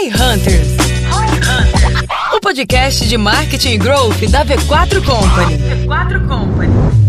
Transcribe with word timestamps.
Roy 0.00 0.08
Hunters. 0.08 0.68
O 2.32 2.40
podcast 2.40 3.06
de 3.06 3.18
marketing 3.18 3.72
e 3.74 3.76
growth 3.76 4.18
da 4.30 4.46
V4 4.46 5.04
Company. 5.04 5.58
V4 5.58 6.26
Company. 6.26 6.99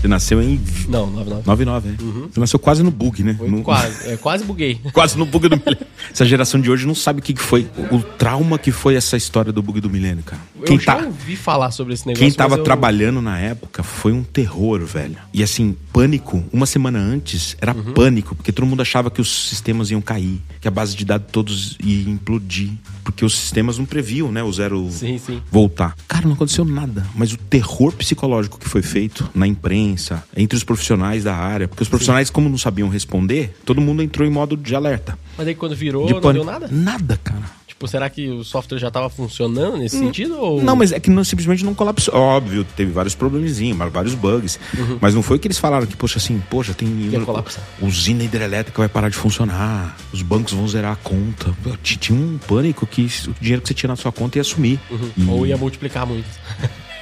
Você 0.00 0.08
nasceu 0.08 0.40
em 0.42 0.58
Não, 0.88 1.06
99. 1.10 1.42
99, 1.46 1.88
é. 1.90 2.28
Você 2.32 2.40
nasceu 2.40 2.58
quase 2.58 2.82
no 2.82 2.90
bug, 2.90 3.22
né? 3.22 3.36
No- 3.40 3.62
quase. 3.62 4.08
É, 4.08 4.16
quase 4.16 4.44
buguei. 4.44 4.80
Quase 4.92 5.18
no 5.18 5.26
bug 5.26 5.48
do 5.48 5.56
milênio. 5.56 5.86
Essa 6.10 6.24
geração 6.24 6.60
de 6.60 6.70
hoje 6.70 6.86
não 6.86 6.94
sabe 6.94 7.20
o 7.20 7.22
que 7.22 7.34
foi. 7.36 7.68
O, 7.90 7.96
o 7.96 8.02
trauma 8.02 8.58
que 8.58 8.72
foi 8.72 8.94
essa 8.94 9.16
história 9.16 9.52
do 9.52 9.60
bug 9.62 9.80
do 9.80 9.90
milênio, 9.90 10.22
cara. 10.24 10.40
eu 10.62 10.78
já 10.80 10.96
ouvi 11.04 11.36
falar 11.36 11.70
sobre 11.70 11.92
esse 11.94 12.06
negócio. 12.06 12.24
Quem 12.26 12.32
tava 12.34 12.56
eu- 12.56 12.64
trabalhando 12.64 13.20
na 13.20 13.38
época 13.38 13.82
foi 13.82 14.12
um 14.12 14.22
terror, 14.22 14.80
velho. 14.84 15.16
E 15.34 15.42
assim, 15.42 15.76
pânico. 15.92 16.42
Uma 16.52 16.66
semana 16.66 16.98
antes 16.98 17.56
era 17.60 17.74
Uhum. 17.74 17.92
pânico, 17.92 18.34
porque 18.34 18.52
todo 18.52 18.66
mundo 18.66 18.80
achava 18.80 19.10
que 19.10 19.20
os 19.20 19.48
sistemas 19.48 19.90
iam 19.90 20.00
cair, 20.00 20.40
que 20.60 20.66
a 20.68 20.70
base 20.70 20.96
de 20.96 21.04
dados 21.04 21.28
todos 21.30 21.76
ia 21.84 22.08
implodir. 22.08 22.70
Porque 23.04 23.24
os 23.24 23.36
sistemas 23.36 23.76
não 23.78 23.84
previam, 23.84 24.30
né? 24.32 24.42
O 24.42 24.52
zero 24.52 24.88
Sim, 24.90 25.18
sim. 25.18 25.42
voltar. 25.50 25.94
Cara, 26.08 26.26
não 26.26 26.34
aconteceu 26.34 26.64
nada. 26.64 27.04
Mas 27.14 27.32
o 27.32 27.36
terror 27.36 27.92
psicológico 27.92 28.58
que 28.58 28.68
foi 28.68 28.82
feito 28.82 29.28
na 29.34 29.46
imprensa, 29.46 29.89
entre 30.36 30.56
os 30.56 30.64
profissionais 30.64 31.24
da 31.24 31.34
área, 31.34 31.68
porque 31.68 31.82
os 31.82 31.88
profissionais, 31.88 32.30
como 32.30 32.48
não 32.48 32.58
sabiam 32.58 32.88
responder, 32.88 33.56
todo 33.64 33.80
mundo 33.80 34.02
entrou 34.02 34.26
em 34.26 34.30
modo 34.30 34.56
de 34.56 34.74
alerta. 34.74 35.18
Mas 35.36 35.46
aí 35.46 35.54
quando 35.54 35.74
virou, 35.74 36.06
de 36.06 36.14
não 36.14 36.20
pânico. 36.20 36.44
deu 36.44 36.52
nada? 36.52 36.68
Nada, 36.70 37.20
cara. 37.22 37.60
Tipo, 37.80 37.88
será 37.88 38.10
que 38.10 38.28
o 38.28 38.44
software 38.44 38.78
já 38.78 38.90
tava 38.90 39.08
funcionando 39.08 39.78
nesse 39.78 39.98
sentido? 39.98 40.38
Ou... 40.38 40.60
Hum. 40.60 40.62
Não, 40.62 40.76
mas 40.76 40.92
é 40.92 41.00
que 41.00 41.08
não, 41.08 41.24
simplesmente 41.24 41.64
não 41.64 41.72
colapsou. 41.72 42.14
Óbvio, 42.14 42.62
teve 42.76 42.92
vários 42.92 43.14
probleminzinhos, 43.14 43.74
mas 43.74 43.90
vários 43.90 44.14
bugs. 44.14 44.60
Mas 45.00 45.14
não 45.14 45.22
foi 45.22 45.38
que 45.38 45.48
eles 45.48 45.56
falaram 45.56 45.86
que, 45.86 45.96
poxa, 45.96 46.18
assim, 46.18 46.42
poxa, 46.50 46.74
tem. 46.74 46.86
Uhum. 46.86 47.08
Ia 47.10 47.20
colapsar. 47.20 47.64
Usina 47.80 48.22
hidrelétrica 48.22 48.76
vai 48.82 48.88
parar 48.88 49.08
de 49.08 49.16
funcionar, 49.16 49.96
os 50.12 50.20
bancos 50.20 50.52
vão 50.52 50.68
zerar 50.68 50.92
a 50.92 50.96
conta. 50.96 51.54
Tinha 51.82 52.18
um 52.18 52.36
pânico 52.36 52.86
que 52.86 53.08
o 53.26 53.34
dinheiro 53.40 53.62
que 53.62 53.68
você 53.68 53.74
tinha 53.74 53.88
na 53.88 53.96
sua 53.96 54.12
conta 54.12 54.36
ia 54.36 54.44
sumir. 54.44 54.78
E, 55.16 55.24
Ou 55.26 55.46
ia 55.46 55.56
multiplicar 55.56 56.06
muito. 56.06 56.28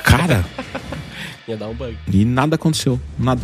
Cara, 0.05 0.45
ia 1.49 1.57
dar 1.57 1.69
um 1.69 1.75
bug. 1.75 1.97
e 2.13 2.25
nada 2.25 2.57
aconteceu. 2.57 3.01
Nada. 3.19 3.43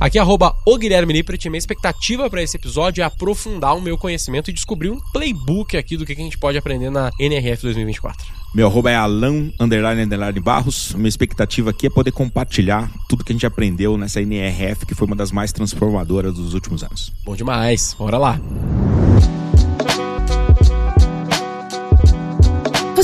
Aqui, 0.00 0.18
arroba 0.18 0.54
o 0.66 0.76
Guilherme 0.76 1.14
Lippert. 1.14 1.46
Minha 1.46 1.58
expectativa 1.58 2.28
para 2.28 2.42
esse 2.42 2.56
episódio 2.56 3.00
é 3.00 3.04
aprofundar 3.04 3.74
o 3.74 3.80
meu 3.80 3.96
conhecimento 3.96 4.50
e 4.50 4.52
descobrir 4.52 4.90
um 4.90 4.98
playbook 5.12 5.76
aqui 5.76 5.96
do 5.96 6.04
que 6.04 6.12
a 6.12 6.16
gente 6.16 6.36
pode 6.36 6.58
aprender 6.58 6.90
na 6.90 7.10
NRF 7.18 7.62
2024. 7.62 8.26
Meu 8.54 8.66
arroba 8.66 8.90
é 8.90 8.96
Alan 8.96 9.50
underline, 9.58 10.02
underline 10.02 10.40
Barros. 10.40 10.92
Minha 10.94 11.08
expectativa 11.08 11.70
aqui 11.70 11.86
é 11.86 11.90
poder 11.90 12.12
compartilhar 12.12 12.90
tudo 13.08 13.24
que 13.24 13.32
a 13.32 13.34
gente 13.34 13.46
aprendeu 13.46 13.96
nessa 13.96 14.20
NRF, 14.20 14.84
que 14.84 14.94
foi 14.94 15.06
uma 15.06 15.16
das 15.16 15.32
mais 15.32 15.52
transformadoras 15.52 16.34
dos 16.34 16.54
últimos 16.54 16.82
anos. 16.82 17.10
Bom 17.24 17.34
demais. 17.34 17.94
Bora 17.98 18.18
lá. 18.18 18.38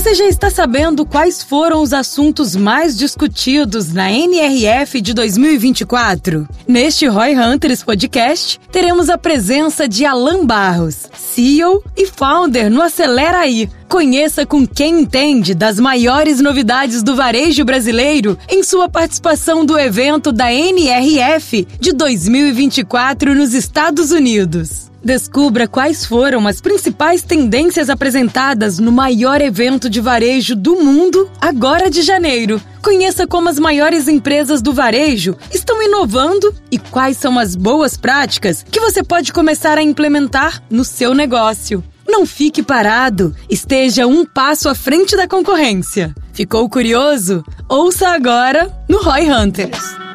Você 0.01 0.15
já 0.15 0.25
está 0.25 0.49
sabendo 0.49 1.05
quais 1.05 1.43
foram 1.43 1.83
os 1.83 1.93
assuntos 1.93 2.57
mais 2.57 2.97
discutidos 2.97 3.93
na 3.93 4.11
NRF 4.11 4.99
de 4.99 5.13
2024? 5.13 6.49
Neste 6.67 7.07
Roy 7.07 7.39
Hunters 7.39 7.83
Podcast, 7.83 8.59
teremos 8.73 9.11
a 9.11 9.19
presença 9.19 9.87
de 9.87 10.07
Alan 10.07 10.47
Barros, 10.47 11.07
CEO 11.15 11.85
e 11.95 12.07
founder 12.07 12.71
no 12.71 12.81
Acelera 12.81 13.41
aí. 13.41 13.69
Conheça 13.91 14.47
com 14.47 14.67
quem 14.67 15.03
entende 15.03 15.55
das 15.55 15.79
maiores 15.79 16.41
novidades 16.41 17.03
do 17.03 17.15
varejo 17.15 17.63
brasileiro 17.63 18.39
em 18.49 18.63
sua 18.63 18.89
participação 18.89 19.67
do 19.67 19.79
evento 19.79 20.33
da 20.33 20.51
NRF 20.51 21.69
de 21.79 21.93
2024 21.93 23.35
nos 23.35 23.53
Estados 23.53 24.13
Unidos. 24.13 24.90
Descubra 25.03 25.67
quais 25.67 26.05
foram 26.05 26.47
as 26.47 26.61
principais 26.61 27.23
tendências 27.23 27.89
apresentadas 27.89 28.79
no 28.79 28.93
maior 28.93 29.41
evento 29.41 29.89
de 29.89 30.01
varejo 30.01 30.55
do 30.55 30.77
mundo, 30.77 31.31
agora 31.41 31.89
de 31.89 32.03
janeiro. 32.03 32.61
Conheça 32.83 33.27
como 33.27 33.49
as 33.49 33.59
maiores 33.59 34.09
empresas 34.09 34.61
do 34.61 34.75
varejo 34.75 35.37
estão 35.53 35.83
inovando 35.83 36.55
e 36.71 36.79
quais 36.79 37.17
são 37.17 37.39
as 37.39 37.57
boas 37.57 37.97
práticas 37.97 38.65
que 38.71 38.81
você 38.81 39.03
pode 39.03 39.33
começar 39.33 39.79
a 39.79 39.83
implementar 39.83 40.63
no 40.71 40.85
seu 40.85 41.15
negócio. 41.15 41.83
Não 42.07 42.27
fique 42.27 42.63
parado, 42.63 43.35
esteja 43.49 44.07
um 44.07 44.27
passo 44.27 44.69
à 44.69 44.75
frente 44.75 45.17
da 45.17 45.29
concorrência. 45.29 46.15
Ficou 46.33 46.69
curioso? 46.69 47.45
Ouça 47.69 48.09
agora 48.09 48.71
no 48.89 48.99
Roy 48.99 49.31
Hunters. 49.31 50.10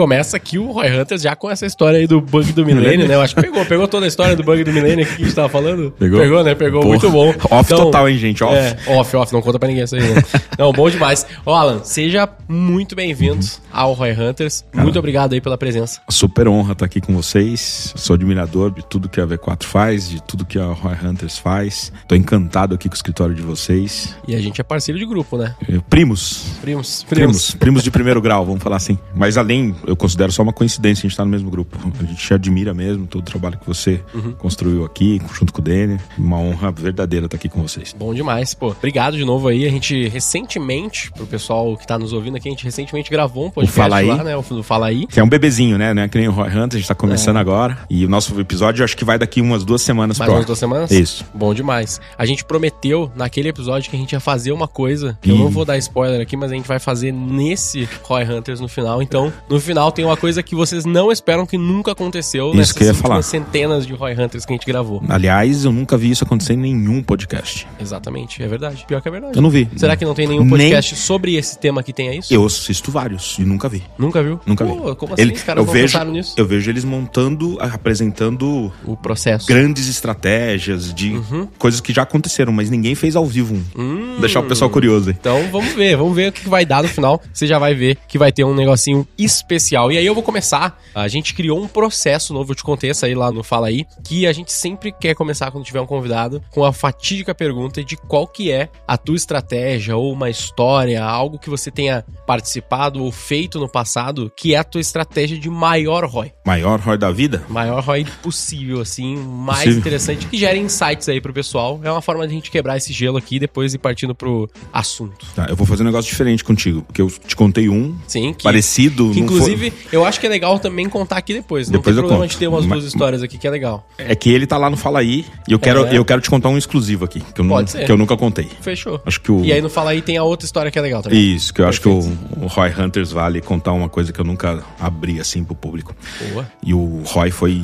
Começa 0.00 0.34
aqui 0.34 0.58
o 0.58 0.72
Roy 0.72 0.98
Hunters 0.98 1.20
já 1.20 1.36
com 1.36 1.50
essa 1.50 1.66
história 1.66 1.98
aí 1.98 2.06
do 2.06 2.22
bug 2.22 2.54
do 2.54 2.64
milênio, 2.64 3.06
né? 3.06 3.16
Eu 3.16 3.20
acho 3.20 3.34
que 3.34 3.42
pegou, 3.42 3.66
pegou 3.66 3.86
toda 3.86 4.06
a 4.06 4.08
história 4.08 4.34
do 4.34 4.42
bug 4.42 4.64
do 4.64 4.72
milênio 4.72 5.04
aqui 5.04 5.16
que 5.16 5.22
a 5.22 5.24
gente 5.26 5.34
tava 5.34 5.50
falando. 5.50 5.90
Pegou? 5.90 6.18
Pegou, 6.18 6.42
né? 6.42 6.54
Pegou, 6.54 6.80
Porra. 6.80 6.88
muito 6.88 7.10
bom. 7.10 7.34
Off 7.50 7.68
total, 7.68 8.08
hein, 8.08 8.16
gente? 8.16 8.42
Off. 8.42 8.56
É, 8.56 8.78
off, 8.86 9.14
off, 9.14 9.30
não 9.30 9.42
conta 9.42 9.58
pra 9.58 9.68
ninguém 9.68 9.84
isso 9.84 9.96
aí, 9.96 10.00
né? 10.00 10.22
Não, 10.58 10.72
bom 10.72 10.88
demais. 10.88 11.26
Ó, 11.44 11.54
Alan, 11.54 11.82
seja 11.84 12.26
muito 12.48 12.96
bem-vindo 12.96 13.44
ao 13.70 13.92
Roy 13.92 14.12
Hunters. 14.12 14.64
Muito 14.72 14.98
obrigado 14.98 15.34
aí 15.34 15.40
pela 15.40 15.58
presença. 15.58 16.00
Super 16.08 16.48
honra 16.48 16.72
estar 16.72 16.86
aqui 16.86 16.98
com 17.02 17.14
vocês. 17.14 17.92
Sou 17.94 18.14
admirador 18.14 18.70
de 18.70 18.82
tudo 18.82 19.06
que 19.06 19.20
a 19.20 19.26
V4 19.26 19.64
faz, 19.64 20.08
de 20.08 20.22
tudo 20.22 20.46
que 20.46 20.58
a 20.58 20.64
Roy 20.64 20.94
Hunters 21.04 21.36
faz. 21.36 21.92
Tô 22.08 22.14
encantado 22.14 22.74
aqui 22.74 22.88
com 22.88 22.94
o 22.94 22.96
escritório 22.96 23.34
de 23.34 23.42
vocês. 23.42 24.16
E 24.26 24.34
a 24.34 24.40
gente 24.40 24.62
é 24.62 24.64
parceiro 24.64 24.98
de 24.98 25.04
grupo, 25.04 25.36
né? 25.36 25.54
Eh, 25.68 25.78
Primos. 25.90 26.54
Primos. 26.62 27.04
Primos. 27.06 27.50
Primos 27.54 27.82
de 27.82 27.90
primeiro 27.90 28.22
grau, 28.22 28.46
vamos 28.46 28.62
falar 28.62 28.76
assim. 28.76 28.98
Mas 29.14 29.36
além, 29.36 29.74
eu 29.90 29.96
considero 29.96 30.30
só 30.30 30.42
uma 30.42 30.52
coincidência 30.52 31.02
a 31.02 31.02
gente 31.02 31.12
estar 31.12 31.24
no 31.24 31.30
mesmo 31.30 31.50
grupo. 31.50 31.76
A 31.98 32.04
gente 32.04 32.24
te 32.24 32.32
admira 32.32 32.72
mesmo 32.72 33.06
todo 33.06 33.22
o 33.22 33.24
trabalho 33.24 33.58
que 33.58 33.66
você 33.66 34.00
construiu 34.38 34.84
aqui, 34.84 35.20
junto 35.34 35.52
com 35.52 35.60
o 35.60 35.64
Denner. 35.64 36.00
Uma 36.16 36.38
honra 36.38 36.70
verdadeira 36.70 37.26
estar 37.26 37.36
aqui 37.36 37.48
com 37.48 37.60
vocês. 37.60 37.94
Bom 37.98 38.14
demais, 38.14 38.54
pô. 38.54 38.68
Obrigado 38.68 39.16
de 39.16 39.24
novo 39.24 39.48
aí. 39.48 39.66
A 39.66 39.70
gente 39.70 40.08
recentemente, 40.08 41.10
pro 41.10 41.26
pessoal 41.26 41.76
que 41.76 41.86
tá 41.86 41.98
nos 41.98 42.12
ouvindo 42.12 42.36
aqui, 42.36 42.48
a 42.48 42.52
gente 42.52 42.64
recentemente 42.64 43.10
gravou 43.10 43.46
um 43.46 43.50
podcast 43.50 43.76
Fala 43.76 43.96
Aí. 43.96 44.06
lá, 44.06 44.22
né? 44.22 44.36
O 44.36 44.42
do 44.42 44.62
Fala 44.62 44.86
Aí. 44.86 45.06
Que 45.06 45.18
é 45.18 45.24
um 45.24 45.28
bebezinho, 45.28 45.76
né? 45.76 45.92
Não 45.92 46.02
é 46.02 46.08
que 46.08 46.18
nem 46.18 46.28
o 46.28 46.32
Roy 46.32 46.48
Hunter, 46.48 46.76
a 46.76 46.78
gente 46.78 46.88
tá 46.88 46.94
começando 46.94 47.36
agora. 47.38 47.78
E 47.90 48.04
o 48.04 48.08
nosso 48.08 48.38
episódio, 48.40 48.84
acho 48.84 48.96
que 48.96 49.04
vai 49.04 49.18
daqui 49.18 49.40
umas 49.40 49.64
duas 49.64 49.82
semanas 49.82 50.18
Mais 50.18 50.28
pro 50.28 50.38
umas 50.38 50.46
duas 50.46 50.58
semanas? 50.58 50.90
Isso. 50.90 51.24
Bom 51.34 51.52
demais. 51.52 52.00
A 52.16 52.24
gente 52.24 52.44
prometeu 52.44 53.10
naquele 53.16 53.48
episódio 53.48 53.90
que 53.90 53.96
a 53.96 53.98
gente 53.98 54.12
ia 54.12 54.20
fazer 54.20 54.52
uma 54.52 54.68
coisa, 54.68 55.18
que 55.20 55.30
eu 55.30 55.36
não 55.36 55.50
vou 55.50 55.64
dar 55.64 55.76
spoiler 55.78 56.20
aqui, 56.20 56.36
mas 56.36 56.52
a 56.52 56.54
gente 56.54 56.68
vai 56.68 56.78
fazer 56.78 57.12
nesse 57.12 57.88
Roy 58.02 58.24
Hunters 58.24 58.60
no 58.60 58.68
final. 58.68 59.02
Então, 59.02 59.32
no 59.48 59.58
final 59.60 59.79
tem 59.88 60.04
uma 60.04 60.16
coisa 60.16 60.42
que 60.42 60.56
vocês 60.56 60.84
não 60.84 61.12
esperam 61.12 61.46
que 61.46 61.56
nunca 61.56 61.92
aconteceu 61.92 62.48
Isso 62.48 62.56
nessas 62.56 62.72
que 62.72 62.82
eu 62.82 62.88
ia 62.88 62.94
falar. 62.94 63.22
centenas 63.22 63.86
de 63.86 63.92
Roy 63.92 64.14
Hunters 64.14 64.44
que 64.44 64.52
a 64.52 64.56
gente 64.56 64.66
gravou. 64.66 65.00
Aliás, 65.08 65.64
eu 65.64 65.70
nunca 65.70 65.96
vi 65.96 66.10
isso 66.10 66.24
acontecer 66.24 66.54
em 66.54 66.56
nenhum 66.56 67.00
podcast. 67.04 67.68
Exatamente, 67.80 68.42
é 68.42 68.48
verdade. 68.48 68.84
Pior 68.88 69.00
que 69.00 69.06
é 69.06 69.12
verdade. 69.12 69.36
Eu 69.36 69.42
não 69.42 69.50
vi. 69.50 69.68
Será 69.76 69.94
que 69.94 70.04
não 70.04 70.12
tem 70.14 70.26
nenhum 70.26 70.40
Nem- 70.40 70.50
podcast 70.50 70.96
sobre 70.96 71.36
esse 71.36 71.56
tema 71.56 71.84
que 71.84 71.92
tenha 71.92 72.12
isso? 72.16 72.34
Eu 72.34 72.44
assisto 72.44 72.90
vários 72.90 73.38
e 73.38 73.42
nunca 73.42 73.68
vi. 73.68 73.84
Nunca 73.96 74.20
viu? 74.24 74.40
Nunca 74.44 74.64
Pô, 74.64 74.88
vi. 74.90 74.96
Como 74.96 75.12
assim 75.14 75.22
Ele- 75.22 75.34
os 75.34 75.42
caras 75.44 75.64
eu 75.64 75.72
vejo, 75.72 76.04
nisso? 76.06 76.34
Eu 76.36 76.46
vejo 76.46 76.68
eles 76.68 76.84
montando, 76.84 77.56
apresentando 77.60 78.72
O 78.84 78.96
processo. 78.96 79.46
grandes 79.46 79.88
estratégias 79.88 80.92
de 80.92 81.10
Uhum. 81.12 81.46
coisas 81.58 81.80
que 81.80 81.92
já 81.92 82.02
aconteceram, 82.02 82.52
mas 82.52 82.70
ninguém 82.70 82.94
fez 82.94 83.14
ao 83.14 83.26
vivo. 83.26 83.54
um. 83.54 83.80
Hum. 83.80 84.16
Deixar 84.20 84.40
o 84.40 84.44
pessoal 84.44 84.70
curioso 84.70 85.10
aí. 85.10 85.16
Então 85.18 85.48
vamos 85.50 85.72
ver, 85.74 85.96
vamos 85.96 86.14
ver 86.14 86.28
o 86.30 86.32
que 86.32 86.42
que 86.42 86.48
vai 86.48 86.64
dar 86.64 86.82
no 86.82 86.88
final. 86.88 87.20
Você 87.32 87.46
já 87.46 87.58
vai 87.58 87.74
ver 87.74 87.98
que 88.08 88.16
vai 88.18 88.32
ter 88.32 88.44
um 88.44 88.54
negocinho 88.54 89.06
especial. 89.18 89.59
E 89.92 89.98
aí 89.98 90.06
eu 90.06 90.14
vou 90.14 90.22
começar. 90.22 90.80
A 90.94 91.08
gente 91.08 91.34
criou 91.34 91.60
um 91.60 91.68
processo 91.68 92.32
novo, 92.32 92.52
eu 92.52 92.56
te 92.56 92.62
contei 92.62 92.90
essa 92.90 93.06
aí 93.06 93.14
lá 93.14 93.30
no 93.30 93.42
Fala 93.42 93.68
Aí, 93.68 93.84
que 94.04 94.26
a 94.26 94.32
gente 94.32 94.52
sempre 94.52 94.92
quer 94.92 95.14
começar 95.14 95.50
quando 95.50 95.64
tiver 95.64 95.80
um 95.80 95.86
convidado 95.86 96.42
com 96.50 96.64
a 96.64 96.72
fatídica 96.72 97.34
pergunta 97.34 97.82
de 97.84 97.96
qual 97.96 98.26
que 98.26 98.50
é 98.50 98.68
a 98.86 98.96
tua 98.96 99.16
estratégia 99.16 99.96
ou 99.96 100.12
uma 100.12 100.30
história, 100.30 101.02
algo 101.02 101.38
que 101.38 101.50
você 101.50 101.70
tenha 101.70 102.04
participado 102.26 103.02
ou 103.02 103.10
feito 103.10 103.58
no 103.58 103.68
passado, 103.68 104.32
que 104.36 104.54
é 104.54 104.58
a 104.58 104.64
tua 104.64 104.80
estratégia 104.80 105.38
de 105.38 105.50
maior 105.50 106.04
ROI. 106.04 106.32
Maior 106.44 106.80
ROI 106.80 106.98
da 106.98 107.10
vida? 107.10 107.44
Maior 107.48 107.82
ROI 107.82 108.06
possível, 108.22 108.80
assim, 108.80 109.16
mais 109.16 109.60
Possível. 109.60 109.78
interessante, 109.78 110.26
que 110.26 110.36
gera 110.36 110.56
insights 110.56 111.08
aí 111.08 111.20
pro 111.20 111.32
pessoal. 111.32 111.80
É 111.82 111.90
uma 111.90 112.02
forma 112.02 112.26
de 112.26 112.32
a 112.32 112.34
gente 112.34 112.50
quebrar 112.50 112.76
esse 112.76 112.92
gelo 112.92 113.16
aqui 113.16 113.36
e 113.36 113.38
depois 113.40 113.74
ir 113.74 113.78
partindo 113.78 114.14
pro 114.14 114.48
assunto. 114.72 115.26
Tá, 115.34 115.46
eu 115.48 115.56
vou 115.56 115.66
fazer 115.66 115.82
um 115.82 115.86
negócio 115.86 116.10
diferente 116.10 116.44
contigo, 116.44 116.82
porque 116.82 117.02
eu 117.02 117.10
te 117.10 117.34
contei 117.34 117.68
um 117.68 117.96
Sim, 118.06 118.32
que 118.32 118.44
parecido. 118.44 119.10
Que 119.12 119.20
inclusive 119.20 119.49
Inclusive, 119.52 119.72
eu 119.92 120.04
acho 120.04 120.20
que 120.20 120.26
é 120.26 120.28
legal 120.30 120.58
também 120.58 120.88
contar 120.88 121.16
aqui 121.16 121.32
depois. 121.34 121.68
Não 121.68 121.78
Depois 121.78 121.94
tem 121.96 122.02
eu 122.02 122.08
problema 122.08 122.24
conto. 122.24 122.30
de 122.32 122.36
ter 122.38 122.46
umas 122.48 122.66
Mas- 122.66 122.80
duas 122.80 122.92
histórias 122.92 123.22
aqui 123.22 123.38
que 123.38 123.46
é 123.46 123.50
legal. 123.50 123.86
É 123.98 124.14
que 124.14 124.30
ele 124.30 124.46
tá 124.46 124.56
lá 124.56 124.68
no 124.70 124.76
Fala 124.76 125.00
Aí 125.00 125.24
e 125.48 125.52
eu 125.52 125.58
quero, 125.58 125.86
É. 125.86 125.96
eu 125.96 126.04
quero 126.04 126.20
te 126.20 126.28
contar 126.30 126.48
um 126.48 126.58
exclusivo 126.58 127.04
aqui, 127.04 127.20
que 127.20 127.40
eu, 127.40 127.44
não, 127.44 127.64
que 127.64 127.90
eu 127.90 127.96
nunca 127.96 128.16
contei. 128.16 128.48
Fechou. 128.60 129.00
Acho 129.06 129.20
que 129.20 129.32
o. 129.32 129.44
E 129.44 129.52
aí 129.52 129.60
no 129.60 129.70
Fala 129.70 129.90
aí 129.90 130.02
tem 130.02 130.16
a 130.16 130.22
outra 130.24 130.44
história 130.46 130.70
que 130.70 130.78
é 130.78 130.82
legal 130.82 131.02
também. 131.02 131.34
Isso, 131.34 131.52
que 131.54 131.60
eu 131.62 131.66
acho 131.68 131.80
que 131.80 131.88
o, 131.88 131.98
o 132.40 132.46
Roy 132.46 132.70
Hunters 132.78 133.12
vale 133.12 133.40
contar 133.40 133.72
uma 133.72 133.88
coisa 133.88 134.12
que 134.12 134.20
eu 134.20 134.24
nunca 134.24 134.62
abri 134.78 135.20
assim 135.20 135.42
pro 135.44 135.54
público. 135.54 135.94
Boa. 136.32 136.46
E 136.64 136.74
o 136.74 137.02
Roy 137.06 137.30
foi 137.30 137.54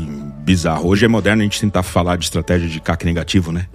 bizarro. 0.45 0.89
Hoje 0.89 1.05
é 1.05 1.09
moderno 1.09 1.43
a 1.43 1.45
gente 1.45 1.61
tentar 1.61 1.83
falar 1.83 2.17
de 2.17 2.25
estratégia 2.25 2.69
de 2.69 2.81
CAC 2.81 3.05
negativo, 3.05 3.51
né? 3.53 3.67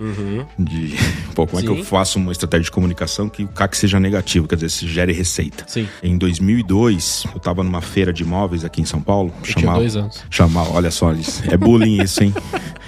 De, 0.58 0.96
pô, 1.36 1.46
como 1.46 1.60
é 1.60 1.64
que 1.64 1.70
Uhum. 1.70 1.76
Sim. 1.76 1.80
eu 1.82 1.86
faço 1.86 2.18
uma 2.18 2.32
estratégia 2.32 2.64
de 2.66 2.72
comunicação 2.72 3.28
que 3.30 3.44
o 3.44 3.48
CAC 3.48 3.76
seja 3.78 4.00
negativo, 4.00 4.48
quer 4.48 4.56
dizer, 4.56 4.70
se 4.70 4.88
gere 4.88 5.12
receita. 5.14 5.66
Sim. 5.68 5.88
Em 6.02 6.18
2002, 6.18 7.26
eu 7.34 7.40
tava 7.40 7.62
numa 7.64 7.82
feira 7.82 8.01
de 8.10 8.24
imóveis 8.24 8.66
aqui 8.66 8.82
em 8.82 8.86
São 8.86 9.02
Paulo. 9.02 9.34
tinha 9.44 9.72
dois 9.74 9.96
anos. 9.96 10.24
Chamava, 10.30 10.72
olha 10.72 10.90
só, 10.90 11.12
é 11.50 11.58
bullying 11.58 12.02
isso, 12.02 12.24
hein? 12.24 12.34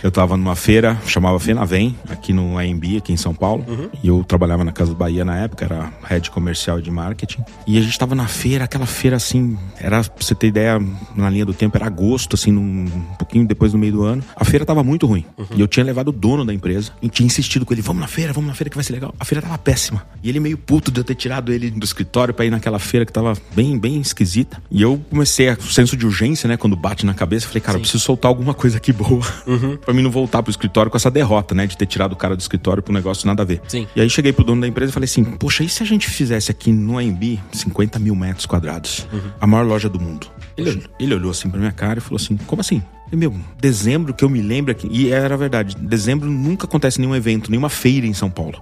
Eu 0.03 0.11
tava 0.11 0.35
numa 0.35 0.55
feira, 0.55 0.99
chamava 1.07 1.39
Fenavem, 1.39 1.95
aqui 2.09 2.33
no 2.33 2.57
AMB, 2.57 2.97
aqui 2.97 3.13
em 3.13 3.17
São 3.17 3.33
Paulo. 3.33 3.63
Uhum. 3.65 3.89
E 4.03 4.07
eu 4.09 4.21
trabalhava 4.23 4.63
na 4.63 4.71
Casa 4.73 4.93
Bahia 4.93 5.23
na 5.23 5.37
época, 5.37 5.63
era 5.63 5.93
head 6.03 6.29
comercial 6.29 6.81
de 6.81 6.91
marketing. 6.91 7.41
E 7.65 7.77
a 7.77 7.81
gente 7.81 7.97
tava 7.97 8.13
na 8.13 8.27
feira, 8.27 8.65
aquela 8.65 8.85
feira 8.85 9.15
assim, 9.15 9.57
era, 9.79 10.03
pra 10.03 10.23
você 10.23 10.35
ter 10.35 10.47
ideia, 10.47 10.77
na 11.15 11.29
linha 11.29 11.45
do 11.45 11.53
tempo, 11.53 11.77
era 11.77 11.85
agosto, 11.85 12.35
assim, 12.35 12.51
num, 12.51 12.85
um 12.85 13.15
pouquinho 13.17 13.47
depois 13.47 13.71
do 13.71 13.77
meio 13.77 13.93
do 13.93 14.03
ano. 14.03 14.21
A 14.35 14.43
feira 14.43 14.65
tava 14.65 14.83
muito 14.83 15.05
ruim. 15.05 15.25
Uhum. 15.37 15.45
E 15.55 15.61
eu 15.61 15.67
tinha 15.67 15.85
levado 15.85 16.09
o 16.09 16.11
dono 16.11 16.43
da 16.43 16.53
empresa 16.53 16.91
e 17.01 17.07
tinha 17.07 17.25
insistido 17.25 17.65
com 17.65 17.73
ele: 17.73 17.81
vamos 17.81 18.01
na 18.01 18.07
feira, 18.07 18.33
vamos 18.33 18.49
na 18.49 18.55
feira 18.55 18.69
que 18.69 18.75
vai 18.75 18.83
ser 18.83 18.93
legal. 18.93 19.13
A 19.17 19.25
feira 19.25 19.41
tava 19.41 19.57
péssima. 19.57 20.05
E 20.21 20.29
ele 20.29 20.39
meio 20.39 20.57
puto 20.57 20.91
de 20.91 20.99
eu 20.99 21.03
ter 21.03 21.15
tirado 21.15 21.51
ele 21.53 21.71
do 21.71 21.85
escritório 21.85 22.33
pra 22.33 22.45
ir 22.45 22.49
naquela 22.49 22.79
feira 22.79 23.05
que 23.05 23.13
tava 23.13 23.37
bem, 23.55 23.77
bem 23.77 23.99
esquisita. 23.99 24.61
E 24.69 24.81
eu 24.81 25.01
comecei 25.03 25.49
a 25.49 25.53
o 25.53 25.71
senso 25.71 25.95
de 25.95 26.05
urgência, 26.05 26.47
né? 26.47 26.57
Quando 26.57 26.75
bate 26.75 27.05
na 27.05 27.13
cabeça, 27.13 27.47
falei, 27.47 27.61
cara, 27.61 27.77
eu 27.77 27.81
preciso 27.81 28.03
soltar 28.03 28.29
alguma 28.29 28.53
coisa 28.53 28.77
aqui 28.77 28.91
boa. 28.91 29.25
Uhum. 29.45 29.77
pra 29.83 29.93
mim 29.93 30.01
não 30.01 30.11
voltar 30.11 30.41
pro 30.43 30.51
escritório 30.51 30.89
com 30.89 30.97
essa 30.97 31.11
derrota, 31.11 31.53
né? 31.55 31.67
De 31.67 31.77
ter 31.77 31.85
tirado 31.85 32.13
o 32.13 32.15
cara 32.15 32.35
do 32.35 32.39
escritório 32.39 32.81
pro 32.81 32.93
negócio 32.93 33.27
nada 33.27 33.43
a 33.43 33.45
ver. 33.45 33.61
Sim. 33.67 33.87
E 33.95 34.01
aí 34.01 34.09
cheguei 34.09 34.33
pro 34.33 34.43
dono 34.43 34.61
da 34.61 34.67
empresa 34.67 34.91
e 34.91 34.93
falei 34.93 35.05
assim: 35.05 35.23
Poxa, 35.23 35.63
e 35.63 35.69
se 35.69 35.83
a 35.83 35.85
gente 35.85 36.09
fizesse 36.09 36.51
aqui 36.51 36.71
no 36.71 36.97
AMB 36.97 37.39
50 37.51 37.99
mil 37.99 38.15
metros 38.15 38.45
quadrados? 38.45 39.07
Uhum. 39.11 39.31
A 39.39 39.47
maior 39.47 39.65
loja 39.65 39.89
do 39.89 39.99
mundo. 39.99 40.27
Ele, 40.55 40.83
ele 40.99 41.15
olhou 41.15 41.31
assim 41.31 41.49
pra 41.49 41.59
minha 41.59 41.71
cara 41.71 41.99
e 41.99 42.01
falou 42.01 42.17
assim: 42.17 42.37
Como 42.37 42.59
assim? 42.61 42.81
E, 43.13 43.15
meu, 43.15 43.31
dezembro 43.59 44.11
que 44.11 44.25
eu 44.25 44.29
me 44.29 44.41
lembro 44.41 44.71
aqui, 44.71 44.87
e 44.89 45.11
era 45.11 45.37
verdade, 45.37 45.77
dezembro 45.77 46.31
nunca 46.31 46.65
acontece 46.65 46.99
nenhum 46.99 47.15
evento, 47.15 47.51
nenhuma 47.51 47.69
feira 47.69 48.07
em 48.07 48.13
São 48.13 48.27
Paulo. 48.27 48.59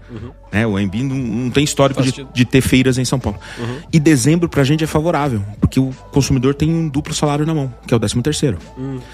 Né? 0.51 0.67
O 0.67 0.75
AMB 0.75 0.95
não, 1.03 1.15
não 1.15 1.49
tem 1.49 1.63
histórico 1.63 2.01
Uhum. 2.01 2.07
De, 2.07 2.27
de 2.33 2.45
ter 2.45 2.61
feiras 2.61 2.97
em 2.97 3.05
São 3.05 3.19
Paulo. 3.19 3.39
E 3.93 3.99
dezembro 3.99 4.49
pra 4.49 4.63
gente 4.63 4.83
é 4.83 4.87
favorável, 4.87 5.41
porque 5.59 5.79
o 5.79 5.91
consumidor 6.11 6.55
tem 6.55 6.69
um 6.69 6.89
duplo 6.89 7.13
salário 7.13 7.45
na 7.45 7.53
mão, 7.53 7.73
que 7.87 7.93
é 7.93 7.97
o 7.97 7.99
13 7.99 8.21
terceiro. 8.21 8.57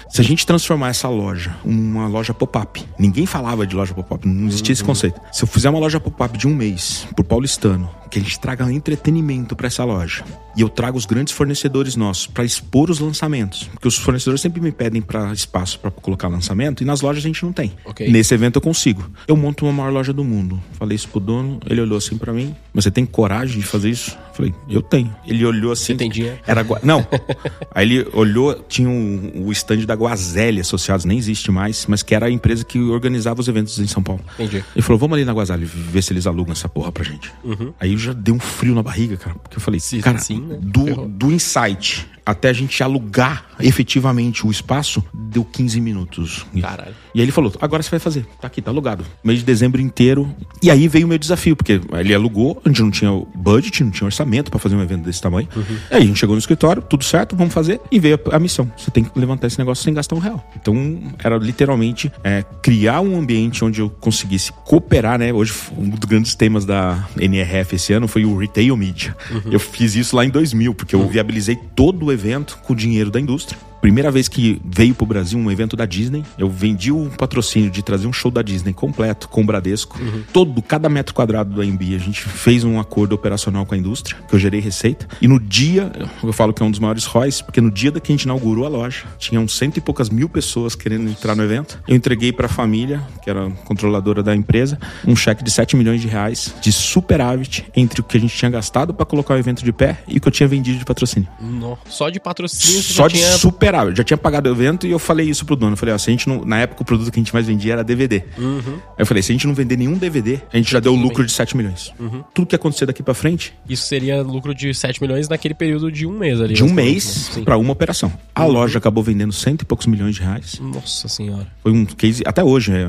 Se 0.08 0.20
a 0.20 0.24
gente 0.24 0.44
transformar 0.44 0.88
essa 0.88 1.08
loja 1.08 1.54
uma 1.64 2.08
loja 2.08 2.34
pop-up, 2.34 2.84
ninguém 2.98 3.26
falava 3.26 3.66
de 3.66 3.76
loja 3.76 3.94
pop-up, 3.94 4.26
não 4.26 4.48
existia 4.48 4.72
esse 4.72 4.82
conceito. 4.82 5.20
Se 5.32 5.44
eu 5.44 5.46
fizer 5.46 5.70
uma 5.70 5.78
loja 5.78 6.00
pop-up 6.00 6.36
de 6.36 6.48
um 6.48 6.54
mês 6.54 7.06
pro 7.14 7.22
paulistano, 7.22 7.88
que 8.10 8.18
a 8.18 8.22
gente 8.22 8.40
traga 8.40 8.72
entretenimento 8.72 9.54
pra 9.54 9.66
essa 9.66 9.84
loja, 9.84 10.24
e 10.56 10.62
eu 10.62 10.68
trago 10.68 10.96
os 10.96 11.06
grandes 11.06 11.32
fornecedores 11.32 11.94
nossos 11.94 12.26
pra 12.26 12.44
expor 12.44 12.90
os 12.90 12.98
lançamentos, 12.98 13.68
porque 13.72 13.86
os 13.86 13.96
fornecedores 13.96 14.40
sempre 14.40 14.60
me 14.60 14.72
pedem 14.72 15.02
para 15.02 15.27
espaço 15.32 15.78
pra 15.78 15.90
colocar 15.90 16.28
lançamento 16.28 16.82
e 16.82 16.86
nas 16.86 17.00
lojas 17.00 17.24
a 17.24 17.26
gente 17.26 17.44
não 17.44 17.52
tem. 17.52 17.72
Ok. 17.84 18.10
Nesse 18.10 18.34
evento 18.34 18.56
eu 18.56 18.62
consigo. 18.62 19.10
Eu 19.26 19.36
monto 19.36 19.64
uma 19.64 19.72
maior 19.72 19.92
loja 19.92 20.12
do 20.12 20.24
mundo. 20.24 20.60
Falei 20.72 20.96
isso 20.96 21.08
pro 21.08 21.20
dono, 21.20 21.60
ele 21.66 21.80
olhou 21.80 21.98
assim 21.98 22.16
pra 22.16 22.32
mim, 22.32 22.54
mas 22.72 22.84
você 22.84 22.90
tem 22.90 23.04
coragem 23.04 23.60
de 23.60 23.66
fazer 23.66 23.90
isso? 23.90 24.16
Falei, 24.38 24.54
eu 24.68 24.80
tenho. 24.80 25.12
Ele 25.26 25.44
olhou 25.44 25.72
assim. 25.72 25.86
Você 25.86 25.94
tem 25.96 26.08
dinheiro? 26.08 26.38
Era 26.46 26.64
Não. 26.82 27.04
Aí 27.74 27.84
ele 27.90 28.08
olhou, 28.12 28.54
tinha 28.68 28.88
um- 28.88 29.32
o 29.46 29.50
stand 29.52 29.78
da 29.84 29.94
Guazelli 29.94 30.60
Associados, 30.60 31.04
nem 31.04 31.18
existe 31.18 31.50
mais, 31.50 31.86
mas 31.86 32.02
que 32.04 32.14
era 32.14 32.26
a 32.26 32.30
empresa 32.30 32.64
que 32.64 32.78
organizava 32.78 33.40
os 33.40 33.48
eventos 33.48 33.78
em 33.80 33.86
São 33.88 34.02
Paulo. 34.02 34.22
Entendi. 34.34 34.64
Ele 34.76 34.82
falou, 34.82 34.96
vamos 34.98 35.16
ali 35.16 35.24
na 35.24 35.32
Guazelli 35.32 35.64
ver 35.64 36.02
se 36.02 36.12
eles 36.12 36.26
alugam 36.26 36.52
essa 36.52 36.68
porra 36.68 36.92
pra 36.92 37.02
gente. 37.02 37.32
Aí 37.80 37.96
já 37.96 38.12
deu 38.12 38.34
um 38.34 38.40
frio 38.40 38.74
na 38.74 38.82
barriga, 38.82 39.16
cara. 39.16 39.34
Porque 39.42 39.56
eu 39.56 39.60
falei, 39.60 39.78
Uhum. 39.78 39.82
Se- 39.82 39.98
cara, 40.00 40.18
sim, 40.18 40.40
né? 40.40 40.58
do, 40.62 40.84
Ferrou. 40.84 41.08
do 41.08 41.32
insight 41.32 42.06
até 42.24 42.50
a 42.50 42.52
gente 42.52 42.82
alugar 42.82 43.46
efetivamente 43.58 44.46
o 44.46 44.50
espaço, 44.50 45.02
deu 45.14 45.42
15 45.44 45.80
minutos. 45.80 46.44
Caralho. 46.60 46.94
E 47.14 47.20
aí 47.20 47.24
ele 47.24 47.32
falou: 47.32 47.52
agora 47.60 47.82
você 47.82 47.88
vai 47.90 47.98
fazer. 47.98 48.26
Tá 48.40 48.46
aqui, 48.48 48.60
tá 48.60 48.70
alugado. 48.70 49.02
Mês 49.24 49.38
de 49.38 49.44
dezembro 49.46 49.80
inteiro. 49.80 50.28
E 50.62 50.70
aí 50.70 50.86
veio 50.88 51.06
o 51.06 51.08
meu 51.08 51.16
desafio, 51.18 51.56
porque 51.56 51.80
ele 51.98 52.12
alugou, 52.14 52.60
a 52.64 52.68
gente 52.68 52.82
não 52.82 52.90
tinha 52.90 53.10
budget, 53.34 53.82
não 53.82 53.90
tinha 53.90 54.04
orçamento 54.06 54.27
pra 54.50 54.58
fazer 54.58 54.76
um 54.76 54.82
evento 54.82 55.04
desse 55.04 55.20
tamanho. 55.20 55.48
Aí 55.90 56.02
a 56.02 56.04
gente 56.04 56.18
chegou 56.18 56.34
no 56.34 56.38
escritório, 56.38 56.82
tudo 56.82 57.04
certo, 57.04 57.36
vamos 57.36 57.54
fazer. 57.54 57.80
E 57.90 57.98
veio 57.98 58.18
a, 58.30 58.36
a 58.36 58.38
missão. 58.38 58.70
Você 58.76 58.90
tem 58.90 59.04
que 59.04 59.18
levantar 59.18 59.46
esse 59.46 59.58
negócio 59.58 59.82
sem 59.82 59.94
gastar 59.94 60.14
um 60.14 60.18
real. 60.18 60.44
Então 60.60 60.98
era 61.22 61.36
literalmente 61.36 62.12
é, 62.22 62.44
criar 62.62 63.00
um 63.00 63.18
ambiente 63.18 63.64
onde 63.64 63.80
eu 63.80 63.90
conseguisse 63.90 64.52
cooperar, 64.64 65.18
né? 65.18 65.32
Hoje, 65.32 65.52
um 65.76 65.88
dos 65.88 66.08
grandes 66.08 66.34
temas 66.34 66.64
da 66.64 67.06
NRF 67.18 67.76
esse 67.76 67.92
ano 67.92 68.08
foi 68.08 68.24
o 68.24 68.36
Retail 68.36 68.76
Media. 68.76 69.16
Eu 69.50 69.58
fiz 69.60 69.94
isso 69.94 70.14
lá 70.16 70.24
em 70.24 70.30
2000, 70.30 70.74
porque 70.74 70.94
eu 70.94 71.06
viabilizei 71.08 71.56
todo 71.56 72.06
o 72.06 72.12
evento 72.12 72.58
com 72.62 72.72
o 72.72 72.76
dinheiro 72.76 73.10
da 73.10 73.20
indústria. 73.20 73.58
Primeira 73.80 74.10
vez 74.10 74.28
que 74.28 74.60
veio 74.64 74.94
pro 74.94 75.06
Brasil 75.06 75.38
um 75.38 75.50
evento 75.50 75.76
da 75.76 75.86
Disney, 75.86 76.24
eu 76.36 76.48
vendi 76.50 76.90
o 76.92 77.08
patrocínio 77.16 77.70
de 77.70 77.82
trazer 77.82 78.06
um 78.06 78.12
show 78.12 78.30
da 78.30 78.42
Disney 78.42 78.72
completo 78.72 79.28
com 79.28 79.40
o 79.42 79.44
Bradesco. 79.44 79.98
Todo, 80.32 80.60
cada 80.62 80.88
metro 80.88 81.14
quadrado 81.14 81.54
do 81.54 81.60
AMB, 81.62 81.94
a 81.94 81.98
gente 81.98 82.20
fez 82.22 82.64
um 82.64 82.78
acordo 82.80 83.14
operacional 83.14 83.64
com 83.64 83.74
a 83.74 83.78
indústria, 83.78 84.18
que 84.28 84.34
eu 84.34 84.38
gerei 84.38 84.60
receita. 84.60 85.06
E 85.22 85.28
no 85.28 85.38
dia, 85.40 85.92
eu 86.22 86.32
falo 86.32 86.52
que 86.52 86.62
é 86.62 86.66
um 86.66 86.70
dos 86.70 86.80
maiores 86.80 87.04
ROIs, 87.04 87.40
porque 87.40 87.60
no 87.60 87.70
dia 87.70 87.90
da 87.90 88.00
que 88.00 88.12
a 88.12 88.14
gente 88.14 88.24
inaugurou 88.24 88.66
a 88.66 88.68
loja, 88.68 89.04
tinham 89.18 89.46
cento 89.48 89.76
e 89.76 89.80
poucas 89.80 90.10
mil 90.10 90.28
pessoas 90.28 90.74
querendo 90.74 91.08
entrar 91.08 91.34
no 91.34 91.42
evento. 91.42 91.80
Eu 91.86 91.94
entreguei 91.96 92.32
pra 92.32 92.48
família, 92.48 93.00
que 93.22 93.30
era 93.30 93.46
a 93.46 93.50
controladora 93.50 94.22
da 94.22 94.34
empresa, 94.34 94.78
um 95.06 95.14
cheque 95.16 95.42
de 95.44 95.50
7 95.50 95.76
milhões 95.76 96.00
de 96.00 96.08
reais 96.08 96.54
de 96.60 96.72
superávit 96.72 97.64
entre 97.76 98.00
o 98.00 98.04
que 98.04 98.16
a 98.16 98.20
gente 98.20 98.36
tinha 98.36 98.50
gastado 98.50 98.92
pra 98.92 99.06
colocar 99.06 99.34
o 99.34 99.36
evento 99.38 99.64
de 99.64 99.72
pé 99.72 99.98
e 100.08 100.18
o 100.18 100.20
que 100.20 100.28
eu 100.28 100.32
tinha 100.32 100.48
vendido 100.48 100.78
de 100.78 100.84
patrocínio. 100.84 101.28
No- 101.40 101.78
Só 101.88 102.10
de 102.10 102.18
patrocínio 102.20 102.82
Só 102.82 103.06
de 103.08 103.14
tinha... 103.18 103.38
superávit. 103.68 103.90
Eu 103.92 103.96
já 103.96 104.04
tinha 104.04 104.16
pagado 104.18 104.48
o 104.48 104.52
evento 104.52 104.86
e 104.86 104.90
eu 104.90 104.98
falei 104.98 105.28
isso 105.28 105.44
pro 105.44 105.54
dono. 105.56 105.72
Eu 105.72 105.76
falei, 105.76 105.94
ó, 105.94 105.98
se 105.98 106.10
a 106.10 106.12
gente 106.12 106.28
não. 106.28 106.44
Na 106.44 106.58
época 106.58 106.82
o 106.82 106.84
produto 106.84 107.10
que 107.12 107.18
a 107.18 107.22
gente 107.22 107.32
mais 107.32 107.46
vendia 107.46 107.74
era 107.74 107.84
DVD. 107.84 108.22
Uhum. 108.38 108.60
Aí 108.66 108.80
eu 109.00 109.06
falei, 109.06 109.22
se 109.22 109.32
a 109.32 109.34
gente 109.34 109.46
não 109.46 109.54
vender 109.54 109.76
nenhum 109.76 109.96
DVD, 109.96 110.40
a 110.52 110.56
gente 110.56 110.70
já 110.70 110.80
deu 110.80 110.94
lucro 110.94 111.24
de 111.24 111.32
7 111.32 111.56
milhões. 111.56 111.92
Uhum. 111.98 112.22
Tudo 112.34 112.46
que 112.48 112.56
acontecer 112.56 112.86
daqui 112.86 113.02
pra 113.02 113.14
frente, 113.14 113.52
Isso 113.68 113.86
seria 113.86 114.22
lucro 114.22 114.54
de 114.54 114.72
7 114.74 115.00
milhões 115.00 115.28
naquele 115.28 115.54
período 115.54 115.90
de 115.92 116.06
um 116.06 116.12
mês 116.18 116.40
ali. 116.40 116.54
de 116.54 116.64
um 116.64 116.72
mês 116.72 117.30
né? 117.30 117.38
Uhum. 117.38 117.44
pra 117.44 117.56
uma 117.58 117.72
operação. 117.72 118.12
A 118.34 118.44
loja 118.44 118.78
acabou 118.78 119.02
vendendo 119.02 119.32
cento 119.32 119.62
e 119.62 119.64
poucos 119.64 119.86
milhões 119.86 120.14
de 120.14 120.22
reais. 120.22 120.58
Nossa 120.60 121.08
senhora. 121.08 121.46
Foi 121.62 121.72
um 121.72 121.84
case, 121.84 122.22
até 122.26 122.42
hoje, 122.42 122.72
é, 122.72 122.86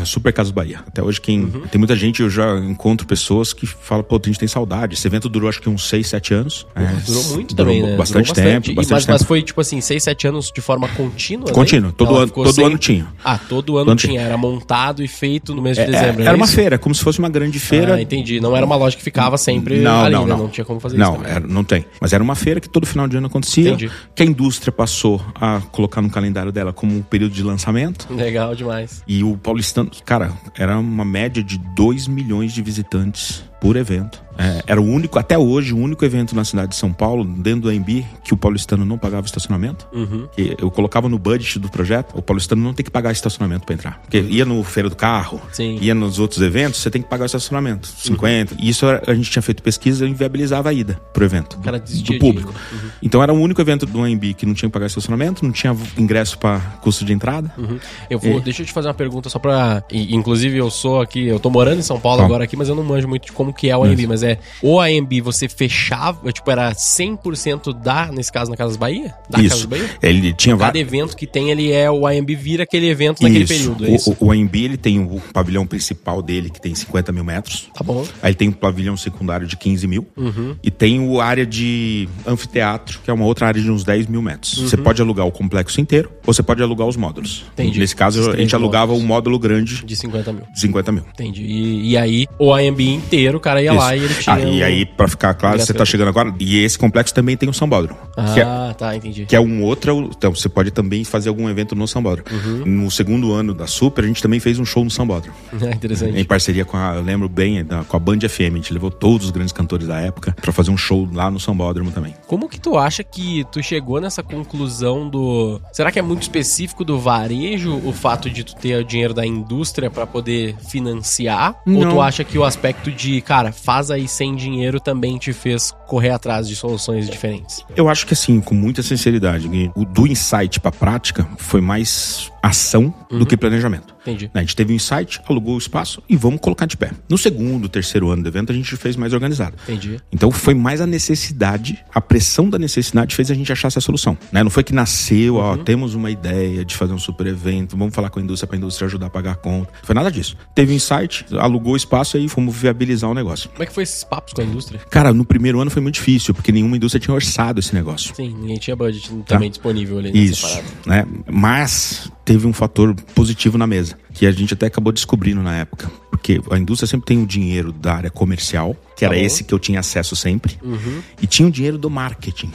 é 0.00 0.04
Super 0.04 0.32
Casas 0.32 0.52
Bahia. 0.52 0.80
Até 0.86 1.02
hoje, 1.02 1.20
quem. 1.20 1.40
Uhum. 1.44 1.62
Tem 1.70 1.78
muita 1.78 1.94
gente, 1.96 2.22
eu 2.22 2.30
já 2.30 2.58
encontro 2.58 3.06
pessoas 3.06 3.52
que 3.52 3.66
falam, 3.66 4.02
pô, 4.04 4.16
a 4.22 4.26
gente 4.26 4.38
tem 4.38 4.48
saudade. 4.48 4.94
Esse 4.94 5.06
evento 5.06 5.28
durou 5.28 5.48
acho 5.48 5.60
que 5.60 5.68
uns 5.68 5.88
6, 5.88 6.06
7 6.06 6.34
anos. 6.34 6.66
É, 6.74 6.84
Durou 7.06 7.24
muito 7.34 7.54
durou 7.54 7.74
também, 7.74 7.90
né? 7.90 7.96
Bastante 7.96 8.32
Durou 8.32 8.44
tempo. 8.44 8.70
E- 8.70 8.74
Bastante 8.74 8.92
mas, 8.96 9.04
tempo. 9.06 9.12
mas 9.12 9.22
foi, 9.22 9.42
tipo 9.42 9.60
assim, 9.60 9.80
6, 9.80 10.02
7 10.08 10.26
anos 10.28 10.50
de 10.54 10.60
forma 10.60 10.88
contínua? 10.88 11.50
Contínuo, 11.52 11.88
né? 11.88 11.94
todo 11.96 12.10
Ela 12.12 12.22
ano- 12.22 12.32
todo 12.32 12.64
ano 12.64 12.78
tinha. 12.78 13.06
Ah, 13.24 13.38
todo 13.38 13.76
ano 13.76 13.86
Todo 13.86 13.98
tinha. 13.98 14.20
Era 14.22 14.36
montado 14.36 15.02
e 15.04 15.08
feito 15.08 15.54
no 15.54 15.60
mês 15.62 15.76
de 15.76 15.82
É, 15.82 15.86
dezembro. 15.86 16.22
era 16.22 16.30
é 16.32 16.34
uma 16.34 16.46
feira, 16.46 16.78
como 16.78 16.94
se 16.94 17.02
fosse 17.02 17.18
uma 17.18 17.28
grande 17.28 17.58
feira. 17.58 17.94
Ah, 17.94 18.02
entendi. 18.02 18.40
Não 18.40 18.56
era 18.56 18.64
uma 18.64 18.76
loja 18.76 18.96
que 18.96 19.02
ficava 19.02 19.36
sempre 19.36 19.80
não, 19.80 20.00
ali, 20.04 20.14
não, 20.14 20.24
né? 20.26 20.30
não. 20.30 20.38
Não 20.38 20.48
tinha 20.48 20.64
como 20.64 20.80
fazer 20.80 20.96
não, 20.96 21.16
isso 21.16 21.24
era- 21.26 21.46
não 21.46 21.62
tem. 21.64 21.84
Mas 22.00 22.12
era 22.12 22.22
uma 22.22 22.34
feira 22.34 22.60
que 22.60 22.68
todo 22.68 22.86
final 22.86 23.06
de 23.06 23.16
ano 23.16 23.26
acontecia. 23.26 23.68
Entendi. 23.70 23.90
Que 24.14 24.22
a 24.22 24.26
indústria 24.26 24.72
passou 24.72 25.20
a 25.34 25.60
colocar 25.72 26.00
no 26.00 26.08
calendário 26.10 26.50
dela 26.50 26.72
como 26.72 26.96
um 26.96 27.02
período 27.02 27.32
de 27.32 27.42
lançamento. 27.42 28.06
Legal 28.12 28.54
demais. 28.54 29.02
E 29.06 29.22
o 29.22 29.36
paulistano, 29.36 29.90
cara, 30.04 30.32
era 30.56 30.78
uma 30.78 31.04
média 31.04 31.42
de 31.42 31.58
2 31.76 32.06
milhões 32.08 32.52
de 32.52 32.62
visitantes 32.62 33.44
por 33.60 33.76
evento. 33.76 34.26
É, 34.40 34.62
era 34.68 34.80
o 34.80 34.84
único, 34.84 35.18
até 35.18 35.36
hoje, 35.36 35.74
o 35.74 35.78
único 35.78 36.04
evento 36.04 36.32
na 36.36 36.44
cidade 36.44 36.68
de 36.70 36.76
São 36.76 36.92
Paulo, 36.92 37.24
dentro 37.24 37.62
do 37.62 37.68
AMB, 37.70 38.06
que 38.22 38.32
o 38.32 38.36
paulistano 38.36 38.84
não 38.84 38.96
pagava 38.96 39.26
estacionamento. 39.26 39.88
Uhum. 39.92 40.28
Eu 40.36 40.70
colocava 40.70 41.08
no 41.08 41.18
budget 41.18 41.58
do 41.58 41.68
projeto, 41.68 42.16
o 42.16 42.22
paulistano 42.22 42.62
não 42.62 42.72
tem 42.72 42.84
que 42.84 42.90
pagar 42.90 43.10
estacionamento 43.10 43.66
para 43.66 43.74
entrar. 43.74 43.98
Porque 44.02 44.20
ia 44.20 44.44
no 44.44 44.62
Feira 44.62 44.88
do 44.88 44.94
Carro, 44.94 45.40
Sim. 45.50 45.76
ia 45.80 45.92
nos 45.92 46.20
outros 46.20 46.40
eventos, 46.40 46.78
você 46.80 46.88
tem 46.88 47.02
que 47.02 47.08
pagar 47.08 47.24
o 47.24 47.26
estacionamento. 47.26 47.88
50. 47.88 48.54
E 48.60 48.68
isso 48.68 48.86
a 48.86 49.12
gente 49.12 49.28
tinha 49.28 49.42
feito 49.42 49.60
pesquisa 49.60 50.06
e 50.06 50.10
inviabilizava 50.10 50.68
a 50.68 50.72
ida 50.72 51.00
pro 51.12 51.24
evento. 51.24 51.58
cara 51.58 51.80
do, 51.80 51.92
do 52.02 52.18
público. 52.20 52.54
ir. 52.72 52.92
Então 53.02 53.20
era 53.20 53.32
o 53.34 53.36
único 53.40 53.60
evento 53.60 53.86
do 53.86 54.00
AMB 54.04 54.34
que 54.34 54.46
não 54.46 54.54
tinha 54.54 54.68
que 54.68 54.72
pagar 54.72 54.86
estacionamento, 54.86 55.44
não 55.44 55.50
tinha 55.50 55.76
ingresso 55.98 56.38
para 56.38 56.60
custo 56.80 57.04
de 57.04 57.12
entrada. 57.12 57.52
Uhum. 57.58 57.80
Eu 58.08 58.20
vou, 58.20 58.38
É. 58.38 58.40
deixa 58.40 58.62
eu 58.62 58.66
te 58.66 58.72
fazer 58.72 58.86
uma 58.86 58.94
pergunta 58.94 59.28
só 59.28 59.40
pra. 59.40 59.82
e, 59.90 60.14
Inclusive, 60.14 60.56
eu 60.56 60.70
sou 60.70 61.00
aqui, 61.00 61.26
eu 61.26 61.40
tô 61.40 61.50
morando 61.50 61.80
em 61.80 61.82
São 61.82 61.98
Paulo 61.98 62.18
Tá. 62.20 62.24
agora 62.24 62.44
aqui, 62.44 62.56
mas 62.56 62.68
eu 62.68 62.76
não 62.76 62.84
manjo 62.84 63.08
muito 63.08 63.26
de 63.26 63.32
como 63.32 63.47
que 63.52 63.68
é 63.70 63.76
o 63.76 63.84
AMB, 63.84 64.06
mas 64.06 64.22
é 64.22 64.38
o 64.62 64.80
AMB 64.80 65.20
você 65.22 65.48
fechava, 65.48 66.32
tipo, 66.32 66.50
era 66.50 66.72
100% 66.72 67.72
da, 67.72 68.10
nesse 68.12 68.32
caso, 68.32 68.50
na 68.50 68.56
Casas 68.56 68.76
Bahia? 68.76 69.14
Da 69.28 69.40
Isso. 69.40 69.50
Casas 69.50 69.64
Bahia? 69.66 69.90
Ele 70.02 70.32
tinha 70.32 70.56
Cada 70.56 70.66
vários. 70.66 70.86
evento 70.86 71.16
que 71.16 71.26
tem, 71.26 71.50
ele 71.50 71.72
é 71.72 71.90
o 71.90 72.06
AMB 72.06 72.30
vira 72.34 72.62
aquele 72.64 72.88
evento 72.88 73.22
naquele 73.22 73.44
Isso. 73.44 73.54
período, 73.54 73.86
é 73.86 73.90
isso? 73.90 74.16
O, 74.20 74.26
o 74.26 74.32
AMB 74.32 74.54
ele 74.56 74.76
tem 74.76 74.98
o 75.00 75.20
pavilhão 75.32 75.66
principal 75.66 76.22
dele, 76.22 76.50
que 76.50 76.60
tem 76.60 76.74
50 76.74 77.12
mil 77.12 77.24
metros. 77.24 77.68
Tá 77.74 77.82
bom. 77.84 78.04
Aí 78.22 78.34
tem 78.34 78.48
um 78.48 78.52
pavilhão 78.52 78.96
secundário 78.96 79.46
de 79.46 79.56
15 79.56 79.86
mil. 79.86 80.06
Uhum. 80.16 80.56
E 80.62 80.70
tem 80.70 81.00
o 81.00 81.20
área 81.20 81.46
de 81.46 82.08
anfiteatro, 82.26 83.00
que 83.04 83.10
é 83.10 83.14
uma 83.14 83.24
outra 83.24 83.46
área 83.46 83.60
de 83.60 83.70
uns 83.70 83.84
10 83.84 84.06
mil 84.06 84.22
metros. 84.22 84.58
Você 84.58 84.76
pode 84.76 85.00
alugar 85.02 85.26
o 85.26 85.32
complexo 85.32 85.80
inteiro, 85.80 86.10
ou 86.26 86.32
você 86.32 86.42
pode 86.42 86.62
alugar 86.62 86.86
os 86.86 86.96
módulos. 86.96 87.40
Uhum. 87.42 87.48
Entendi. 87.54 87.78
Nesse 87.80 87.96
caso, 87.96 88.30
a 88.30 88.36
gente 88.36 88.54
alugava 88.54 88.86
módulos. 88.92 89.04
um 89.04 89.06
módulo 89.06 89.38
grande 89.38 89.84
De 89.84 89.96
50 89.96 90.32
mil. 90.32 90.42
de 90.52 90.60
50 90.60 90.92
mil. 90.92 91.04
Entendi. 91.12 91.42
E, 91.42 91.90
e 91.90 91.96
aí, 91.96 92.26
o 92.38 92.52
AMB 92.52 92.80
inteiro, 92.80 93.37
o 93.38 93.40
cara 93.40 93.62
ia 93.62 93.72
lá 93.72 93.94
e 93.96 93.98
ele 94.00 94.06
Isso. 94.12 94.22
tinha. 94.22 94.36
Ah, 94.36 94.40
e 94.40 94.60
um- 94.60 94.64
aí, 94.64 94.84
pra 94.86 95.08
ficar 95.08 95.32
claro, 95.34 95.58
você 95.58 95.72
tá 95.72 95.84
chegando 95.84 96.08
agora. 96.08 96.34
E 96.38 96.58
esse 96.62 96.78
complexo 96.78 97.14
também 97.14 97.36
tem 97.36 97.48
o 97.48 97.52
sambódromo. 97.54 97.98
que 98.34 98.40
é- 98.40 98.44
Ah, 98.44 98.74
tá, 98.76 98.94
entendi. 98.96 99.24
que 99.26 99.34
é 99.36 99.40
um 99.40 99.62
outro. 99.62 100.10
Então, 100.16 100.34
você 100.34 100.48
pode 100.48 100.70
também 100.70 101.04
fazer 101.04 101.28
algum 101.28 101.48
evento 101.48 101.74
no 101.74 101.86
Sambódromo. 101.86 102.28
Uhum. 102.30 102.64
No 102.66 102.90
segundo 102.90 103.32
ano 103.32 103.54
da 103.54 103.66
Super, 103.66 104.04
a 104.04 104.06
gente 104.06 104.20
também 104.22 104.40
fez 104.40 104.58
um 104.58 104.64
show 104.64 104.82
no 104.84 104.90
Sambódromo. 104.90 105.34
É 105.62 105.70
interessante. 105.74 106.18
Em 106.18 106.24
parceria 106.24 106.64
com 106.64 106.76
a, 106.76 106.94
eu 106.96 107.02
lembro 107.02 107.28
bem, 107.28 107.64
da- 107.64 107.84
com 107.84 107.96
a 107.96 108.00
Band 108.00 108.18
FM. 108.28 108.54
A 108.54 108.56
gente 108.56 108.72
levou 108.72 108.90
todos 108.90 109.26
os 109.26 109.30
grandes 109.30 109.52
cantores 109.52 109.86
da 109.86 110.00
época 110.00 110.34
pra 110.40 110.52
fazer 110.52 110.70
um 110.70 110.76
show 110.76 111.08
lá 111.12 111.30
no 111.30 111.38
Sambódromo 111.38 111.90
também. 111.92 112.14
Como 112.26 112.48
que 112.48 112.60
tu 112.60 112.76
acha 112.76 113.02
que 113.04 113.44
tu 113.52 113.62
chegou 113.62 114.00
nessa 114.00 114.22
conclusão 114.22 115.08
do. 115.08 115.60
Será 115.72 115.92
que 115.92 115.98
é 115.98 116.02
muito 116.02 116.22
específico 116.22 116.84
do 116.84 116.98
varejo 116.98 117.80
o 117.84 117.92
fato 117.92 118.28
de 118.28 118.42
tu 118.44 118.54
ter 118.56 118.76
o 118.80 118.84
dinheiro 118.84 119.14
da 119.14 119.24
indústria 119.24 119.90
pra 119.90 120.06
poder 120.06 120.56
financiar? 120.68 121.54
Ou 121.66 121.72
Não. 121.84 121.90
tu 121.92 122.00
acha 122.00 122.24
que 122.24 122.38
o 122.38 122.44
aspecto 122.44 122.90
de, 122.90 123.20
cara, 123.28 123.52
faz 123.52 123.90
aí 123.90 124.08
sem 124.08 124.34
dinheiro 124.34 124.80
também 124.80 125.18
te 125.18 125.34
fez 125.34 125.70
correr 125.86 126.10
atrás 126.10 126.48
de 126.48 126.56
soluções 126.56 127.08
diferentes? 127.10 127.62
Eu 127.76 127.86
acho 127.88 128.06
que 128.06 128.14
assim, 128.14 128.40
com 128.40 128.54
muita 128.54 128.82
sinceridade, 128.82 129.46
o 129.76 129.84
do 129.84 130.06
insight 130.06 130.58
pra 130.58 130.72
prática 130.72 131.28
foi 131.36 131.60
mais 131.60 132.32
ação 132.42 132.92
Uhum. 133.10 133.18
do 133.18 133.26
que 133.26 133.36
planejamento. 133.36 133.94
Entendi. 134.08 134.30
A 134.34 134.40
gente 134.40 134.56
teve 134.56 134.72
um 134.72 134.76
insight, 134.76 135.20
alugou 135.28 135.54
o 135.54 135.58
espaço 135.58 136.02
e 136.08 136.16
vamos 136.16 136.40
colocar 136.40 136.66
de 136.66 136.76
pé. 136.76 136.90
No 137.08 137.18
segundo, 137.18 137.68
terceiro 137.68 138.10
ano 138.10 138.22
do 138.22 138.28
evento, 138.28 138.50
a 138.52 138.54
gente 138.54 138.74
fez 138.76 138.96
mais 138.96 139.12
organizado. 139.12 139.56
Entendi. 139.64 140.00
Então 140.12 140.30
foi 140.30 140.54
mais 140.54 140.80
a 140.80 140.86
necessidade, 140.86 141.78
a 141.94 142.00
pressão 142.00 142.48
da 142.48 142.58
necessidade 142.58 143.14
fez 143.14 143.30
a 143.30 143.34
gente 143.34 143.50
achar 143.52 143.68
essa 143.68 143.80
solução. 143.80 144.16
Né? 144.32 144.42
Não 144.42 144.50
foi 144.50 144.62
que 144.64 144.72
nasceu, 144.72 145.36
ó, 145.36 145.52
Uhum. 145.52 145.64
temos 145.64 145.94
uma 145.94 146.10
ideia 146.10 146.64
de 146.64 146.74
fazer 146.76 146.92
um 146.92 146.98
super 146.98 147.26
evento, 147.26 147.76
vamos 147.76 147.94
falar 147.94 148.10
com 148.10 148.18
a 148.20 148.22
indústria 148.22 148.46
para 148.46 148.56
a 148.56 148.58
indústria 148.58 148.86
ajudar 148.86 149.06
a 149.06 149.10
pagar 149.10 149.32
a 149.32 149.36
conta. 149.36 149.70
Não 149.72 149.84
foi 149.84 149.94
nada 149.94 150.10
disso. 150.10 150.36
Teve 150.54 150.72
um 150.72 150.76
insight, 150.76 151.24
alugou 151.38 151.72
o 151.72 151.76
espaço 151.76 152.16
e 152.16 152.20
aí 152.20 152.28
fomos 152.28 152.54
viabilizar 152.56 153.10
o 153.10 153.14
negócio. 153.14 153.48
Como 153.50 153.62
é 153.62 153.66
que 153.66 153.72
foi 153.72 153.82
esses 153.82 154.04
papos 154.04 154.32
com 154.32 154.40
a 154.40 154.44
indústria? 154.44 154.80
Cara, 154.90 155.12
no 155.12 155.24
primeiro 155.24 155.60
ano 155.60 155.70
foi 155.70 155.82
muito 155.82 155.94
difícil, 155.96 156.32
porque 156.34 156.52
nenhuma 156.52 156.76
indústria 156.76 157.00
tinha 157.00 157.14
orçado 157.14 157.60
esse 157.60 157.74
negócio. 157.74 158.14
Sim, 158.14 158.34
ninguém 158.40 158.58
tinha 158.58 158.76
budget 158.76 159.10
também 159.26 159.50
disponível 159.50 159.98
ali 159.98 160.12
Tá. 160.12 160.18
Isso, 160.18 160.62
né? 160.86 161.04
Mas 161.30 162.10
teve 162.28 162.46
um 162.46 162.52
fator 162.52 162.94
positivo 163.14 163.56
na 163.56 163.66
mesa, 163.66 163.96
que 164.12 164.26
a 164.26 164.30
gente 164.32 164.54
até 164.54 164.66
acabou 164.66 164.92
descobrindo 164.92 165.42
na 165.42 165.56
época. 165.56 165.90
Porque 166.10 166.40
a 166.50 166.58
indústria 166.58 166.86
sempre 166.88 167.06
tem 167.06 167.22
o 167.22 167.26
dinheiro 167.26 167.72
da 167.72 167.94
área 167.94 168.10
comercial, 168.10 168.76
que 168.96 169.04
era 169.04 169.14
Tá 169.14 169.20
bom. 169.20 169.26
esse 169.26 169.44
que 169.44 169.54
eu 169.54 169.58
tinha 169.58 169.78
acesso 169.78 170.16
sempre, 170.16 170.58
Uhum. 170.62 171.00
e 171.22 171.26
tinha 171.26 171.46
o 171.46 171.50
dinheiro 171.50 171.78
do 171.78 171.88
marketing, 171.88 172.50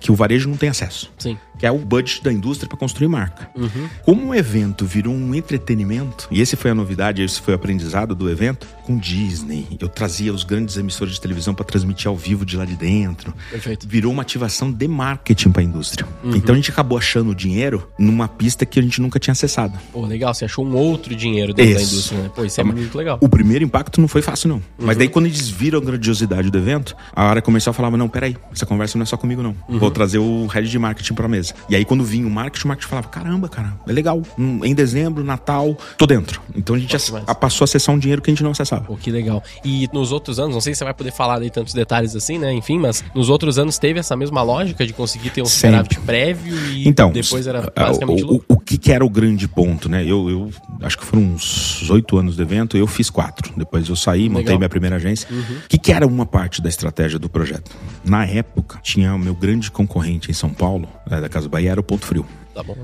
que 0.00 0.12
o 0.12 0.14
varejo 0.14 0.48
não 0.48 0.56
tem 0.56 0.68
acesso. 0.68 1.10
Sim. 1.18 1.38
Que 1.58 1.64
é 1.64 1.70
o 1.70 1.78
budget 1.78 2.22
da 2.22 2.32
indústria 2.32 2.68
para 2.68 2.76
construir 2.76 3.08
marca. 3.08 3.48
Uhum. 3.56 3.88
Como 4.04 4.26
o 4.28 4.34
evento 4.34 4.84
virou 4.84 5.14
um 5.14 5.34
entretenimento, 5.34 6.28
e 6.30 6.40
esse 6.40 6.56
foi 6.56 6.72
a 6.72 6.74
novidade, 6.74 7.22
esse 7.22 7.40
foi 7.40 7.54
o 7.54 7.56
aprendizado 7.56 8.14
do 8.14 8.28
evento, 8.28 8.66
com 8.84 8.98
Disney. 8.98 9.66
Eu 9.80 9.88
trazia 9.88 10.32
os 10.34 10.44
grandes 10.44 10.76
emissores 10.76 11.14
de 11.14 11.20
televisão 11.20 11.54
para 11.54 11.64
transmitir 11.64 12.08
ao 12.08 12.16
vivo 12.16 12.44
de 12.44 12.56
lá 12.56 12.64
de 12.66 12.76
dentro 12.76 13.32
Perfeito. 13.50 13.86
virou 13.88 14.12
uma 14.12 14.22
ativação 14.22 14.70
de 14.70 14.86
marketing 14.88 15.50
para 15.52 15.62
a 15.62 15.64
indústria. 15.64 16.06
Uhum. 16.22 16.34
Então 16.36 16.52
a 16.54 16.56
gente 16.56 16.70
acabou 16.70 16.98
achando 16.98 17.30
o 17.30 17.34
dinheiro 17.34 17.88
numa 17.98 18.28
pista 18.28 18.66
que 18.66 18.78
a 18.78 18.82
gente 18.82 19.00
nunca 19.00 19.18
tinha 19.18 19.32
acessado. 19.32 19.78
Pô, 19.92 20.04
legal, 20.04 20.34
você 20.34 20.44
achou 20.44 20.63
um 20.64 20.74
outro 20.76 21.14
dinheiro 21.14 21.52
dentro 21.52 21.74
da 21.74 21.80
Isso. 21.80 21.94
indústria, 21.94 22.20
né? 22.22 22.30
Pô, 22.34 22.44
isso 22.44 22.60
é 22.60 22.64
muito 22.64 22.96
legal. 22.96 23.18
O 23.20 23.28
primeiro 23.28 23.64
impacto 23.64 24.00
não 24.00 24.08
foi 24.08 24.22
fácil, 24.22 24.48
não. 24.48 24.56
Uhum. 24.56 24.62
Mas 24.86 24.96
daí, 24.96 25.08
quando 25.08 25.26
eles 25.26 25.48
viram 25.48 25.78
a 25.78 25.82
grandiosidade 25.82 26.50
do 26.50 26.58
evento, 26.58 26.96
a 27.14 27.24
área 27.28 27.42
comercial 27.42 27.72
falava: 27.72 27.96
não, 27.96 28.08
peraí, 28.08 28.36
essa 28.52 28.66
conversa 28.66 28.96
não 28.98 29.02
é 29.02 29.06
só 29.06 29.16
comigo, 29.16 29.42
não. 29.42 29.54
Uhum. 29.68 29.78
Vou 29.78 29.90
trazer 29.90 30.18
o 30.18 30.46
head 30.46 30.68
de 30.68 30.78
marketing 30.78 31.14
pra 31.14 31.28
mesa. 31.28 31.54
E 31.68 31.76
aí, 31.76 31.84
quando 31.84 32.04
vinha 32.04 32.26
o 32.26 32.30
marketing, 32.30 32.64
o 32.64 32.68
marketing 32.68 32.88
falava: 32.88 33.08
caramba, 33.08 33.48
cara, 33.48 33.74
é 33.86 33.92
legal. 33.92 34.22
Hum, 34.38 34.60
Em 34.64 34.74
dezembro, 34.74 35.22
Natal, 35.24 35.76
tô 35.98 36.06
dentro. 36.06 36.40
Então 36.54 36.74
a 36.76 36.78
gente 36.78 36.94
a- 37.26 37.34
passou 37.34 37.64
a 37.64 37.66
acessar 37.66 37.94
um 37.94 37.98
dinheiro 37.98 38.20
que 38.22 38.30
a 38.30 38.32
gente 38.34 38.42
não 38.42 38.50
acessava. 38.52 38.84
Pô, 38.84 38.96
que 38.96 39.10
legal. 39.10 39.42
E 39.64 39.88
nos 39.92 40.12
outros 40.12 40.38
anos, 40.38 40.54
não 40.54 40.60
sei 40.60 40.74
se 40.74 40.78
você 40.78 40.84
vai 40.84 40.94
poder 40.94 41.12
falar 41.12 41.40
aí 41.40 41.50
tantos 41.50 41.74
detalhes 41.74 42.14
assim, 42.16 42.38
né? 42.38 42.52
Enfim, 42.52 42.78
mas 42.78 43.04
nos 43.14 43.28
outros 43.28 43.58
anos 43.58 43.78
teve 43.78 43.98
essa 44.00 44.16
mesma 44.16 44.42
lógica 44.42 44.86
de 44.86 44.92
conseguir 44.92 45.30
ter 45.30 45.42
um 45.42 45.46
superávit 45.46 46.00
prévio 46.00 46.54
e 46.72 46.88
Então, 46.88 47.10
depois 47.12 47.46
era 47.46 47.72
basicamente 47.74 48.24
o, 48.24 48.36
o, 48.36 48.42
o 48.48 48.58
que, 48.58 48.78
que 48.78 48.92
era 48.92 49.04
o 49.04 49.10
grande 49.10 49.46
ponto, 49.48 49.88
né? 49.88 50.02
Eu, 50.04 50.28
eu 50.30 50.50
acho 50.82 50.98
que 50.98 51.04
foram 51.04 51.22
uns 51.22 51.88
oito 51.90 52.16
anos 52.16 52.36
do 52.36 52.42
evento, 52.42 52.76
eu 52.76 52.86
fiz 52.86 53.10
quatro. 53.10 53.52
Depois 53.56 53.88
eu 53.88 53.96
saí, 53.96 54.28
montei 54.28 54.44
Legal. 54.44 54.58
minha 54.58 54.68
primeira 54.68 54.96
agência. 54.96 55.28
O 55.30 55.68
que, 55.68 55.78
que 55.78 55.92
era 55.92 56.06
uma 56.06 56.26
parte 56.26 56.60
da 56.60 56.68
estratégia 56.68 57.18
do 57.18 57.28
projeto? 57.28 57.70
Na 58.04 58.24
época, 58.24 58.78
tinha 58.82 59.14
o 59.14 59.18
meu 59.18 59.34
grande 59.34 59.70
concorrente 59.70 60.30
em 60.30 60.34
São 60.34 60.50
Paulo, 60.50 60.88
né, 61.08 61.20
da 61.20 61.28
Casa 61.28 61.48
Bahia, 61.48 61.72
era 61.72 61.80
o 61.80 61.84
Ponto 61.84 62.06
Frio. 62.06 62.26
Tá 62.54 62.62
bom. 62.62 62.76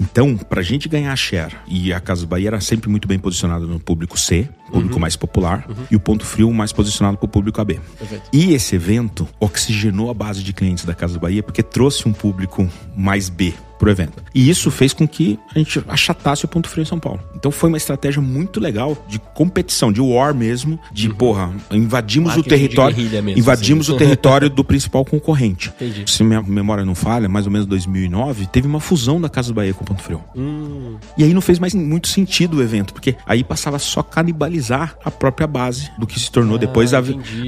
Então, 0.00 0.36
pra 0.36 0.62
gente 0.62 0.88
ganhar 0.88 1.12
a 1.12 1.16
share, 1.16 1.54
e 1.66 1.92
a 1.92 2.00
Casa 2.00 2.26
Bahia 2.26 2.48
era 2.48 2.60
sempre 2.60 2.88
muito 2.88 3.06
bem 3.06 3.18
posicionada 3.18 3.66
no 3.66 3.78
público 3.78 4.18
C, 4.18 4.48
público 4.72 4.98
mais 4.98 5.16
popular, 5.16 5.68
e 5.90 5.96
o 5.96 6.00
Ponto 6.00 6.24
Frio 6.24 6.52
mais 6.52 6.72
posicionado 6.72 7.18
pro 7.18 7.28
público 7.28 7.60
AB. 7.60 7.80
Perfeito. 7.98 8.28
E 8.32 8.54
esse 8.54 8.74
evento 8.74 9.28
oxigenou 9.38 10.10
a 10.10 10.14
base 10.14 10.42
de 10.42 10.52
clientes 10.52 10.84
da 10.84 10.94
Casa 10.94 11.18
Bahia 11.18 11.42
porque 11.42 11.62
trouxe 11.62 12.08
um 12.08 12.12
público 12.12 12.68
mais 12.96 13.28
B 13.28 13.52
pro 13.78 13.90
evento. 13.90 14.22
E 14.34 14.48
isso 14.48 14.70
fez 14.70 14.92
com 14.92 15.06
que 15.06 15.38
a 15.54 15.58
gente 15.58 15.82
achatasse 15.88 16.44
o 16.44 16.48
ponto 16.48 16.68
frio 16.68 16.82
em 16.82 16.86
São 16.86 16.98
Paulo. 16.98 17.20
Então 17.34 17.50
foi 17.50 17.68
uma 17.68 17.76
estratégia 17.76 18.20
muito 18.20 18.60
legal 18.60 18.96
de 19.08 19.18
competição, 19.18 19.92
de 19.92 20.00
war 20.00 20.34
mesmo, 20.34 20.78
de 20.92 21.08
porra, 21.08 21.52
invadimos 21.70 22.28
Marketing 22.36 22.46
o 22.46 22.50
território, 22.58 22.96
mesmo, 22.96 23.30
invadimos 23.38 23.86
assim. 23.86 23.96
o 23.96 23.98
território 23.98 24.50
do 24.50 24.64
principal 24.64 25.04
concorrente. 25.04 25.68
Entendi. 25.68 26.04
Se 26.10 26.24
minha 26.24 26.42
memória 26.42 26.84
não 26.84 26.94
falha, 26.94 27.28
mais 27.28 27.46
ou 27.46 27.52
menos 27.52 27.66
2009, 27.66 28.46
teve 28.46 28.66
uma 28.66 28.80
fusão 28.80 29.20
da 29.20 29.28
Casa 29.28 29.52
Bahia 29.52 29.72
com 29.74 29.84
o 29.84 29.86
Ponto 29.86 30.02
Frio. 30.02 30.22
Hum, 30.36 30.96
E 31.16 31.24
aí 31.24 31.32
não 31.32 31.40
fez 31.40 31.58
mais 31.58 31.74
muito 31.74 32.08
sentido 32.08 32.58
o 32.58 32.62
evento, 32.62 32.92
porque 32.92 33.16
aí 33.26 33.44
passava 33.44 33.78
só 33.78 34.00
a 34.00 34.04
canibalizar 34.04 34.96
a 35.04 35.10
própria 35.10 35.46
base 35.46 35.90
do 35.98 36.06
que 36.06 36.18
se 36.18 36.30
tornou 36.30 36.58
depois 36.58 36.92
a, 36.94 36.98
Ah, 36.98 37.02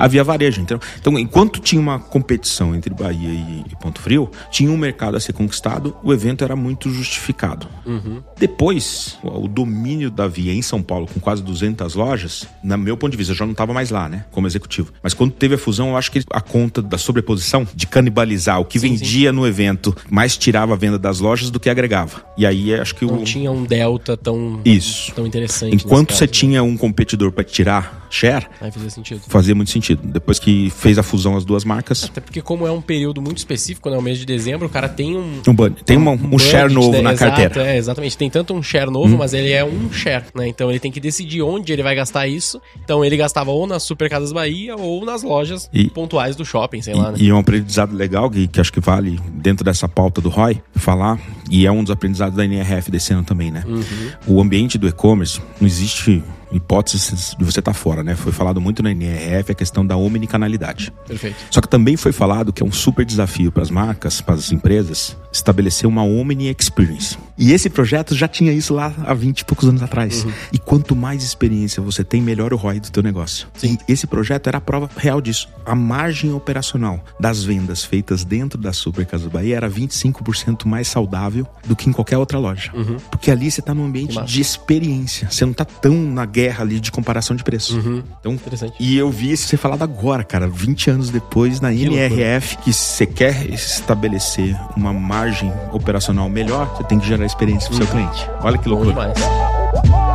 a 0.05 0.07
Via 0.09 0.23
Varejo. 0.25 0.61
Então, 0.61 0.79
então, 0.99 1.19
enquanto 1.19 1.61
tinha 1.61 1.81
uma 1.81 1.99
competição 1.99 2.75
entre 2.75 2.93
Bahia 2.95 3.29
e, 3.29 3.65
e 3.71 3.77
Ponto 3.81 4.01
Frio, 4.01 4.31
tinha 4.51 4.71
um 4.71 4.77
mercado 4.77 5.17
a 5.17 5.21
ser 5.21 5.33
conquistado, 5.33 5.97
o 6.03 6.13
evento 6.13 6.20
era 6.43 6.57
muito 6.57 6.91
justificado. 6.91 7.67
Uhum. 7.87 8.23
Depois, 8.39 9.19
o, 9.23 9.49
domínio 9.49 10.11
da 10.11 10.27
Via 10.27 10.53
em 10.53 10.63
São 10.63 10.83
Paulo, 10.83 11.07
com 11.07 11.21
quase 11.21 11.43
200 11.43 11.95
lojas, 11.95 12.47
na 12.63 12.77
meu 12.77 12.97
ponto 12.97 13.13
de 13.13 13.17
vista, 13.17 13.33
eu 13.33 13.37
já 13.37 13.45
não 13.45 13.53
estava 13.53 13.73
mais 13.73 13.91
lá, 13.91 14.09
né, 14.09 14.25
como 14.31 14.47
executivo. 14.47 14.93
Mas 15.03 15.15
quando 15.15 15.33
teve 15.33 15.55
a 15.55 15.59
fusão, 15.59 15.91
eu 15.91 15.97
acho 15.97 16.11
que 16.11 16.23
a 16.31 16.41
conta 16.41 16.83
da 16.83 16.99
sobreposição, 16.99 17.67
de 17.75 17.87
canibalizar 17.87 18.61
o 18.61 18.65
que 18.65 18.79
Sim, 18.79 18.91
vendia 18.91 19.33
no 19.33 19.47
evento, 19.47 19.97
mais 20.11 20.37
tirava 20.37 20.75
a 20.75 20.77
venda 20.77 20.99
das 20.99 21.21
lojas 21.21 21.51
do 21.51 21.59
que 21.61 21.69
agregava. 21.69 22.25
E 22.37 22.47
aí, 22.47 22.75
acho 22.75 22.95
que 22.95 23.05
não 23.05 23.21
o... 23.21 23.25
tinha 23.25 23.51
um 23.51 23.65
delta 23.65 24.17
tão, 24.17 24.61
Isso. 24.65 25.13
tão 25.15 25.27
interessante. 25.27 25.75
Enquanto 25.75 26.13
você 26.13 26.27
caso, 26.27 26.39
tinha 26.39 26.63
um 26.63 26.77
competidor 26.77 27.33
para 27.33 27.45
tirar 27.45 28.00
share, 28.11 28.45
né? 28.61 28.67
Aí 28.67 28.71
fazia 28.71 28.91
sentido. 28.91 29.21
fazia 29.29 29.55
muito 29.55 29.71
sentido. 29.71 30.03
Depois 30.05 30.39
que 30.39 30.69
fez 30.71 30.99
a 30.99 31.03
fusão 31.03 31.37
as 31.37 31.45
duas 31.45 31.65
marcas, 31.65 32.05
Até 32.05 32.21
porque, 32.21 32.43
como 32.43 32.67
é 32.67 32.71
um 32.73 32.81
período 32.83 33.23
muito 33.23 33.39
específico, 33.39 33.89
né? 33.89 33.97
O 33.97 34.03
mês 34.03 34.19
de 34.19 34.27
dezembro, 34.27 34.67
o 34.67 34.71
cara 34.71 34.89
tem 34.89 35.17
um. 35.17 35.41
um 35.47 35.71
tem 35.85 35.97
uma- 35.97 36.11
um 36.13 36.39
share 36.39 36.65
budget, 36.69 36.75
novo 36.75 36.93
né? 36.93 37.03
na 37.03 37.13
Exato, 37.13 37.31
carteira. 37.37 37.63
Hum. 37.63 37.67
É, 37.73 37.77
exatamente. 37.79 38.19
Tem 38.19 38.29
tanto 38.29 38.53
um 38.53 38.63
share 38.63 38.91
novo, 38.91 39.17
mas 39.17 39.33
ele 39.33 39.53
é 39.53 39.65
um 39.65 39.93
share, 39.93 40.25
né? 40.35 40.49
Então 40.49 40.69
ele 40.71 40.81
tem 40.81 40.91
que 40.91 41.01
decidir 41.01 41.41
onde 41.43 41.73
ele 41.73 41.83
vai 41.83 41.95
gastar 41.95 42.27
isso. 42.27 42.61
Então 42.85 43.05
ele 43.05 43.17
gastava 43.17 43.51
ou 43.51 43.67
nas 43.67 43.83
Super 43.85 44.11
Casas 44.11 44.33
Bahia 44.33 44.77
ou 44.77 45.05
nas 45.05 45.23
lojas 45.23 45.71
E- 45.73 45.89
pontuais 45.89 46.35
do 46.37 46.45
shopping, 46.45 46.83
sei 46.83 46.95
lá, 46.95 47.13
né? 47.13 47.19
E, 47.21 47.27
e 47.27 47.31
é 47.31 47.35
um 47.35 47.39
aprendizado 47.39 47.95
legal, 47.95 48.29
Gui, 48.29 48.49
que 48.49 48.61
acho 48.61 48.73
que 48.73 48.81
vale, 48.81 49.21
dentro 49.35 49.65
dessa 49.65 49.89
pauta 49.89 50.21
do 50.21 50.29
ROI, 50.29 50.61
falar, 50.75 51.19
e 51.49 51.65
é 51.67 51.71
um 51.71 51.83
dos 51.85 51.91
aprendizados 51.93 52.37
da 52.37 52.45
NRF 52.45 52.91
desse 52.91 53.13
ano 53.13 53.23
também, 53.23 53.51
né? 53.51 53.63
Uhum. 53.67 53.85
O 54.27 54.41
ambiente 54.41 54.77
do 54.79 54.89
e-commerce, 54.89 55.41
não 55.61 55.67
existe 55.69 56.23
hipótese 56.53 57.37
de 57.37 57.45
você 57.45 57.61
estar 57.61 57.75
fora, 57.75 58.03
né? 58.03 58.15
Foi 58.15 58.33
falado 58.33 58.61
muito 58.61 58.83
na 58.83 58.91
NRF 58.91 59.53
a 59.53 59.55
questão 59.55 59.85
da 59.87 59.97
omnicanalidade. 59.97 60.93
Perfeito. 61.07 61.37
Só 61.51 61.61
que 61.61 61.69
também 61.69 61.97
foi 61.97 62.13
falado 62.13 62.53
que 62.53 62.63
é 62.63 62.67
um 62.67 62.73
super 62.73 63.05
desafio 63.05 63.53
para 63.53 63.63
as 63.63 63.71
marcas, 63.71 64.21
para 64.21 64.35
as 64.35 64.53
empresas, 64.53 65.17
estabelecer 65.33 65.89
uma 65.89 66.03
Omni 66.03 66.55
Experience. 66.59 67.17
E 67.39 67.53
esse 67.53 67.71
projeto 67.71 68.15
já 68.15 68.29
tinha 68.29 68.53
isso 68.53 68.75
lá 68.75 68.93
há 69.05 69.15
20 69.15 69.41
e 69.41 69.45
poucos 69.45 69.69
anos 69.69 69.83
atrás. 69.83 70.27
E 70.53 70.59
quanto 70.59 70.95
mais 70.95 71.23
experiência 71.23 71.83
você 71.83 72.05
tem, 72.05 72.21
melhor 72.21 72.53
o 72.53 72.57
ROI 72.57 72.81
do 72.81 72.91
teu 72.91 73.03
negócio. 73.03 73.49
E 73.63 73.79
esse 73.89 74.07
projeto 74.07 74.49
era 74.49 74.59
a 74.59 74.61
prova 74.61 74.91
real 74.97 75.21
disso. 75.21 75.49
A 75.65 75.75
margem 75.75 76.33
operacional 76.33 77.03
das 77.19 77.43
vendas 77.43 77.85
feitas 77.85 78.25
dentro 78.25 78.61
da 78.61 78.73
Super 78.73 79.07
Casa 79.07 79.29
Bahia 79.31 79.57
era 79.57 79.71
25% 79.71 80.67
mais 80.67 80.89
saudável 80.89 81.47
do 81.65 81.75
que 81.75 81.89
em 81.89 81.93
qualquer 81.93 82.19
outra 82.19 82.39
loja. 82.39 82.73
Porque 83.11 83.31
ali 83.31 83.51
você 83.51 83.61
está 83.61 83.73
num 83.73 83.87
ambiente 83.87 84.21
de 84.25 84.41
experiência. 84.41 85.31
Você 85.31 85.45
não 85.45 85.53
está 85.53 85.65
tão 85.65 85.95
na 85.95 86.27
guerra 86.27 86.40
ali 86.59 86.81
de 86.81 86.91
comparação 86.91 87.35
de 87.37 87.43
preço. 87.45 87.79
Então, 88.21 88.33
Interessante. 88.33 88.75
e 88.81 88.97
eu 88.97 89.11
vi 89.11 89.33
isso 89.33 89.49
ser 89.49 89.57
falado 89.57 89.83
agora, 89.83 90.23
cara, 90.25 90.47
20 90.49 90.91
anos 90.91 91.11
depois 91.11 91.61
na 91.61 91.73
NRF, 91.73 92.57
que 92.59 92.73
se 92.73 92.81
você 92.97 93.07
quer 93.07 93.51
estabelecer 93.51 94.57
uma 94.77 94.93
margem 94.93 95.53
operacional 95.73 96.29
melhor, 96.29 96.67
você 96.77 96.85
tem 96.85 96.99
que 96.99 97.07
gerar 97.07 97.25
experiência 97.27 97.69
pro 97.69 97.77
seu 97.77 97.87
cliente. 97.87 98.27
Olha 98.43 98.59
que 98.59 98.69
Bom 98.69 98.77
loucura. 98.83 99.13
demais. 99.13 100.10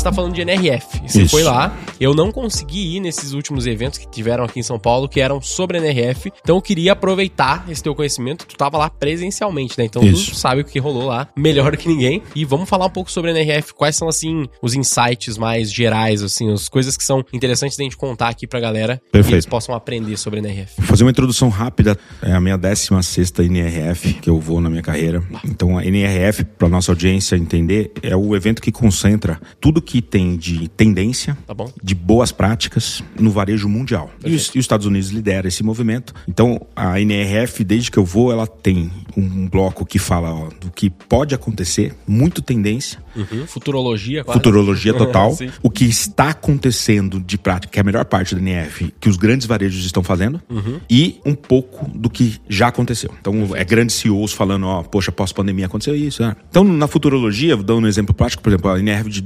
Você 0.00 0.04
tá 0.04 0.12
falando 0.14 0.32
de 0.32 0.40
NRF. 0.40 0.98
Você 1.06 1.22
Isso. 1.24 1.30
foi 1.30 1.42
lá. 1.42 1.76
Eu 2.00 2.14
não 2.14 2.32
consegui 2.32 2.96
ir 2.96 3.00
nesses 3.00 3.34
últimos 3.34 3.66
eventos 3.66 3.98
que 3.98 4.08
tiveram 4.08 4.44
aqui 4.44 4.58
em 4.58 4.62
São 4.62 4.78
Paulo, 4.78 5.06
que 5.06 5.20
eram 5.20 5.42
sobre 5.42 5.76
NRF. 5.76 6.32
Então 6.40 6.56
eu 6.56 6.62
queria 6.62 6.92
aproveitar 6.92 7.66
esse 7.68 7.82
teu 7.82 7.94
conhecimento. 7.94 8.46
Tu 8.46 8.56
tava 8.56 8.78
lá 8.78 8.88
presencialmente, 8.88 9.74
né? 9.76 9.84
Então 9.84 10.02
Isso. 10.02 10.30
tu 10.30 10.36
sabe 10.38 10.62
o 10.62 10.64
que 10.64 10.78
rolou 10.78 11.04
lá 11.04 11.28
melhor 11.36 11.76
que 11.76 11.86
ninguém. 11.86 12.22
E 12.34 12.46
vamos 12.46 12.66
falar 12.66 12.86
um 12.86 12.90
pouco 12.90 13.12
sobre 13.12 13.30
NRF. 13.30 13.74
Quais 13.74 13.94
são, 13.94 14.08
assim, 14.08 14.48
os 14.62 14.74
insights 14.74 15.36
mais 15.36 15.70
gerais, 15.70 16.22
assim, 16.22 16.50
as 16.50 16.66
coisas 16.66 16.96
que 16.96 17.04
são 17.04 17.22
interessantes 17.30 17.76
da 17.76 17.84
gente 17.84 17.98
contar 17.98 18.30
aqui 18.30 18.46
pra 18.46 18.58
galera. 18.58 18.96
Que 18.96 19.12
Perfeito. 19.12 19.34
eles 19.34 19.44
possam 19.44 19.74
aprender 19.74 20.16
sobre 20.16 20.38
NRF. 20.38 20.76
Vou 20.78 20.86
fazer 20.86 21.04
uma 21.04 21.10
introdução 21.10 21.50
rápida. 21.50 21.98
É 22.22 22.32
a 22.32 22.40
minha 22.40 22.56
16 22.56 23.32
NRF 23.40 24.14
que 24.14 24.30
eu 24.30 24.40
vou 24.40 24.62
na 24.62 24.70
minha 24.70 24.82
carreira. 24.82 25.22
Então, 25.44 25.76
a 25.76 25.84
NRF, 25.84 26.42
para 26.44 26.70
nossa 26.70 26.90
audiência 26.90 27.36
entender, 27.36 27.92
é 28.02 28.16
o 28.16 28.34
evento 28.34 28.62
que 28.62 28.72
concentra 28.72 29.38
tudo 29.60 29.82
que 29.89 29.89
tem 30.02 30.36
de 30.36 30.68
tendência, 30.68 31.38
Tá 31.46 31.54
de 31.82 31.94
boas 31.94 32.30
práticas 32.30 33.02
no 33.18 33.30
varejo 33.30 33.66
mundial. 33.66 34.10
E 34.22 34.34
os, 34.34 34.48
e 34.48 34.58
os 34.58 34.64
Estados 34.64 34.84
Unidos 34.86 35.08
lidera 35.08 35.48
esse 35.48 35.62
movimento. 35.62 36.12
Então, 36.28 36.60
a 36.76 37.00
NRF, 37.00 37.64
desde 37.64 37.90
que 37.90 37.96
eu 37.98 38.04
vou, 38.04 38.30
ela 38.30 38.46
tem 38.46 38.90
um 39.16 39.48
bloco 39.48 39.86
que 39.86 39.98
fala 39.98 40.30
ó, 40.34 40.48
do 40.60 40.70
que 40.70 40.90
pode 40.90 41.34
acontecer, 41.34 41.94
muito 42.06 42.42
tendência, 42.42 42.98
Uhum. 43.16 43.44
Futurologia, 43.46 44.22
quase. 44.22 44.38
futurologia 44.38 44.94
total, 44.94 45.36
o 45.62 45.70
que 45.70 45.84
está 45.84 46.28
acontecendo 46.30 47.18
de 47.20 47.36
prática, 47.38 47.72
que 47.72 47.78
é 47.78 47.82
a 47.82 47.84
melhor 47.84 48.04
parte 48.04 48.34
da 48.34 48.40
NF, 48.40 48.94
que 49.00 49.08
os 49.08 49.16
grandes 49.16 49.46
varejos 49.46 49.84
estão 49.84 50.02
fazendo, 50.02 50.40
e 50.88 51.18
um 51.24 51.34
pouco 51.34 51.90
do 51.96 52.08
que 52.08 52.36
já 52.48 52.68
aconteceu. 52.68 53.12
Então, 53.20 53.50
é 53.56 53.64
grandes 53.64 53.96
CEOs 53.96 54.32
falando, 54.32 54.66
ó, 54.66 54.82
poxa, 54.82 55.10
pós-pandemia 55.10 55.66
aconteceu 55.66 55.94
isso. 55.96 56.22
né? 56.22 56.36
Então, 56.48 56.62
na 56.64 56.86
futurologia, 56.86 57.56
dando 57.56 57.84
um 57.84 57.88
exemplo 57.88 58.14
prático, 58.14 58.42
por 58.42 58.50
exemplo, 58.50 58.70
a 58.70 58.78
NRF 58.78 59.10
de 59.10 59.20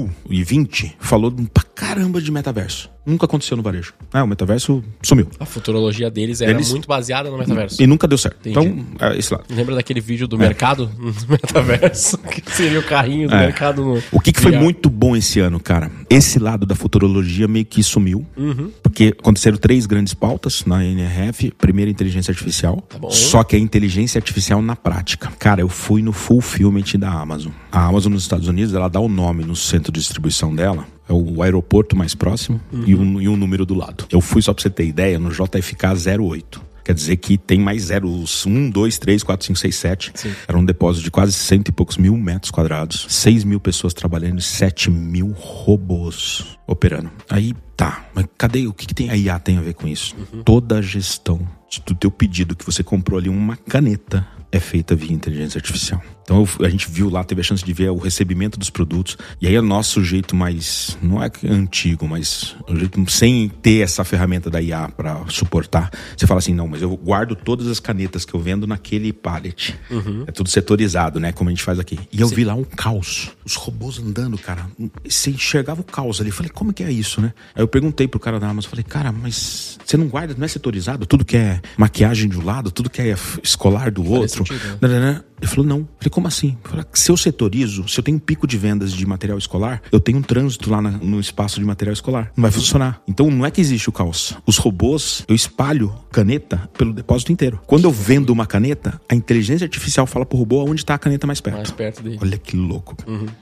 2020 0.00 0.96
falou 0.98 1.32
pra 1.52 1.62
caramba 1.74 2.20
de 2.20 2.30
metaverso. 2.30 2.90
Nunca 3.04 3.24
aconteceu 3.24 3.56
no 3.56 3.62
varejo. 3.62 3.94
Ah, 4.12 4.24
o 4.24 4.26
metaverso 4.26 4.82
sumiu. 5.00 5.28
A 5.38 5.46
futurologia 5.46 6.10
deles 6.10 6.40
era 6.40 6.50
Eles- 6.50 6.72
muito 6.72 6.88
baseada 6.88 7.30
no 7.30 7.38
metaverso. 7.38 7.80
E 7.80 7.86
nunca 7.86 8.08
deu 8.08 8.18
certo. 8.18 8.48
Entendi. 8.48 8.66
Então, 8.94 9.08
é 9.10 9.16
esse 9.16 9.32
lado. 9.32 9.44
Lembra 9.48 9.76
daquele 9.76 10.00
vídeo 10.00 10.26
do 10.26 10.36
mercado 10.36 10.90
no 10.98 11.12
metaverso? 11.28 12.18
Que 12.18 12.50
seria 12.50 12.80
o 12.80 12.82
carrinho 12.82 13.28
do 13.28 13.34
É. 13.36 13.38
mercado 13.42 13.84
no. 13.84 14.02
O 14.10 14.18
que, 14.18 14.32
que 14.32 14.40
foi 14.40 14.58
muito 14.58 14.90
bom 14.90 15.14
esse 15.14 15.38
ano, 15.38 15.60
cara? 15.60 15.88
Esse 16.10 16.40
lado 16.40 16.66
da 16.66 16.74
futurologia 16.74 17.46
meio 17.46 17.64
que 17.64 17.80
sumiu. 17.80 18.26
Uhum. 18.36 18.72
Porque 18.82 19.14
aconteceram 19.16 19.56
três 19.56 19.86
grandes 19.86 20.12
pautas 20.12 20.64
na 20.64 20.84
NRF. 20.84 21.52
Primeiro, 21.52 21.88
inteligência 21.88 22.32
artificial. 22.32 22.80
Tá. 22.88 22.98
Só 23.10 23.44
que 23.44 23.54
é 23.54 23.58
inteligência 23.60 24.18
artificial 24.18 24.60
na 24.60 24.74
prática. 24.74 25.30
Cara, 25.38 25.60
eu 25.60 25.68
fui 25.68 26.02
no 26.02 26.12
fulfillment 26.12 26.98
da 26.98 27.10
Amazon. 27.12 27.52
A 27.70 27.86
Amazon 27.86 28.12
nos 28.12 28.22
Estados 28.22 28.48
Unidos, 28.48 28.74
ela 28.74 28.88
dá 28.88 28.98
o 28.98 29.08
nome 29.08 29.44
no 29.44 29.54
centro 29.54 29.85
de 29.92 30.00
distribuição 30.00 30.54
dela. 30.54 30.86
É 31.08 31.12
o 31.12 31.42
aeroporto 31.42 31.96
mais 31.96 32.14
próximo 32.14 32.60
e, 32.84 32.94
Uhum. 32.94 33.02
um, 33.16 33.20
e 33.20 33.28
um 33.28 33.36
número 33.36 33.64
do 33.64 33.74
lado. 33.74 34.06
Eu 34.10 34.20
fui, 34.20 34.42
só 34.42 34.52
pra 34.52 34.62
você 34.62 34.70
ter 34.70 34.86
ideia, 34.86 35.18
no 35.18 35.30
JFK 35.30 35.86
08. 36.20 36.64
Quer 36.84 36.94
dizer 36.94 37.16
que 37.16 37.36
tem 37.36 37.58
mais 37.58 37.84
zeros 37.86 38.46
1, 38.46 38.70
2, 38.70 38.98
3, 38.98 39.22
4, 39.24 39.46
5, 39.46 39.58
6, 39.58 39.74
7. 39.76 40.12
Sim. 40.14 40.32
Era 40.46 40.56
um 40.56 40.64
depósito 40.64 41.02
de 41.04 41.10
quase 41.10 41.32
cento 41.32 41.68
e 41.68 41.72
poucos 41.72 41.96
mil 41.96 42.16
metros 42.16 42.52
quadrados, 42.52 43.06
6 43.08 43.42
mil 43.42 43.58
pessoas 43.58 43.92
trabalhando 43.92 44.38
e 44.38 44.42
7 44.42 44.88
mil 44.88 45.32
robôs 45.32 46.44
operando. 46.66 47.10
Aí 47.28 47.52
tá, 47.76 48.06
mas 48.14 48.26
cadê? 48.38 48.66
O 48.68 48.72
que, 48.72 48.86
que 48.86 48.94
tem 48.94 49.10
a 49.10 49.16
IA 49.16 49.38
tem 49.40 49.58
a 49.58 49.60
ver 49.60 49.74
com 49.74 49.88
isso? 49.88 50.14
Toda 50.44 50.78
a 50.78 50.82
gestão 50.82 51.40
do 51.84 51.94
teu 51.94 52.10
pedido 52.10 52.54
que 52.54 52.64
você 52.64 52.82
comprou 52.84 53.18
ali, 53.18 53.28
uma 53.28 53.56
caneta, 53.56 54.24
é 54.52 54.60
feita 54.60 54.94
via 54.94 55.12
inteligência 55.12 55.58
artificial. 55.58 56.00
Então 56.26 56.44
eu- 56.58 56.66
a 56.66 56.68
gente 56.68 56.90
viu 56.90 57.08
lá, 57.08 57.22
teve 57.22 57.40
a 57.40 57.44
chance 57.44 57.64
de 57.64 57.72
ver 57.72 57.88
o 57.90 57.96
recebimento 57.98 58.58
dos 58.58 58.68
produtos. 58.68 59.16
E 59.40 59.46
aí 59.46 59.54
é 59.54 59.60
o 59.60 59.62
nosso 59.62 60.02
jeito 60.02 60.34
mais, 60.34 60.98
não 61.00 61.22
é 61.22 61.30
antigo, 61.48 62.06
mas 62.08 62.56
o 62.68 62.74
jeito 62.76 63.00
sem 63.08 63.48
ter 63.48 63.82
essa 63.84 64.02
ferramenta 64.02 64.50
da 64.50 64.60
IA 64.60 64.88
para 64.88 65.24
suportar. 65.28 65.88
Você 66.16 66.26
fala 66.26 66.38
assim, 66.38 66.52
não, 66.52 66.66
mas 66.66 66.82
eu 66.82 66.96
guardo 66.96 67.36
todas 67.36 67.68
as 67.68 67.78
canetas 67.78 68.24
que 68.24 68.34
eu 68.34 68.40
vendo 68.40 68.66
naquele 68.66 69.12
pallet. 69.12 69.78
É 70.26 70.32
tudo 70.32 70.50
setorizado, 70.50 71.20
né? 71.20 71.30
Como 71.30 71.48
a 71.48 71.52
gente 71.52 71.62
faz 71.62 71.78
aqui. 71.78 71.96
E 72.12 72.20
eu 72.20 72.26
vi 72.28 72.44
lá 72.44 72.54
um 72.54 72.64
caos. 72.64 73.30
Os 73.44 73.54
robôs 73.54 74.00
andando, 74.00 74.36
cara. 74.36 74.66
Você 75.08 75.30
enxergava 75.30 75.80
o 75.80 75.84
caos 75.84 76.20
ali. 76.20 76.30
Eu 76.30 76.34
falei, 76.34 76.50
como 76.50 76.72
que 76.72 76.82
é 76.82 76.90
isso, 76.90 77.20
né? 77.20 77.32
Aí 77.54 77.62
eu 77.62 77.68
perguntei 77.68 78.08
pro 78.08 78.18
cara 78.18 78.40
da 78.40 78.48
Amazon, 78.48 78.68
falei, 78.68 78.84
cara, 78.84 79.12
mas 79.12 79.78
você 79.84 79.96
não 79.96 80.08
guarda, 80.08 80.34
não 80.36 80.44
é 80.44 80.48
setorizado? 80.48 81.06
Tudo 81.06 81.24
que 81.24 81.36
é 81.36 81.60
maquiagem 81.76 82.28
de 82.28 82.36
um 82.36 82.44
lado, 82.44 82.72
tudo 82.72 82.90
que 82.90 83.00
é 83.00 83.14
escolar 83.44 83.92
do 83.92 84.04
outro. 84.04 84.44
sentido, 84.44 84.64
né? 84.98 85.22
Ele 85.40 85.46
falou, 85.50 85.66
não. 85.66 85.78
Eu 85.78 85.88
falei, 85.98 86.10
como 86.10 86.26
assim? 86.28 86.56
Eu 86.64 86.70
falei, 86.70 86.84
se 86.92 87.10
eu 87.10 87.16
setorizo, 87.16 87.86
se 87.88 87.98
eu 87.98 88.04
tenho 88.04 88.16
um 88.16 88.20
pico 88.20 88.46
de 88.46 88.56
vendas 88.56 88.92
de 88.92 89.04
material 89.06 89.38
escolar, 89.38 89.82
eu 89.92 90.00
tenho 90.00 90.18
um 90.18 90.22
trânsito 90.22 90.70
lá 90.70 90.80
na- 90.80 90.92
no 90.92 91.20
espaço 91.20 91.58
de 91.60 91.66
material 91.66 91.92
escolar. 91.92 92.32
Não 92.36 92.42
vai 92.42 92.50
funcionar. 92.50 93.00
Então 93.06 93.30
não 93.30 93.44
é 93.44 93.50
que 93.50 93.60
existe 93.60 93.88
o 93.88 93.92
caos. 93.92 94.34
Os 94.46 94.56
robôs, 94.56 95.24
eu 95.28 95.34
espalho 95.34 95.94
caneta 96.10 96.68
pelo 96.76 96.92
depósito 96.92 97.32
inteiro. 97.32 97.60
Quando 97.66 97.84
eu 97.84 97.90
vendo 97.90 98.30
uma 98.30 98.46
caneta, 98.46 99.00
a 99.08 99.14
inteligência 99.14 99.64
artificial 99.64 100.06
fala 100.06 100.24
pro 100.24 100.38
robô 100.38 100.64
onde 100.64 100.80
está 100.80 100.94
a 100.94 100.98
caneta 100.98 101.26
mais 101.26 101.40
perto. 101.40 101.56
Mais 101.56 101.70
perto 101.70 102.02
dele. 102.02 102.18
Olha 102.20 102.38
que 102.38 102.56
louco. 102.56 102.96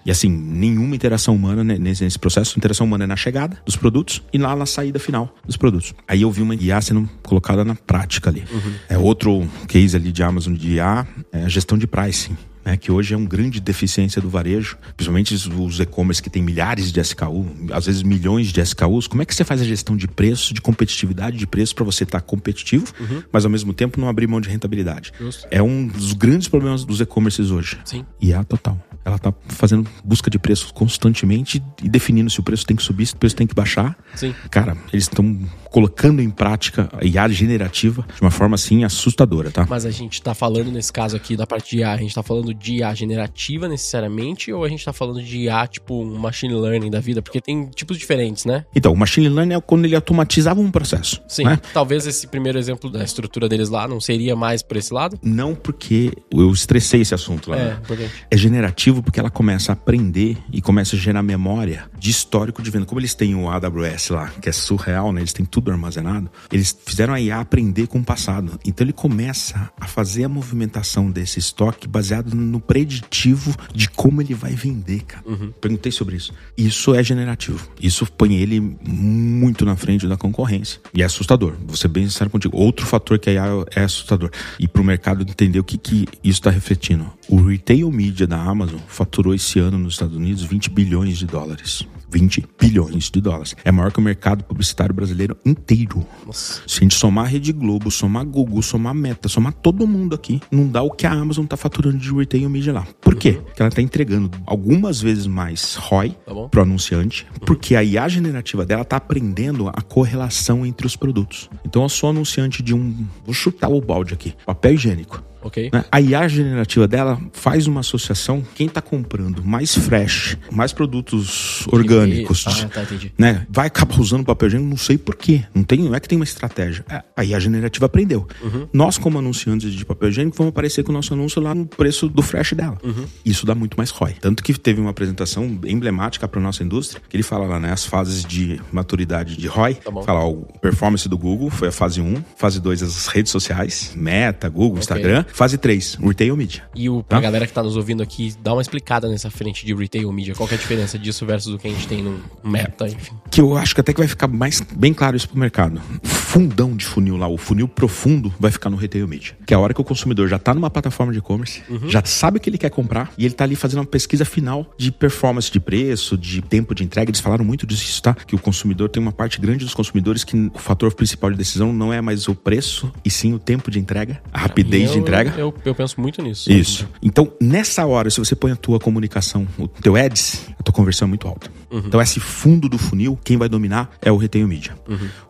E 0.04 0.10
assim, 0.10 0.28
nenhuma 0.28 0.94
interação 0.96 1.34
humana 1.34 1.62
nesse, 1.64 2.02
nesse 2.04 2.18
processo. 2.18 2.58
Interação 2.58 2.86
humana 2.86 3.04
é 3.04 3.06
na 3.06 3.16
chegada 3.16 3.56
dos 3.64 3.76
produtos 3.76 4.22
e 4.32 4.38
lá 4.38 4.54
na 4.56 4.66
saída 4.66 4.98
final 4.98 5.34
dos 5.46 5.56
produtos. 5.56 5.94
Aí 6.08 6.22
eu 6.22 6.30
vi 6.30 6.42
uma 6.42 6.54
IA 6.54 6.80
sendo 6.80 7.08
colocada 7.22 7.64
na 7.64 7.74
prática 7.74 8.30
ali. 8.30 8.44
É 8.88 8.98
outro 8.98 9.46
case 9.68 9.96
ali 9.96 10.10
de 10.12 10.22
Amazon 10.22 10.54
de 10.54 10.74
IA, 10.74 11.06
é 11.32 11.44
a 11.44 11.48
gestão 11.48 11.76
de 11.78 11.83
pricing. 11.86 12.36
Né, 12.64 12.78
que 12.78 12.90
hoje 12.90 13.12
é 13.12 13.16
uma 13.18 13.28
grande 13.28 13.60
deficiência 13.60 14.22
do 14.22 14.30
varejo, 14.30 14.78
principalmente 14.96 15.34
os- 15.34 15.80
e-commerce 15.80 16.22
que 16.22 16.30
tem 16.30 16.42
milhares 16.42 16.90
de 16.90 16.98
SKU, 16.98 17.46
às 17.70 17.84
vezes 17.84 18.02
milhões 18.02 18.46
de 18.54 18.58
SKUs. 18.62 19.06
Como 19.06 19.20
é 19.20 19.26
que 19.26 19.34
você 19.34 19.44
faz 19.44 19.60
a 19.60 19.64
gestão 19.64 19.94
de 19.94 20.08
preço, 20.08 20.54
de 20.54 20.62
competitividade 20.62 21.36
de 21.36 21.46
preço 21.46 21.74
para 21.74 21.84
você 21.84 22.04
estar 22.04 22.22
competitivo, 22.22 22.86
mas 23.30 23.44
ao 23.44 23.50
mesmo 23.50 23.74
tempo 23.74 24.00
não 24.00 24.08
abrir 24.08 24.26
mão 24.26 24.40
de 24.40 24.48
rentabilidade? 24.48 25.12
Justo. 25.20 25.46
É 25.50 25.62
um 25.62 25.86
dos 25.86 26.14
grandes 26.14 26.48
problemas 26.48 26.86
dos 26.86 27.02
e-commerces 27.02 27.50
hoje. 27.50 27.78
Sim. 27.84 28.02
IA 28.18 28.42
total. 28.44 28.82
Ela 29.04 29.18
tá 29.18 29.34
fazendo 29.46 29.86
busca 30.02 30.30
de 30.30 30.38
preços 30.38 30.70
constantemente 30.72 31.62
e 31.82 31.88
definindo 31.90 32.30
se 32.30 32.40
o 32.40 32.42
preço 32.42 32.64
tem 32.64 32.74
que 32.74 32.82
subir, 32.82 33.04
se 33.04 33.12
o 33.12 33.18
preço 33.18 33.36
tem 33.36 33.46
que 33.46 33.54
baixar. 33.54 33.94
Sim. 34.14 34.34
Cara, 34.50 34.74
eles 34.90 35.04
estão 35.04 35.38
colocando 35.74 36.22
em 36.22 36.30
prática 36.30 36.88
a 36.92 37.04
IA 37.04 37.28
generativa 37.30 38.06
de 38.14 38.22
uma 38.22 38.30
forma 38.30 38.54
assim 38.54 38.84
assustadora, 38.84 39.50
tá? 39.50 39.66
Mas 39.68 39.84
a 39.84 39.90
gente 39.90 40.22
tá 40.22 40.32
falando 40.32 40.70
nesse 40.70 40.92
caso 40.92 41.16
aqui 41.16 41.36
da 41.36 41.48
parte 41.48 41.70
de 41.70 41.78
IA, 41.78 41.90
a 41.90 41.96
gente 41.96 42.14
tá 42.14 42.22
falando 42.22 42.54
de 42.54 42.76
IA 42.76 42.94
generativa 42.94 43.66
necessariamente, 43.66 44.52
ou 44.52 44.62
a 44.62 44.68
gente 44.68 44.84
tá 44.84 44.92
falando 44.92 45.20
de 45.20 45.36
IA 45.36 45.66
tipo 45.66 46.00
um 46.00 46.16
machine 46.16 46.54
learning 46.54 46.92
da 46.92 47.00
vida? 47.00 47.20
Porque 47.20 47.40
tem 47.40 47.66
tipos 47.74 47.98
diferentes, 47.98 48.44
né? 48.44 48.64
Então, 48.72 48.92
o 48.92 48.96
machine 48.96 49.28
learning 49.28 49.54
é 49.54 49.60
quando 49.60 49.84
ele 49.84 49.96
automatizava 49.96 50.60
um 50.60 50.70
processo. 50.70 51.20
Sim. 51.26 51.42
né? 51.42 51.58
Talvez 51.72 52.06
esse 52.06 52.28
primeiro 52.28 52.56
exemplo 52.56 52.88
da 52.88 53.02
estrutura 53.02 53.48
deles 53.48 53.68
lá 53.68 53.88
não 53.88 54.00
seria 54.00 54.36
mais 54.36 54.62
por 54.62 54.76
esse 54.76 54.94
lado? 54.94 55.18
Não 55.24 55.56
porque 55.56 56.12
eu 56.30 56.52
estressei 56.52 57.00
esse 57.00 57.16
assunto 57.16 57.50
lá. 57.50 57.56
É, 57.56 57.64
né? 57.64 58.10
É 58.30 58.36
generativo 58.36 59.02
porque 59.02 59.18
ela 59.18 59.30
começa 59.30 59.72
a 59.72 59.74
aprender 59.74 60.38
e 60.52 60.62
começa 60.62 60.94
a 60.94 60.98
gerar 61.00 61.24
memória 61.24 61.90
de 61.98 62.10
histórico 62.10 62.62
de 62.62 62.70
venda. 62.70 62.86
Como 62.86 63.00
eles 63.00 63.16
têm 63.16 63.34
o 63.34 63.50
AWS 63.50 64.10
lá, 64.10 64.30
que 64.40 64.48
é 64.48 64.52
surreal, 64.52 65.12
né? 65.12 65.20
Eles 65.20 65.32
têm 65.32 65.44
tudo 65.44 65.63
armazenado. 65.70 66.30
Eles 66.52 66.76
fizeram 66.84 67.14
a 67.14 67.20
IA 67.20 67.40
aprender 67.40 67.86
com 67.86 67.98
o 67.98 68.04
passado. 68.04 68.58
Então 68.64 68.84
ele 68.84 68.92
começa 68.92 69.70
a 69.80 69.86
fazer 69.86 70.24
a 70.24 70.28
movimentação 70.28 71.10
desse 71.10 71.38
estoque 71.38 71.86
baseado 71.88 72.34
no 72.34 72.60
preditivo 72.60 73.54
de 73.72 73.88
como 73.88 74.20
ele 74.20 74.34
vai 74.34 74.52
vender, 74.52 75.02
cara. 75.02 75.24
Perguntei 75.60 75.92
sobre 75.92 76.16
isso. 76.16 76.32
Isso 76.56 76.94
é 76.94 77.02
generativo. 77.02 77.68
Isso 77.80 78.06
põe 78.12 78.36
ele 78.36 78.60
muito 78.60 79.64
na 79.64 79.76
frente 79.76 80.06
da 80.06 80.16
concorrência. 80.16 80.80
E 80.92 81.02
é 81.02 81.04
assustador. 81.04 81.54
Vou 81.66 81.76
ser 81.76 81.88
bem 81.88 82.04
sincero 82.04 82.30
contigo. 82.30 82.56
Outro 82.56 82.86
fator 82.86 83.18
que 83.18 83.30
a 83.30 83.32
IA 83.32 83.64
é 83.74 83.84
assustador. 83.84 84.30
E 84.58 84.66
para 84.66 84.82
o 84.82 84.84
mercado 84.84 85.22
entender 85.22 85.58
o 85.58 85.64
que, 85.64 85.78
que 85.78 86.06
isso 86.22 86.40
está 86.40 86.50
refletindo. 86.50 87.10
O 87.28 87.36
retail 87.36 87.90
media 87.90 88.26
da 88.26 88.40
Amazon 88.40 88.78
faturou 88.86 89.34
esse 89.34 89.58
ano 89.58 89.78
nos 89.78 89.94
Estados 89.94 90.16
Unidos 90.16 90.42
20 90.42 90.70
bilhões 90.70 91.18
de 91.18 91.26
dólares. 91.26 91.86
20 92.14 92.46
bilhões 92.60 93.10
de 93.10 93.20
dólares. 93.20 93.56
É 93.64 93.72
maior 93.72 93.90
que 93.90 93.98
o 93.98 94.02
mercado 94.02 94.44
publicitário 94.44 94.94
brasileiro 94.94 95.36
inteiro. 95.44 96.06
Nossa. 96.24 96.62
Se 96.66 96.78
a 96.78 96.80
gente 96.82 96.94
somar 96.94 97.24
a 97.24 97.28
Rede 97.28 97.52
Globo, 97.52 97.90
somar 97.90 98.24
Google, 98.24 98.62
somar 98.62 98.94
Meta, 98.94 99.28
somar 99.28 99.52
todo 99.52 99.84
mundo 99.86 100.14
aqui, 100.14 100.40
não 100.50 100.68
dá 100.68 100.80
o 100.80 100.90
que 100.92 101.06
a 101.06 101.10
Amazon 101.12 101.44
tá 101.44 101.56
faturando 101.56 101.98
de 101.98 102.12
retail 102.14 102.48
media 102.48 102.72
lá. 102.72 102.86
Por 103.00 103.16
quê? 103.16 103.32
Porque 103.44 103.60
ela 103.60 103.70
tá 103.70 103.82
entregando 103.82 104.30
algumas 104.46 105.00
vezes 105.00 105.26
mais 105.26 105.74
ROI 105.74 106.10
Tá 106.24 106.32
bom. 106.32 106.48
pro 106.48 106.62
anunciante, 106.62 107.26
porque 107.44 107.74
a 107.74 107.82
IA 107.82 108.08
generativa 108.08 108.64
dela 108.64 108.84
tá 108.84 108.96
aprendendo 108.96 109.68
a 109.68 109.82
correlação 109.82 110.64
entre 110.64 110.86
os 110.86 110.94
produtos. 110.94 111.50
Então 111.64 111.82
eu 111.82 111.88
sou 111.88 112.10
anunciante 112.10 112.62
de 112.62 112.72
um, 112.74 113.06
vou 113.24 113.34
chutar 113.34 113.68
o 113.70 113.80
balde 113.80 114.14
aqui, 114.14 114.34
papel 114.46 114.74
higiênico. 114.74 115.22
Ok. 115.44 115.70
Né? 115.72 115.84
A 115.92 116.00
IA 116.00 116.26
generativa 116.26 116.88
dela 116.88 117.20
faz 117.32 117.66
uma 117.66 117.80
associação. 117.80 118.42
Quem 118.54 118.66
está 118.66 118.80
comprando 118.80 119.44
mais 119.44 119.74
fresh, 119.74 120.36
mais 120.50 120.72
produtos 120.72 121.66
orgânicos, 121.68 122.44
Ah, 122.46 122.68
tá, 122.68 122.82
né? 123.18 123.46
Vai 123.50 123.66
acabar 123.66 124.00
usando 124.00 124.24
papel 124.24 124.48
higiênico, 124.48 124.70
não 124.70 124.76
sei 124.76 124.98
porquê. 124.98 125.44
Não, 125.54 125.62
tem, 125.62 125.80
não 125.80 125.94
é 125.94 126.00
que 126.00 126.08
tem 126.08 126.16
uma 126.16 126.24
estratégia. 126.24 126.84
É, 126.88 127.02
A 127.16 127.24
IA 127.24 127.38
generativa 127.38 127.86
aprendeu. 127.86 128.26
Uhum. 128.42 128.66
Nós, 128.72 128.98
como 128.98 129.18
anunciantes 129.18 129.72
de 129.72 129.84
papel 129.84 130.08
higiênico, 130.08 130.36
vamos 130.36 130.50
aparecer 130.50 130.82
com 130.82 130.90
o 130.90 130.94
nosso 130.94 131.12
anúncio 131.14 131.40
lá 131.40 131.54
no 131.54 131.66
preço 131.66 132.08
do 132.08 132.22
fresh 132.22 132.52
dela. 132.54 132.78
Uhum. 132.82 133.04
Isso 133.24 133.44
dá 133.46 133.54
muito 133.54 133.76
mais 133.76 133.90
ROI. 133.90 134.14
Tanto 134.20 134.42
que 134.42 134.54
teve 134.58 134.80
uma 134.80 134.90
apresentação 134.90 135.44
emblemática 135.66 136.26
para 136.26 136.40
nossa 136.40 136.62
indústria, 136.62 137.02
que 137.08 137.16
ele 137.16 137.22
fala 137.22 137.46
lá, 137.46 137.60
né? 137.60 137.72
As 137.72 137.84
fases 137.84 138.24
de 138.24 138.60
maturidade 138.72 139.36
de 139.36 139.46
ROI. 139.46 139.74
Tá 139.74 139.92
fala, 140.02 140.20
ó, 140.20 140.30
o 140.30 140.46
performance 140.60 141.08
do 141.08 141.18
Google 141.18 141.50
foi 141.50 141.68
a 141.68 141.72
fase 141.72 142.00
1, 142.00 142.22
fase 142.36 142.60
2 142.60 142.82
as 142.82 143.06
redes 143.06 143.30
sociais, 143.30 143.92
Meta, 143.94 144.48
Google, 144.48 144.78
Instagram, 144.78 145.24
fase 145.34 145.58
3, 145.58 145.96
Retail 146.00 146.36
Media. 146.36 146.62
E 146.74 146.88
o, 146.88 147.02
pra 147.02 147.18
Tá. 147.18 147.22
galera 147.22 147.46
que 147.46 147.52
tá 147.52 147.62
nos 147.62 147.76
ouvindo 147.76 148.02
aqui, 148.02 148.32
dá 148.42 148.52
uma 148.52 148.62
explicada 148.62 149.08
nessa 149.08 149.30
frente 149.30 149.66
de 149.66 149.74
retail 149.74 150.10
media. 150.12 150.34
Qual 150.34 150.48
é 150.48 150.54
a 150.54 150.56
diferença 150.56 150.98
disso 150.98 151.26
versus 151.26 151.52
o 151.54 151.58
que 151.58 151.66
a 151.66 151.70
gente 151.70 151.86
tem 151.88 152.02
no 152.02 152.20
meta, 152.44 152.86
enfim. 152.86 153.12
que 153.30 153.40
eu 153.40 153.56
acho 153.56 153.74
que 153.74 153.80
até 153.80 153.92
que 153.92 153.98
vai 153.98 154.06
ficar 154.08 154.28
mais 154.28 154.60
bem 154.76 154.94
claro 154.94 155.16
isso 155.16 155.28
pro 155.28 155.38
mercado. 155.38 155.80
Fundão 156.02 156.76
de 156.76 156.84
funil 156.84 157.16
lá, 157.16 157.26
o 157.28 157.36
funil 157.36 157.66
profundo, 157.68 158.32
vai 158.38 158.50
ficar 158.50 158.70
no 158.70 158.76
retail 158.76 159.06
media. 159.08 159.36
Que 159.46 159.54
é 159.54 159.56
a 159.56 159.60
hora 159.60 159.74
que 159.74 159.80
o 159.80 159.84
consumidor 159.84 160.28
já 160.28 160.38
tá 160.38 160.54
numa 160.54 160.70
plataforma 160.70 161.12
de 161.12 161.18
e-commerce, 161.18 161.62
já 161.88 162.02
sabe 162.04 162.38
o 162.38 162.40
que 162.40 162.48
ele 162.50 162.58
quer 162.58 162.70
comprar 162.70 163.12
e 163.18 163.24
ele 163.24 163.34
tá 163.34 163.44
ali 163.44 163.56
fazendo 163.56 163.80
uma 163.80 163.86
pesquisa 163.86 164.24
final 164.24 164.72
de 164.78 164.90
performance 164.92 165.50
de 165.50 165.58
preço, 165.60 166.16
de 166.16 166.40
tempo 166.42 166.74
de 166.74 166.84
entrega. 166.84 167.10
Eles 167.10 167.20
falaram 167.20 167.44
muito 167.44 167.66
disso, 167.66 168.00
tá? 168.02 168.14
Que 168.14 168.34
o 168.34 168.38
consumidor 168.38 168.88
tem 168.88 169.02
uma 169.02 169.12
parte 169.12 169.40
grande 169.40 169.64
dos 169.64 169.74
consumidores 169.74 170.22
que 170.24 170.36
o 170.54 170.58
fator 170.58 170.92
principal 170.94 171.30
de 171.30 171.36
decisão 171.36 171.72
não 171.72 171.92
é 171.92 172.00
mais 172.00 172.28
o 172.28 172.34
preço, 172.34 172.92
e 173.04 173.10
sim 173.10 173.32
o 173.34 173.38
tempo 173.38 173.70
de 173.70 173.78
entrega, 173.78 174.20
a 174.32 174.38
rapidez 174.38 174.90
de 174.92 174.98
Eu- 174.98 175.04
entrega. 175.26 175.40
Eu, 175.40 175.54
eu 175.64 175.74
penso 175.74 176.00
muito 176.00 176.22
nisso. 176.22 176.50
Isso. 176.50 176.88
Então, 177.02 177.32
nessa 177.40 177.84
hora, 177.86 178.10
se 178.10 178.18
você 178.18 178.34
põe 178.34 178.52
a 178.52 178.56
tua 178.56 178.78
comunicação, 178.78 179.46
o 179.58 179.68
teu 179.68 179.96
ads, 179.96 180.46
tua 180.64 180.74
conversão 180.74 181.06
é 181.06 181.08
muito 181.08 181.28
alta. 181.28 181.50
Então, 181.70 182.00
esse 182.00 182.18
fundo 182.20 182.68
do 182.68 182.78
funil, 182.78 183.18
quem 183.24 183.36
vai 183.36 183.48
dominar 183.48 183.90
é 184.00 184.10
o 184.10 184.16
retail 184.16 184.46
media. 184.48 184.74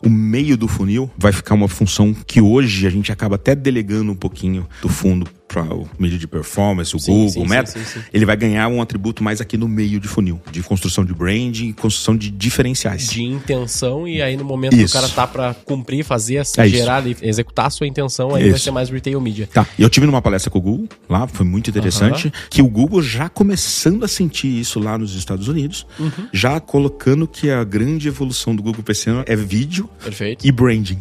O 0.01 0.09
meio 0.09 0.57
do 0.57 0.67
funil 0.67 1.09
vai 1.17 1.31
ficar 1.31 1.55
uma 1.55 1.67
função 1.67 2.13
que 2.13 2.39
hoje 2.41 2.87
a 2.87 2.89
gente 2.89 3.11
acaba 3.11 3.35
até 3.35 3.55
delegando 3.55 4.11
um 4.11 4.15
pouquinho 4.15 4.67
do 4.81 4.89
fundo 4.89 5.27
para 5.47 5.63
o 5.63 5.87
mídia 5.99 6.17
de 6.17 6.27
performance, 6.27 6.95
o 6.95 6.99
Sim, 6.99 7.11
Google, 7.13 7.29
sim, 7.29 7.41
o 7.43 7.47
Meta. 7.47 7.71
sim. 7.79 7.99
Ele 8.11 8.25
vai 8.25 8.35
ganhar 8.35 8.67
um 8.67 8.81
atributo 8.81 9.23
mais 9.23 9.39
aqui 9.39 9.55
no 9.55 9.67
meio 9.67 9.99
de 9.99 10.07
funil, 10.07 10.41
de 10.51 10.61
construção 10.63 11.05
de 11.05 11.13
branding, 11.13 11.71
construção 11.71 12.17
de 12.17 12.31
diferenciais. 12.31 13.07
De 13.09 13.21
intenção, 13.23 14.07
e 14.07 14.21
aí 14.23 14.35
no 14.35 14.43
momento 14.43 14.75
que 14.75 14.81
o 14.81 14.85
Isso. 14.85 14.93
cara 14.93 15.07
tá 15.07 15.27
pra 15.27 15.53
cumprir, 15.53 16.03
fazer, 16.03 16.37
É 16.37 16.41
isso. 16.41 16.55
gerar, 16.67 16.97
ali, 16.97 17.15
executar 17.21 17.67
a 17.67 17.69
sua 17.69 17.85
intenção, 17.87 18.33
aí 18.33 18.43
vai 18.45 18.55
Isso. 18.55 18.65
ser 18.65 18.71
mais 18.71 18.89
retail 18.89 19.21
media. 19.21 19.47
Tá. 19.53 19.65
Eu 19.77 19.87
tive 19.89 20.07
numa 20.07 20.21
palestra 20.21 20.49
com 20.49 20.57
o 20.57 20.61
Google, 20.61 20.89
lá, 21.07 21.27
foi 21.27 21.45
muito 21.45 21.69
interessante, 21.69 22.33
que 22.49 22.61
o 22.61 22.67
Google 22.67 23.01
já 23.03 23.29
começando 23.29 24.03
a 24.03 24.07
sentir 24.07 24.47
isso 24.59 24.79
lá 24.79 24.97
nos 24.97 25.13
Estados 25.25 25.47
Unidos, 25.47 25.85
Uhum. 25.99 26.09
já 26.31 26.59
colocando 26.59 27.27
que 27.27 27.49
a 27.49 27.63
grande 27.63 28.07
evolução 28.07 28.55
do 28.55 28.61
Google 28.63 28.83
ano 29.07 29.23
é 29.27 29.35
vídeo 29.35 29.89
Perfeito. 30.03 30.45
e 30.47 30.51
branding. 30.51 30.99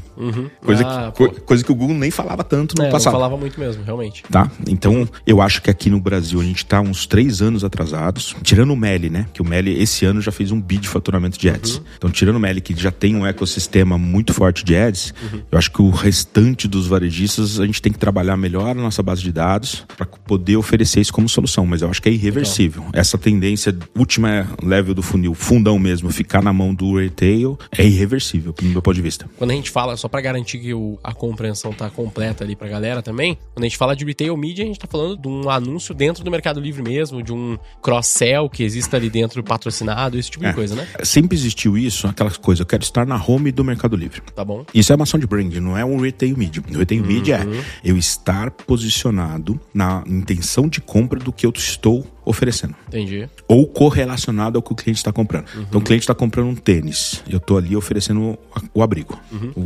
Coisa, 0.64 0.84
Ah, 0.86 1.12
que, 1.12 1.18
co- 1.28 1.40
coisa 1.42 1.62
que 1.64 1.70
o 1.70 1.74
Google 1.74 1.96
nem 1.96 2.10
falava 2.10 2.42
tanto 2.42 2.74
no 2.76 2.82
É, 2.82 2.86
não 2.86 2.92
passado. 2.92 3.12
falava 3.12 3.36
muito 3.36 3.58
mesmo, 3.60 3.82
realmente. 3.84 4.22
Tá? 4.30 4.50
Então, 4.68 5.08
eu 5.26 5.40
acho 5.40 5.60
que 5.62 5.70
aqui 5.70 5.90
no 5.90 6.00
Brasil 6.00 6.40
a 6.40 6.44
gente 6.44 6.64
tá 6.64 6.80
uns 6.80 7.06
três 7.06 7.42
anos 7.42 7.62
atrasados. 7.64 8.34
Tirando 8.42 8.72
o 8.72 8.76
Meli, 8.76 9.10
né? 9.10 9.26
Que 9.32 9.42
o 9.42 9.44
Meli 9.44 9.80
esse 9.80 10.04
ano 10.04 10.20
já 10.20 10.32
fez 10.32 10.50
um 10.50 10.60
bi 10.60 10.78
de 10.78 10.88
faturamento 10.88 11.38
de 11.38 11.48
ads. 11.48 11.80
Então, 11.96 12.10
tirando 12.10 12.36
o 12.36 12.40
Meli, 12.40 12.60
que 12.60 12.74
já 12.74 12.90
tem 12.90 13.14
um 13.16 13.26
ecossistema 13.26 13.98
muito 13.98 14.32
forte 14.32 14.64
de 14.64 14.74
ads, 14.76 15.12
eu 15.50 15.58
acho 15.58 15.70
que 15.70 15.82
o 15.82 15.90
restante 15.90 16.66
dos 16.68 16.86
varejistas 16.86 17.60
a 17.60 17.66
gente 17.66 17.80
tem 17.82 17.92
que 17.92 17.98
trabalhar 17.98 18.36
melhor 18.36 18.68
a 18.70 18.74
nossa 18.74 19.02
base 19.02 19.22
de 19.22 19.32
dados 19.32 19.84
para 19.96 20.06
poder 20.06 20.56
oferecer 20.56 21.00
isso 21.00 21.12
como 21.12 21.28
solução. 21.28 21.66
Mas 21.66 21.82
eu 21.82 21.90
acho 21.90 22.00
que 22.00 22.08
é 22.08 22.12
irreversível. 22.12 22.84
Essa 22.92 23.18
tendência 23.18 23.76
última 23.96 24.13
level 24.62 24.94
do 24.94 25.02
funil, 25.02 25.34
fundão 25.34 25.78
mesmo, 25.78 26.10
ficar 26.10 26.42
na 26.42 26.52
mão 26.52 26.74
do 26.74 26.98
retail, 26.98 27.58
é 27.76 27.84
irreversível, 27.84 28.52
do 28.52 28.64
meu 28.66 28.82
ponto 28.82 28.94
de 28.94 29.02
vista. 29.02 29.28
Quando 29.36 29.50
a 29.50 29.54
gente 29.54 29.70
fala, 29.70 29.96
só 29.96 30.08
pra 30.08 30.20
garantir 30.20 30.58
que 30.58 30.72
o- 30.74 30.98
a 31.02 31.12
compreensão 31.12 31.72
tá 31.72 31.88
completa 31.90 32.44
ali 32.44 32.54
pra 32.56 32.68
galera 32.68 33.02
também, 33.02 33.36
quando 33.54 33.64
a 33.64 33.68
gente 33.68 33.76
fala 33.76 33.94
de 33.96 34.04
retail 34.04 34.36
media, 34.36 34.64
a 34.64 34.66
gente 34.66 34.78
tá 34.78 34.86
falando 34.86 35.16
de 35.16 35.28
um 35.28 35.48
anúncio 35.50 35.94
dentro 35.94 36.22
do 36.24 36.30
Mercado 36.30 36.60
Livre 36.60 36.82
mesmo, 36.82 37.22
de 37.22 37.32
um 37.32 37.58
cross-sell 37.82 38.48
que 38.48 38.62
exista 38.62 38.96
ali 38.96 39.08
dentro 39.10 39.42
patrocinado, 39.42 40.18
esse 40.18 40.30
tipo 40.30 40.44
É. 40.44 40.48
de 40.48 40.54
coisa, 40.54 40.74
né? 40.74 40.86
Sempre 41.02 41.36
existiu 41.36 41.76
isso, 41.78 42.06
aquela 42.06 42.30
coisa, 42.30 42.62
eu 42.62 42.66
quero 42.66 42.82
estar 42.82 43.06
na 43.06 43.16
home 43.22 43.50
do 43.52 43.64
Mercado 43.64 43.96
Livre. 43.96 44.20
Tá 44.34 44.44
bom? 44.44 44.64
Isso 44.74 44.92
é 44.92 44.96
uma 44.96 45.04
ação 45.04 45.18
de 45.20 45.26
branding, 45.26 45.60
não 45.60 45.76
é 45.76 45.84
um 45.84 45.98
retail 46.00 46.36
media. 46.36 46.62
O 46.72 46.78
retail 46.78 47.04
media 47.04 47.36
é 47.36 47.64
eu 47.88 47.96
estar 47.96 48.50
posicionado 48.50 49.60
na 49.72 50.02
intenção 50.06 50.68
de 50.68 50.80
compra 50.80 51.18
do 51.18 51.32
que 51.32 51.46
eu 51.46 51.52
estou 51.54 52.06
oferecendo. 52.24 52.74
Entendi. 52.88 53.28
Ou 53.46 53.66
correlacionado 53.66 54.58
ao 54.58 54.62
que 54.62 54.72
o 54.72 54.74
cliente 54.74 54.98
está 54.98 55.12
comprando. 55.12 55.44
Então 55.58 55.80
o 55.80 55.84
cliente 55.84 56.02
está 56.04 56.14
comprando 56.14 56.48
um 56.48 56.54
tênis. 56.54 57.22
Eu 57.28 57.38
estou 57.38 57.58
ali 57.58 57.76
oferecendo 57.76 58.38
o 58.72 58.82
abrigo, 58.82 59.18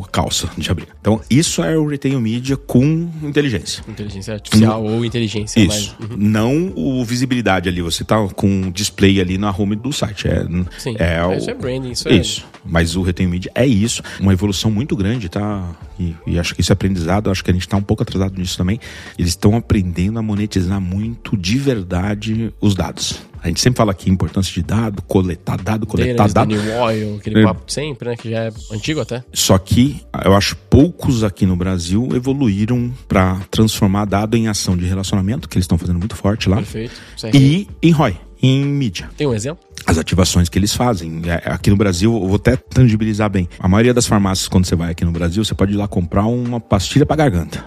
a 0.02 0.08
calça 0.08 0.48
de 0.56 0.70
abrigo. 0.70 0.90
Então 1.00 1.20
isso 1.30 1.62
é 1.62 1.76
o 1.76 1.86
retail 1.86 2.20
media 2.20 2.56
com 2.56 3.10
inteligência. 3.22 3.82
Inteligência 3.88 4.34
artificial 4.34 4.84
ou 4.84 5.04
inteligência 5.04 5.60
Isso. 5.60 5.94
mais. 6.00 6.10
Uhum. 6.10 6.16
Não 6.16 6.72
o 6.76 7.04
visibilidade 7.04 7.68
ali. 7.68 7.80
Você 7.82 8.04
tá 8.04 8.16
com 8.34 8.48
um 8.48 8.70
display 8.70 9.20
ali 9.20 9.38
na 9.38 9.50
home 9.50 9.76
do 9.76 9.92
site. 9.92 10.26
É, 10.28 10.46
Sim. 10.78 10.96
é 10.98 11.24
o- 11.24 11.32
Isso 11.34 11.50
é 11.50 11.54
branding, 11.54 11.90
isso 11.90 12.08
é. 12.08 12.14
isso. 12.16 12.44
Mas 12.64 12.96
o 12.96 13.02
Retail 13.02 13.28
Media 13.30 13.50
é 13.54 13.66
isso. 13.66 14.02
Uma 14.20 14.32
evolução 14.32 14.70
muito 14.70 14.94
grande, 14.96 15.28
tá? 15.28 15.70
E, 15.98 16.14
e 16.26 16.38
acho 16.38 16.54
que 16.54 16.60
esse 16.60 16.72
aprendizado, 16.72 17.30
acho 17.30 17.42
que 17.42 17.50
a 17.50 17.54
gente 17.54 17.66
tá 17.68 17.76
um 17.76 17.82
pouco 17.82 18.02
atrasado 18.02 18.38
nisso 18.38 18.58
também. 18.58 18.78
Eles 19.18 19.30
estão 19.30 19.56
aprendendo 19.56 20.18
a 20.18 20.22
monetizar 20.22 20.80
muito 20.80 21.36
de 21.36 21.56
verdade 21.56 22.47
os 22.60 22.74
dados. 22.74 23.20
A 23.40 23.46
gente 23.46 23.60
sempre 23.60 23.78
fala 23.78 23.92
aqui 23.92 24.10
a 24.10 24.12
importância 24.12 24.52
de 24.52 24.62
dado, 24.62 25.00
coletar 25.02 25.56
dado, 25.62 25.86
coletar 25.86 26.24
Deles, 26.24 26.34
dado. 26.34 26.48
New 26.48 26.80
Oil, 26.82 27.16
aquele 27.18 27.40
É. 27.40 27.44
papo 27.44 27.62
sempre, 27.70 28.08
né? 28.10 28.16
Que 28.16 28.30
já 28.30 28.38
é 28.44 28.52
antigo 28.72 29.00
até. 29.00 29.22
Só 29.32 29.56
que 29.58 30.00
eu 30.24 30.34
acho 30.34 30.56
poucos 30.68 31.22
aqui 31.22 31.46
no 31.46 31.54
Brasil 31.54 32.08
evoluíram 32.14 32.92
para 33.06 33.36
transformar 33.50 34.06
dado 34.06 34.36
em 34.36 34.48
ação 34.48 34.76
de 34.76 34.86
relacionamento, 34.86 35.48
que 35.48 35.56
eles 35.56 35.64
estão 35.64 35.78
fazendo 35.78 35.98
muito 35.98 36.16
forte 36.16 36.48
lá. 36.48 36.56
Perfeito. 36.56 36.94
Certo. 37.16 37.36
E 37.36 37.68
em 37.80 37.90
ROI, 37.92 38.16
em 38.42 38.64
mídia. 38.64 39.08
Tem 39.16 39.26
um 39.26 39.34
exemplo? 39.34 39.64
as 39.86 39.96
ativações 39.96 40.50
que 40.50 40.58
eles 40.58 40.74
fazem. 40.74 41.22
É, 41.24 41.50
Aqui 41.50 41.70
no 41.70 41.76
Brasil, 41.76 42.12
eu 42.12 42.26
vou 42.26 42.36
até 42.36 42.56
tangibilizar 42.56 43.30
bem. 43.30 43.48
A 43.58 43.66
maioria 43.66 43.94
das 43.94 44.06
farmácias, 44.06 44.46
quando 44.46 44.66
você 44.66 44.76
vai 44.76 44.90
aqui 44.90 45.02
no 45.02 45.10
Brasil, 45.12 45.42
você 45.42 45.54
pode 45.54 45.72
ir 45.72 45.76
lá 45.76 45.88
comprar 45.88 46.26
uma 46.26 46.60
pastilha 46.60 47.06
pra 47.06 47.16
garganta. 47.16 47.64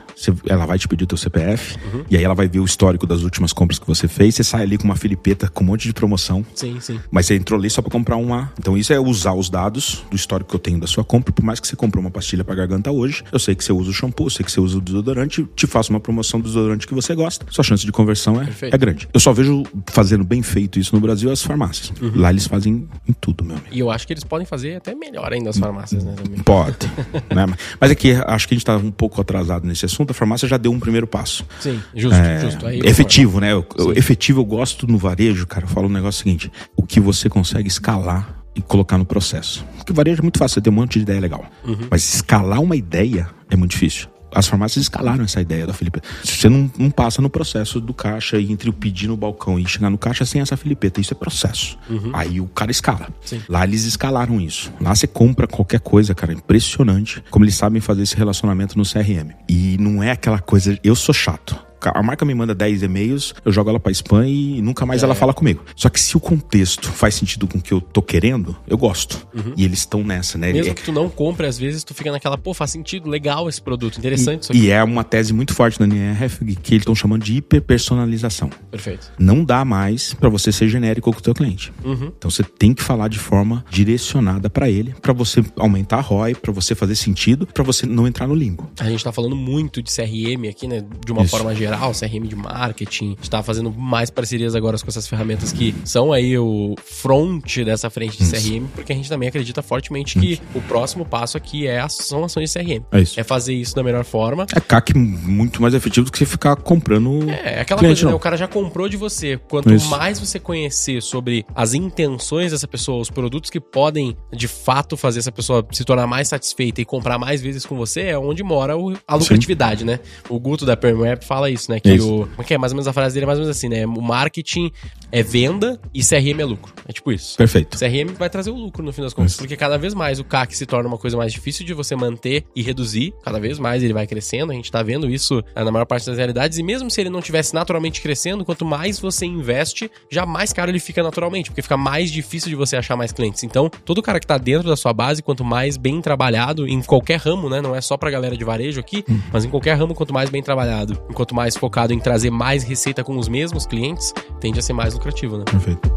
Ela 0.47 0.65
vai 0.65 0.77
te 0.77 0.87
pedir 0.87 1.03
o 1.03 1.07
teu 1.07 1.17
CPF, 1.17 1.77
e 2.09 2.17
aí 2.17 2.23
ela 2.23 2.33
vai 2.35 2.47
ver 2.47 2.59
o 2.59 2.65
histórico 2.65 3.05
das 3.07 3.21
últimas 3.23 3.53
compras 3.53 3.79
que 3.79 3.87
você 3.87 4.07
fez. 4.07 4.35
Você 4.35 4.43
sai 4.43 4.63
ali 4.63 4.77
com 4.77 4.83
uma 4.85 4.95
filipeta 4.95 5.47
com 5.49 5.63
um 5.63 5.67
monte 5.67 5.87
de 5.87 5.93
promoção. 5.93 6.45
Sim, 6.53 6.79
sim. 6.79 6.99
Mas 7.09 7.25
você 7.25 7.35
entrou 7.35 7.59
ali 7.59 7.69
só 7.69 7.81
pra 7.81 7.91
comprar 7.91 8.17
uma. 8.17 8.51
Então 8.59 8.77
isso 8.77 8.93
é 8.93 8.99
usar 8.99 9.33
os 9.33 9.49
dados 9.49 10.03
do 10.09 10.15
histórico 10.15 10.49
que 10.49 10.55
eu 10.55 10.59
tenho 10.59 10.79
da 10.79 10.87
sua 10.87 11.03
compra. 11.03 11.31
Por 11.31 11.43
mais 11.43 11.59
que 11.59 11.67
você 11.67 11.75
comprou 11.75 12.01
uma 12.03 12.11
pastilha 12.11 12.43
pra 12.43 12.53
garganta 12.55 12.91
hoje, 12.91 13.23
eu 13.31 13.39
sei 13.39 13.55
que 13.55 13.63
você 13.63 13.71
usa 13.73 13.89
o 13.89 13.93
shampoo, 13.93 14.25
eu 14.25 14.29
sei 14.29 14.45
que 14.45 14.51
você 14.51 14.59
usa 14.59 14.77
o 14.77 14.81
desodorante, 14.81 15.47
te 15.55 15.65
faço 15.67 15.91
uma 15.91 15.99
promoção 15.99 16.39
do 16.39 16.47
desodorante 16.47 16.87
que 16.87 16.93
você 16.93 17.15
gosta. 17.15 17.45
Sua 17.49 17.63
chance 17.63 17.85
de 17.85 17.91
conversão 17.91 18.41
é, 18.41 18.45
Perfeito. 18.45 18.73
é 18.73 18.77
grande. 18.77 19.07
Eu 19.13 19.19
só 19.19 19.31
vejo 19.33 19.63
fazendo 19.87 20.23
bem 20.23 20.41
feito 20.41 20.79
isso 20.79 20.93
no 20.95 21.01
Brasil 21.01 21.31
as 21.31 21.41
farmácias. 21.41 21.91
Lá 22.15 22.29
eles 22.29 22.47
fazem 22.47 22.87
em 23.07 23.13
tudo, 23.13 23.43
meu 23.43 23.55
amigo. 23.55 23.69
E 23.71 23.79
eu 23.79 23.89
acho 23.91 24.05
que 24.05 24.13
eles 24.13 24.23
podem 24.23 24.45
fazer 24.45 24.75
até 24.75 24.93
melhor 24.93 25.31
ainda 25.31 25.49
as 25.49 25.57
farmácias, 25.57 26.03
né? 26.03 26.13
Também. 26.15 26.39
Pode. 26.43 26.87
né? 27.33 27.45
Mas 27.79 27.91
é 27.91 27.95
que 27.95 28.11
acho 28.13 28.47
que 28.47 28.53
a 28.53 28.57
gente 28.57 28.65
tá 28.65 28.77
um 28.77 28.91
pouco 28.91 29.19
atrasado 29.21 29.65
nesse 29.65 29.85
assunto. 29.85 30.10
A 30.11 30.13
farmácia 30.13 30.47
já 30.47 30.57
deu 30.57 30.71
um 30.71 30.79
primeiro 30.79 31.07
passo. 31.07 31.45
Sim, 31.59 31.81
justo, 31.95 32.19
É, 32.19 32.39
justo. 32.41 32.65
Aí 32.67 32.79
efetivo, 32.83 33.39
né? 33.39 33.51
Eu- 33.53 33.65
eu- 33.77 33.93
efetivo 33.93 34.41
eu 34.41 34.45
gosto 34.45 34.85
no 34.87 34.97
varejo, 34.97 35.45
cara. 35.47 35.65
Eu 35.65 35.69
falo 35.69 35.87
um 35.87 35.91
negócio 35.91 36.23
seguinte: 36.23 36.51
o 36.75 36.83
que 36.83 36.99
você 36.99 37.29
consegue 37.29 37.67
escalar 37.67 38.43
e 38.55 38.61
colocar 38.61 38.97
no 38.97 39.05
processo. 39.05 39.65
Porque 39.77 39.93
varejo 39.93 40.19
é 40.19 40.23
muito 40.23 40.37
fácil, 40.37 40.55
você 40.55 40.61
tem 40.61 40.71
um 40.71 40.75
monte 40.75 40.93
de 40.99 41.03
ideia 41.03 41.19
legal. 41.19 41.45
Uhum. 41.65 41.87
Mas 41.89 42.13
escalar 42.15 42.59
uma 42.61 42.75
ideia 42.75 43.29
é 43.49 43.55
muito 43.55 43.71
difícil. 43.71 44.07
As 44.33 44.47
farmácias 44.47 44.83
escalaram 44.83 45.23
essa 45.23 45.41
ideia 45.41 45.67
da 45.67 45.73
Filipeta. 45.73 46.07
Se 46.23 46.37
você 46.37 46.49
não, 46.49 46.71
não 46.77 46.89
passa 46.89 47.21
no 47.21 47.29
processo 47.29 47.79
do 47.79 47.93
caixa 47.93 48.37
e 48.37 48.51
entre 48.51 48.69
o 48.69 48.73
pedir 48.73 49.07
no 49.07 49.17
balcão 49.17 49.59
e 49.59 49.67
chegar 49.67 49.89
no 49.89 49.97
caixa 49.97 50.25
sem 50.25 50.41
essa 50.41 50.55
Filipeta, 50.57 51.01
isso 51.01 51.13
é 51.13 51.17
processo. 51.17 51.77
Aí 52.13 52.39
o 52.39 52.47
cara 52.47 52.71
escala. 52.71 53.07
Uhum. 53.07 53.13
Sim. 53.25 53.41
Lá 53.47 53.63
eles 53.63 53.85
escalaram 53.85 54.39
isso. 54.39 54.71
Lá 54.79 54.93
você 54.93 55.07
compra 55.07 55.47
qualquer 55.47 55.79
coisa, 55.79 56.13
cara. 56.15 56.33
Impressionante 56.33 57.23
como 57.29 57.45
eles 57.45 57.55
sabem 57.55 57.81
fazer 57.81 58.03
esse 58.03 58.15
relacionamento 58.15 58.77
no 58.77 58.83
CRM. 58.83 59.31
E 59.47 59.77
não 59.79 60.01
é 60.01 60.11
aquela 60.11 60.39
coisa. 60.39 60.77
Eu 60.83 60.95
sou 60.95 61.13
chato. 61.13 61.70
A 61.89 62.03
marca 62.03 62.23
me 62.25 62.33
manda 62.33 62.53
10 62.53 62.83
e-mails, 62.83 63.33
eu 63.43 63.51
jogo 63.51 63.69
ela 63.69 63.79
pra 63.79 63.91
spam 63.91 64.27
e 64.27 64.61
nunca 64.61 64.85
mais 64.85 65.01
É. 65.01 65.05
ela 65.05 65.15
fala 65.15 65.33
comigo. 65.33 65.63
Só 65.75 65.89
que 65.89 65.99
se 65.99 66.15
o 66.15 66.19
contexto 66.19 66.89
faz 66.91 67.15
sentido 67.15 67.47
com 67.47 67.57
o 67.57 67.61
que 67.61 67.73
eu 67.73 67.81
tô 67.81 68.01
querendo, 68.01 68.55
eu 68.67 68.77
gosto. 68.77 69.25
E 69.57 69.63
eles 69.65 69.79
estão 69.79 70.03
nessa, 70.03 70.37
né? 70.37 70.47
Uhum. 70.47 70.53
Mesmo 70.53 70.71
É- 70.71 70.73
que 70.75 70.83
tu 70.83 70.91
não 70.91 71.09
compre, 71.09 71.47
às 71.47 71.57
vezes 71.57 71.83
tu 71.83 71.93
fica 71.93 72.11
naquela, 72.11 72.37
pô, 72.37 72.53
faz 72.53 72.71
sentido, 72.71 73.09
legal 73.09 73.47
esse 73.49 73.61
produto, 73.61 73.97
interessante 73.97 74.43
isso 74.43 74.51
aqui. 74.51 74.61
E 74.61 74.69
é 74.71 74.83
uma 74.83 75.03
tese 75.03 75.33
muito 75.33 75.53
forte 75.53 75.79
da 75.79 75.85
NRF 75.85 76.43
que 76.55 76.73
eles 76.73 76.81
estão 76.81 76.93
chamando 76.95 77.23
de 77.23 77.35
hiperpersonalização. 77.37 78.49
Perfeito. 78.69 79.11
Não 79.17 79.43
dá 79.43 79.63
mais 79.65 80.13
pra 80.13 80.29
você 80.29 80.51
ser 80.51 80.67
genérico 80.67 81.11
com 81.11 81.19
o 81.19 81.21
teu 81.21 81.33
cliente. 81.33 81.71
Uhum. 81.83 82.11
Então 82.17 82.29
você 82.29 82.43
tem 82.43 82.73
que 82.73 82.83
falar 82.83 83.07
de 83.07 83.17
forma 83.19 83.63
direcionada 83.69 84.49
pra 84.49 84.69
ele, 84.69 84.93
pra 85.01 85.13
você 85.13 85.43
aumentar 85.57 85.97
a 85.97 86.01
ROI, 86.01 86.35
pra 86.35 86.51
você 86.51 86.75
fazer 86.75 86.95
sentido, 86.95 87.47
pra 87.47 87.63
você 87.63 87.85
não 87.85 88.07
entrar 88.07 88.27
no 88.27 88.35
limbo. 88.35 88.69
A 88.79 88.89
gente 88.89 89.03
tá 89.03 89.11
falando 89.11 89.35
muito 89.35 89.81
de 89.81 89.91
CRM 89.91 90.47
aqui, 90.49 90.67
né? 90.67 90.83
De 91.05 91.11
uma 91.11 91.21
Isso. 91.23 91.31
forma 91.31 91.53
geral. 91.55 91.70
Geral, 91.71 91.91
CRM 91.93 92.27
de 92.27 92.35
marketing. 92.35 93.05
A 93.05 93.15
gente 93.15 93.29
tá 93.29 93.41
fazendo 93.41 93.71
mais 93.71 94.09
parcerias 94.09 94.55
agora 94.55 94.77
com 94.77 94.87
essas 94.87 95.07
ferramentas 95.07 95.51
que 95.51 95.75
são 95.85 96.11
aí 96.11 96.37
o 96.37 96.75
front 96.83 97.57
dessa 97.63 97.89
frente 97.89 98.17
de 98.17 98.29
CRM, 98.29 98.67
porque 98.73 98.91
a 98.91 98.95
gente 98.95 99.09
também 99.09 99.29
acredita 99.29 99.61
fortemente 99.61 100.19
que 100.19 100.39
o 100.55 100.61
próximo 100.61 101.05
passo 101.05 101.37
aqui 101.37 101.67
é, 101.67 101.87
são 101.89 102.23
ações 102.23 102.51
de 102.51 102.59
CRM. 102.59 102.83
É 102.91 103.01
isso. 103.01 103.19
É 103.19 103.23
fazer 103.23 103.53
isso 103.53 103.75
da 103.75 103.83
melhor 103.83 104.03
forma. 104.03 104.45
É 104.55 104.59
CAC 104.59 104.93
muito 104.95 105.61
mais 105.61 105.73
efetivo 105.73 106.05
do 106.05 106.11
que 106.11 106.17
você 106.17 106.25
ficar 106.25 106.55
comprando. 106.55 107.29
É, 107.29 107.57
é 107.57 107.61
aquela 107.61 107.79
cliente, 107.79 107.95
coisa, 107.95 108.05
né? 108.05 108.11
não. 108.11 108.17
O 108.17 108.19
cara 108.19 108.37
já 108.37 108.47
comprou 108.47 108.89
de 108.89 108.97
você. 108.97 109.37
Quanto 109.49 109.73
Isso. 109.73 109.89
mais 109.89 110.19
você 110.19 110.39
conhecer 110.39 111.01
sobre 111.01 111.45
as 111.53 111.73
intenções 111.73 112.51
dessa 112.51 112.67
pessoa, 112.67 113.01
os 113.01 113.09
produtos 113.09 113.49
que 113.49 113.59
podem 113.59 114.15
de 114.33 114.47
fato 114.47 114.97
fazer 114.97 115.19
essa 115.19 115.31
pessoa 115.31 115.65
se 115.71 115.83
tornar 115.83 116.07
mais 116.07 116.27
satisfeita 116.27 116.81
e 116.81 116.85
comprar 116.85 117.17
mais 117.17 117.41
vezes 117.41 117.65
com 117.65 117.75
você, 117.75 118.01
é 118.01 118.17
onde 118.17 118.43
mora 118.43 118.73
a 119.07 119.15
lucratividade, 119.15 119.85
né? 119.85 119.99
O 120.29 120.39
Guto 120.39 120.65
da 120.65 120.75
Permweb 120.75 121.23
fala 121.25 121.49
isso, 121.49 121.60
né? 121.69 121.79
Que 121.79 121.93
Isso. 121.93 122.23
o. 122.23 122.29
É 122.41 122.43
que 122.43 122.53
é? 122.53 122.57
Mais 122.57 122.71
ou 122.71 122.75
menos 122.75 122.87
a 122.87 122.93
frase 122.93 123.13
dele 123.13 123.25
é 123.25 123.27
mais 123.27 123.39
ou 123.39 123.43
menos 123.43 123.57
assim, 123.57 123.69
né? 123.69 123.85
O 123.85 124.01
marketing 124.01 124.71
é 125.11 125.21
venda 125.21 125.79
e 125.93 126.01
CRM 126.01 126.39
é 126.39 126.45
lucro. 126.45 126.73
É 126.87 126.93
tipo 126.93 127.11
isso. 127.11 127.37
Perfeito. 127.37 127.77
CRM 127.77 128.13
vai 128.17 128.29
trazer 128.29 128.49
o 128.49 128.55
lucro 128.55 128.83
no 128.83 128.93
fim 128.93 129.01
das 129.01 129.13
contas, 129.13 129.31
Isso. 129.31 129.39
porque 129.39 129.55
cada 129.57 129.77
vez 129.77 129.93
mais 129.93 130.19
o 130.19 130.23
CAC 130.23 130.55
se 130.55 130.65
torna 130.65 130.87
uma 130.87 130.97
coisa 130.97 131.17
mais 131.17 131.33
difícil 131.33 131.65
de 131.65 131.73
você 131.73 131.95
manter 131.95 132.45
e 132.55 132.61
reduzir, 132.61 133.13
cada 133.23 133.39
vez 133.39 133.59
mais 133.59 133.83
ele 133.83 133.93
vai 133.93 134.07
crescendo, 134.07 134.51
a 134.51 134.55
gente 134.55 134.71
tá 134.71 134.81
vendo 134.81 135.09
isso 135.09 135.43
eh, 135.55 135.63
na 135.63 135.71
maior 135.71 135.85
parte 135.85 136.05
das 136.05 136.17
realidades, 136.17 136.57
e 136.57 136.63
mesmo 136.63 136.89
se 136.89 137.01
ele 137.01 137.09
não 137.09 137.21
tivesse 137.21 137.53
naturalmente 137.53 138.01
crescendo, 138.01 138.45
quanto 138.45 138.65
mais 138.65 138.99
você 138.99 139.25
investe, 139.25 139.91
já 140.09 140.25
mais 140.25 140.53
caro 140.53 140.71
ele 140.71 140.79
fica 140.79 141.03
naturalmente, 141.03 141.49
porque 141.49 141.61
fica 141.61 141.77
mais 141.77 142.11
difícil 142.11 142.49
de 142.49 142.55
você 142.55 142.77
achar 142.77 142.95
mais 142.95 143.11
clientes. 143.11 143.43
Então, 143.43 143.69
todo 143.85 144.01
cara 144.01 144.19
que 144.19 144.27
tá 144.27 144.37
dentro 144.37 144.69
da 144.69 144.75
sua 144.75 144.93
base, 144.93 145.21
quanto 145.21 145.43
mais 145.43 145.77
bem 145.77 146.01
trabalhado, 146.01 146.67
em 146.67 146.81
qualquer 146.81 147.19
ramo, 147.19 147.49
né, 147.49 147.61
não 147.61 147.75
é 147.75 147.81
só 147.81 147.97
pra 147.97 148.09
galera 148.09 148.37
de 148.37 148.43
varejo 148.43 148.79
aqui, 148.79 149.03
mas 149.31 149.45
em 149.45 149.49
qualquer 149.49 149.77
ramo, 149.77 149.93
quanto 149.93 150.13
mais 150.13 150.29
bem 150.29 150.41
trabalhado, 150.41 151.01
enquanto 151.09 151.35
mais 151.35 151.50
focado 151.57 151.93
em 151.93 151.99
trazer 151.99 152.29
mais 152.29 152.63
receita 152.63 153.03
com 153.03 153.17
os 153.17 153.27
mesmos 153.27 153.65
clientes, 153.65 154.13
tende 154.39 154.59
a 154.59 154.61
ser 154.61 154.73
mais 154.73 154.93
lucrativo, 154.93 155.37
né? 155.37 155.45
Perfeito. 155.45 155.91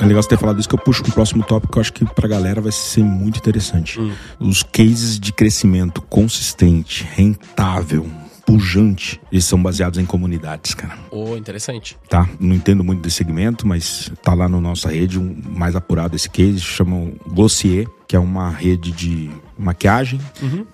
É 0.00 0.06
legal 0.06 0.22
você 0.22 0.30
ter 0.30 0.38
falado 0.38 0.58
isso 0.58 0.68
que 0.68 0.74
eu 0.74 0.78
puxo 0.78 1.02
um 1.06 1.10
próximo 1.10 1.44
tópico 1.44 1.74
que 1.74 1.78
eu 1.78 1.80
acho 1.82 1.92
que 1.92 2.04
pra 2.06 2.26
galera 2.26 2.60
vai 2.60 2.72
ser 2.72 3.04
muito 3.04 3.38
interessante. 3.38 4.00
Os 4.38 4.62
cases 4.62 5.20
de 5.20 5.30
crescimento 5.30 6.00
consistente, 6.00 7.06
rentável, 7.14 8.08
pujante, 8.50 9.20
eles 9.30 9.44
são 9.44 9.62
baseados 9.62 9.96
em 9.96 10.04
comunidades, 10.04 10.74
cara. 10.74 10.98
Ô, 11.08 11.36
interessante. 11.36 11.96
Tá? 12.08 12.28
Não 12.40 12.52
entendo 12.52 12.82
muito 12.82 13.00
desse 13.00 13.16
segmento, 13.16 13.64
mas 13.64 14.10
tá 14.24 14.34
lá 14.34 14.48
na 14.48 14.60
nossa 14.60 14.90
rede 14.90 15.20
um 15.20 15.40
mais 15.56 15.76
apurado 15.76 16.16
esse 16.16 16.28
case, 16.28 16.58
chama 16.58 16.96
o 16.96 17.14
Glossier, 17.28 17.86
que 18.08 18.16
é 18.16 18.18
uma 18.18 18.50
rede 18.50 18.90
de 18.90 19.30
maquiagem, 19.56 20.20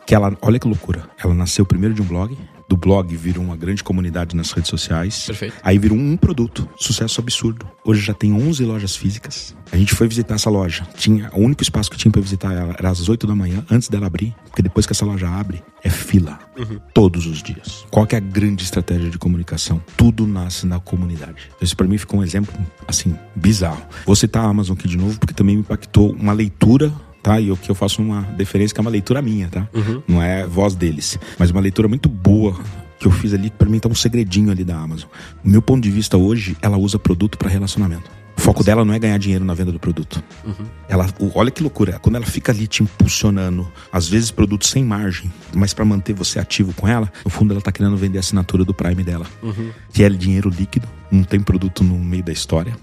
que 0.07 0.15
ela, 0.15 0.35
olha 0.41 0.59
que 0.59 0.67
loucura, 0.67 1.05
ela 1.23 1.35
nasceu 1.35 1.67
primeiro 1.67 1.95
de 1.95 2.01
um 2.01 2.07
blog, 2.07 2.35
do 2.69 2.77
blog 2.77 3.15
virou 3.17 3.45
uma 3.45 3.57
grande 3.57 3.83
comunidade 3.83 4.35
nas 4.35 4.53
redes 4.53 4.71
sociais. 4.71 5.27
Perfeito. 5.27 5.57
Aí 5.63 5.79
virou 5.79 5.97
um 5.97 6.17
produto, 6.17 6.69
sucesso 6.77 7.21
absurdo. 7.21 7.67
Hoje 7.85 8.01
já 8.01 8.15
tem 8.15 8.33
11 8.33 8.65
lojas 8.65 8.97
físicas. 8.97 9.55
A 9.71 9.77
gente 9.77 9.95
foi 9.95 10.09
visitar 10.09 10.35
essa 10.35 10.51
loja. 10.51 10.87
Tinha, 10.97 11.31
o 11.33 11.41
único 11.41 11.63
espaço 11.63 11.91
que 11.91 11.97
tinha 11.97 12.11
pra 12.11 12.21
visitar 12.21 12.53
ela 12.53 12.75
era 12.79 12.91
às 12.91 13.09
8 13.09 13.27
da 13.27 13.35
manhã, 13.35 13.65
antes 13.71 13.89
dela 13.89 14.07
abrir, 14.07 14.35
porque 14.45 14.63
depois 14.63 14.87
que 14.87 14.93
essa 14.93 15.05
loja 15.05 15.29
abre, 15.29 15.63
é 15.83 15.91
fila. 15.91 16.39
Todos 16.93 17.27
os 17.27 17.43
dias. 17.43 17.85
Qual 17.91 18.07
que 18.07 18.15
é 18.15 18.19
a 18.19 18.21
grande 18.21 18.65
estratégia 18.65 19.11
de 19.11 19.19
comunicação? 19.19 19.83
Tudo 19.97 20.27
nasce 20.27 20.67
na 20.67 20.81
comunidade. 20.81 21.49
Então, 21.49 21.59
Isso 21.63 21.77
pra 21.77 21.87
mim 21.87 21.99
ficou 21.99 22.21
um 22.21 22.23
exemplo, 22.23 22.55
assim, 22.87 23.17
bizarro. 23.35 23.83
Vou 24.05 24.17
citar 24.17 24.45
a 24.45 24.49
Amazon 24.49 24.77
aqui 24.77 24.89
de 24.89 24.97
novo, 24.97 25.19
porque 25.19 25.35
também 25.35 25.57
me 25.57 25.61
impactou 25.63 26.13
uma 26.13 26.33
leitura 26.33 26.93
tá? 27.27 27.41
E 27.41 27.51
o 27.51 27.57
que 27.57 27.69
eu 27.69 27.75
faço 27.75 28.01
uma 28.01 28.23
deferência 28.23 28.73
que 28.73 28.81
é 28.81 28.83
uma 28.83 28.91
leitura 28.91 29.21
minha, 29.21 29.49
tá? 29.49 29.67
Não 30.07 30.23
é 30.23 30.47
voz 30.47 30.77
deles, 30.77 31.19
mas 31.37 31.51
uma 31.51 31.61
leitura 31.61 31.89
muito 31.89 32.09
boa 32.09 32.57
que 33.01 33.07
eu 33.07 33.11
fiz 33.11 33.35
ali, 33.35 33.51
pra 33.51 33.69
mim 33.69 33.81
tá 33.81 33.89
um 33.89 33.95
segredinho 33.97 34.51
ali 34.53 34.63
da 34.63 34.77
Amazon. 34.79 35.09
Meu 35.45 35.61
ponto 35.61 35.83
de 35.83 35.91
vista 35.91 36.17
hoje, 36.17 36.57
ela 36.63 36.77
usa 36.79 36.99
produto 37.01 37.37
pra 37.37 37.49
relacionamento. 37.51 38.09
O 38.39 38.41
foco 38.41 38.63
dela 38.63 38.85
não 38.85 38.95
é 38.95 38.99
ganhar 38.99 39.19
dinheiro 39.19 39.45
na 39.45 39.55
venda 39.55 39.73
do 39.73 39.79
produto. 39.81 40.23
Ela, 40.89 41.07
o- 41.19 41.31
olha 41.35 41.51
que 41.51 41.63
loucura, 41.63 41.99
quando 41.99 42.15
ela 42.17 42.27
fica 42.27 42.53
ali 42.53 42.67
te 42.69 42.83
impulsionando, 42.83 43.67
às 43.91 44.09
vezes 44.09 44.31
produtos 44.31 44.69
sem 44.71 44.85
margem, 44.85 45.33
mas 45.55 45.75
pra 45.75 45.85
manter 45.85 46.13
você 46.15 46.39
ativo 46.39 46.73
com 46.75 46.87
ela, 46.87 47.11
no 47.25 47.31
fundo 47.31 47.53
ela 47.53 47.61
tá 47.61 47.73
querendo 47.73 47.97
vender 47.97 48.19
a 48.19 48.21
assinatura 48.21 48.65
do 48.65 48.73
Prime 48.75 49.03
dela, 49.03 49.27
que 49.93 50.05
é 50.05 50.09
dinheiro 50.09 50.49
líquido, 50.51 50.87
não 51.11 51.25
tem 51.25 51.41
produto 51.41 51.83
no 51.85 51.99
meio 51.99 52.23
da 52.25 52.33
história. 52.33 52.77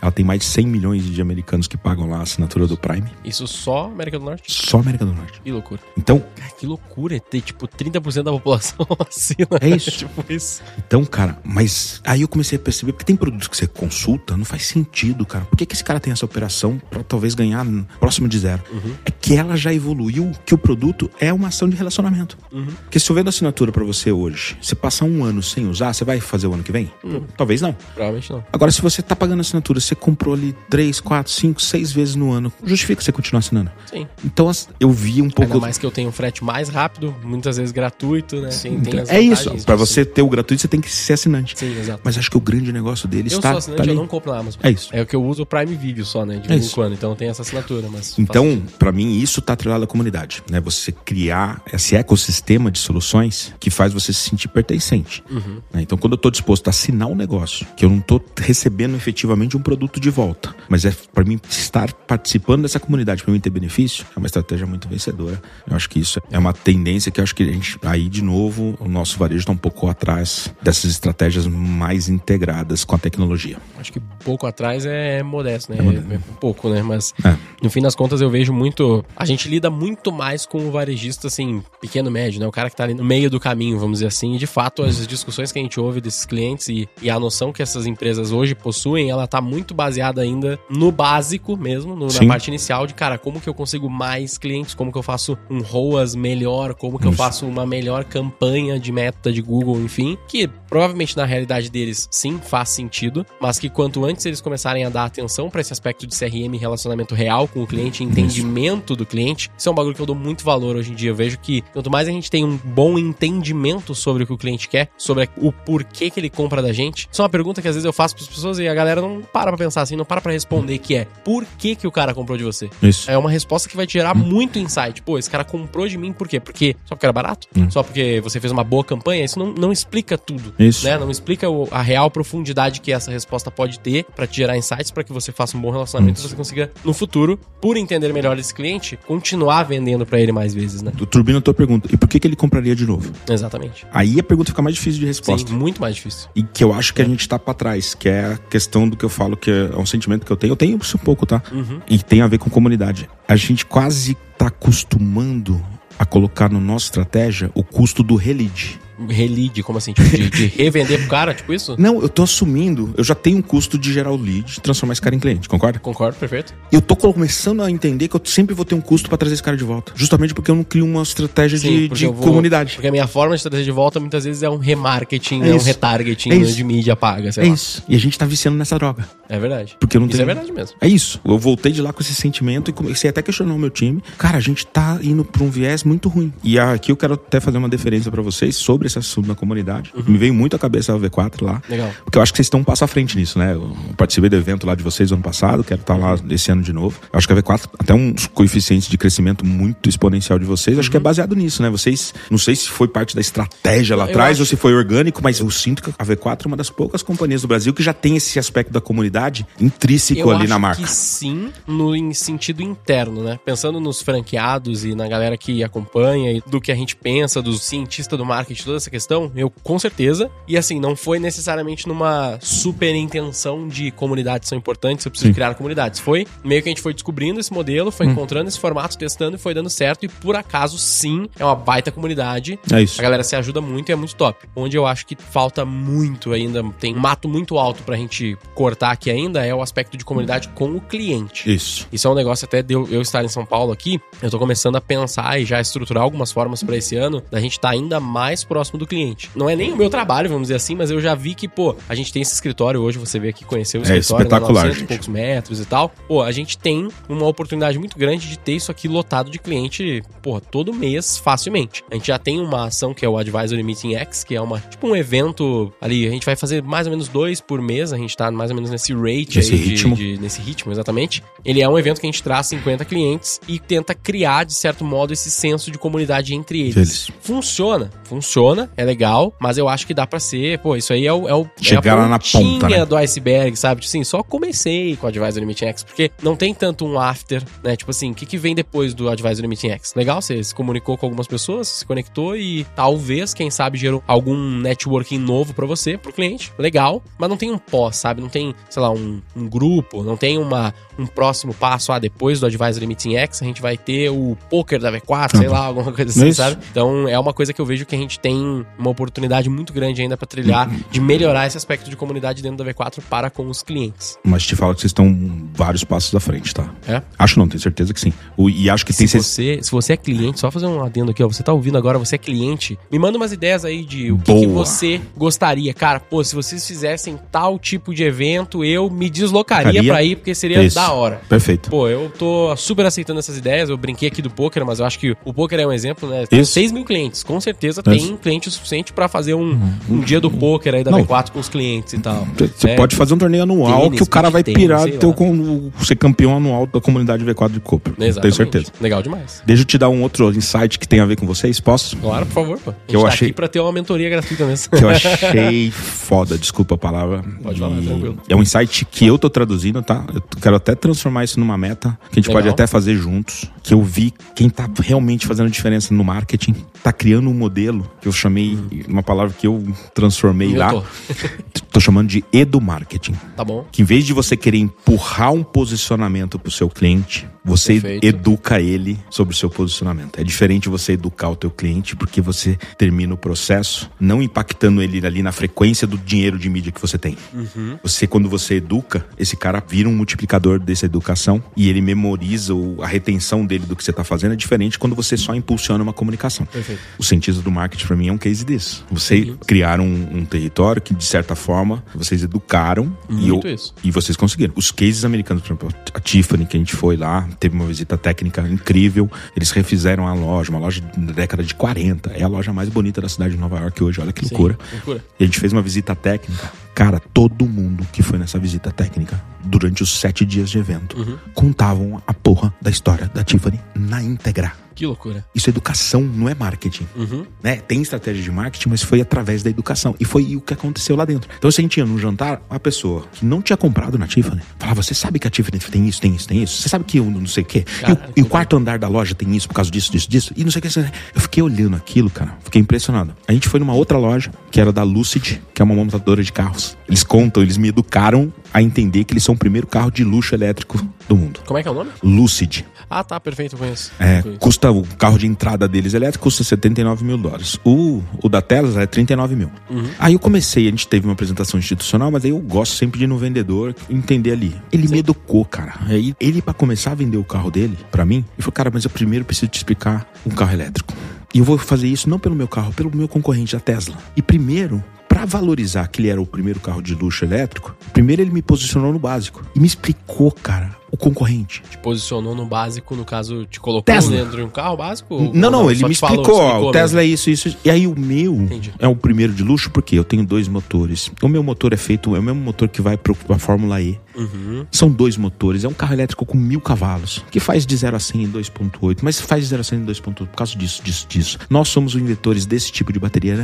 Ela 0.00 0.10
tem 0.12 0.24
mais 0.24 0.40
de 0.40 0.46
100 0.46 0.66
milhões 0.66 1.04
de 1.04 1.20
americanos 1.20 1.66
que 1.66 1.76
pagam 1.76 2.08
lá 2.08 2.18
a 2.18 2.22
assinatura 2.22 2.66
do 2.66 2.76
Prime, 2.76 3.08
Isso 3.24 3.46
só 3.46 3.84
América 3.86 4.18
do 4.18 4.24
Norte? 4.24 4.50
só 4.52 4.78
América 4.78 5.04
do 5.04 5.12
Norte. 5.12 5.40
Que 5.42 5.52
loucura. 5.52 5.80
Então, 5.96 6.22
Cara, 6.36 6.50
que 6.58 6.66
loucura 6.66 7.16
é 7.16 7.20
ter, 7.20 7.40
tipo, 7.40 7.66
30% 7.68 8.22
da 8.22 8.32
população 8.32 8.86
assina. 9.08 9.46
É 9.60 9.68
isso. 9.70 9.90
tipo 9.90 10.32
isso. 10.32 10.62
Então, 10.78 11.04
cara, 11.04 11.38
mas 11.44 12.00
aí 12.04 12.22
eu 12.22 12.28
comecei 12.28 12.56
a 12.56 12.60
perceber, 12.60 12.92
porque 12.92 13.04
tem 13.04 13.16
produtos 13.16 13.48
que 13.48 13.56
você 13.56 13.66
consulta, 13.66 14.36
não 14.36 14.44
faz 14.44 14.66
sentido, 14.66 15.24
cara. 15.26 15.44
Por 15.44 15.56
que, 15.56 15.66
que 15.66 15.74
esse 15.74 15.84
cara 15.84 16.00
tem 16.00 16.12
essa 16.12 16.24
operação 16.24 16.80
pra 16.90 17.02
talvez 17.02 17.34
ganhar 17.34 17.64
próximo 17.98 18.28
de 18.28 18.38
zero? 18.38 18.62
É 19.04 19.10
que 19.10 19.36
ela 19.36 19.56
já 19.56 19.72
evoluiu 19.72 20.32
que 20.44 20.54
o 20.54 20.58
produto 20.58 21.10
é 21.20 21.32
uma 21.32 21.48
ação 21.48 21.68
de 21.68 21.76
relacionamento. 21.76 22.36
Porque 22.82 22.98
se 22.98 23.10
eu 23.10 23.14
vendo 23.16 23.28
assinatura 23.28 23.70
pra 23.72 23.84
você 23.84 24.10
hoje, 24.12 24.56
você 24.60 24.74
passar 24.74 25.04
um 25.04 25.24
ano 25.24 25.42
sem 25.42 25.68
usar, 25.68 25.92
você 25.92 26.04
vai 26.04 26.20
fazer 26.20 26.46
o 26.46 26.54
ano 26.54 26.62
que 26.62 26.72
vem? 26.72 26.90
Talvez 27.36 27.59
não. 27.60 27.72
Provavelmente 27.94 28.32
não. 28.32 28.44
Agora, 28.52 28.70
se 28.70 28.80
você 28.80 29.02
tá 29.02 29.14
pagando 29.16 29.40
assinatura, 29.40 29.80
você 29.80 29.94
comprou 29.94 30.34
ali 30.34 30.54
três, 30.68 31.00
quatro, 31.00 31.32
cinco, 31.32 31.60
seis 31.60 31.92
vezes 31.92 32.14
no 32.14 32.32
ano, 32.32 32.52
justifica 32.64 33.02
você 33.02 33.12
continuar 33.12 33.40
assinando. 33.40 33.70
Sim. 33.86 34.06
Então, 34.24 34.50
eu 34.78 34.90
vi 34.90 35.22
um 35.22 35.30
pouco. 35.30 35.52
Ainda 35.52 35.60
mais 35.60 35.78
que 35.78 35.86
eu 35.86 35.90
tenho 35.90 36.08
um 36.08 36.12
frete 36.12 36.42
mais 36.44 36.68
rápido, 36.68 37.14
muitas 37.22 37.56
vezes 37.56 37.72
gratuito, 37.72 38.36
né? 38.40 38.48
Tem, 38.48 38.80
tem 38.80 39.00
as 39.00 39.08
é 39.10 39.20
isso. 39.20 39.50
disso. 39.50 39.66
você 39.76 40.04
ter 40.04 40.22
o 40.22 40.28
gratuito, 40.28 40.62
você 40.62 40.68
tem 40.68 40.80
que 40.80 40.90
ser 40.90 41.14
assinante. 41.14 41.58
Sim, 41.58 41.78
exato. 41.78 42.00
Mas 42.04 42.18
acho 42.18 42.30
que 42.30 42.36
o 42.36 42.40
grande 42.40 42.72
negócio 42.72 43.08
deles 43.08 43.32
Eu 43.32 43.40
tá, 43.40 43.50
sou 43.50 43.58
assinante, 43.58 43.82
tá 43.82 43.90
eu 43.90 43.94
não 43.94 44.06
compro 44.06 44.32
na 44.32 44.38
Amazon. 44.38 44.60
É 44.62 44.70
isso. 44.70 44.88
É 44.92 45.02
o 45.02 45.06
que 45.06 45.16
eu 45.16 45.22
uso 45.22 45.42
o 45.42 45.46
Prime 45.46 45.74
Video 45.76 46.04
só, 46.04 46.24
né? 46.24 46.36
De 46.36 46.46
É 46.46 46.48
vez 46.48 46.66
em 46.66 46.70
quando. 46.70 46.92
Então 46.94 47.14
tem 47.14 47.28
essa 47.28 47.42
assinatura, 47.42 47.88
mas. 47.90 48.18
Então, 48.18 48.62
pra 48.78 48.92
mim, 48.92 49.18
isso 49.18 49.40
tá 49.40 49.52
atrelado 49.52 49.84
à 49.84 49.86
comunidade, 49.86 50.42
né? 50.50 50.60
Você 50.60 50.92
criar 50.92 51.62
esse 51.72 51.96
ecossistema 51.96 52.70
de 52.70 52.78
soluções 52.78 53.54
que 53.58 53.70
faz 53.70 53.92
você 53.92 54.12
se 54.12 54.20
sentir 54.20 54.48
pertencente. 54.48 55.22
Uhum. 55.30 55.60
né? 55.72 55.82
Então, 55.82 55.96
quando 55.98 56.14
eu 56.14 56.18
tô 56.18 56.30
disposto 56.30 56.66
a 56.68 56.70
assinar 56.70 57.08
um 57.08 57.14
negócio, 57.14 57.49
que 57.76 57.84
eu 57.84 57.90
não 57.90 58.00
tô 58.00 58.20
recebendo 58.38 58.96
efetivamente 58.96 59.56
um 59.56 59.60
produto 59.62 60.00
de 60.00 60.10
volta, 60.10 60.54
mas 60.68 60.84
é 60.84 60.92
pra 61.12 61.24
mim 61.24 61.38
estar 61.48 61.92
participando 61.92 62.62
dessa 62.62 62.80
comunidade, 62.80 63.22
pra 63.22 63.32
mim 63.32 63.40
ter 63.40 63.50
benefício, 63.50 64.04
é 64.14 64.18
uma 64.18 64.26
estratégia 64.26 64.66
muito 64.66 64.88
vencedora. 64.88 65.40
Eu 65.68 65.76
acho 65.76 65.88
que 65.88 65.98
isso 65.98 66.20
é 66.30 66.38
uma 66.38 66.52
tendência 66.52 67.10
que 67.10 67.20
eu 67.20 67.24
acho 67.24 67.34
que 67.34 67.42
a 67.42 67.46
gente, 67.52 67.78
aí 67.82 68.08
de 68.08 68.22
novo, 68.22 68.76
o 68.80 68.88
nosso 68.88 69.18
varejo 69.18 69.44
tá 69.46 69.52
um 69.52 69.56
pouco 69.56 69.88
atrás 69.88 70.52
dessas 70.62 70.90
estratégias 70.90 71.46
mais 71.46 72.08
integradas 72.08 72.84
com 72.84 72.94
a 72.94 72.98
tecnologia. 72.98 73.56
Acho 73.78 73.92
que 73.92 74.00
pouco 74.24 74.46
atrás 74.46 74.84
é 74.84 75.22
modesto, 75.22 75.72
né? 75.72 75.78
É 75.78 75.82
modesto. 75.82 76.12
É 76.12 76.18
pouco, 76.40 76.68
né? 76.68 76.82
Mas 76.82 77.14
É. 77.24 77.36
no 77.62 77.70
fim 77.70 77.80
das 77.80 77.94
contas 77.94 78.20
eu 78.20 78.28
vejo 78.30 78.52
muito. 78.52 79.04
A 79.16 79.24
gente 79.24 79.48
lida 79.48 79.70
muito 79.70 80.12
mais 80.12 80.44
com 80.46 80.66
o 80.66 80.70
varejista, 80.70 81.28
assim, 81.28 81.62
pequeno 81.80 82.10
médio, 82.10 82.40
né? 82.40 82.46
O 82.46 82.52
cara 82.52 82.68
que 82.68 82.76
tá 82.76 82.84
ali 82.84 82.94
no 82.94 83.04
meio 83.04 83.30
do 83.30 83.38
caminho, 83.40 83.78
vamos 83.78 83.98
dizer 83.98 84.06
assim. 84.08 84.34
E 84.34 84.38
de 84.38 84.46
fato, 84.46 84.82
as 84.82 85.06
discussões 85.06 85.50
que 85.52 85.58
a 85.58 85.62
gente 85.62 85.78
ouve 85.80 86.00
desses 86.00 86.24
clientes 86.26 86.68
e, 86.68 86.88
e 87.00 87.08
a 87.08 87.18
noção 87.18 87.39
que 87.50 87.62
essas 87.62 87.86
empresas 87.86 88.30
hoje 88.32 88.54
possuem, 88.54 89.08
ela 89.08 89.26
tá 89.26 89.40
muito 89.40 89.72
baseada 89.72 90.20
ainda 90.20 90.58
no 90.68 90.92
básico 90.92 91.56
mesmo, 91.56 91.96
no- 91.96 92.06
na 92.08 92.26
parte 92.28 92.48
inicial 92.48 92.86
de, 92.86 92.92
cara, 92.92 93.16
como 93.16 93.40
que 93.40 93.48
eu 93.48 93.54
consigo 93.54 93.88
mais 93.88 94.36
clientes, 94.36 94.74
como 94.74 94.92
que 94.92 94.98
eu 94.98 95.02
faço 95.02 95.38
um 95.48 95.60
ROAS 95.62 96.14
melhor, 96.14 96.74
como 96.74 96.98
que 96.98 97.06
eu 97.06 97.10
Isso. 97.12 97.18
faço 97.18 97.46
uma 97.46 97.64
melhor 97.64 98.04
campanha 98.04 98.78
de 98.78 98.92
meta 98.92 99.32
de 99.32 99.40
Google, 99.40 99.80
enfim, 99.80 100.18
que 100.28 100.46
provavelmente 100.68 101.16
na 101.16 101.24
realidade 101.24 101.70
deles 101.70 102.06
sim 102.10 102.38
faz 102.38 102.68
sentido, 102.68 103.24
mas 103.40 103.58
que 103.58 103.70
quanto 103.70 104.04
antes 104.04 104.26
eles 104.26 104.40
começarem 104.40 104.84
a 104.84 104.88
dar 104.90 105.04
atenção 105.04 105.48
pra 105.48 105.60
esse 105.62 105.72
aspecto 105.72 106.06
de 106.06 106.14
CRM, 106.14 106.56
relacionamento 106.58 107.14
real 107.14 107.48
com 107.48 107.62
o 107.62 107.66
cliente, 107.66 108.04
entendimento 108.04 108.94
do 108.94 109.06
cliente, 109.06 109.50
isso 109.56 109.68
é 109.68 109.72
um 109.72 109.74
bagulho 109.74 109.94
que 109.94 110.02
eu 110.02 110.06
dou 110.06 110.14
muito 110.16 110.44
valor 110.44 110.76
hoje 110.76 110.92
em 110.92 110.94
dia. 110.94 111.10
Eu 111.10 111.14
vejo 111.14 111.38
que 111.38 111.62
quanto 111.72 111.90
mais 111.90 112.08
a 112.08 112.10
gente 112.10 112.30
tem 112.30 112.44
um 112.44 112.56
bom 112.56 112.98
entendimento 112.98 113.94
sobre 113.94 114.24
o 114.24 114.26
que 114.26 114.32
o 114.32 114.38
cliente 114.38 114.68
quer, 114.68 114.88
sobre 114.96 115.28
o 115.36 115.52
porquê 115.52 116.10
que 116.10 116.18
ele 116.18 116.30
compra 116.30 116.60
da 116.62 116.72
gente, 116.72 117.08
isso 117.10 117.20
é 117.20 117.24
uma 117.24 117.29
pergunta 117.30 117.62
que 117.62 117.68
às 117.68 117.74
vezes 117.74 117.84
eu 117.84 117.92
faço 117.92 118.14
pras 118.16 118.28
pessoas 118.28 118.58
e 118.58 118.68
a 118.68 118.74
galera 118.74 119.00
não 119.00 119.22
para 119.22 119.50
pra 119.50 119.56
pensar 119.58 119.82
assim, 119.82 119.96
não 119.96 120.04
para 120.04 120.20
pra 120.20 120.32
responder, 120.32 120.78
que 120.78 120.94
é 120.94 121.06
por 121.24 121.44
que 121.58 121.74
que 121.76 121.86
o 121.86 121.90
cara 121.92 122.12
comprou 122.14 122.36
de 122.36 122.44
você? 122.44 122.68
Isso. 122.82 123.10
É 123.10 123.16
uma 123.16 123.30
resposta 123.30 123.68
que 123.68 123.76
vai 123.76 123.86
te 123.86 123.94
gerar 123.94 124.14
muito 124.14 124.58
insight. 124.58 125.02
Pô, 125.02 125.18
esse 125.18 125.30
cara 125.30 125.44
comprou 125.44 125.86
de 125.88 125.96
mim 125.96 126.12
por 126.12 126.28
quê? 126.28 126.38
Porque 126.40 126.76
só 126.84 126.94
porque 126.94 127.06
era 127.06 127.12
barato? 127.12 127.46
Hum. 127.56 127.70
Só 127.70 127.82
porque 127.82 128.20
você 128.22 128.40
fez 128.40 128.52
uma 128.52 128.64
boa 128.64 128.84
campanha? 128.84 129.24
Isso 129.24 129.38
não, 129.38 129.52
não 129.52 129.72
explica 129.72 130.18
tudo. 130.18 130.54
Isso. 130.58 130.84
Né? 130.84 130.98
Não 130.98 131.10
explica 131.10 131.48
o- 131.48 131.68
a 131.70 131.80
real 131.82 132.10
profundidade 132.10 132.80
que 132.80 132.92
essa 132.92 133.10
resposta 133.10 133.50
pode 133.50 133.78
ter 133.80 134.04
pra 134.16 134.26
te 134.26 134.36
gerar 134.36 134.56
insights, 134.56 134.90
pra 134.90 135.02
que 135.04 135.12
você 135.12 135.32
faça 135.32 135.56
um 135.56 135.60
bom 135.60 135.70
relacionamento 135.70 136.20
e 136.20 136.28
você 136.28 136.34
consiga, 136.36 136.70
no 136.84 136.92
futuro, 136.92 137.38
por 137.60 137.76
entender 137.76 138.12
melhor 138.12 138.38
esse 138.38 138.52
cliente, 138.54 138.98
continuar 139.06 139.62
vendendo 139.64 140.04
pra 140.06 140.20
ele 140.20 140.32
mais 140.32 140.54
vezes, 140.54 140.82
né? 140.82 140.92
Tu 140.96 141.06
turbina 141.06 141.38
a 141.38 141.40
tua 141.40 141.54
pergunta. 141.54 141.88
E 141.92 141.96
por 141.96 142.08
que, 142.08 142.18
que 142.20 142.26
ele 142.26 142.36
compraria 142.36 142.74
de 142.74 142.86
novo? 142.86 143.12
Exatamente. 143.28 143.86
Aí 143.92 144.18
a 144.18 144.22
pergunta 144.22 144.50
fica 144.50 144.62
mais 144.62 144.74
difícil 144.76 145.00
de 145.00 145.06
resposta. 145.06 145.48
Sim, 145.48 145.54
muito 145.56 145.80
mais 145.80 145.94
difícil. 145.96 146.28
E 146.34 146.42
que 146.42 146.62
eu 146.64 146.72
acho 146.72 146.92
que 146.94 147.02
a 147.02 147.04
gente 147.04 147.19
gente 147.20 147.28
tá 147.28 147.38
pra 147.38 147.52
trás, 147.52 147.94
que 147.94 148.08
é 148.08 148.32
a 148.32 148.36
questão 148.36 148.88
do 148.88 148.96
que 148.96 149.04
eu 149.04 149.08
falo, 149.08 149.36
que 149.36 149.50
é 149.50 149.76
um 149.76 149.84
sentimento 149.84 150.24
que 150.24 150.32
eu 150.32 150.36
tenho. 150.36 150.52
Eu 150.52 150.56
tenho 150.56 150.78
isso 150.78 150.96
um 150.96 151.00
pouco, 151.00 151.26
tá? 151.26 151.42
E 151.88 151.98
tem 151.98 152.22
a 152.22 152.26
ver 152.26 152.38
com 152.38 152.48
comunidade. 152.48 153.08
A 153.28 153.36
gente 153.36 153.66
quase 153.66 154.16
tá 154.38 154.46
acostumando 154.46 155.62
a 155.98 156.06
colocar 156.06 156.48
no 156.48 156.60
nossa 156.60 156.86
estratégia 156.86 157.50
o 157.54 157.62
custo 157.62 158.02
do 158.02 158.16
relide. 158.16 158.80
Relide, 159.08 159.62
como 159.62 159.78
assim? 159.78 159.92
Tipo, 159.92 160.08
de, 160.08 160.30
de 160.30 160.46
revender 160.46 160.98
pro 161.00 161.08
cara, 161.08 161.34
tipo 161.34 161.52
isso? 161.52 161.74
Não, 161.78 162.00
eu 162.02 162.08
tô 162.08 162.22
assumindo, 162.22 162.92
eu 162.96 163.04
já 163.04 163.14
tenho 163.14 163.38
um 163.38 163.42
custo 163.42 163.78
de 163.78 163.92
gerar 163.92 164.10
o 164.12 164.16
lead 164.16 164.60
transformar 164.60 164.92
esse 164.92 165.00
cara 165.02 165.14
em 165.14 165.18
cliente, 165.18 165.48
concorda? 165.48 165.78
Concordo, 165.78 166.16
perfeito. 166.18 166.54
Eu 166.70 166.80
tô 166.80 166.94
começando 166.96 167.62
a 167.62 167.70
entender 167.70 168.08
que 168.08 168.16
eu 168.16 168.20
sempre 168.24 168.54
vou 168.54 168.64
ter 168.64 168.74
um 168.74 168.80
custo 168.80 169.08
pra 169.08 169.16
trazer 169.18 169.34
esse 169.34 169.42
cara 169.42 169.56
de 169.56 169.64
volta. 169.64 169.92
Justamente 169.96 170.34
porque 170.34 170.50
eu 170.50 170.54
não 170.54 170.64
crio 170.64 170.84
uma 170.84 171.02
estratégia 171.02 171.58
de, 171.58 171.88
porque 171.88 171.94
de 172.00 172.04
eu 172.04 172.12
vou- 172.12 172.24
comunidade. 172.24 172.74
Porque 172.74 172.88
a 172.88 172.92
minha 172.92 173.06
forma 173.06 173.36
de 173.36 173.42
trazer 173.42 173.64
de 173.64 173.70
volta 173.70 173.98
muitas 174.00 174.24
vezes 174.24 174.42
é 174.42 174.50
um 174.50 174.56
remarketing, 174.58 175.42
É 175.42 175.50
é, 175.50 175.54
um 175.54 175.58
retargeting 175.58 176.30
É 176.30 176.36
isso. 176.36 176.54
de 176.56 176.64
mídia 176.64 176.96
paga, 176.96 177.32
sei 177.32 177.44
É 177.44 177.48
lá. 177.48 177.54
isso. 177.54 177.82
E 177.88 177.94
a 177.94 177.98
gente 177.98 178.18
tá 178.18 178.26
viciando 178.26 178.56
nessa 178.58 178.78
droga. 178.78 179.06
É 179.28 179.38
verdade. 179.38 179.76
Porque 179.78 179.96
eu 179.96 180.00
não 180.00 180.08
Isso 180.08 180.16
tenho- 180.16 180.28
é 180.30 180.34
verdade 180.34 180.52
mesmo. 180.52 180.76
É 180.80 180.88
isso. 180.88 181.20
Eu 181.24 181.38
voltei 181.38 181.72
de 181.72 181.80
lá 181.80 181.92
com 181.92 182.02
esse 182.02 182.14
sentimento 182.14 182.70
e 182.70 182.72
comecei 182.72 183.08
até 183.10 183.20
a 183.20 183.22
questionar 183.22 183.54
o 183.54 183.58
meu 183.58 183.70
time. 183.70 184.02
Cara, 184.18 184.36
a 184.38 184.40
gente 184.40 184.66
tá 184.66 184.98
indo 185.02 185.24
pra 185.24 185.42
um 185.44 185.50
viés 185.50 185.84
muito 185.84 186.08
ruim. 186.08 186.32
E 186.42 186.58
aqui 186.58 186.90
eu 186.92 186.96
quero 186.96 187.14
até 187.14 187.38
fazer 187.40 187.58
uma 187.58 187.68
deferência 187.68 188.10
pra 188.10 188.22
vocês 188.22 188.56
sobre 188.56 188.88
esse 188.90 188.98
assunto 188.98 189.26
da 189.28 189.34
comunidade. 189.34 189.92
Me 190.06 190.18
veio 190.18 190.34
muito 190.34 190.56
a 190.56 190.58
cabeça 190.58 190.94
a 190.94 190.98
V4 190.98 191.42
lá. 191.44 191.62
Legal. 191.68 191.90
Porque 192.04 192.18
eu 192.18 192.22
acho 192.22 192.32
que 192.32 192.36
vocês 192.36 192.46
estão 192.46 192.60
um 192.60 192.64
passo 192.64 192.84
à 192.84 192.86
frente 192.88 193.16
nisso, 193.16 193.38
né? 193.38 193.54
Eu 193.54 193.76
participei 193.96 194.28
do 194.28 194.36
evento 194.36 194.66
lá 194.66 194.74
de 194.74 194.82
vocês 194.82 195.10
ano 195.12 195.22
passado, 195.22 195.62
quero 195.64 195.80
estar 195.80 195.96
lá 195.96 196.18
esse 196.30 196.50
ano 196.50 196.62
de 196.62 196.72
novo. 196.72 196.98
Eu 197.12 197.18
acho 197.18 197.26
que 197.26 197.32
a 197.32 197.36
V4 197.36 197.68
até 197.78 197.94
uns 197.94 198.26
coeficientes 198.26 198.88
de 198.88 198.98
crescimento 198.98 199.44
muito 199.46 199.88
exponencial 199.88 200.38
de 200.38 200.44
vocês, 200.44 200.78
acho 200.78 200.90
que 200.90 200.96
é 200.96 201.00
baseado 201.00 201.34
nisso, 201.36 201.62
né? 201.62 201.70
Vocês, 201.70 202.12
não 202.30 202.38
sei 202.38 202.54
se 202.56 202.68
foi 202.68 202.88
parte 202.88 203.14
da 203.14 203.20
estratégia 203.20 203.96
lá 203.96 204.04
atrás 204.04 204.32
acho- 204.32 204.42
ou 204.42 204.46
se 204.46 204.56
foi 204.56 204.74
orgânico, 204.74 205.20
mas 205.22 205.40
eu 205.40 205.50
sinto 205.50 205.82
que 205.82 205.90
a 205.98 206.04
V4 206.04 206.44
é 206.44 206.46
uma 206.48 206.56
das 206.56 206.70
poucas 206.70 207.02
companhias 207.02 207.42
do 207.42 207.48
Brasil 207.48 207.72
que 207.72 207.82
já 207.82 207.92
tem 207.92 208.16
esse 208.16 208.38
aspecto 208.38 208.72
da 208.72 208.80
comunidade 208.80 209.46
intrínseco 209.60 210.20
Eu 210.20 210.30
ali 210.30 210.46
na 210.48 210.58
marca. 210.58 210.82
que 210.82 210.90
sim, 210.90 211.50
no 211.66 211.94
em 211.94 212.12
sentido 212.12 212.62
interno, 212.62 213.22
né? 213.22 213.38
Pensando 213.44 213.78
nos 213.80 214.02
franqueados 214.02 214.84
e 214.84 214.94
na 214.94 215.06
galera 215.08 215.36
que 215.36 215.62
acompanha 215.62 216.32
e 216.32 216.42
do 216.46 216.60
que 216.60 216.72
a 216.72 216.74
gente 216.74 216.96
pensa, 216.96 217.40
dos 217.42 217.62
cientistas 217.62 218.18
do 218.18 218.24
marketing, 218.24 218.64
toda 218.64 218.79
essa 218.80 218.90
questão, 218.90 219.30
eu 219.36 219.50
com 219.62 219.78
certeza. 219.78 220.30
E 220.48 220.56
assim, 220.56 220.80
não 220.80 220.96
foi 220.96 221.18
necessariamente 221.18 221.86
numa 221.86 222.38
super 222.40 222.94
intenção 222.94 223.68
de 223.68 223.90
comunidades 223.90 224.48
são 224.48 224.56
importantes, 224.58 225.04
eu 225.04 225.10
preciso 225.10 225.28
Sim. 225.30 225.34
criar 225.34 225.54
comunidades. 225.54 226.00
Foi 226.00 226.26
meio 226.44 226.62
que 226.62 226.68
a 226.68 226.70
gente 226.72 226.82
foi 226.82 226.92
descobrindo 226.92 227.38
esse 227.40 227.52
modelo, 227.52 227.88
Hum. 227.88 227.92
foi 227.92 228.06
encontrando 228.06 228.48
esse 228.48 228.58
formato, 228.58 228.96
testando 228.98 229.36
e 229.36 229.38
foi 229.38 229.54
dando 229.54 229.70
certo. 229.70 230.04
E 230.04 230.08
por 230.08 230.34
acaso, 230.36 230.78
sim, 230.78 231.28
é 231.38 231.44
uma 231.44 231.54
baita 231.54 231.90
comunidade. 231.92 232.58
É 232.72 232.82
isso. 232.82 233.00
A 233.00 233.02
galera 233.02 233.22
se 233.22 233.36
ajuda 233.36 233.60
muito 233.60 233.88
e 233.88 233.92
é 233.92 233.96
muito 233.96 234.14
top. 234.14 234.48
Onde 234.56 234.76
eu 234.76 234.86
acho 234.86 235.06
que 235.06 235.16
falta 235.16 235.64
muito 235.64 236.32
ainda, 236.32 236.62
tem 236.80 236.94
um 236.94 236.98
mato 236.98 237.28
muito 237.28 237.58
alto 237.58 237.82
pra 237.82 237.96
gente 237.96 238.36
cortar 238.54 238.90
aqui 238.90 239.10
ainda, 239.10 239.44
é 239.44 239.54
o 239.54 239.62
aspecto 239.62 239.96
de 239.96 240.04
comunidade 240.04 240.48
com 240.50 240.74
o 240.74 240.80
cliente. 240.80 241.52
Isso. 241.52 241.86
Isso 241.92 242.06
é 242.06 242.10
um 242.10 242.14
negócio 242.14 242.44
até 242.44 242.62
de 242.62 242.74
eu, 242.74 242.88
eu 242.90 243.00
estar 243.02 243.24
em 243.24 243.28
São 243.28 243.44
Paulo 243.44 243.72
aqui, 243.72 244.00
eu 244.22 244.30
tô 244.30 244.38
começando 244.38 244.76
a 244.76 244.80
pensar 244.80 245.40
e 245.40 245.44
já 245.44 245.60
estruturar 245.60 246.02
algumas 246.02 246.32
formas 246.32 246.62
pra 246.62 246.76
esse 246.76 246.96
ano 246.96 247.22
da 247.30 247.40
gente 247.40 247.52
estar 247.52 247.70
ainda 247.70 248.00
mais 248.00 248.44
próximo 248.44 248.59
do 248.76 248.86
cliente. 248.86 249.30
Não 249.34 249.48
é 249.48 249.56
nem 249.56 249.72
o 249.72 249.76
meu 249.76 249.88
trabalho, 249.90 250.28
vamos 250.28 250.44
dizer 250.44 250.54
assim, 250.56 250.74
mas 250.74 250.90
eu 250.90 251.00
já 251.00 251.14
vi 251.14 251.34
que, 251.34 251.48
pô, 251.48 251.74
a 251.88 251.94
gente 251.94 252.12
tem 252.12 252.22
esse 252.22 252.34
escritório 252.34 252.80
hoje, 252.80 252.98
você 252.98 253.18
veio 253.18 253.30
aqui 253.30 253.44
conhecer 253.44 253.78
o 253.78 253.80
É 253.80 253.82
escritório, 253.98 254.24
né, 254.24 254.28
espetacular, 254.28 254.52
900 254.66 254.76
e 254.76 254.80
gente. 254.80 254.88
poucos 254.88 255.08
metros 255.08 255.60
e 255.60 255.64
tal. 255.64 255.92
Pô, 256.08 256.22
a 256.22 256.32
gente 256.32 256.58
tem 256.58 256.88
uma 257.08 257.26
oportunidade 257.26 257.78
muito 257.78 257.98
grande 257.98 258.28
de 258.28 258.38
ter 258.38 258.52
isso 258.52 258.70
aqui 258.70 258.88
lotado 258.88 259.30
de 259.30 259.38
cliente, 259.38 260.02
porra, 260.22 260.40
todo 260.40 260.72
mês 260.74 261.16
facilmente. 261.18 261.82
A 261.90 261.94
gente 261.94 262.08
já 262.08 262.18
tem 262.18 262.40
uma 262.40 262.66
ação 262.66 262.92
que 262.94 263.04
é 263.04 263.08
o 263.08 263.16
Advisory 263.16 263.62
Meeting 263.62 263.94
X, 263.94 264.24
que 264.24 264.34
é 264.34 264.40
uma 264.40 264.60
tipo 264.60 264.86
um 264.86 264.96
evento 264.96 265.72
ali, 265.80 266.06
a 266.06 266.10
gente 266.10 266.26
vai 266.26 266.36
fazer 266.36 266.62
mais 266.62 266.86
ou 266.86 266.90
menos 266.90 267.08
dois 267.08 267.40
por 267.40 267.60
mês, 267.62 267.92
a 267.92 267.96
gente 267.96 268.16
tá 268.16 268.30
mais 268.30 268.50
ou 268.50 268.54
menos 268.56 268.70
nesse 268.70 268.92
rate 268.92 269.36
Nesse 269.36 269.52
aí 269.54 269.58
de- 269.58 269.68
ritmo. 269.68 269.96
de- 269.96 270.18
nesse 270.18 270.40
ritmo, 270.40 270.72
exatamente. 270.72 271.22
Ele 271.44 271.60
é 271.62 271.68
um 271.68 271.78
evento 271.78 272.00
que 272.00 272.06
a 272.06 272.10
gente 272.10 272.22
traz 272.22 272.46
50 272.48 272.84
clientes 272.84 273.40
e 273.48 273.58
tenta 273.58 273.94
criar, 273.94 274.44
de 274.44 274.54
certo 274.54 274.84
modo, 274.84 275.12
esse 275.12 275.30
senso 275.30 275.70
de 275.70 275.78
comunidade 275.78 276.34
entre 276.34 276.60
eles. 276.60 276.76
Eles. 276.76 277.10
Funciona, 277.20 277.90
funciona, 278.04 278.49
é 278.76 278.84
legal, 278.84 279.34
mas 279.40 279.58
eu 279.58 279.68
acho 279.68 279.86
que 279.86 279.94
dá 279.94 280.06
pra 280.06 280.20
ser, 280.20 280.58
pô, 280.58 280.76
isso 280.76 280.92
aí 280.92 281.06
é 281.06 281.12
o. 281.12 281.28
É 281.28 281.34
o 281.34 281.46
Chegar 281.60 281.92
é 281.92 281.94
lá 281.94 282.08
na 282.08 282.18
ponta, 282.18 282.68
né? 282.68 282.84
do 282.84 282.96
iceberg, 282.96 283.56
sabe? 283.56 283.80
Tipo 283.80 283.90
assim, 283.90 284.04
só 284.04 284.22
comecei 284.22 284.96
com 284.96 285.06
o 285.06 285.08
Advisory 285.08 285.46
Meeting 285.46 285.66
X, 285.66 285.84
porque 285.84 286.10
não 286.22 286.36
tem 286.36 286.54
tanto 286.54 286.84
um 286.84 286.98
after, 286.98 287.42
né? 287.62 287.76
Tipo 287.76 287.90
assim, 287.90 288.10
o 288.10 288.14
que, 288.14 288.26
que 288.26 288.38
vem 288.38 288.54
depois 288.54 288.94
do 288.94 289.08
Advisory 289.08 289.46
Meeting 289.46 289.70
X? 289.70 289.94
Legal, 289.94 290.20
você 290.20 290.42
se 290.42 290.54
comunicou 290.54 290.96
com 290.96 291.06
algumas 291.06 291.26
pessoas, 291.26 291.68
se 291.68 291.84
conectou 291.86 292.36
e 292.36 292.64
talvez, 292.74 293.34
quem 293.34 293.50
sabe, 293.50 293.78
gerou 293.78 294.02
algum 294.06 294.36
networking 294.58 295.18
novo 295.18 295.54
pra 295.54 295.66
você, 295.66 295.96
pro 295.96 296.12
cliente. 296.12 296.52
Legal, 296.58 297.02
mas 297.18 297.28
não 297.28 297.36
tem 297.36 297.50
um 297.50 297.58
pós, 297.58 297.96
sabe? 297.96 298.20
Não 298.20 298.28
tem, 298.28 298.54
sei 298.68 298.82
lá, 298.82 298.90
um, 298.90 299.20
um 299.36 299.48
grupo, 299.48 300.02
não 300.02 300.16
tem 300.16 300.38
uma, 300.38 300.74
um 300.98 301.06
próximo 301.06 301.54
passo. 301.54 301.92
Ah, 301.92 301.98
depois 301.98 302.40
do 302.40 302.46
Advisory 302.46 302.86
Meeting 302.86 303.16
X, 303.16 303.42
a 303.42 303.44
gente 303.44 303.62
vai 303.62 303.76
ter 303.76 304.10
o 304.10 304.36
poker 304.48 304.80
da 304.80 304.92
V4, 304.92 305.36
sei 305.36 305.48
lá, 305.48 305.66
alguma 305.66 305.92
coisa 305.92 306.10
assim, 306.10 306.28
Isso. 306.28 306.42
sabe? 306.42 306.62
Então 306.70 307.08
é 307.08 307.18
uma 307.18 307.32
coisa 307.32 307.52
que 307.52 307.60
eu 307.60 307.66
vejo 307.66 307.84
que 307.86 307.94
a 307.94 307.98
gente 307.98 308.18
tem 308.18 308.39
uma 308.78 308.90
oportunidade 308.90 309.48
muito 309.48 309.72
grande 309.72 310.02
ainda 310.02 310.16
pra 310.16 310.26
trilhar, 310.26 310.70
de 310.90 311.00
melhorar 311.00 311.46
esse 311.46 311.56
aspecto 311.56 311.88
de 311.88 311.96
comunidade 311.96 312.42
dentro 312.42 312.64
da 312.64 312.72
V4 312.72 313.00
para 313.08 313.30
com 313.30 313.46
os 313.48 313.62
clientes. 313.62 314.18
Mas 314.24 314.44
te 314.44 314.56
falo 314.56 314.74
que 314.74 314.80
vocês 314.80 314.90
estão 314.90 315.48
vários 315.54 315.84
passos 315.84 316.14
à 316.14 316.20
frente, 316.20 316.54
tá? 316.54 316.72
É? 316.86 317.02
Acho 317.18 317.38
não, 317.38 317.48
tenho 317.48 317.60
certeza 317.60 317.92
que 317.92 318.00
sim. 318.00 318.12
E 318.38 318.68
acho 318.70 318.84
que 318.84 318.92
Se 318.92 319.06
tem 319.06 319.20
você, 319.20 319.58
se 319.62 319.70
você 319.70 319.94
é 319.94 319.96
cliente, 319.96 320.40
só 320.40 320.50
fazer 320.50 320.66
um 320.66 320.82
adendo 320.82 321.10
aqui, 321.10 321.22
ó. 321.22 321.28
Você 321.28 321.42
tá 321.42 321.52
ouvindo 321.52 321.78
agora, 321.78 321.98
você 321.98 322.16
é 322.16 322.18
cliente, 322.18 322.78
me 322.90 322.98
manda 322.98 323.16
umas 323.16 323.32
ideias 323.32 323.64
aí 323.64 323.84
de 323.84 324.12
o 324.12 324.18
que, 324.18 324.34
que 324.40 324.46
você 324.46 325.00
gostaria. 325.16 325.72
Cara, 325.74 326.00
pô, 326.00 326.22
se 326.24 326.34
vocês 326.34 326.66
fizessem 326.66 327.18
tal 327.30 327.58
tipo 327.58 327.94
de 327.94 328.04
evento, 328.04 328.64
eu 328.64 328.90
me 328.90 329.08
deslocaria 329.08 329.82
pra 329.82 330.02
ir, 330.02 330.16
porque 330.16 330.34
seria 330.34 330.62
Isso. 330.62 330.76
da 330.76 330.92
hora. 330.92 331.20
Perfeito. 331.28 331.70
Pô, 331.70 331.88
eu 331.88 332.10
tô 332.10 332.54
super 332.56 332.86
aceitando 332.86 333.18
essas 333.18 333.36
ideias. 333.36 333.68
Eu 333.68 333.76
brinquei 333.76 334.08
aqui 334.08 334.22
do 334.22 334.30
poker, 334.30 334.64
mas 334.64 334.80
eu 334.80 334.86
acho 334.86 334.98
que 334.98 335.16
o 335.24 335.32
poker 335.32 335.58
é 335.58 335.66
um 335.66 335.72
exemplo, 335.72 336.08
né? 336.08 336.26
Tem 336.26 336.40
Isso. 336.40 336.52
6 336.52 336.72
mil 336.72 336.84
clientes. 336.84 337.22
Com 337.22 337.40
certeza 337.40 337.82
tem 337.82 337.96
Isso. 337.96 338.16
Cliente 338.30 338.48
o 338.48 338.50
suficiente 338.50 338.92
pra 338.92 339.08
fazer 339.08 339.34
um, 339.34 339.58
um 339.88 340.00
dia 340.00 340.20
do 340.20 340.30
poker 340.30 340.74
aí 340.74 340.84
da 340.84 340.90
Não. 340.90 341.04
V4 341.04 341.30
com 341.30 341.40
os 341.40 341.48
clientes 341.48 341.92
e 341.94 341.98
tal. 341.98 342.26
Você 342.56 342.70
É, 342.70 342.76
pode 342.76 342.94
fazer 342.94 343.14
um 343.14 343.18
torneio 343.18 343.42
anual 343.42 343.82
tênis, 343.82 343.96
que 343.98 344.02
o 344.02 344.06
cara 344.06 344.30
vai 344.30 344.42
tênis, 344.44 344.60
pirar 344.60 344.88
teu, 344.88 345.12
com, 345.12 345.70
ser 345.82 345.96
campeão 345.96 346.36
anual 346.36 346.66
da 346.66 346.80
comunidade 346.80 347.24
V4 347.24 347.50
de. 347.50 347.60
Exatamente. 347.60 348.20
Tenho 348.20 348.34
certeza. 348.34 348.72
Legal 348.80 349.02
demais. 349.02 349.42
Deixa 349.44 349.62
eu 349.62 349.66
te 349.66 349.76
dar 349.78 349.88
um 349.88 350.02
outro 350.02 350.30
insight 350.32 350.78
que 350.78 350.86
tem 350.86 351.00
a 351.00 351.04
ver 351.06 351.16
com 351.16 351.26
vocês, 351.26 351.58
posso? 351.60 351.96
Claro, 351.96 352.26
por 352.26 352.32
favor, 352.34 352.58
pô. 352.58 352.74
Eu 352.88 353.02
tá 353.02 353.08
achei- 353.08 353.28
aqui 353.28 353.34
pra 353.34 353.48
ter 353.48 353.58
uma 353.60 353.72
mentoria 353.72 354.08
gratuita 354.08 354.44
mesmo. 354.46 354.70
Que 354.76 354.84
eu 354.84 354.88
achei 354.90 355.70
foda, 355.70 356.38
desculpa 356.38 356.74
a 356.76 356.78
palavra. 356.78 357.24
Pode 357.42 357.58
falar, 357.58 357.78
E 357.78 357.84
tranquilo. 357.86 358.18
É 358.28 358.36
um 358.36 358.42
insight 358.42 358.84
que 358.84 359.06
eu 359.06 359.18
tô 359.18 359.28
traduzindo, 359.28 359.82
tá? 359.82 360.04
Eu 360.14 360.22
quero 360.40 360.56
até 360.56 360.74
transformar 360.74 361.24
isso 361.24 361.38
numa 361.40 361.58
meta, 361.58 361.98
que 362.10 362.18
a 362.18 362.22
gente 362.22 362.28
Legal. 362.28 362.42
pode 362.42 362.48
até 362.54 362.66
fazer 362.66 362.94
juntos. 362.96 363.44
Que 363.62 363.74
eu 363.74 363.82
vi 363.82 364.12
quem 364.34 364.48
tá 364.48 364.68
realmente 364.82 365.26
fazendo 365.26 365.50
diferença 365.50 365.92
no 365.92 366.04
marketing, 366.04 366.54
tá 366.82 366.92
criando 366.92 367.28
um 367.28 367.34
modelo 367.34 367.90
que 368.00 368.08
eu 368.08 368.12
chamei, 368.20 368.58
uma 368.88 369.02
palavra 369.02 369.34
que 369.36 369.46
eu 369.46 369.64
transformei 369.94 370.52
Eu 370.54 370.58
lá. 370.58 370.70
tô. 370.72 370.82
tô 371.72 371.80
chamando 371.80 372.08
de 372.08 372.24
edu-marketing. 372.32 373.14
Tá 373.36 373.44
bom. 373.44 373.64
que 373.70 373.82
em 373.82 373.84
vez 373.84 374.04
de 374.04 374.12
você 374.12 374.36
querer 374.36 374.58
empurrar 374.58 375.32
um 375.32 375.42
posicionamento 375.42 376.38
pro 376.38 376.50
seu 376.50 376.68
cliente, 376.68 377.26
você 377.44 377.74
Perfeito. 377.80 378.04
educa 378.04 378.60
ele 378.60 378.98
sobre 379.08 379.32
o 379.34 379.36
seu 379.36 379.48
posicionamento. 379.48 380.18
É 380.18 380.24
diferente 380.24 380.68
você 380.68 380.92
educar 380.92 381.30
o 381.30 381.36
teu 381.36 381.50
cliente 381.50 381.96
porque 381.96 382.20
você 382.20 382.58
termina 382.76 383.14
o 383.14 383.16
processo 383.16 383.90
não 383.98 384.20
impactando 384.20 384.82
ele 384.82 385.04
ali 385.06 385.22
na 385.22 385.32
frequência 385.32 385.86
do 385.86 385.96
dinheiro 385.96 386.38
de 386.38 386.50
mídia 386.50 386.70
que 386.72 386.80
você 386.80 386.98
tem. 386.98 387.16
Uhum. 387.32 387.78
Você 387.82 388.06
quando 388.06 388.28
você 388.28 388.56
educa, 388.56 389.06
esse 389.18 389.36
cara 389.36 389.62
vira 389.66 389.88
um 389.88 389.94
multiplicador 389.94 390.58
dessa 390.58 390.84
educação 390.86 391.42
e 391.56 391.68
ele 391.68 391.80
memoriza 391.80 392.54
o- 392.54 392.82
a 392.82 392.86
retenção 392.86 393.46
dele 393.46 393.64
do 393.64 393.74
que 393.74 393.82
você 393.82 393.92
tá 393.92 394.04
fazendo 394.04 394.32
é 394.32 394.36
diferente 394.36 394.78
quando 394.78 394.94
você 394.94 395.16
só 395.16 395.34
impulsiona 395.34 395.82
uma 395.82 395.92
comunicação. 395.94 396.44
Perfeito. 396.46 396.80
O 396.98 397.04
sentido 397.04 397.40
do 397.40 397.50
marketing 397.50 397.86
para 397.86 397.96
mim 397.96 398.09
é 398.10 398.12
um 398.14 398.18
case 398.18 398.44
disso. 398.44 398.84
Você 398.90 399.34
criaram 399.46 399.84
um, 399.84 400.18
um 400.18 400.24
território 400.24 400.80
que 400.82 400.94
de 400.94 401.04
certa 401.04 401.34
forma 401.34 401.82
vocês 401.94 402.22
educaram 402.22 402.96
e, 403.08 403.28
eu- 403.28 403.40
e 403.82 403.90
vocês 403.90 404.16
conseguiram. 404.16 404.52
Os 404.56 404.70
cases 404.70 405.04
americanos, 405.04 405.42
por 405.42 405.48
exemplo, 405.48 405.68
a 405.94 406.00
Tiffany 406.00 406.44
que 406.46 406.56
a 406.56 406.60
gente 406.60 406.74
foi 406.74 406.96
lá, 406.96 407.28
teve 407.38 407.54
uma 407.54 407.64
visita 407.66 407.96
técnica 407.96 408.40
incrível. 408.48 409.10
Eles 409.36 409.50
refizeram 409.50 410.06
a 410.06 410.12
loja, 410.14 410.50
uma 410.50 410.58
loja 410.60 410.80
da 410.96 411.12
década 411.12 411.42
de 411.42 411.54
40. 411.54 412.10
É 412.10 412.22
a 412.22 412.28
loja 412.28 412.52
mais 412.52 412.68
bonita 412.68 413.00
da 413.00 413.08
cidade 413.08 413.34
de 413.34 413.40
Nova 413.40 413.58
York 413.60 413.82
hoje. 413.82 414.00
Olha 414.00 414.12
que 414.12 414.26
Sim, 414.26 414.34
loucura. 414.34 414.58
loucura. 414.72 415.04
E 415.18 415.24
a 415.24 415.26
gente 415.26 415.38
fez 415.40 415.52
uma 415.52 415.62
visita 415.62 415.94
técnica. 415.94 416.50
Cara, 416.74 417.00
todo 417.12 417.46
mundo 417.46 417.86
que 417.92 418.02
foi 418.02 418.18
nessa 418.18 418.38
visita 418.38 418.70
técnica, 418.70 419.22
durante 419.44 419.82
os 419.82 419.98
sete 419.98 420.24
dias 420.24 420.48
de 420.50 420.58
evento, 420.58 420.96
Uhum. 420.98 421.18
contavam 421.34 422.02
a 422.06 422.14
porra 422.14 422.54
da 422.62 422.70
história 422.70 423.10
da 423.12 423.22
Tiffany 423.24 423.60
na 423.74 424.02
íntegra. 424.02 424.52
Que 424.80 424.86
loucura. 424.86 425.22
Isso 425.34 425.50
é 425.50 425.52
educação, 425.52 426.00
não 426.00 426.26
é 426.26 426.34
marketing. 426.34 426.86
Uhum. 426.96 427.26
Né? 427.42 427.56
Tem 427.56 427.82
estratégia 427.82 428.22
de 428.22 428.30
marketing, 428.30 428.70
mas 428.70 428.82
foi 428.82 428.98
através 429.02 429.42
da 429.42 429.50
educação. 429.50 429.94
E 430.00 430.06
foi 430.06 430.34
o 430.36 430.40
que 430.40 430.54
aconteceu 430.54 430.96
lá 430.96 431.04
dentro. 431.04 431.28
Então, 431.36 431.50
se 431.50 431.60
a 431.60 431.62
gente 431.62 431.76
ia 431.76 431.84
num 431.84 431.98
jantar, 431.98 432.40
uma 432.48 432.58
pessoa 432.58 433.04
que 433.12 433.22
não 433.26 433.42
tinha 433.42 433.58
comprado 433.58 433.98
na 433.98 434.06
Tiffany 434.06 434.40
falava: 434.58 434.82
Você 434.82 434.94
sabe 434.94 435.18
que 435.18 435.26
a 435.28 435.30
Tiffany 435.30 435.58
tem 435.58 435.86
isso, 435.86 436.00
tem 436.00 436.14
isso, 436.14 436.26
tem 436.26 436.42
isso? 436.42 436.62
Você 436.62 436.70
sabe 436.70 436.84
que 436.86 436.96
eu 436.98 437.04
não 437.04 437.26
sei 437.26 437.42
o 437.42 437.46
quê? 437.46 437.62
E 437.86 437.92
o- 437.92 437.98
e 438.16 438.22
o 438.22 438.26
quarto 438.26 438.56
andar 438.56 438.78
da 438.78 438.88
loja 438.88 439.14
tem 439.14 439.36
isso 439.36 439.46
por 439.48 439.52
causa 439.54 439.70
disso, 439.70 439.92
disso, 439.92 440.08
disso? 440.08 440.32
E 440.34 440.44
não 440.44 440.50
sei 440.50 440.60
o 440.60 440.62
que. 440.62 440.78
Eu 441.14 441.20
fiquei 441.20 441.42
olhando 441.42 441.76
aquilo, 441.76 442.08
cara. 442.08 442.38
Fiquei 442.42 442.62
impressionado. 442.62 443.14
A 443.28 443.32
gente 443.34 443.50
foi 443.50 443.60
numa 443.60 443.74
outra 443.74 443.98
loja, 443.98 444.30
que 444.50 444.58
era 444.58 444.72
da 444.72 444.82
Lucid, 444.82 445.42
que 445.52 445.60
é 445.60 445.64
uma 445.64 445.74
montadora 445.74 446.22
de 446.24 446.32
carros. 446.32 446.74
eles 446.88 447.04
contam, 447.04 447.42
eles 447.42 447.58
me 447.58 447.68
educaram 447.68 448.32
a 448.52 448.62
entender 448.62 449.04
que 449.04 449.12
eles 449.12 449.22
são 449.24 449.34
o 449.34 449.38
primeiro 449.38 449.66
carro 449.66 449.90
de 449.90 450.02
luxo 450.04 450.34
elétrico 450.34 450.78
do 451.08 451.16
mundo. 451.16 451.40
Como 451.46 451.58
é 451.58 451.62
que 451.62 451.68
é 451.68 451.70
o 451.70 451.74
nome? 451.74 451.90
Lucid. 452.02 452.64
Ah, 452.88 453.04
tá, 453.04 453.20
perfeito, 453.20 453.54
eu 453.54 453.58
conheço. 453.58 453.92
É, 454.00 454.20
Conheço. 454.22 454.40
custa 454.40 454.70
o 454.72 454.84
carro 454.96 455.16
de 455.16 455.26
entrada 455.26 455.68
deles 455.68 455.94
elétrico 455.94 456.24
custa 456.24 456.42
79 456.42 457.04
mil 457.04 457.16
dólares. 457.16 457.58
O, 457.64 458.02
o 458.22 458.28
da 458.28 458.42
Tesla 458.42 458.82
é 458.82 458.86
39 458.86 459.36
mil. 459.36 459.50
Aí 459.98 460.14
eu 460.14 460.18
comecei, 460.18 460.66
a 460.66 460.70
gente 460.70 460.88
teve 460.88 461.06
uma 461.06 461.12
apresentação 461.12 461.58
institucional, 461.58 462.10
mas 462.10 462.24
aí 462.24 462.30
eu 462.32 462.38
gosto 462.38 462.74
sempre 462.74 462.98
de 462.98 463.04
ir 463.04 463.06
no 463.06 463.16
vendedor 463.16 463.74
entender 463.88 464.32
ali. 464.32 464.54
Ele 464.72 464.88
me 464.88 464.98
educou, 464.98 465.44
cara. 465.44 465.74
Aí 465.86 466.14
ele, 466.18 466.42
pra 466.42 466.52
começar 466.52 466.90
a 466.90 466.94
vender 466.96 467.16
o 467.16 467.24
carro 467.24 467.50
dele, 467.50 467.78
pra 467.92 468.04
mim, 468.04 468.16
ele 468.16 468.24
falou, 468.40 468.52
cara, 468.52 468.70
mas 468.72 468.84
eu 468.84 468.90
primeiro 468.90 469.24
preciso 469.24 469.48
te 469.48 469.56
explicar 469.58 470.10
um 470.26 470.30
carro 470.30 470.52
elétrico. 470.52 470.92
E 471.32 471.38
eu 471.38 471.44
vou 471.44 471.56
fazer 471.58 471.86
isso 471.86 472.10
não 472.10 472.18
pelo 472.18 472.34
meu 472.34 472.48
carro, 472.48 472.72
pelo 472.72 472.90
meu 472.94 473.06
concorrente, 473.06 473.54
a 473.54 473.60
Tesla. 473.60 473.96
E 474.16 474.22
primeiro, 474.22 474.82
pra 475.20 475.26
valorizar 475.26 475.86
que 475.88 476.00
ele 476.00 476.08
era 476.08 476.20
o 476.20 476.24
primeiro 476.26 476.60
carro 476.60 476.80
de 476.80 476.94
luxo 476.94 477.24
elétrico, 477.24 477.76
primeiro 477.92 478.22
ele 478.22 478.30
me 478.30 478.40
posicionou 478.40 478.92
no 478.92 478.98
básico. 478.98 479.44
E 479.54 479.60
me 479.60 479.66
explicou, 479.66 480.32
cara, 480.32 480.74
o 480.90 480.96
concorrente. 480.96 481.62
Te 481.70 481.76
posicionou 481.78 482.34
no 482.34 482.46
básico, 482.46 482.96
no 482.96 483.04
caso, 483.04 483.44
te 483.46 483.60
colocou 483.60 483.82
Tesla. 483.94 484.16
dentro 484.16 484.36
de 484.38 484.42
um 484.42 484.48
carro 484.48 484.76
básico? 484.78 485.14
Não, 485.34 485.48
ou 485.48 485.50
não, 485.64 485.70
ele 485.70 485.84
me 485.86 485.94
te 485.94 486.00
falou, 486.00 486.16
explicou, 486.22 486.40
ó, 486.40 486.46
explicou 486.48 486.68
o 486.70 486.72
Tesla 486.72 487.02
é 487.02 487.04
isso, 487.04 487.28
isso. 487.30 487.54
E 487.64 487.70
aí 487.70 487.86
o 487.86 487.94
meu 487.98 488.34
Entendi. 488.34 488.72
é 488.78 488.88
o 488.88 488.96
primeiro 488.96 489.32
de 489.34 489.42
luxo, 489.42 489.70
porque 489.70 489.98
eu 489.98 490.04
tenho 490.04 490.24
dois 490.24 490.48
motores. 490.48 491.10
O 491.22 491.28
meu 491.28 491.42
motor 491.42 491.72
é 491.74 491.76
feito, 491.76 492.16
é 492.16 492.18
o 492.18 492.22
mesmo 492.22 492.40
motor 492.40 492.68
que 492.68 492.80
vai 492.80 492.96
pro- 492.96 493.14
pra 493.14 493.38
Fórmula 493.38 493.80
E. 493.80 494.00
Uhum. 494.20 494.66
São 494.70 494.90
dois 494.90 495.16
motores, 495.16 495.64
é 495.64 495.68
um 495.68 495.72
carro 495.72 495.94
elétrico 495.94 496.26
com 496.26 496.36
mil 496.36 496.60
cavalos, 496.60 497.24
que 497.30 497.40
faz 497.40 497.64
de 497.64 497.76
0 497.76 497.96
a 497.96 498.00
100 498.00 498.24
em 498.24 498.30
2.8, 498.30 498.98
mas 499.02 499.20
faz 499.20 499.42
de 499.42 499.48
0 499.48 499.60
a 499.60 499.64
100 499.64 499.78
em 499.78 499.86
2.8 499.86 500.14
por 500.14 500.36
causa 500.36 500.56
disso, 500.56 500.82
disso, 500.82 501.06
disso. 501.08 501.38
Nós 501.48 501.68
somos 501.68 501.94
os 501.94 502.00
inventores 502.00 502.44
desse 502.44 502.70
tipo 502.70 502.92
de 502.92 502.98
bateria. 502.98 503.36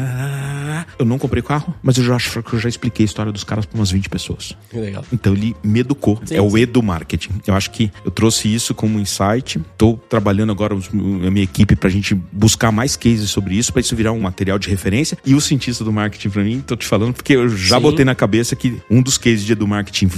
Eu 0.99 1.05
não 1.05 1.19
comprei 1.19 1.43
carro, 1.43 1.75
mas 1.83 1.97
eu 1.97 2.05
já 2.05 2.17
acho 2.17 2.43
que 2.43 2.55
eu 2.55 2.59
já 2.59 2.69
expliquei 2.69 3.05
a 3.05 3.07
história 3.07 3.33
dos 3.33 3.45
caras 3.45 3.65
para 3.65 3.79
umas 3.79 3.91
20 3.91 4.09
pessoas. 4.09 4.57
Legal. 4.73 5.05
Então 5.13 5.33
ele 5.33 5.57
me 5.63 5.81
educou. 5.81 6.21
Sim, 6.25 6.35
é 6.35 6.43
o 6.43 6.57
edu 6.59 6.83
marketing. 6.83 7.41
Eu 7.47 7.55
acho 7.55 7.71
que 7.71 7.91
eu 8.05 8.11
trouxe 8.11 8.53
isso 8.53 8.75
como 8.75 8.99
insight. 8.99 9.61
Tô 9.79 9.95
trabalhando 9.95 10.53
agora 10.53 10.75
a 10.75 11.31
minha 11.31 11.45
equipe 11.45 11.77
pra 11.77 11.89
gente 11.89 12.15
buscar 12.15 12.71
mais 12.71 12.97
cases 12.97 13.31
sobre 13.31 13.55
isso, 13.55 13.73
pra 13.73 13.81
isso 13.81 13.95
virar 13.97 14.13
um 14.13 14.21
material 14.21 14.59
de 14.59 14.69
referência. 14.69 15.17
E 15.25 15.35
o 15.35 15.41
cientista 15.41 15.85
do 15.85 15.93
marketing 15.93 16.31
pra 16.31 16.43
mim, 16.43 16.61
tô 16.61 16.77
te 16.77 16.87
falando 16.87 17.15
porque 17.15 17.35
eu 17.35 17.49
já 17.49 17.77
Sim. 17.77 17.83
botei 17.83 18.05
na 18.05 18.15
cabeça 18.15 18.55
que 18.57 18.81
um 18.91 19.01
dos 19.01 19.17
cases 19.19 19.45
de 19.45 19.53
edu 19.53 19.67
marketing 19.67 20.09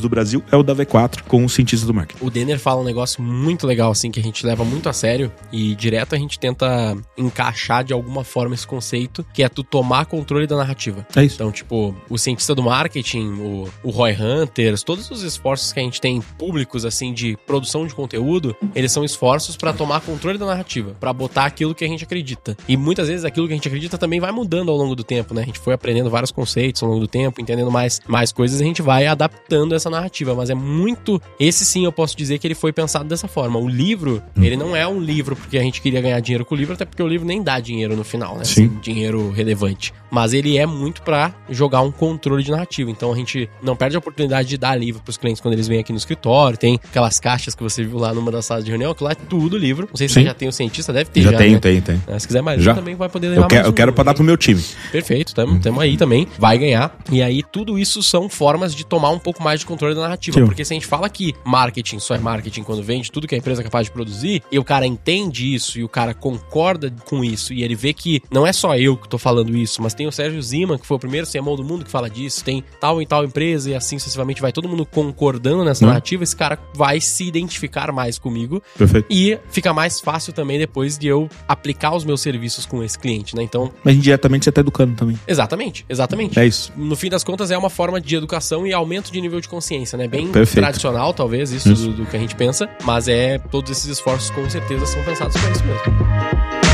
do 0.00 0.08
Brasil 0.08 0.42
é 0.50 0.56
o 0.56 0.62
da 0.62 0.74
V4 0.74 1.22
com 1.22 1.44
o 1.44 1.48
cientista 1.48 1.86
do 1.86 1.94
marketing. 1.94 2.24
O 2.24 2.30
Denner 2.30 2.58
fala 2.58 2.80
um 2.80 2.84
negócio 2.84 3.22
muito 3.22 3.66
legal, 3.66 3.90
assim, 3.90 4.10
que 4.10 4.20
a 4.20 4.22
gente 4.22 4.44
leva 4.46 4.64
muito 4.64 4.88
a 4.88 4.92
sério 4.92 5.32
e 5.50 5.74
direto 5.74 6.14
a 6.14 6.18
gente 6.18 6.38
tenta 6.38 6.96
encaixar 7.16 7.84
de 7.84 7.92
alguma 7.92 8.24
forma 8.24 8.54
esse 8.54 8.66
conceito, 8.66 9.24
que 9.32 9.42
é 9.42 9.48
tu 9.48 9.62
tomar 9.62 10.06
controle 10.06 10.46
da 10.46 10.56
narrativa. 10.56 11.06
É 11.14 11.24
isso. 11.24 11.36
Então, 11.36 11.50
tipo, 11.50 11.94
o 12.08 12.18
cientista 12.18 12.54
do 12.54 12.62
marketing, 12.62 13.32
o, 13.32 13.68
o 13.82 13.90
Roy 13.90 14.12
Hunters, 14.12 14.82
todos 14.82 15.10
os 15.10 15.22
esforços 15.22 15.72
que 15.72 15.80
a 15.80 15.82
gente 15.82 16.00
tem 16.00 16.20
públicos, 16.38 16.84
assim, 16.84 17.12
de 17.12 17.36
produção 17.46 17.86
de 17.86 17.94
conteúdo, 17.94 18.56
eles 18.74 18.92
são 18.92 19.04
esforços 19.04 19.56
pra 19.56 19.72
tomar 19.72 20.00
controle 20.00 20.38
da 20.38 20.46
narrativa, 20.46 20.96
pra 20.98 21.12
botar 21.12 21.44
aquilo 21.44 21.74
que 21.74 21.84
a 21.84 21.88
gente 21.88 22.04
acredita. 22.04 22.56
E 22.68 22.76
muitas 22.76 23.08
vezes 23.08 23.24
aquilo 23.24 23.46
que 23.46 23.52
a 23.52 23.56
gente 23.56 23.68
acredita 23.68 23.98
também 23.98 24.20
vai 24.20 24.32
mudando 24.32 24.70
ao 24.70 24.76
longo 24.76 24.94
do 24.94 25.04
tempo, 25.04 25.34
né? 25.34 25.42
A 25.42 25.46
gente 25.46 25.58
foi 25.58 25.74
aprendendo 25.74 26.10
vários 26.10 26.30
conceitos 26.30 26.82
ao 26.82 26.88
longo 26.88 27.00
do 27.00 27.08
tempo, 27.08 27.40
entendendo 27.40 27.70
mais, 27.70 28.00
mais 28.06 28.32
coisas, 28.32 28.60
a 28.60 28.64
gente 28.64 28.82
vai 28.82 29.06
adaptando 29.06 29.74
essa 29.82 29.90
narrativa. 29.90 30.34
Mas 30.34 30.50
é 30.50 30.54
muito. 30.54 31.20
Esse 31.38 31.64
sim 31.64 31.84
eu 31.84 31.92
posso 31.92 32.16
dizer 32.16 32.38
que 32.38 32.46
ele 32.46 32.54
foi 32.54 32.72
pensado 32.72 33.04
dessa 33.08 33.28
forma. 33.28 33.58
O 33.58 33.68
livro, 33.68 34.22
ele 34.40 34.56
não 34.56 34.74
é 34.74 34.86
um 34.86 35.00
livro 35.00 35.36
porque 35.36 35.58
a 35.58 35.62
gente 35.62 35.80
queria 35.80 36.00
ganhar 36.00 36.20
dinheiro 36.20 36.44
com 36.44 36.54
o 36.54 36.58
livro, 36.58 36.74
até 36.74 36.84
porque 36.84 37.02
o 37.02 37.08
livro 37.08 37.26
nem 37.26 37.42
dá 37.42 37.58
dinheiro 37.60 37.96
no 37.96 38.04
final, 38.04 38.36
né? 38.36 38.44
Sim. 38.44 38.66
Assim, 38.66 38.78
dinheiro 38.80 39.30
relevante. 39.30 39.92
Mas 40.10 40.32
ele 40.32 40.56
é 40.58 40.66
muito 40.66 41.02
pra 41.02 41.32
jogar 41.50 41.80
um 41.82 41.90
controle 41.90 42.42
de 42.42 42.50
narrativa. 42.50 42.90
Então 42.90 43.12
a 43.12 43.16
gente 43.16 43.48
não 43.62 43.74
perde 43.74 43.96
a 43.96 43.98
oportunidade 43.98 44.48
de 44.48 44.56
dar 44.58 44.76
livro 44.76 45.02
pros 45.02 45.16
clientes 45.16 45.40
quando 45.40 45.54
eles 45.54 45.66
vêm 45.68 45.80
aqui 45.80 45.92
no 45.92 45.98
escritório. 45.98 46.56
Tem 46.56 46.78
aquelas 46.84 47.18
caixas 47.18 47.54
que 47.54 47.62
você 47.62 47.82
viu 47.82 47.98
lá 47.98 48.12
numa 48.14 48.30
das 48.30 48.46
salas 48.46 48.64
de 48.64 48.70
reunião, 48.70 48.94
que 48.94 49.02
lá 49.02 49.12
é 49.12 49.14
tudo 49.14 49.56
livro. 49.56 49.88
Não 49.90 49.96
sei 49.96 50.08
se 50.08 50.14
Sim. 50.14 50.20
você 50.20 50.26
já 50.26 50.34
tem 50.34 50.48
o 50.48 50.52
cientista, 50.52 50.92
deve 50.92 51.10
ter 51.10 51.22
Já 51.22 51.32
já. 51.32 51.38
tenho, 51.38 51.54
né? 51.54 51.58
tenho, 51.60 51.82
tenho. 51.82 52.02
É, 52.06 52.18
Se 52.18 52.26
quiser 52.26 52.42
mais, 52.42 52.62
Já. 52.62 52.72
um, 52.72 52.74
também 52.76 52.94
vai 52.94 53.08
poder 53.08 53.28
levar 53.28 53.42
Eu 53.42 53.48
quero, 53.48 53.58
mais 53.60 53.66
eu 53.66 53.72
um. 53.72 53.74
quero 53.74 53.92
pra 53.92 54.04
dar 54.04 54.14
pro 54.14 54.22
meu 54.24 54.36
time. 54.36 54.62
Perfeito, 54.90 55.34
tamo, 55.34 55.60
tamo 55.60 55.80
aí 55.80 55.96
também. 55.96 56.26
Vai 56.38 56.58
ganhar. 56.58 56.96
E 57.10 57.22
aí, 57.22 57.42
tudo 57.42 57.78
isso 57.78 58.02
são 58.02 58.28
formas 58.28 58.74
de 58.74 58.84
tomar 58.84 59.10
um 59.10 59.18
pouco 59.18 59.42
mais 59.42 59.61
de 59.62 59.66
controle 59.66 59.94
da 59.94 60.02
narrativa. 60.02 60.38
Sim. 60.38 60.44
Porque 60.46 60.64
se 60.64 60.72
a 60.72 60.76
gente 60.76 60.86
fala 60.86 61.08
que 61.08 61.34
marketing 61.44 61.98
só 61.98 62.14
é 62.14 62.18
marketing 62.18 62.62
quando 62.62 62.82
vende 62.82 63.10
tudo 63.10 63.26
que 63.26 63.34
a 63.34 63.38
empresa 63.38 63.60
é 63.62 63.64
capaz 63.64 63.86
de 63.86 63.92
produzir, 63.92 64.42
e 64.50 64.58
o 64.58 64.64
cara 64.64 64.86
entende 64.86 65.54
isso, 65.54 65.78
e 65.78 65.84
o 65.84 65.88
cara 65.88 66.14
concorda 66.14 66.92
com 67.06 67.24
isso, 67.24 67.52
e 67.52 67.62
ele 67.62 67.74
vê 67.74 67.92
que 67.92 68.22
não 68.30 68.46
é 68.46 68.52
só 68.52 68.76
eu 68.76 68.96
que 68.96 69.08
tô 69.08 69.18
falando 69.18 69.56
isso, 69.56 69.80
mas 69.82 69.94
tem 69.94 70.06
o 70.06 70.12
Sérgio 70.12 70.40
Zima, 70.42 70.78
que 70.78 70.86
foi 70.86 70.96
o 70.96 71.00
primeiro 71.00 71.26
CMO 71.26 71.56
do 71.56 71.64
mundo 71.64 71.84
que 71.84 71.90
fala 71.90 72.08
disso, 72.10 72.44
tem 72.44 72.62
tal 72.80 73.00
e 73.02 73.06
tal 73.06 73.24
empresa, 73.24 73.70
e 73.70 73.74
assim 73.74 73.98
sucessivamente 73.98 74.40
vai 74.40 74.52
todo 74.52 74.68
mundo 74.68 74.84
concordando 74.84 75.64
nessa 75.64 75.84
Hum. 75.84 75.88
narrativa, 75.88 76.22
esse 76.22 76.36
cara 76.36 76.58
vai 76.74 77.00
se 77.00 77.24
identificar 77.24 77.90
mais 77.92 78.18
comigo 78.18 78.62
Perfeito. 78.76 79.06
e 79.10 79.38
fica 79.50 79.72
mais 79.72 80.00
fácil 80.00 80.32
também 80.32 80.58
depois 80.58 80.96
de 80.98 81.06
eu 81.06 81.28
aplicar 81.48 81.94
os 81.94 82.04
meus 82.04 82.20
serviços 82.20 82.66
com 82.66 82.82
esse 82.82 82.98
cliente, 82.98 83.34
né? 83.36 83.42
Então, 83.42 83.70
Mas 83.84 83.96
indiretamente 83.96 84.44
você 84.44 84.52
tá 84.52 84.60
educando 84.60 84.94
também. 84.94 85.18
Exatamente, 85.26 85.84
exatamente. 85.88 86.38
É 86.38 86.46
isso. 86.46 86.72
No 86.76 86.94
fim 86.96 87.08
das 87.08 87.24
contas, 87.24 87.50
é 87.50 87.58
uma 87.58 87.70
forma 87.70 88.00
de 88.00 88.14
educação 88.16 88.66
e 88.66 88.72
aumento 88.72 89.10
de 89.12 89.20
nível 89.20 89.40
de 89.40 89.48
consciência, 89.52 89.98
né? 89.98 90.08
Bem 90.08 90.28
Perfeito. 90.28 90.64
tradicional, 90.64 91.12
talvez, 91.12 91.52
isso, 91.52 91.70
Isso. 91.70 91.88
Do, 91.88 91.92
do 91.98 92.06
que 92.06 92.16
a 92.16 92.18
gente 92.18 92.34
pensa, 92.34 92.68
mas 92.84 93.06
é 93.06 93.38
todos 93.38 93.70
esses 93.70 93.84
esforços 93.84 94.30
com 94.30 94.48
certeza 94.48 94.86
são 94.86 95.02
pensados 95.04 95.38
para 95.38 95.50
isso 95.50 95.64
mesmo. 95.64 96.71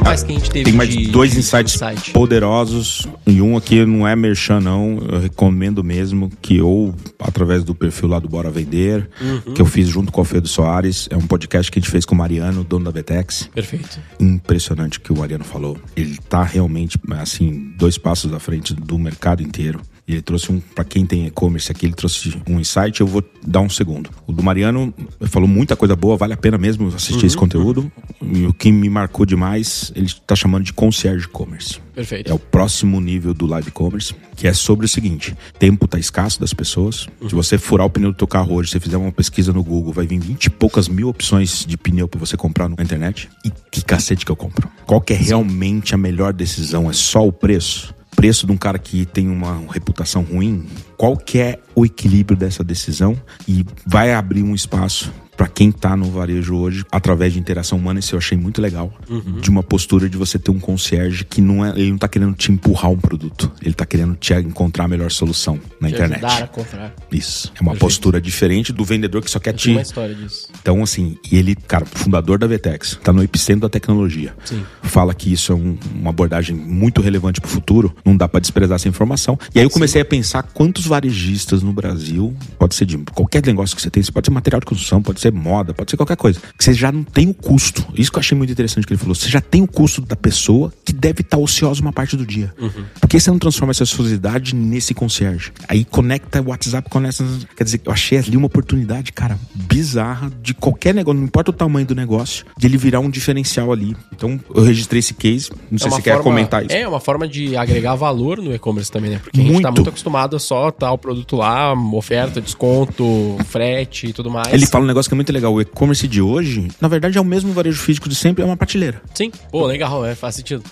Que 0.00 0.04
mais 0.04 0.22
que 0.22 0.32
a 0.32 0.34
gente 0.34 0.50
teve 0.50 0.64
Tem 0.64 0.74
mais 0.74 0.88
de- 0.90 1.08
dois 1.08 1.32
de 1.32 1.38
insights 1.38 1.74
insight? 1.74 2.10
poderosos. 2.12 3.06
E 3.26 3.40
um 3.42 3.56
aqui 3.56 3.84
não 3.84 4.06
é 4.06 4.14
merchan, 4.16 4.60
não. 4.60 4.98
Eu 5.10 5.20
recomendo 5.20 5.82
mesmo 5.84 6.30
que 6.40 6.60
ou 6.60 6.94
através 7.18 7.64
do 7.64 7.74
perfil 7.74 8.08
lá 8.08 8.18
do 8.18 8.28
Bora 8.28 8.50
Vender, 8.50 9.08
Uhum. 9.20 9.54
que 9.54 9.62
eu 9.62 9.66
fiz 9.66 9.88
junto 9.88 10.10
com 10.12 10.20
o 10.20 10.22
Alfredo 10.22 10.46
Soares. 10.48 11.08
É 11.10 11.16
um 11.16 11.26
podcast 11.26 11.70
que 11.70 11.78
a 11.78 11.82
gente 11.82 11.90
fez 11.90 12.04
com 12.04 12.14
o 12.14 12.18
Mariano, 12.18 12.64
dono 12.64 12.84
da 12.84 12.92
Betex. 12.92 13.50
Perfeito. 13.54 13.98
Impressionante 14.20 14.98
o 14.98 15.00
que 15.00 15.12
o 15.12 15.18
Mariano 15.18 15.44
falou. 15.44 15.76
Ele 15.96 16.16
tá 16.28 16.42
realmente, 16.42 16.98
assim, 17.12 17.72
dois 17.76 17.98
passos 17.98 18.32
à 18.32 18.38
frente 18.38 18.74
do 18.74 18.98
mercado 18.98 19.42
inteiro. 19.42 19.80
E 20.08 20.14
ele 20.14 20.22
trouxe 20.22 20.50
um, 20.50 20.58
pra 20.58 20.84
quem 20.84 21.04
tem 21.04 21.26
e-commerce 21.26 21.70
aqui, 21.70 21.84
ele 21.84 21.92
trouxe 21.92 22.40
um 22.48 22.58
insight, 22.58 22.98
eu 22.98 23.06
vou 23.06 23.22
dar 23.46 23.60
um 23.60 23.68
segundo. 23.68 24.08
O 24.26 24.32
do 24.32 24.42
Mariano 24.42 24.92
falou 25.26 25.46
muita 25.46 25.76
coisa 25.76 25.94
boa, 25.94 26.16
vale 26.16 26.32
a 26.32 26.36
pena 26.36 26.56
mesmo 26.56 26.88
assistir 26.88 27.26
esse 27.26 27.36
conteúdo. 27.36 27.92
E 28.22 28.46
o 28.46 28.54
que 28.54 28.72
me 28.72 28.88
marcou 28.88 29.26
demais, 29.26 29.92
ele 29.94 30.08
tá 30.26 30.34
chamando 30.34 30.64
de 30.64 30.72
concierge 30.72 31.28
commerce. 31.28 31.78
Perfeito. 31.94 32.30
É 32.30 32.34
o 32.34 32.38
próximo 32.38 32.98
nível 33.02 33.34
do 33.34 33.44
live 33.44 33.70
commerce, 33.70 34.14
que 34.34 34.46
é 34.46 34.52
sobre 34.54 34.86
o 34.86 34.88
seguinte: 34.88 35.36
tempo 35.58 35.86
tá 35.86 35.98
escasso 35.98 36.40
das 36.40 36.54
pessoas. 36.54 37.06
Se 37.28 37.34
você 37.34 37.58
furar 37.58 37.86
o 37.86 37.90
pneu 37.90 38.12
do 38.12 38.16
teu 38.16 38.26
carro 38.26 38.54
hoje, 38.54 38.70
você 38.70 38.80
fizer 38.80 38.96
uma 38.96 39.12
pesquisa 39.12 39.52
no 39.52 39.62
Google, 39.62 39.92
vai 39.92 40.06
vir 40.06 40.20
20 40.20 40.44
e 40.46 40.50
poucas 40.50 40.88
mil 40.88 41.08
opções 41.08 41.66
de 41.66 41.76
pneu 41.76 42.08
para 42.08 42.18
você 42.18 42.36
comprar 42.36 42.68
na 42.68 42.82
internet. 42.82 43.28
E 43.44 43.50
que 43.70 43.84
cacete 43.84 44.24
que 44.24 44.32
eu 44.32 44.36
compro? 44.36 44.70
Qual 44.86 45.02
que 45.02 45.12
é 45.12 45.16
realmente 45.16 45.94
a 45.94 45.98
melhor 45.98 46.32
decisão? 46.32 46.88
É 46.88 46.94
só 46.94 47.26
o 47.26 47.32
preço? 47.32 47.94
Preço 48.18 48.46
de 48.46 48.50
um 48.50 48.56
cara 48.56 48.80
que 48.80 49.06
tem 49.06 49.28
uma 49.28 49.72
reputação 49.72 50.22
ruim? 50.22 50.66
Qual 50.96 51.16
que 51.16 51.38
é 51.38 51.60
o 51.72 51.86
equilíbrio 51.86 52.36
dessa 52.36 52.64
decisão? 52.64 53.16
E 53.46 53.64
vai 53.86 54.12
abrir 54.12 54.42
um 54.42 54.56
espaço 54.56 55.12
para 55.38 55.46
quem 55.46 55.70
tá 55.72 55.96
no 55.96 56.10
varejo 56.10 56.56
hoje, 56.56 56.84
através 56.90 57.32
de 57.32 57.38
interação 57.38 57.78
humana, 57.78 58.00
isso 58.00 58.14
eu 58.14 58.18
achei 58.18 58.36
muito 58.36 58.60
legal. 58.60 58.92
De 59.40 59.48
uma 59.48 59.62
postura 59.62 60.08
de 60.10 60.16
você 60.16 60.36
ter 60.38 60.50
um 60.50 60.58
concierge 60.58 61.24
que 61.24 61.40
não 61.40 61.64
é, 61.64 61.70
ele 61.70 61.92
não 61.92 61.96
tá 61.98 62.08
querendo 62.08 62.34
te 62.34 62.50
empurrar 62.50 62.90
um 62.90 62.96
produto, 62.98 63.50
ele 63.62 63.72
tá 63.72 63.86
querendo 63.86 64.16
te 64.16 64.34
encontrar 64.34 64.84
a 64.84 64.88
melhor 64.88 65.10
solução 65.12 65.58
na 65.80 65.86
Te 65.88 65.94
internet. 65.94 66.24
ajudar 66.24 66.42
a 66.44 66.48
comprar. 66.48 66.94
Isso. 67.12 67.52
É 67.54 67.60
uma 67.60 67.70
Perfeito. 67.70 67.78
postura 67.80 68.20
diferente 68.20 68.72
do 68.72 68.84
vendedor 68.84 69.22
que 69.22 69.30
só 69.30 69.38
quer 69.38 69.52
Tem 69.52 69.58
te. 69.60 69.70
uma 69.70 69.80
história 69.82 70.12
disso. 70.14 70.48
Então, 70.60 70.82
assim, 70.82 71.16
e 71.30 71.36
ele, 71.38 71.54
cara, 71.54 71.86
fundador 71.86 72.36
da 72.36 72.48
Vetex, 72.48 72.98
tá 73.04 73.12
no 73.12 73.22
epicentro 73.22 73.60
da 73.62 73.68
tecnologia. 73.68 74.34
Sim. 74.44 74.64
Fala 74.82 75.14
que 75.14 75.32
isso 75.32 75.52
é 75.52 75.54
um- 75.54 75.78
uma 75.94 76.10
abordagem 76.10 76.56
muito 76.56 77.00
relevante 77.00 77.40
pro 77.40 77.48
futuro, 77.48 77.94
não 78.04 78.16
dá 78.16 78.26
pra 78.28 78.40
desprezar 78.40 78.74
essa 78.74 78.88
informação. 78.88 79.38
E 79.54 79.60
aí 79.60 79.64
eu 79.64 79.70
comecei 79.70 80.02
a 80.02 80.04
pensar 80.04 80.42
quantos 80.42 80.84
varejistas 80.84 81.62
no 81.62 81.72
Brasil, 81.72 82.34
pode 82.58 82.74
ser 82.74 82.84
de 82.86 82.98
qualquer 83.14 83.46
negócio 83.46 83.76
que 83.76 83.80
você 83.82 83.88
tem, 83.88 84.00
isso 84.00 84.12
pode 84.12 84.26
ser 84.26 84.32
material 84.32 84.58
de 84.58 84.66
construção, 84.66 85.00
pode 85.00 85.20
ser 85.20 85.27
moda, 85.30 85.74
pode 85.74 85.90
ser 85.90 85.96
qualquer 85.96 86.16
coisa, 86.16 86.40
que 86.56 86.64
você 86.64 86.72
já 86.72 86.90
não 86.90 87.04
tem 87.04 87.28
o 87.28 87.34
custo. 87.34 87.84
Isso 87.94 88.10
que 88.10 88.16
eu 88.18 88.20
achei 88.20 88.36
muito 88.36 88.50
interessante 88.52 88.86
que 88.86 88.92
ele 88.92 89.00
falou. 89.00 89.14
Você 89.14 89.28
já 89.28 89.40
tem 89.40 89.62
o 89.62 89.66
custo 89.66 90.00
da 90.00 90.16
pessoa 90.16 90.72
que 90.84 90.92
deve 90.92 91.20
estar 91.20 91.38
ociosa 91.38 91.80
uma 91.80 91.92
parte 91.92 92.16
do 92.16 92.24
dia. 92.26 92.54
Por 93.00 93.08
que 93.08 93.20
você 93.20 93.30
não 93.30 93.38
transforma 93.38 93.70
essa 93.72 93.82
ociosidade 93.82 94.54
nesse 94.54 94.94
concierge? 94.94 95.52
Aí 95.68 95.84
conecta 95.84 96.40
o 96.40 96.48
WhatsApp, 96.48 96.88
conecta. 96.88 97.24
Quer 97.56 97.64
dizer, 97.64 97.80
eu 97.84 97.92
achei 97.92 98.18
ali 98.18 98.36
uma 98.36 98.46
oportunidade, 98.46 99.12
cara, 99.12 99.38
bizarra 99.54 100.30
de 100.42 100.54
qualquer 100.54 100.94
negócio, 100.94 101.18
não 101.18 101.26
importa 101.26 101.50
o 101.50 101.54
tamanho 101.54 101.86
do 101.86 101.94
negócio, 101.94 102.44
de 102.56 102.66
ele 102.66 102.76
virar 102.76 103.00
um 103.00 103.10
diferencial 103.10 103.72
ali. 103.72 103.96
Então 104.12 104.40
eu 104.54 104.62
registrei 104.62 105.00
esse 105.00 105.14
case. 105.14 105.50
Não 105.70 105.78
sei 105.78 105.86
É 105.86 105.90
se 105.90 105.96
uma 105.96 105.96
você 105.96 106.02
quer 106.02 106.22
comentar 106.22 106.64
isso. 106.64 106.74
É 106.74 106.86
uma 106.86 107.00
forma 107.00 107.28
de 107.28 107.56
agregar 107.56 107.94
valor 107.94 108.38
no 108.38 108.54
e-commerce 108.54 108.90
também, 108.90 109.10
né? 109.10 109.20
Porque 109.22 109.40
a 109.40 109.42
gente 109.42 109.52
tá 109.62 109.68
Muito. 109.68 109.78
muito 109.78 109.88
acostumado 109.90 110.36
a 110.36 110.38
só 110.38 110.70
botar 110.78 110.92
o 110.92 110.98
produto 110.98 111.36
lá, 111.36 111.74
oferta, 111.92 112.40
desconto, 112.40 113.36
frete 113.46 114.08
e 114.08 114.12
tudo 114.12 114.30
mais. 114.30 114.52
Ele 114.52 114.66
fala 114.66 114.84
um 114.84 114.86
negócio 114.86 115.10
que 115.10 115.14
é 115.14 115.17
muito 115.18 115.32
legal. 115.32 115.52
O 115.52 115.60
e-commerce 115.60 116.06
de 116.06 116.22
hoje, 116.22 116.68
na 116.80 116.88
verdade, 116.88 117.18
é 117.18 117.20
o 117.20 117.24
mesmo 117.24 117.52
varejo 117.52 117.80
físico 117.80 118.08
de 118.08 118.14
sempre, 118.14 118.42
é 118.42 118.46
uma 118.46 118.56
prateleira. 118.56 119.02
Sim, 119.14 119.30
pô, 119.50 119.66
legal, 119.66 120.04
é, 120.06 120.14
faz 120.14 120.36
sentido. 120.36 120.62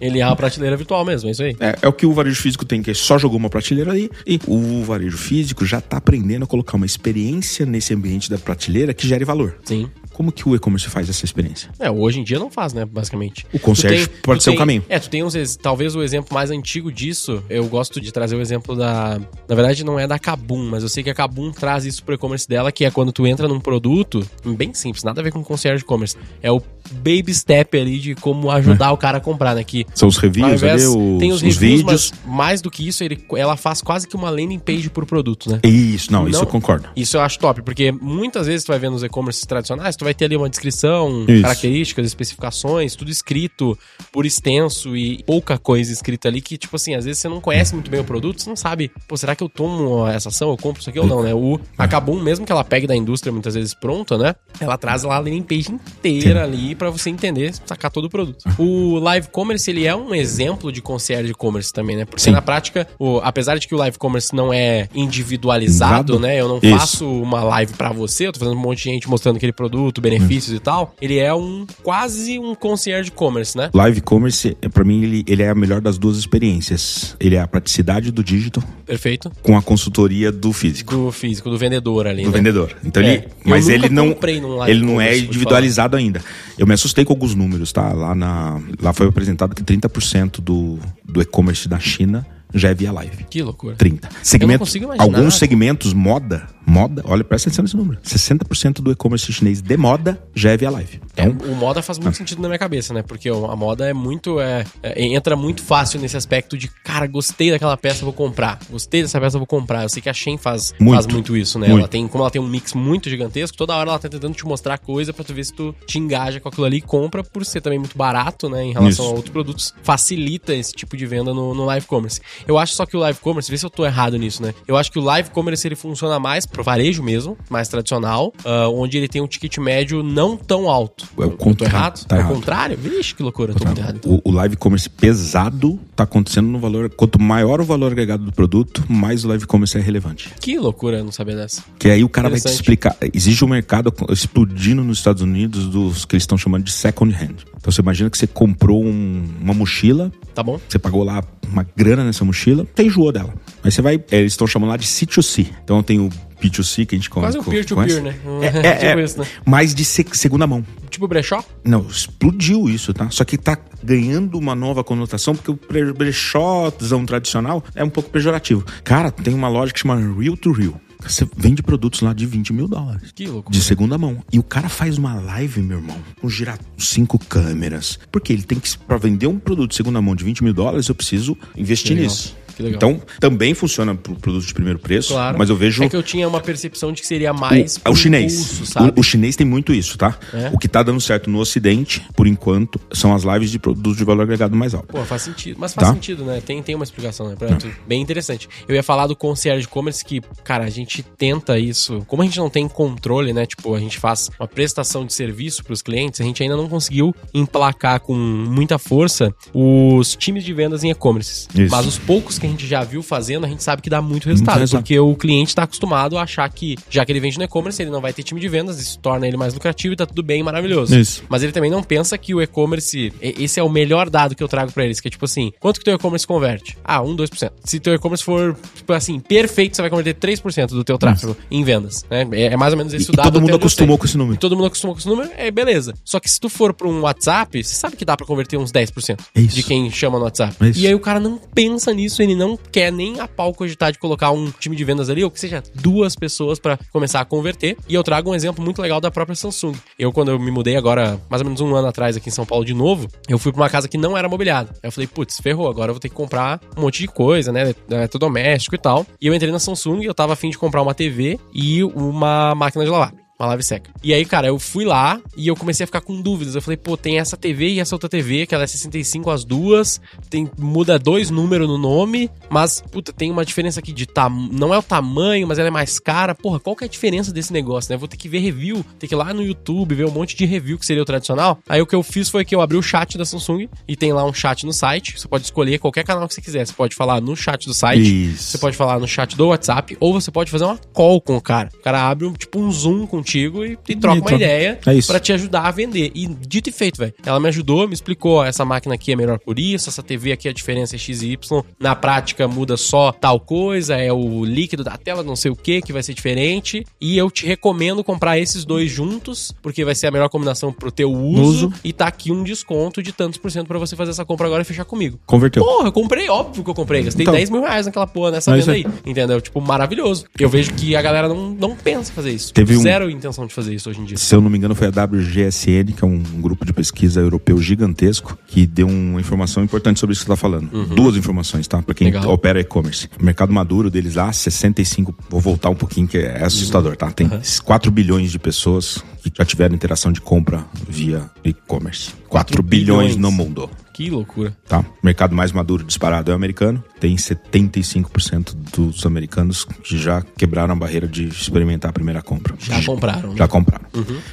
Ele 0.00 0.20
é 0.20 0.26
uma 0.26 0.36
prateleira 0.36 0.76
virtual 0.76 1.04
mesmo, 1.04 1.28
é 1.28 1.32
isso 1.32 1.42
aí. 1.42 1.56
É, 1.58 1.74
é 1.82 1.88
o 1.88 1.92
que 1.92 2.06
o 2.06 2.12
varejo 2.12 2.40
físico 2.40 2.64
tem, 2.64 2.82
que 2.82 2.90
é 2.90 2.94
só 2.94 3.18
jogou 3.18 3.38
uma 3.38 3.48
prateleira 3.48 3.90
ali. 3.90 4.10
E 4.26 4.38
o 4.46 4.82
varejo 4.84 5.16
físico 5.16 5.64
já 5.64 5.80
tá 5.80 5.96
aprendendo 5.96 6.44
a 6.44 6.46
colocar 6.46 6.76
uma 6.76 6.86
experiência 6.86 7.64
nesse 7.64 7.94
ambiente 7.94 8.30
da 8.30 8.38
prateleira 8.38 8.92
que 8.92 9.06
gere 9.08 9.24
valor. 9.24 9.56
Sim. 9.64 9.90
Como 10.16 10.32
que 10.32 10.48
o 10.48 10.56
e-commerce 10.56 10.88
faz 10.88 11.10
essa 11.10 11.26
experiência? 11.26 11.68
É, 11.78 11.90
hoje 11.90 12.18
em 12.20 12.24
dia 12.24 12.38
não 12.38 12.50
faz, 12.50 12.72
né, 12.72 12.86
basicamente. 12.86 13.46
O 13.52 13.58
concierge 13.58 14.06
tem- 14.06 14.20
pode 14.22 14.42
ser 14.42 14.48
um 14.48 14.52
tem- 14.52 14.58
caminho. 14.58 14.82
É, 14.88 14.98
tu 14.98 15.10
tem 15.10 15.22
uns, 15.22 15.34
talvez 15.56 15.94
o 15.94 16.02
exemplo 16.02 16.32
mais 16.32 16.50
antigo 16.50 16.90
disso, 16.90 17.42
eu 17.50 17.66
gosto 17.66 18.00
de 18.00 18.10
trazer 18.10 18.34
o 18.34 18.40
exemplo 18.40 18.74
da, 18.74 19.20
na 19.46 19.54
verdade 19.54 19.84
não 19.84 20.00
é 20.00 20.06
da 20.06 20.18
Kabum, 20.18 20.70
mas 20.70 20.82
eu 20.82 20.88
sei 20.88 21.02
que 21.04 21.10
a 21.10 21.14
Kabum 21.14 21.52
traz 21.52 21.84
isso 21.84 22.02
pro 22.02 22.14
e-commerce 22.14 22.48
dela, 22.48 22.72
que 22.72 22.86
é 22.86 22.90
quando 22.90 23.12
tu 23.12 23.26
entra 23.26 23.46
num 23.46 23.60
produto, 23.60 24.26
bem 24.42 24.72
simples, 24.72 25.04
nada 25.04 25.20
a 25.20 25.24
ver 25.24 25.32
com 25.32 25.44
concierge 25.44 25.82
e-commerce, 25.84 26.16
é 26.42 26.50
o 26.50 26.62
baby 26.90 27.32
step 27.34 27.78
ali 27.78 27.98
de 27.98 28.14
como 28.14 28.50
ajudar 28.50 28.92
o 28.92 28.96
cara 28.96 29.18
a 29.18 29.20
comprar, 29.20 29.54
né, 29.54 29.64
que 29.64 29.86
São 29.94 30.08
os 30.08 30.16
reviews 30.16 30.52
invés, 30.54 30.84
ali, 30.84 30.96
os, 30.96 31.18
tem 31.18 31.30
os, 31.32 31.36
os 31.36 31.42
reviews, 31.42 31.80
vídeos. 31.80 31.82
mas 31.84 32.12
mais 32.26 32.60
do 32.60 32.70
que 32.70 32.86
isso, 32.86 33.02
ele, 33.04 33.24
ela 33.36 33.56
faz 33.56 33.80
quase 33.82 34.06
que 34.06 34.16
uma 34.16 34.30
landing 34.30 34.58
page 34.58 34.88
por 34.90 35.04
produto, 35.06 35.50
né? 35.50 35.60
Isso, 35.64 36.12
não, 36.12 36.28
isso 36.28 36.38
Não- 36.38 36.46
eu 36.46 36.46
concordo. 36.50 36.88
Isso 36.96 37.16
eu 37.16 37.20
acho 37.20 37.38
top, 37.38 37.62
porque 37.62 37.90
muitas 37.92 38.46
vezes 38.46 38.64
tu 38.64 38.68
vai 38.68 38.78
ver 38.78 38.90
nos 38.90 39.02
e-commerces 39.02 39.44
tradicionais, 39.46 39.96
tu 39.96 40.04
vai 40.04 40.14
ter 40.14 40.26
ali 40.26 40.36
uma 40.36 40.48
descrição, 40.48 41.24
Isso. 41.28 41.42
características, 41.42 42.06
especificações, 42.06 42.94
tudo 42.94 43.10
escrito 43.10 43.78
por 44.12 44.24
extenso 44.26 44.96
e 44.96 45.22
pouca 45.24 45.58
coisa 45.58 45.92
escrita 45.92 46.28
ali 46.28 46.40
que, 46.40 46.56
tipo 46.56 46.76
assim, 46.76 46.94
às 46.94 47.04
vezes 47.04 47.20
você 47.20 47.28
não 47.28 47.40
conhece 47.40 47.74
muito 47.74 47.90
bem 47.90 48.00
o 48.00 48.04
produto, 48.04 48.40
você 48.42 48.48
não 48.48 48.56
sabe, 48.56 48.90
pô, 49.08 49.16
será 49.16 49.34
que 49.34 49.42
eu 49.42 49.48
tomo 49.48 50.06
essa 50.06 50.28
ação, 50.28 50.50
eu 50.50 50.56
compro 50.56 50.80
isso 50.80 50.90
aqui 50.90 50.98
ou 51.00 51.06
não, 51.06 51.22
né? 51.22 51.34
O 51.34 51.58
a 51.76 51.88
Kabum, 51.88 52.20
mesmo 52.22 52.46
que 52.46 52.52
ela 52.52 52.62
pegue 52.64 52.86
da 52.86 52.94
indústria 52.94 53.32
muitas 53.32 53.54
vezes 53.54 53.74
pronta, 53.74 54.16
né? 54.16 54.34
Ela 54.60 54.76
traz 54.78 55.02
lá 55.02 55.16
a 55.16 55.18
landing 55.18 55.42
page 55.42 55.72
inteira 55.72 56.44
ali 56.44 56.74
pra 56.76 56.90
você 56.90 57.10
entender, 57.10 57.54
sacar 57.64 57.90
todo 57.90 58.04
o 58.04 58.10
produto. 58.10 58.44
O 58.58 58.98
live 58.98 59.28
commerce, 59.28 59.70
ele 59.70 59.86
é 59.86 59.94
um 59.94 60.14
exemplo 60.14 60.70
de 60.70 60.80
concierge 60.80 61.32
commerce 61.34 61.72
também, 61.72 61.96
né? 61.96 62.04
Porque 62.04 62.22
Sim. 62.22 62.30
na 62.30 62.42
prática, 62.42 62.86
o- 62.98 63.18
apesar 63.22 63.58
de 63.58 63.66
que 63.66 63.74
o 63.74 63.78
live 63.78 63.98
commerce 63.98 64.34
não 64.34 64.52
é 64.52 64.88
individualizado, 64.94 66.12
Exato. 66.14 66.18
né? 66.20 66.40
Eu 66.40 66.48
não 66.48 66.58
Isso. 66.62 66.78
faço 66.78 67.08
uma 67.22 67.42
live 67.42 67.72
pra 67.74 67.92
você, 67.92 68.26
eu 68.26 68.32
tô 68.32 68.38
fazendo 68.38 68.56
um 68.56 68.60
monte 68.60 68.78
de 68.78 68.84
gente 68.84 69.08
mostrando 69.08 69.36
aquele 69.36 69.52
produto, 69.52 70.00
benefícios 70.00 70.54
e 70.56 70.60
tal. 70.60 70.94
Ele 71.00 71.18
é 71.18 71.32
um 71.34 71.66
quase 71.82 72.38
um 72.38 72.54
concierge 72.54 73.10
commerce, 73.10 73.56
né? 73.56 73.70
Live 73.74 74.00
commerce, 74.00 74.56
pra 74.72 74.84
mim, 74.84 75.02
ele, 75.02 75.24
ele 75.26 75.42
é 75.42 75.48
a 75.50 75.54
melhor 75.54 75.80
das 75.80 75.98
duas 75.98 76.16
experiências. 76.16 77.16
Ele 77.18 77.36
é 77.36 77.40
a 77.40 77.46
praticidade 77.46 78.10
do 78.10 78.22
digital 78.22 78.62
Perfeito. 78.84 79.30
com 79.42 79.56
a 79.56 79.62
consultoria 79.62 80.30
do 80.30 80.52
físico. 80.52 80.94
Do 80.94 81.12
físico, 81.12 81.50
do 81.50 81.58
vendedor 81.58 82.06
ali, 82.06 82.22
do 82.22 82.30
né? 82.30 82.36
vendedor. 82.36 82.76
Então 82.84 83.02
É, 83.02 83.14
ele, 83.14 83.24
mas 83.44 83.68
ele 83.68 83.88
não, 83.88 84.10
comprei 84.12 84.40
num 84.40 84.56
live 84.56 84.76
ele 84.76 84.84
não 84.86 85.00
é 85.00 85.16
individualizado 85.18 85.96
ainda. 85.96 86.22
Eu 86.58 86.65
me 86.66 86.74
assustei 86.74 87.04
com 87.04 87.12
alguns 87.12 87.34
números, 87.34 87.72
tá? 87.72 87.92
Lá 87.92 88.14
na, 88.14 88.60
lá 88.80 88.92
foi 88.92 89.06
apresentado 89.06 89.54
que 89.54 89.62
30% 89.62 90.40
do 90.40 90.78
do 91.04 91.22
e-commerce 91.22 91.68
da 91.68 91.78
China 91.78 92.26
já 92.52 92.70
é 92.70 92.74
via 92.74 92.92
live. 92.92 93.24
Que 93.30 93.42
loucura. 93.42 93.76
30. 93.76 94.08
Segmento, 94.22 94.60
consigo 94.60 94.86
imaginar. 94.86 95.04
alguns 95.04 95.34
segmentos 95.34 95.92
moda, 95.92 96.46
moda, 96.66 97.02
olha, 97.06 97.22
presta 97.24 97.48
atenção 97.48 97.62
nesse 97.62 97.76
número. 97.76 98.00
60% 98.02 98.82
do 98.82 98.90
e-commerce 98.90 99.32
chinês 99.32 99.62
de 99.62 99.76
moda 99.76 100.20
já 100.34 100.50
é 100.50 100.56
via 100.56 100.70
live. 100.70 101.00
É, 101.16 101.24
Então, 101.24 101.52
o 101.52 101.54
moda 101.54 101.80
faz 101.80 101.98
muito 101.98 102.16
sentido 102.16 102.42
na 102.42 102.48
minha 102.48 102.58
cabeça, 102.58 102.92
né? 102.92 103.02
Porque 103.02 103.28
a 103.28 103.56
moda 103.56 103.88
é 103.88 103.92
muito. 103.92 104.40
É, 104.40 104.64
é, 104.82 105.04
entra 105.04 105.36
muito 105.36 105.62
fácil 105.62 106.00
nesse 106.00 106.16
aspecto 106.16 106.58
de, 106.58 106.68
cara, 106.68 107.06
gostei 107.06 107.50
daquela 107.50 107.76
peça, 107.76 108.04
vou 108.04 108.12
comprar. 108.12 108.58
Gostei 108.68 109.02
dessa 109.02 109.20
peça, 109.20 109.38
vou 109.38 109.46
comprar. 109.46 109.84
Eu 109.84 109.88
sei 109.88 110.02
que 110.02 110.08
a 110.08 110.12
Shein 110.12 110.36
faz 110.36 110.74
Muito. 110.78 110.94
faz 110.94 111.06
muito 111.06 111.36
isso, 111.36 111.58
né? 111.58 111.68
Muito. 111.68 111.80
Ela 111.80 111.88
tem, 111.88 112.08
como 112.08 112.22
ela 112.24 112.30
tem 112.30 112.40
um 112.40 112.48
mix 112.48 112.74
muito 112.74 113.08
gigantesco, 113.08 113.56
toda 113.56 113.74
hora 113.74 113.90
ela 113.90 113.98
tá 113.98 114.08
tentando 114.08 114.34
te 114.34 114.44
mostrar 114.44 114.78
coisa 114.78 115.12
pra 115.12 115.24
tu 115.24 115.32
ver 115.32 115.44
se 115.44 115.52
tu 115.52 115.74
te 115.86 115.98
engaja 115.98 116.40
com 116.40 116.48
aquilo 116.48 116.66
ali 116.66 116.78
e 116.78 116.80
compra, 116.80 117.22
por 117.22 117.44
ser 117.44 117.60
também 117.60 117.78
muito 117.78 117.96
barato, 117.96 118.48
né? 118.48 118.64
Em 118.64 118.72
relação 118.72 119.04
Isso. 119.04 119.14
a 119.14 119.16
outros 119.16 119.32
produtos. 119.32 119.74
Facilita 119.82 120.54
esse 120.54 120.72
tipo 120.72 120.96
de 120.96 121.06
venda 121.06 121.32
no, 121.32 121.54
no 121.54 121.64
live 121.64 121.86
commerce. 121.86 122.20
Eu 122.46 122.58
acho 122.58 122.74
só 122.74 122.84
que 122.84 122.96
o 122.96 123.00
live 123.00 123.18
commerce, 123.20 123.50
vê 123.50 123.56
se 123.56 123.64
eu 123.64 123.70
tô 123.70 123.84
errado 123.84 124.16
nisso, 124.16 124.42
né? 124.42 124.54
Eu 124.66 124.76
acho 124.76 124.90
que 124.90 124.98
o 124.98 125.02
live 125.02 125.30
commerce 125.30 125.66
ele 125.66 125.76
funciona 125.76 126.18
mais 126.18 126.44
pro 126.56 126.64
varejo 126.64 127.02
mesmo, 127.02 127.36
mais 127.50 127.68
tradicional, 127.68 128.32
ah, 128.44 128.68
onde 128.70 128.96
ele 128.96 129.08
tem 129.08 129.20
um 129.20 129.26
ticket 129.26 129.58
médio 129.58 130.02
não 130.02 130.36
tão 130.38 130.70
alto. 130.70 131.06
É 131.18 131.24
o 131.26 131.30
contrário, 131.32 131.74
errado? 131.76 132.04
tá 132.06 132.16
é 132.16 132.24
o 132.24 132.28
contrário? 132.28 132.78
Vixe, 132.78 133.14
que 133.14 133.22
loucura, 133.22 133.52
eu 133.52 133.56
tô 133.56 133.64
muito 133.66 133.78
errado. 133.78 134.00
o, 134.06 134.20
o 134.24 134.32
live 134.32 134.56
commerce 134.56 134.88
pesado 134.88 135.78
tá 135.94 136.04
acontecendo 136.04 136.48
no 136.48 136.58
valor. 136.58 136.88
Quanto 136.90 137.20
maior 137.20 137.60
o 137.60 137.64
valor 137.64 137.92
agregado 137.92 138.24
do 138.24 138.32
produto, 138.32 138.82
mais 138.88 139.22
o 139.24 139.28
live 139.28 139.46
commerce 139.46 139.76
é 139.76 139.80
relevante. 139.82 140.30
Que 140.40 140.58
loucura 140.58 140.98
eu 140.98 141.04
não 141.04 141.12
saber 141.12 141.36
dessa. 141.36 141.62
Que 141.78 141.90
aí 141.90 142.02
o 142.02 142.08
cara 142.08 142.30
vai 142.30 142.40
te 142.40 142.48
explicar. 142.48 142.96
Existe 143.12 143.44
um 143.44 143.48
mercado 143.48 143.92
explodindo 144.08 144.82
nos 144.82 144.96
Estados 144.98 145.20
Unidos 145.22 145.66
dos 145.66 146.04
que 146.06 146.14
eles 146.14 146.22
estão 146.22 146.38
chamando 146.38 146.64
de 146.64 146.72
second 146.72 147.12
hand. 147.14 147.36
Então 147.58 147.70
você 147.72 147.80
imagina 147.82 148.08
que 148.08 148.16
você 148.16 148.26
comprou 148.26 148.82
um- 148.82 149.24
uma 149.42 149.52
mochila, 149.52 150.10
Tá 150.34 150.42
bom? 150.42 150.58
você 150.68 150.78
pagou 150.78 151.04
lá 151.04 151.22
uma 151.52 151.66
grana 151.76 152.04
nessa 152.04 152.24
mochila, 152.24 152.66
você 152.74 152.84
enjoou 152.84 153.12
dela. 153.12 153.34
Aí 153.62 153.70
você 153.70 153.82
vai, 153.82 153.96
é, 154.10 154.18
eles 154.20 154.32
estão 154.32 154.46
chamando 154.46 154.70
lá 154.70 154.76
de 154.76 154.86
C2C. 154.86 155.46
Então 155.64 155.82
tem 155.82 155.98
o 156.00 156.08
P2C 156.40 156.86
que 156.86 156.94
a 156.94 156.98
gente 156.98 157.08
Quase 157.10 157.38
um 157.38 157.42
co- 157.42 157.50
peer-to-peer, 157.50 158.00
conhece. 158.02 158.18
né? 158.24 158.40
É, 158.42 158.46
é, 158.68 158.72
tipo 158.76 159.00
é, 159.00 159.04
isso, 159.04 159.18
né? 159.20 159.26
mais 159.44 159.74
de 159.74 159.84
se- 159.84 160.06
segunda 160.12 160.46
mão. 160.46 160.64
Tipo 160.90 161.08
brechó? 161.08 161.42
Não, 161.64 161.86
explodiu 161.86 162.68
isso, 162.68 162.92
tá? 162.94 163.10
Só 163.10 163.24
que 163.24 163.36
tá 163.36 163.58
ganhando 163.82 164.38
uma 164.38 164.54
nova 164.54 164.82
conotação, 164.84 165.34
porque 165.34 165.50
o 165.50 165.94
brechózão 165.94 167.04
tradicional 167.04 167.62
é 167.74 167.84
um 167.84 167.90
pouco 167.90 168.10
pejorativo. 168.10 168.64
Cara, 168.84 169.10
tem 169.10 169.34
uma 169.34 169.48
loja 169.48 169.72
que 169.72 169.80
chama 169.80 169.96
Real 169.96 170.36
to 170.36 170.52
Real. 170.52 170.80
Você 171.06 171.28
vende 171.36 171.62
produtos 171.62 172.00
lá 172.00 172.12
de 172.12 172.24
20 172.26 172.52
mil 172.52 172.66
dólares. 172.66 173.12
Que 173.14 173.26
loucura. 173.26 173.56
De 173.56 173.62
segunda 173.62 173.96
mão. 173.98 174.24
E 174.32 174.38
o 174.38 174.42
cara 174.42 174.68
faz 174.68 174.96
uma 174.98 175.14
live, 175.14 175.60
meu 175.60 175.76
irmão, 175.78 175.96
com 176.20 176.28
girar 176.28 176.58
cinco 176.78 177.18
câmeras. 177.18 177.98
Porque 178.10 178.32
ele 178.32 178.42
tem 178.42 178.58
que, 178.58 178.76
pra 178.78 178.96
vender 178.96 179.26
um 179.26 179.38
produto 179.38 179.70
de 179.70 179.76
segunda 179.76 180.00
mão 180.00 180.16
de 180.16 180.24
20 180.24 180.42
mil 180.42 180.54
dólares, 180.54 180.88
eu 180.88 180.94
preciso 180.94 181.36
investir 181.56 181.92
legal, 181.94 182.10
nisso. 182.10 182.34
Que 182.56 182.62
legal. 182.62 182.76
Então, 182.76 183.02
também 183.20 183.54
funciona 183.54 183.94
pro 183.94 184.14
produto 184.16 184.46
de 184.46 184.54
primeiro 184.54 184.78
preço, 184.78 185.12
Claro. 185.12 185.38
mas 185.38 185.48
eu 185.50 185.56
vejo 185.56 185.84
É 185.84 185.88
que 185.88 185.96
eu 185.96 186.02
tinha 186.02 186.26
uma 186.26 186.40
percepção 186.40 186.92
de 186.92 187.00
que 187.02 187.06
seria 187.06 187.32
mais. 187.32 187.76
o, 187.76 187.80
é 187.84 187.90
o 187.90 187.94
chinês. 187.94 188.32
impulso, 188.34 188.66
sabe? 188.66 188.92
O, 188.96 189.00
o 189.00 189.02
chinês 189.02 189.36
tem 189.36 189.46
muito 189.46 189.72
isso, 189.72 189.96
tá? 189.98 190.18
É? 190.32 190.50
O 190.52 190.58
que 190.58 190.66
tá 190.68 190.82
dando 190.82 191.00
certo 191.00 191.28
no 191.30 191.38
ocidente, 191.38 192.02
por 192.16 192.26
enquanto, 192.26 192.80
são 192.92 193.14
as 193.14 193.22
lives 193.22 193.50
de 193.50 193.58
produtos 193.58 193.96
de 193.98 194.04
valor 194.04 194.22
agregado 194.22 194.56
mais 194.56 194.74
alto. 194.74 194.86
Pô, 194.88 195.04
faz 195.04 195.22
sentido. 195.22 195.56
Mas 195.60 195.74
faz 195.74 195.88
Tá. 195.88 195.94
sentido, 195.94 196.24
né? 196.24 196.40
Tem, 196.44 196.62
tem 196.62 196.74
uma 196.74 196.84
explicação, 196.84 197.28
né? 197.28 197.36
Pra 197.38 197.54
tu- 197.56 197.70
Bem 197.86 198.00
interessante. 198.00 198.48
Eu 198.66 198.74
ia 198.74 198.82
falar 198.82 199.06
do 199.06 199.14
concierge 199.14 199.68
commerce 199.68 200.04
que, 200.04 200.20
cara, 200.42 200.64
a 200.64 200.70
gente 200.70 201.02
tenta 201.02 201.58
isso. 201.58 202.02
Como 202.06 202.22
a 202.22 202.24
gente 202.24 202.38
não 202.38 202.48
tem 202.50 202.66
controle, 202.68 203.32
né? 203.32 203.44
Tipo, 203.46 203.74
a 203.74 203.78
gente 203.80 203.98
faz 203.98 204.30
uma 204.40 204.48
prestação 204.48 205.04
de 205.04 205.12
serviço 205.12 205.62
pros 205.64 205.82
clientes, 205.82 206.20
a 206.20 206.24
gente 206.24 206.42
ainda 206.42 206.56
não 206.56 206.68
conseguiu 206.68 207.14
emplacar 207.34 208.00
com 208.00 208.14
muita 208.14 208.78
força 208.78 209.34
os 209.52 210.14
times 210.16 210.44
de 210.44 210.52
vendas 210.52 210.84
em 210.84 210.90
e-commerce. 210.90 211.48
Mas 211.70 211.86
os 211.86 211.98
poucos 211.98 212.38
que 212.38 212.45
a 212.46 212.50
gente 212.50 212.66
já 212.66 212.82
viu 212.84 213.02
fazendo, 213.02 213.44
a 213.44 213.48
gente 213.48 213.62
sabe 213.62 213.82
que 213.82 213.90
dá 213.90 214.00
muito 214.00 214.28
resultado. 214.28 214.58
resultado. 214.58 214.82
Porque 214.82 214.98
o 214.98 215.14
cliente 215.14 215.54
tá 215.54 215.64
acostumado 215.64 216.16
a 216.18 216.22
achar 216.22 216.48
que, 216.50 216.76
já 216.90 217.04
que 217.04 217.12
ele 217.12 217.20
vende 217.20 217.38
no 217.38 217.44
e-commerce, 217.44 217.80
ele 217.82 217.90
não 217.90 218.00
vai 218.00 218.12
ter 218.12 218.22
time 218.22 218.40
de 218.40 218.48
vendas, 218.48 218.80
isso 218.80 218.98
torna 218.98 219.26
ele 219.26 219.36
mais 219.36 219.54
lucrativo 219.54 219.94
e 219.94 219.96
tá 219.96 220.06
tudo 220.06 220.22
bem, 220.22 220.42
maravilhoso. 220.42 220.96
Isso. 220.98 221.22
Mas 221.28 221.42
ele 221.42 221.52
também 221.52 221.70
não 221.70 221.82
pensa 221.82 222.16
que 222.18 222.34
o 222.34 222.40
e-commerce. 222.42 223.12
Esse 223.20 223.60
é 223.60 223.62
o 223.62 223.68
melhor 223.68 224.08
dado 224.10 224.34
que 224.34 224.42
eu 224.42 224.48
trago 224.48 224.72
pra 224.72 224.84
eles, 224.84 225.00
que 225.00 225.08
é 225.08 225.10
tipo 225.10 225.24
assim: 225.24 225.52
quanto 225.60 225.78
que 225.78 225.84
teu 225.84 225.94
e-commerce 225.94 226.26
converte? 226.26 226.76
Ah, 226.84 227.02
1, 227.02 227.16
2%. 227.16 227.50
Se 227.64 227.80
teu 227.80 227.94
e-commerce 227.94 228.24
for, 228.24 228.56
tipo 228.74 228.92
assim, 228.92 229.18
perfeito, 229.20 229.76
você 229.76 229.82
vai 229.82 229.90
converter 229.90 230.14
3% 230.14 230.68
do 230.68 230.84
teu 230.84 230.96
tráfego 230.98 231.36
em 231.50 231.62
vendas. 231.64 232.04
Né? 232.10 232.26
É, 232.32 232.42
é 232.52 232.56
mais 232.56 232.72
ou 232.72 232.78
menos 232.78 232.92
esse 232.94 233.06
E- 233.06 233.10
o 233.10 233.12
e 233.12 233.16
dado. 233.16 233.24
todo 233.32 233.40
mundo 233.40 233.56
acostumou 233.56 233.98
com 233.98 234.04
esse 234.04 234.16
número. 234.16 234.34
E 234.36 234.38
todo 234.38 234.54
mundo 234.56 234.66
acostumou 234.66 234.94
com 234.94 235.00
esse 235.00 235.08
número, 235.08 235.30
é 235.36 235.50
beleza. 235.50 235.94
Só 236.04 236.20
que 236.20 236.30
se 236.30 236.38
tu 236.40 236.48
for 236.48 236.72
pra 236.72 236.86
um 236.88 237.00
WhatsApp, 237.00 237.62
você 237.62 237.74
sabe 237.74 237.96
que 237.96 238.04
dá 238.04 238.16
pra 238.16 238.26
converter 238.26 238.56
uns 238.56 238.70
10% 238.72 239.18
É 239.34 239.40
isso. 239.40 239.54
de 239.56 239.62
quem 239.62 239.90
chama 239.90 240.18
no 240.18 240.24
WhatsApp. 240.24 240.54
É 240.60 240.68
isso. 240.68 240.80
E 240.80 240.86
aí 240.86 240.94
o 240.94 241.00
cara 241.00 241.18
não 241.18 241.38
pensa 241.54 241.92
nisso, 241.92 242.22
ele 242.22 242.34
não 242.36 242.56
quer 242.56 242.92
nem 242.92 243.18
a 243.20 243.26
pau 243.26 243.52
cogitar 243.52 243.90
de 243.90 243.98
colocar 243.98 244.30
um 244.30 244.50
time 244.50 244.76
de 244.76 244.84
vendas 244.84 245.10
ali, 245.10 245.24
ou 245.24 245.30
que 245.30 245.40
seja 245.40 245.62
duas 245.74 246.14
pessoas 246.14 246.58
pra 246.58 246.78
começar 246.92 247.20
a 247.20 247.24
converter. 247.24 247.76
E 247.88 247.94
eu 247.94 248.02
trago 248.02 248.30
um 248.30 248.34
exemplo 248.34 248.64
muito 248.64 248.80
legal 248.80 249.00
da 249.00 249.10
própria 249.10 249.34
Samsung. 249.34 249.74
Eu, 249.98 250.12
quando 250.12 250.30
eu 250.30 250.38
me 250.38 250.50
mudei 250.50 250.76
agora, 250.76 251.20
mais 251.28 251.40
ou 251.40 251.46
menos 251.46 251.60
um 251.60 251.74
ano 251.74 251.88
atrás 251.88 252.16
aqui 252.16 252.28
em 252.28 252.32
São 252.32 252.46
Paulo 252.46 252.64
de 252.64 252.74
novo, 252.74 253.08
eu 253.28 253.38
fui 253.38 253.52
pra 253.52 253.62
uma 253.62 253.70
casa 253.70 253.88
que 253.88 253.98
não 253.98 254.16
era 254.16 254.28
mobiliada. 254.28 254.70
Aí 254.82 254.88
eu 254.88 254.92
falei, 254.92 255.06
putz, 255.06 255.40
ferrou, 255.40 255.68
agora 255.68 255.90
eu 255.90 255.94
vou 255.94 256.00
ter 256.00 256.08
que 256.08 256.14
comprar 256.14 256.60
um 256.76 256.82
monte 256.82 257.00
de 257.00 257.08
coisa, 257.08 257.50
né? 257.50 257.74
Eletrodoméstico 257.90 258.74
e 258.74 258.78
tal. 258.78 259.06
E 259.20 259.26
eu 259.26 259.34
entrei 259.34 259.50
na 259.50 259.58
Samsung 259.58 260.02
e 260.02 260.04
eu 260.04 260.14
tava 260.14 260.34
afim 260.34 260.50
de 260.50 260.58
comprar 260.58 260.82
uma 260.82 260.94
TV 260.94 261.38
e 261.54 261.82
uma 261.82 262.54
máquina 262.54 262.84
de 262.84 262.90
lavar. 262.90 263.25
Uma 263.38 263.48
live 263.48 263.62
seca. 263.62 263.90
E 264.02 264.14
aí, 264.14 264.24
cara, 264.24 264.46
eu 264.46 264.58
fui 264.58 264.84
lá 264.84 265.20
e 265.36 265.46
eu 265.46 265.54
comecei 265.54 265.84
a 265.84 265.86
ficar 265.86 266.00
com 266.00 266.20
dúvidas. 266.20 266.54
Eu 266.54 266.62
falei, 266.62 266.76
pô, 266.76 266.96
tem 266.96 267.18
essa 267.18 267.36
TV 267.36 267.68
e 267.68 267.80
essa 267.80 267.94
outra 267.94 268.08
TV, 268.08 268.46
que 268.46 268.54
ela 268.54 268.64
é 268.64 268.66
65 268.66 269.30
as 269.30 269.44
duas, 269.44 270.00
tem, 270.30 270.50
muda 270.58 270.98
dois 270.98 271.30
números 271.30 271.68
no 271.68 271.76
nome, 271.76 272.30
mas, 272.48 272.82
puta, 272.90 273.12
tem 273.12 273.30
uma 273.30 273.44
diferença 273.44 273.80
aqui 273.80 273.92
de 273.92 274.06
tam... 274.06 274.30
não 274.30 274.72
é 274.72 274.78
o 274.78 274.82
tamanho, 274.82 275.46
mas 275.46 275.58
ela 275.58 275.68
é 275.68 275.70
mais 275.70 275.98
cara. 275.98 276.34
Porra, 276.34 276.58
qual 276.58 276.74
que 276.74 276.84
é 276.84 276.86
a 276.86 276.90
diferença 276.90 277.30
desse 277.30 277.52
negócio, 277.52 277.92
né? 277.92 277.98
Vou 277.98 278.08
ter 278.08 278.16
que 278.16 278.28
ver 278.28 278.38
review, 278.38 278.84
ter 278.98 279.06
que 279.06 279.14
ir 279.14 279.16
lá 279.16 279.34
no 279.34 279.42
YouTube, 279.42 279.94
ver 279.94 280.06
um 280.06 280.10
monte 280.10 280.34
de 280.34 280.46
review 280.46 280.78
que 280.78 280.86
seria 280.86 281.02
o 281.02 281.06
tradicional. 281.06 281.58
Aí 281.68 281.82
o 281.82 281.86
que 281.86 281.94
eu 281.94 282.02
fiz 282.02 282.30
foi 282.30 282.44
que 282.44 282.54
eu 282.54 282.62
abri 282.62 282.78
o 282.78 282.82
chat 282.82 283.18
da 283.18 283.24
Samsung 283.24 283.68
e 283.86 283.96
tem 283.96 284.12
lá 284.14 284.24
um 284.24 284.32
chat 284.32 284.64
no 284.64 284.72
site. 284.72 285.18
Você 285.18 285.28
pode 285.28 285.44
escolher 285.44 285.78
qualquer 285.78 286.04
canal 286.04 286.26
que 286.26 286.34
você 286.34 286.40
quiser. 286.40 286.66
Você 286.66 286.72
pode 286.72 286.96
falar 286.96 287.20
no 287.20 287.36
chat 287.36 287.66
do 287.66 287.74
site, 287.74 288.30
Isso. 288.32 288.44
você 288.44 288.58
pode 288.58 288.76
falar 288.76 288.98
no 288.98 289.06
chat 289.06 289.36
do 289.36 289.48
WhatsApp, 289.48 289.96
ou 290.00 290.14
você 290.14 290.30
pode 290.30 290.50
fazer 290.50 290.64
uma 290.64 290.78
call 290.94 291.20
com 291.20 291.36
o 291.36 291.40
cara. 291.40 291.68
O 291.74 291.82
cara 291.82 292.08
abre 292.08 292.26
um, 292.26 292.32
tipo 292.32 292.58
um 292.58 292.72
Zoom 292.72 293.06
contigo 293.26 293.64
e, 293.64 293.76
e 293.88 293.96
troca 293.96 294.16
E 294.16 294.20
uma 294.20 294.26
troca. 294.28 294.34
ideia 294.44 294.78
É 294.86 295.02
pra 295.02 295.18
te 295.18 295.32
ajudar 295.32 295.62
a 295.62 295.70
vender. 295.70 296.12
E 296.14 296.26
dito 296.26 296.68
e 296.68 296.72
feito, 296.72 296.98
velho. 296.98 297.12
Ela 297.24 297.40
me 297.40 297.48
ajudou, 297.48 297.86
me 297.88 297.94
explicou, 297.94 298.44
essa 298.44 298.64
máquina 298.64 298.94
aqui 298.94 299.12
é 299.12 299.16
melhor 299.16 299.38
por 299.38 299.58
isso, 299.58 299.88
essa 299.88 300.02
TV 300.02 300.32
aqui 300.32 300.48
a 300.48 300.52
diferença 300.52 300.94
é 300.94 300.98
XY. 300.98 301.36
Na 301.80 301.94
prática 301.96 302.46
muda 302.46 302.76
só 302.76 303.10
tal 303.12 303.40
coisa, 303.40 303.96
é 303.96 304.12
o 304.12 304.44
líquido 304.44 304.84
da 304.84 304.96
tela, 304.96 305.22
não 305.22 305.34
sei 305.36 305.50
o 305.50 305.56
que, 305.56 305.82
que 305.82 305.92
vai 305.92 306.02
ser 306.02 306.14
diferente. 306.14 306.84
E 307.00 307.18
eu 307.18 307.30
te 307.30 307.44
recomendo 307.46 308.04
comprar 308.04 308.38
esses 308.38 308.64
dois 308.64 308.90
juntos, 308.90 309.52
porque 309.60 309.84
vai 309.84 309.94
ser 309.94 310.06
a 310.06 310.10
melhor 310.10 310.28
combinação 310.28 310.72
pro 310.72 310.92
teu 310.92 311.12
uso. 311.12 311.42
Uso. 311.46 311.72
E 311.82 311.92
tá 311.92 312.06
aqui 312.06 312.30
um 312.30 312.42
desconto 312.44 313.02
de 313.02 313.12
tantos 313.12 313.38
por 313.38 313.50
cento 313.50 313.66
pra 313.66 313.78
você 313.78 313.96
fazer 313.96 314.10
essa 314.12 314.24
compra 314.24 314.46
agora 314.46 314.62
e 314.62 314.64
fechar 314.64 314.84
comigo. 314.84 315.18
Converteu. 315.26 315.64
Porra, 315.64 315.88
eu 315.88 315.92
comprei, 315.92 316.28
óbvio 316.28 316.62
que 316.64 316.70
eu 316.70 316.74
comprei. 316.74 317.02
Gastei 317.02 317.24
Então. 317.24 317.34
10 317.34 317.50
mil 317.50 317.62
reais 317.62 317.86
naquela 317.86 318.06
porra, 318.06 318.30
nessa 318.32 318.50
É 318.50 318.58
venda 318.58 318.76
isso 318.76 318.88
aí. 318.88 318.94
Entendeu? 319.04 319.40
Tipo, 319.40 319.60
maravilhoso. 319.60 320.26
Eu 320.38 320.48
vejo 320.48 320.72
que 320.74 320.94
a 320.94 321.02
galera 321.02 321.28
não, 321.28 321.50
não 321.50 321.74
pensa 321.76 322.12
fazer 322.12 322.30
isso. 322.32 322.52
Teve 322.52 322.76
um- 322.76 322.80
Zero 322.80 323.10
intenção 323.16 323.46
de 323.46 323.54
fazer 323.54 323.74
isso 323.74 323.88
hoje 323.90 324.00
em 324.00 324.04
dia. 324.04 324.16
Se 324.16 324.34
eu 324.34 324.40
não 324.40 324.50
me 324.50 324.58
engano, 324.58 324.74
foi 324.74 324.86
a 324.86 324.90
WGSN, 324.90 325.92
que 325.96 326.04
é 326.04 326.06
um 326.06 326.22
grupo 326.40 326.64
de 326.64 326.72
pesquisa 326.72 327.20
europeu 327.20 327.60
gigantesco, 327.60 328.36
que 328.46 328.66
deu 328.66 328.86
uma 328.86 329.20
informação 329.20 329.62
importante 329.62 329.98
sobre 330.00 330.12
isso 330.12 330.22
que 330.22 330.26
você 330.26 330.32
está 330.32 330.40
falando. 330.40 330.68
Duas 330.94 331.16
informações, 331.16 331.66
tá? 331.66 331.82
Para 331.82 331.94
quem 331.94 332.08
Legal. 332.08 332.28
opera 332.28 332.60
e-commerce. 332.60 333.08
O 333.20 333.24
mercado 333.24 333.52
maduro 333.52 333.90
deles 333.90 334.14
lá, 334.14 334.32
65. 334.32 335.14
Vou 335.28 335.40
voltar 335.40 335.70
um 335.70 335.74
pouquinho, 335.74 336.06
que 336.06 336.18
é 336.18 336.44
assustador, 336.44 336.96
tá? 336.96 337.10
Tem 337.10 337.28
4 337.64 337.90
bilhões 337.90 338.30
de 338.30 338.38
pessoas 338.38 339.04
que 339.22 339.32
já 339.36 339.44
tiveram 339.44 339.74
interação 339.74 340.12
de 340.12 340.20
compra 340.20 340.64
via 340.88 341.30
e-commerce. 341.44 342.12
4 342.28 342.62
bilhões 342.62 342.86
bilhões. 343.12 343.16
no 343.16 343.30
mundo. 343.30 343.70
Que 343.92 344.10
loucura. 344.10 344.54
Tá? 344.68 344.80
O 344.80 344.84
mercado 345.02 345.34
mais 345.34 345.52
maduro 345.52 345.82
disparado 345.82 346.30
é 346.30 346.34
o 346.34 346.36
americano. 346.36 346.84
Tem 346.98 347.14
75% 347.16 348.54
dos 348.74 349.04
americanos 349.06 349.64
que 349.64 349.98
já 349.98 350.22
quebraram 350.36 350.72
a 350.72 350.76
barreira 350.76 351.06
de 351.06 351.26
experimentar 351.28 351.90
a 351.90 351.92
primeira 351.92 352.22
compra. 352.22 352.54
Já 352.58 352.82
compraram, 352.82 353.30
né? 353.30 353.36
Já 353.36 353.48
compraram. 353.48 353.84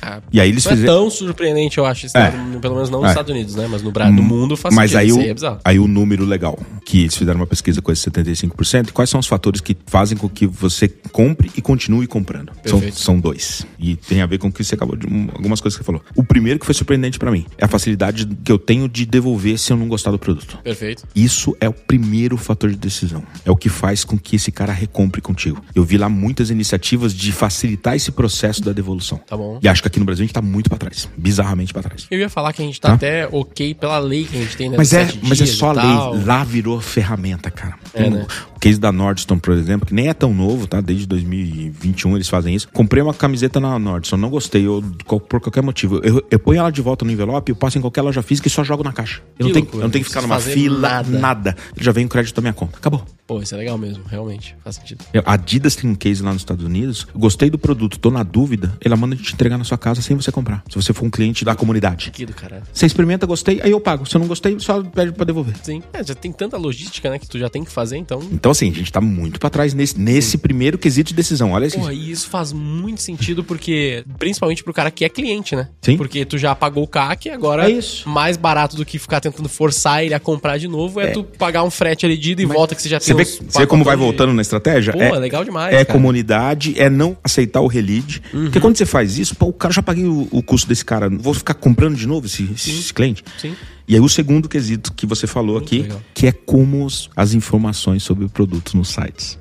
Ah, 0.01 0.21
E 0.31 0.39
aí 0.39 0.49
eles 0.49 0.63
não 0.65 0.71
é 0.71 0.75
fizeram. 0.75 0.93
tão 0.93 1.09
surpreendente, 1.09 1.77
eu 1.77 1.85
acho, 1.85 2.07
É. 2.15 2.31
pelo 2.61 2.75
menos 2.75 2.89
não 2.89 2.99
nos 3.01 3.09
É. 3.09 3.11
Estados 3.11 3.31
Unidos, 3.31 3.55
né? 3.55 3.67
Mas 3.69 3.81
no, 3.81 3.91
Bra- 3.91 4.09
no 4.09 4.23
mundo 4.23 4.55
faz 4.57 4.73
Mas 4.73 4.91
sentido. 4.91 5.19
aí 5.19 5.29
o, 5.31 5.35
aí 5.43 5.51
é 5.53 5.57
aí 5.65 5.79
o 5.79 5.87
número 5.87 6.25
legal, 6.25 6.57
que 6.85 7.01
eles 7.01 7.15
fizeram 7.15 7.39
uma 7.39 7.47
pesquisa 7.47 7.81
com 7.81 7.91
esse 7.91 8.09
75%, 8.09 8.91
quais 8.91 9.09
são 9.09 9.19
os 9.19 9.27
fatores 9.27 9.61
que 9.61 9.75
fazem 9.85 10.17
com 10.17 10.27
que 10.29 10.45
você 10.47 10.87
compre 11.11 11.51
e 11.57 11.61
continue 11.61 12.07
comprando? 12.07 12.51
São, 12.65 12.79
Perfeito. 12.79 12.99
são 12.99 13.19
dois. 13.19 13.65
E 13.77 13.95
tem 13.95 14.21
a 14.21 14.25
ver 14.25 14.37
com 14.37 14.47
o 14.47 14.51
que 14.51 14.63
você 14.63 14.75
acabou 14.75 14.95
de. 14.95 15.05
um, 15.07 15.29
algumas 15.33 15.59
coisas 15.61 15.77
que 15.77 15.83
você 15.83 15.85
falou. 15.85 16.01
O 16.15 16.23
primeiro 16.23 16.59
que 16.59 16.65
foi 16.65 16.73
surpreendente 16.75 17.19
pra 17.19 17.31
mim 17.31 17.45
é 17.57 17.65
a 17.65 17.67
facilidade 17.67 18.25
que 18.25 18.51
eu 18.51 18.57
tenho 18.57 18.87
de 18.87 19.05
devolver 19.05 19.57
se 19.59 19.71
eu 19.71 19.77
não 19.77 19.87
gostar 19.87 20.11
do 20.11 20.19
produto. 20.19 20.57
Perfeito. 20.63 21.03
Isso 21.15 21.55
é 21.59 21.67
o 21.67 21.73
primeiro 21.73 22.37
fator 22.37 22.52
de 22.55 22.75
decisão. 22.75 23.23
É 23.45 23.51
o 23.51 23.55
que 23.55 23.69
faz 23.69 24.03
com 24.03 24.17
que 24.17 24.35
esse 24.35 24.51
cara 24.51 24.71
recompre 24.73 25.21
contigo. 25.21 25.61
Eu 25.75 25.83
vi 25.83 25.97
lá 25.97 26.07
muitas 26.09 26.49
iniciativas 26.49 27.13
de 27.13 27.31
facilitar 27.31 27.95
esse 27.95 28.11
processo 28.11 28.61
da 28.61 28.71
devolução. 28.71 29.17
Tá 29.27 29.35
bom. 29.37 29.59
E 29.61 29.67
acho 29.67 29.81
que 29.81 29.87
aqui 29.87 29.99
no 29.99 30.05
Brasil 30.05 30.23
a 30.23 30.25
gente 30.25 30.33
tá 30.33 30.41
muito 30.41 30.69
pra 30.69 30.77
trás. 30.77 31.09
Bizarramente 31.17 31.73
pra 31.73 31.81
trás. 31.83 32.07
Eu 32.09 32.19
ia 32.19 32.29
falar 32.29 32.53
que 32.53 32.61
a 32.61 32.65
gente 32.65 32.79
tá 32.79 32.89
Tá. 32.89 32.93
até 32.95 33.27
ok 33.31 33.73
pela 33.73 33.97
lei 33.99 34.25
que 34.25 34.37
a 34.37 34.41
gente 34.41 34.55
tem, 34.57 34.69
né? 34.69 34.77
Mas 34.77 34.93
é, 34.93 35.07
mas 35.23 35.39
é 35.41 35.45
só 35.45 35.69
a 35.69 35.73
lei. 35.73 36.23
Lá 36.25 36.43
virou 36.43 36.79
ferramenta, 36.81 37.49
cara. 37.49 37.75
É, 37.93 38.09
né? 38.09 38.25
O 38.55 38.59
case 38.59 38.79
da 38.79 38.91
Nordstrom, 38.91 39.39
por 39.39 39.53
exemplo, 39.53 39.85
que 39.85 39.93
nem 39.93 40.07
é 40.09 40.13
tão 40.13 40.33
novo, 40.33 40.67
tá? 40.67 40.79
Desde 40.81 41.05
2021 41.07 42.15
eles 42.15 42.27
fazem 42.29 42.55
isso. 42.55 42.67
Comprei 42.71 43.01
uma 43.01 43.13
camiseta 43.13 43.59
na 43.59 43.77
Nordstrom, 43.79 44.17
não 44.17 44.29
gostei, 44.29 44.65
eu, 44.65 44.83
por 45.05 45.39
qualquer 45.41 45.61
motivo. 45.63 45.99
Eu, 46.03 46.25
eu 46.29 46.39
ponho 46.39 46.59
ela 46.59 46.71
de 46.71 46.81
volta 46.81 47.03
no 47.05 47.11
envelope, 47.11 47.51
eu 47.51 47.55
passo 47.55 47.77
em 47.77 47.81
qualquer 47.81 48.01
loja 48.01 48.21
física 48.21 48.47
e 48.47 48.51
só 48.51 48.63
jogo 48.63 48.83
na 48.83 48.91
caixa. 48.93 49.21
Eu, 49.37 49.47
não 49.47 49.53
tenho, 49.53 49.67
eu 49.73 49.79
não 49.79 49.89
tenho 49.89 50.03
que 50.03 50.09
ficar 50.09 50.21
numa 50.21 50.39
fila, 50.39 50.79
nada. 50.79 51.19
nada. 51.19 51.57
Já 51.79 51.91
vem 51.91 52.05
o 52.05 52.09
crédito 52.09 52.41
minha 52.43 52.53
conta. 52.53 52.77
Acabou. 52.77 53.03
Pô, 53.25 53.41
isso 53.41 53.55
é 53.55 53.57
legal 53.57 53.77
mesmo, 53.77 54.03
realmente. 54.05 54.53
Faz 54.63 54.75
sentido. 54.75 55.05
A 55.25 55.33
Adidas 55.33 55.75
tem 55.75 55.89
um 55.89 55.95
case 55.95 56.21
lá 56.21 56.33
nos 56.33 56.41
Estados 56.41 56.63
Unidos. 56.65 57.07
Gostei 57.15 57.49
do 57.49 57.57
produto, 57.57 57.97
tô 57.97 58.11
na 58.11 58.21
dúvida. 58.21 58.77
Ela 58.83 58.97
manda 58.97 59.15
te 59.15 59.33
entregar 59.33 59.57
na 59.57 59.63
sua 59.63 59.77
casa 59.77 60.01
sem 60.01 60.15
você 60.15 60.29
comprar. 60.31 60.61
Se 60.69 60.75
você 60.75 60.91
for 60.91 61.05
um 61.05 61.09
cliente 61.09 61.45
da 61.45 61.55
comunidade. 61.55 62.11
Que 62.11 62.25
do 62.25 62.33
caralho. 62.33 62.63
Você 62.73 62.85
experimenta, 62.85 63.25
gostei, 63.25 63.61
aí 63.63 63.71
eu 63.71 63.79
pago. 63.79 64.05
Se 64.05 64.15
eu 64.15 64.19
não 64.19 64.27
gostei, 64.27 64.59
só 64.59 64.83
pede 64.83 65.13
pra 65.13 65.23
devolver. 65.25 65.55
Sim. 65.63 65.81
É, 65.93 66.03
já 66.03 66.13
tem 66.13 66.33
tanta 66.33 66.57
logística, 66.57 67.09
né, 67.09 67.17
que 67.17 67.27
tu 67.27 67.39
já 67.39 67.49
tem 67.49 67.63
que 67.63 67.71
fazer, 67.71 67.95
então. 67.97 68.19
Então, 68.31 68.51
assim, 68.51 68.69
a 68.69 68.73
gente 68.73 68.91
tá 68.91 68.99
muito 68.99 69.39
pra 69.39 69.49
trás 69.49 69.73
nesse, 69.73 69.97
nesse 69.97 70.37
primeiro 70.37 70.77
quesito 70.77 71.07
de 71.09 71.13
decisão. 71.15 71.53
Olha 71.53 71.65
esse. 71.65 71.77
Porra, 71.77 71.93
e 71.93 72.11
isso 72.11 72.29
faz 72.29 72.51
muito 72.51 73.01
sentido 73.01 73.41
porque, 73.43 74.03
principalmente 74.19 74.63
pro 74.65 74.73
cara 74.73 74.91
que 74.91 75.05
é 75.05 75.09
cliente, 75.09 75.55
né? 75.55 75.69
Sim. 75.81 75.95
Porque 75.95 76.25
tu 76.25 76.37
já 76.37 76.53
pagou 76.53 76.83
o 76.83 76.87
CAC, 76.87 77.29
agora 77.29 77.69
É 77.69 77.71
isso. 77.71 78.07
mais 78.09 78.35
barato 78.35 78.75
do 78.75 78.85
que 78.85 78.99
ficar 78.99 79.21
tentando 79.21 79.47
forçar 79.47 80.03
ele 80.03 80.13
a 80.13 80.19
comprar 80.19 80.57
de 80.57 80.67
novo 80.67 80.99
é, 80.99 81.07
tu 81.11 81.23
pagar 81.23 81.63
um 81.63 81.71
frete 81.71 82.05
ali 82.05 82.17
de 82.17 82.32
ida 82.33 82.41
e 82.41 82.45
volta 82.45 82.75
que 82.75 82.81
você 82.81 82.89
já 82.89 82.99
tem 82.99 83.07
Você 83.07 83.13
vê, 83.13 83.21
uns 83.23 83.41
você 83.51 83.59
vê 83.59 83.65
como 83.67 83.83
vai 83.83 83.95
de- 83.95 84.01
voltando 84.03 84.33
na 84.33 84.41
estratégia? 84.41 84.93
Pô, 84.93 84.99
é 85.01 85.17
legal 85.19 85.43
demais, 85.43 85.73
É 85.73 85.85
cara. 85.85 85.85
comunidade, 85.85 86.73
é 86.77 86.89
não 86.89 87.17
aceitar 87.23 87.61
o 87.61 87.67
relead. 87.67 88.21
Porque 88.31 88.59
quando 88.59 88.77
você 88.77 88.85
faz 88.85 89.17
isso, 89.17 89.35
pô, 89.35 89.47
o 89.47 89.53
cara 89.53 89.73
já 89.73 89.81
paguei 89.81 90.05
o, 90.05 90.27
o 90.31 90.43
custo 90.43 90.67
desse 90.67 90.83
cara. 90.85 91.09
Vou 91.09 91.33
ficar 91.33 91.53
comprando 91.53 91.95
de 91.95 92.05
novo 92.07 92.25
esse, 92.25 92.43
esse 92.55 92.93
cliente? 92.93 93.23
Sim. 93.37 93.55
E 93.87 93.95
aí 93.95 94.01
o 94.01 94.07
segundo 94.07 94.47
quesito 94.47 94.93
que 94.93 95.05
você 95.05 95.27
falou 95.27 95.57
aqui, 95.57 95.79
legal. 95.83 96.01
que 96.13 96.27
é 96.27 96.31
como 96.31 96.85
os- 96.85 97.09
as 97.15 97.33
informações 97.33 98.01
sobre 98.03 98.23
o 98.25 98.29
produto 98.29 98.77
nos 98.77 98.89
sites. 98.89 99.37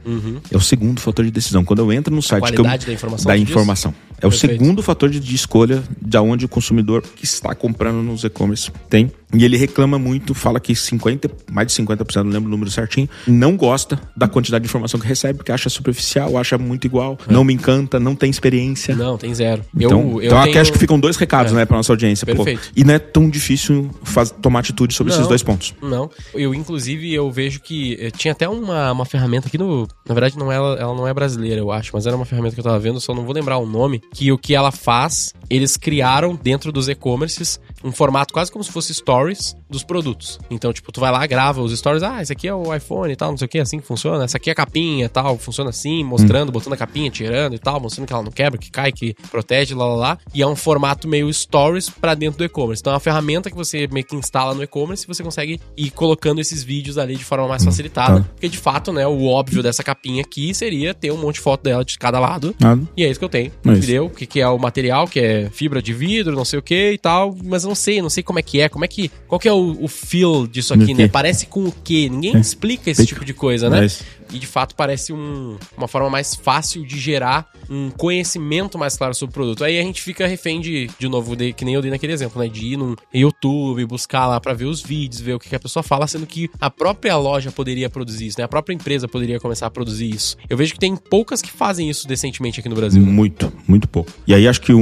É 0.51 0.57
o 0.57 0.61
segundo 0.61 1.01
fator 1.01 1.25
de 1.25 1.31
decisão. 1.31 1.65
Quando 1.65 1.79
eu 1.81 1.93
entro 1.93 2.15
no 2.15 2.23
site... 2.23 2.43
eu- 2.43 2.49
Uhum. 2.49 2.55
qualidade 2.57 2.87
da 2.87 2.93
informação, 2.93 3.27
Da 3.27 3.37
diz? 3.37 3.49
informação. 3.49 3.95
É 4.21 4.27
o 4.27 4.31
Perfeito. 4.31 4.53
segundo 4.63 4.83
fator 4.85 5.11
de, 5.11 5.19
de 5.19 5.35
escolha 5.35 5.83
de 6.01 6.17
onde 6.19 6.45
o 6.45 6.49
consumidor 6.49 7.03
que 7.03 7.25
está 7.25 7.57
comprando 7.57 8.01
nos 8.05 8.23
e-commerce 8.23 8.71
tem. 8.89 9.11
E 9.35 9.45
ele 9.45 9.57
reclama 9.57 9.99
muito, 9.99 10.33
fala 10.33 10.61
que 10.61 10.77
50, 10.77 11.29
mais 11.51 11.67
de 11.67 11.73
50%, 11.75 12.23
não 12.23 12.31
lembro 12.31 12.47
o 12.49 12.51
número 12.51 12.71
certinho, 12.71 13.09
não 13.27 13.57
gosta 13.57 13.99
da 14.17 14.29
quantidade 14.29 14.63
de 14.63 14.69
informação 14.69 15.01
que 15.01 15.07
recebe, 15.09 15.39
porque 15.39 15.51
acha 15.51 15.69
superficial, 15.69 16.37
acha 16.37 16.57
muito 16.57 16.85
igual, 16.87 17.19
não 17.29 17.43
me 17.43 17.53
encanta, 17.55 17.99
não 17.99 18.15
tem 18.15 18.31
experiência. 18.31 18.95
Não, 18.95 19.17
tem 19.19 19.35
zero. 19.35 19.65
Então, 19.75 20.01
eu, 20.03 20.21
eu 20.21 20.27
então 20.27 20.39
aqui 20.39 20.51
tenho... 20.53 20.61
acho 20.63 20.73
que 20.73 20.79
ficam 20.79 21.01
dois 21.01 21.17
recados, 21.17 21.51
É. 21.53 21.57
né, 21.57 21.65
pra 21.65 21.77
nossa 21.79 21.91
audiência. 21.93 22.25
Pô, 22.27 22.45
Perfeito. 22.45 22.71
e 22.77 22.85
não 22.85 22.95
é 22.95 22.99
tão 23.01 23.29
difícil 23.29 23.91
faz- 24.05 24.32
tomar 24.41 24.61
atitude 24.61 24.95
sobre 24.95 25.13
esses 25.13 25.23
Não. 25.23 25.29
dois 25.29 25.43
pontos. 25.43 25.75
Não. 25.83 26.11
Eu, 26.35 26.55
inclusive, 26.55 27.13
eu 27.13 27.31
vejo 27.31 27.61
que 27.61 27.97
eh, 28.01 28.11
tinha 28.11 28.33
até 28.33 28.49
uma, 28.49 28.93
uma 28.93 29.05
ferramenta 29.05 29.49
aqui 29.49 29.59
no. 29.59 29.87
Na 30.07 30.15
verdade, 30.15 30.39
não 30.39 30.51
é, 30.51 30.57
ela, 30.57 30.77
ela 30.79 30.95
não 30.95 31.07
é 31.07 31.15
brasileira, 31.15 31.61
eu 31.61 31.71
acho, 31.71 31.91
mas 31.93 32.07
era 32.07 32.17
uma 32.17 32.25
ferramenta 32.25 32.55
que 32.55 32.61
eu 32.61 32.65
tava 32.65 32.79
vendo, 32.79 33.01
só 33.01 33.15
não 33.15 33.25
vou 33.25 33.35
lembrar 33.35 33.59
o 33.59 33.67
nome. 33.67 34.01
Que 34.13 34.33
o 34.33 34.39
que 34.39 34.55
ela 34.55 34.71
faz, 34.73 35.33
eles 35.49 35.77
criaram 35.77 36.35
dentro 36.35 36.73
dos 36.73 36.89
e-commerces 36.89 37.61
um 37.85 37.93
formato 37.93 38.33
quase 38.33 38.51
como 38.51 38.65
se 38.65 38.71
fosse 38.71 38.95
stories 38.95 39.55
dos 39.73 39.83
produtos. 39.83 40.39
Então, 40.51 40.73
tipo, 40.73 40.93
tu 40.93 41.01
vai 41.01 41.11
lá, 41.11 41.27
grava 41.27 41.61
os 41.61 41.77
stories, 41.77 42.03
ah, 42.03 42.23
esse 42.23 42.33
aqui 42.33 42.47
é 42.47 42.55
o 42.55 42.75
iPhone 42.75 43.13
e 43.13 43.17
tal, 43.17 43.31
não 43.31 43.39
sei 43.39 43.47
o 43.47 43.49
que, 43.49 43.59
assim 43.59 43.81
que 43.81 43.87
funciona. 43.87 44.25
Essa 44.25 44.37
aqui 44.37 44.51
é 44.51 44.53
a 44.53 44.57
capinha 44.57 45.07
e 45.07 45.09
tal, 45.09 45.37
funciona 45.39 45.71
assim, 45.71 46.05
mostrando, 46.05 46.53
botando 46.53 46.75
a 46.75 46.77
capinha, 46.77 47.11
tirando 47.11 47.55
e 47.55 47.59
tal, 47.59 47.81
mostrando 47.81 48.07
que 48.07 48.13
ela 48.13 48.23
não 48.23 48.31
quebra, 48.31 48.59
que 48.59 48.71
cai, 48.71 48.93
que 48.93 49.15
protege, 49.31 49.75
lá 49.75 49.87
lá 49.87 49.97
lá. 49.97 50.19
E 50.35 50.43
é 50.43 50.47
um 50.47 50.55
formato 50.55 51.09
meio 51.09 51.33
stories 51.33 51.89
pra 51.89 52.15
dentro 52.15 52.39
do 52.39 52.45
e-commerce. 52.45 52.81
Então 52.81 52.93
é 52.93 52.95
uma 52.95 53.01
ferramenta 53.01 53.51
que 53.51 53.57
você 53.57 53.89
meio 53.91 54.07
que 54.07 54.15
instala 54.15 54.55
no 54.55 54.63
e-commerce 54.63 55.05
e 55.05 55.09
você 55.09 55.23
consegue 55.23 55.61
ir 55.77 55.91
colocando 55.91 56.41
esses 56.41 56.63
vídeos 56.63 56.99
ali 56.99 57.17
de 57.17 57.25
forma 57.25 57.49
mais 57.49 57.65
facilitada. 57.65 58.21
tá. 58.21 58.29
Porque 58.33 58.49
de 58.49 58.59
fato, 58.59 58.93
né, 58.93 59.07
o 59.07 59.27
óbvio 59.27 59.63
dessa 59.63 59.83
capinha 59.83 60.23
aqui 60.23 60.55
seria 60.55 60.95
ter 60.95 61.11
um 61.11 61.17
monte 61.17 61.37
de 61.37 61.41
foto 61.41 61.63
dela 61.63 61.85
de 61.85 61.99
cada 61.99 62.19
lado. 62.19 62.55
Nada. 62.61 62.83
E 62.97 63.05
é 63.05 63.11
isso 63.11 63.19
que 63.19 63.25
eu 63.25 63.29
tenho. 63.29 63.53
É 63.65 63.71
entendeu? 63.71 64.07
O 64.07 64.11
que, 64.11 64.27
que 64.27 64.41
é 64.41 64.49
o 64.49 64.59
material, 64.59 65.07
que 65.07 65.21
é 65.21 65.51
fibra 65.51 65.81
de 65.81 65.93
vidro, 65.93 66.35
não 66.35 66.45
sei 66.45 66.59
o 66.59 66.63
que 66.63 66.93
e 66.93 66.99
tal. 66.99 67.35
Mas 67.43 67.65
eu 67.65 67.69
não 67.69 67.75
sei, 67.75 68.03
não 68.03 68.11
sei 68.11 68.23
como 68.23 68.39
é 68.39 68.43
que 68.43 68.61
é. 68.61 68.69
Como 68.69 68.85
é 68.85 68.89
que. 68.89 69.11
Qual 69.27 69.39
que 69.39 69.49
é 69.49 69.53
o, 69.53 69.62
o 69.71 69.89
feel 69.89 70.47
disso 70.47 70.75
aqui, 70.75 70.95
né? 70.95 71.09
Parece 71.09 71.47
com 71.47 71.65
o 71.65 71.73
quê? 71.85 72.09
Ninguém 72.11 72.39
explica 72.39 72.91
esse 72.91 73.07
tipo 73.07 73.25
de 73.25 73.33
coisa, 73.33 73.71
né? 73.71 73.83
É 73.83 73.85
isso. 73.87 74.05
E 74.33 74.39
de 74.39 74.47
fato 74.47 74.75
parece 74.75 75.13
um- 75.13 75.57
uma 75.77 75.87
forma 75.89 76.09
mais 76.11 76.35
fácil 76.35 76.85
de 76.85 76.99
gerar 76.99 77.47
um 77.71 77.91
conhecimento 77.91 78.79
mais 78.79 78.97
claro 78.97 79.15
sobre 79.15 79.31
o 79.31 79.35
produto. 79.35 79.65
Aí 79.65 79.79
a 79.79 79.83
gente 79.83 80.03
fica 80.03 80.27
refém 80.27 80.61
de, 80.61 80.89
de 80.99 81.09
novo, 81.09 81.35
de, 81.37 81.53
que 81.53 81.65
nem 81.65 81.75
eu 81.75 81.83
dei 81.83 81.91
naquele 81.91 82.13
exemplo, 82.13 82.41
né? 82.43 82.49
De 82.49 82.67
ir 82.67 82.77
no 82.77 82.97
YouTube, 83.13 83.85
buscar 83.87 84.27
lá 84.27 84.41
pra 84.41 84.53
ver 84.55 84.65
os 84.67 84.83
vídeos, 84.83 85.21
ver 85.21 85.35
o 85.35 85.39
que, 85.39 85.49
que 85.49 85.57
a 85.57 85.61
pessoa 85.61 85.83
fala, 85.83 86.07
sendo 86.07 86.27
que 86.27 86.51
a 86.61 86.71
própria 86.71 87.17
loja 87.17 87.51
poderia 87.51 87.89
produzir 87.89 88.27
isso, 88.27 88.39
né? 88.39 88.45
A 88.45 88.49
própria 88.49 88.75
empresa 88.75 89.07
poderia 89.09 89.39
começar 89.41 89.67
a 89.67 89.71
produzir 89.71 90.09
isso. 90.11 90.37
Eu 90.49 90.57
vejo 90.57 90.73
que 90.75 90.79
tem 90.81 90.97
poucas 90.97 91.41
que 91.43 91.51
fazem 91.51 91.89
isso 91.89 92.07
decentemente 92.07 92.61
aqui 92.61 92.69
no 92.69 92.75
Brasil. 92.77 93.03
Muito, 93.05 93.53
muito 93.67 93.89
pouco. 93.89 94.11
E 94.27 94.35
aí 94.35 94.47
acho 94.49 94.61
que 94.61 94.73
um, 94.73 94.81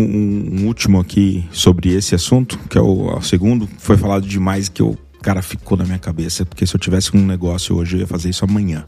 um 0.62 0.66
último 0.66 1.00
aqui 1.00 1.44
sobre 1.52 1.94
esse 1.94 2.14
assunto, 2.14 2.58
que 2.68 2.78
é 2.78 2.80
o, 2.80 3.16
o 3.16 3.22
segundo, 3.22 3.68
foi 3.78 3.96
falado 3.96 4.26
demais 4.26 4.68
que 4.68 4.82
eu 4.82 4.96
cara, 5.22 5.42
ficou 5.42 5.76
na 5.76 5.84
minha 5.84 5.98
cabeça, 5.98 6.44
porque 6.46 6.66
se 6.66 6.74
eu 6.74 6.80
tivesse 6.80 7.16
um 7.16 7.24
negócio 7.24 7.76
hoje, 7.76 7.96
eu 7.96 8.00
ia 8.00 8.06
fazer 8.06 8.30
isso 8.30 8.44
amanhã. 8.44 8.84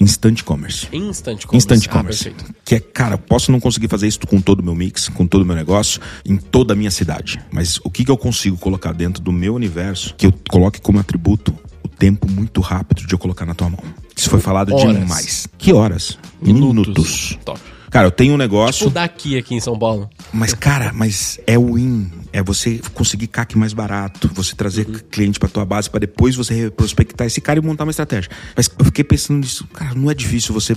Instant 0.00 0.42
Commerce. 0.42 0.88
Instant 0.92 1.44
commerce. 1.44 1.56
Instant 1.56 1.86
Ah, 1.88 1.92
Commerce. 1.92 2.24
perfeito. 2.24 2.54
que 2.64 2.74
é, 2.76 2.80
cara, 2.80 3.14
eu 3.14 3.18
posso 3.18 3.50
não 3.50 3.58
conseguir 3.58 3.88
fazer 3.88 4.06
isso 4.06 4.20
com 4.26 4.40
todo 4.40 4.60
o 4.60 4.62
meu 4.62 4.74
mix, 4.74 5.08
com 5.08 5.26
todo 5.26 5.42
o 5.42 5.44
meu 5.44 5.56
negócio, 5.56 6.00
em 6.24 6.36
toda 6.36 6.72
a 6.72 6.76
minha 6.76 6.90
cidade. 6.90 7.40
Mas 7.50 7.78
o 7.84 7.90
que, 7.90 8.04
que 8.04 8.10
eu 8.10 8.16
consigo 8.16 8.56
colocar 8.56 8.92
dentro 8.92 9.22
do 9.22 9.32
meu 9.32 9.54
universo 9.54 10.14
que 10.16 10.26
eu 10.26 10.34
coloque 10.48 10.80
como 10.80 10.98
atributo 11.00 11.52
o 11.82 11.88
tempo 11.88 12.30
muito 12.30 12.60
rápido 12.60 13.06
de 13.06 13.12
eu 13.12 13.18
colocar 13.18 13.44
na 13.44 13.54
tua 13.54 13.70
mão? 13.70 13.82
Isso 14.16 14.30
foi 14.30 14.40
falado 14.40 14.72
Horas. 14.74 14.98
demais. 15.00 15.48
Que 15.58 15.72
horas? 15.72 16.18
Minutos. 16.40 17.36
Top. 17.44 17.60
Cara, 17.90 18.06
eu 18.06 18.10
tenho 18.10 18.34
um 18.34 18.36
negócio. 18.36 18.86
Tipo 18.86 18.90
daqui 18.90 19.38
aqui 19.38 19.54
em 19.54 19.60
São 19.60 19.78
Paulo. 19.78 20.08
Mas, 20.32 20.52
cara, 20.52 20.92
mas 20.92 21.40
é 21.46 21.58
win. 21.58 22.10
É 22.32 22.42
você 22.42 22.80
conseguir 22.92 23.26
CAC 23.28 23.56
mais 23.56 23.72
barato, 23.72 24.30
você 24.34 24.54
trazer 24.54 24.84
cliente 25.10 25.38
pra 25.38 25.48
tua 25.48 25.64
base 25.64 25.88
pra 25.88 25.98
depois 25.98 26.36
você 26.36 26.70
prospectar 26.70 27.26
esse 27.26 27.40
cara 27.40 27.58
e 27.58 27.62
montar 27.62 27.84
uma 27.84 27.90
estratégia. 27.90 28.30
Mas 28.54 28.70
eu 28.78 28.84
fiquei 28.84 29.02
pensando 29.02 29.38
nisso, 29.38 29.66
cara, 29.72 29.94
não 29.94 30.10
é 30.10 30.14
difícil 30.14 30.52
você, 30.52 30.76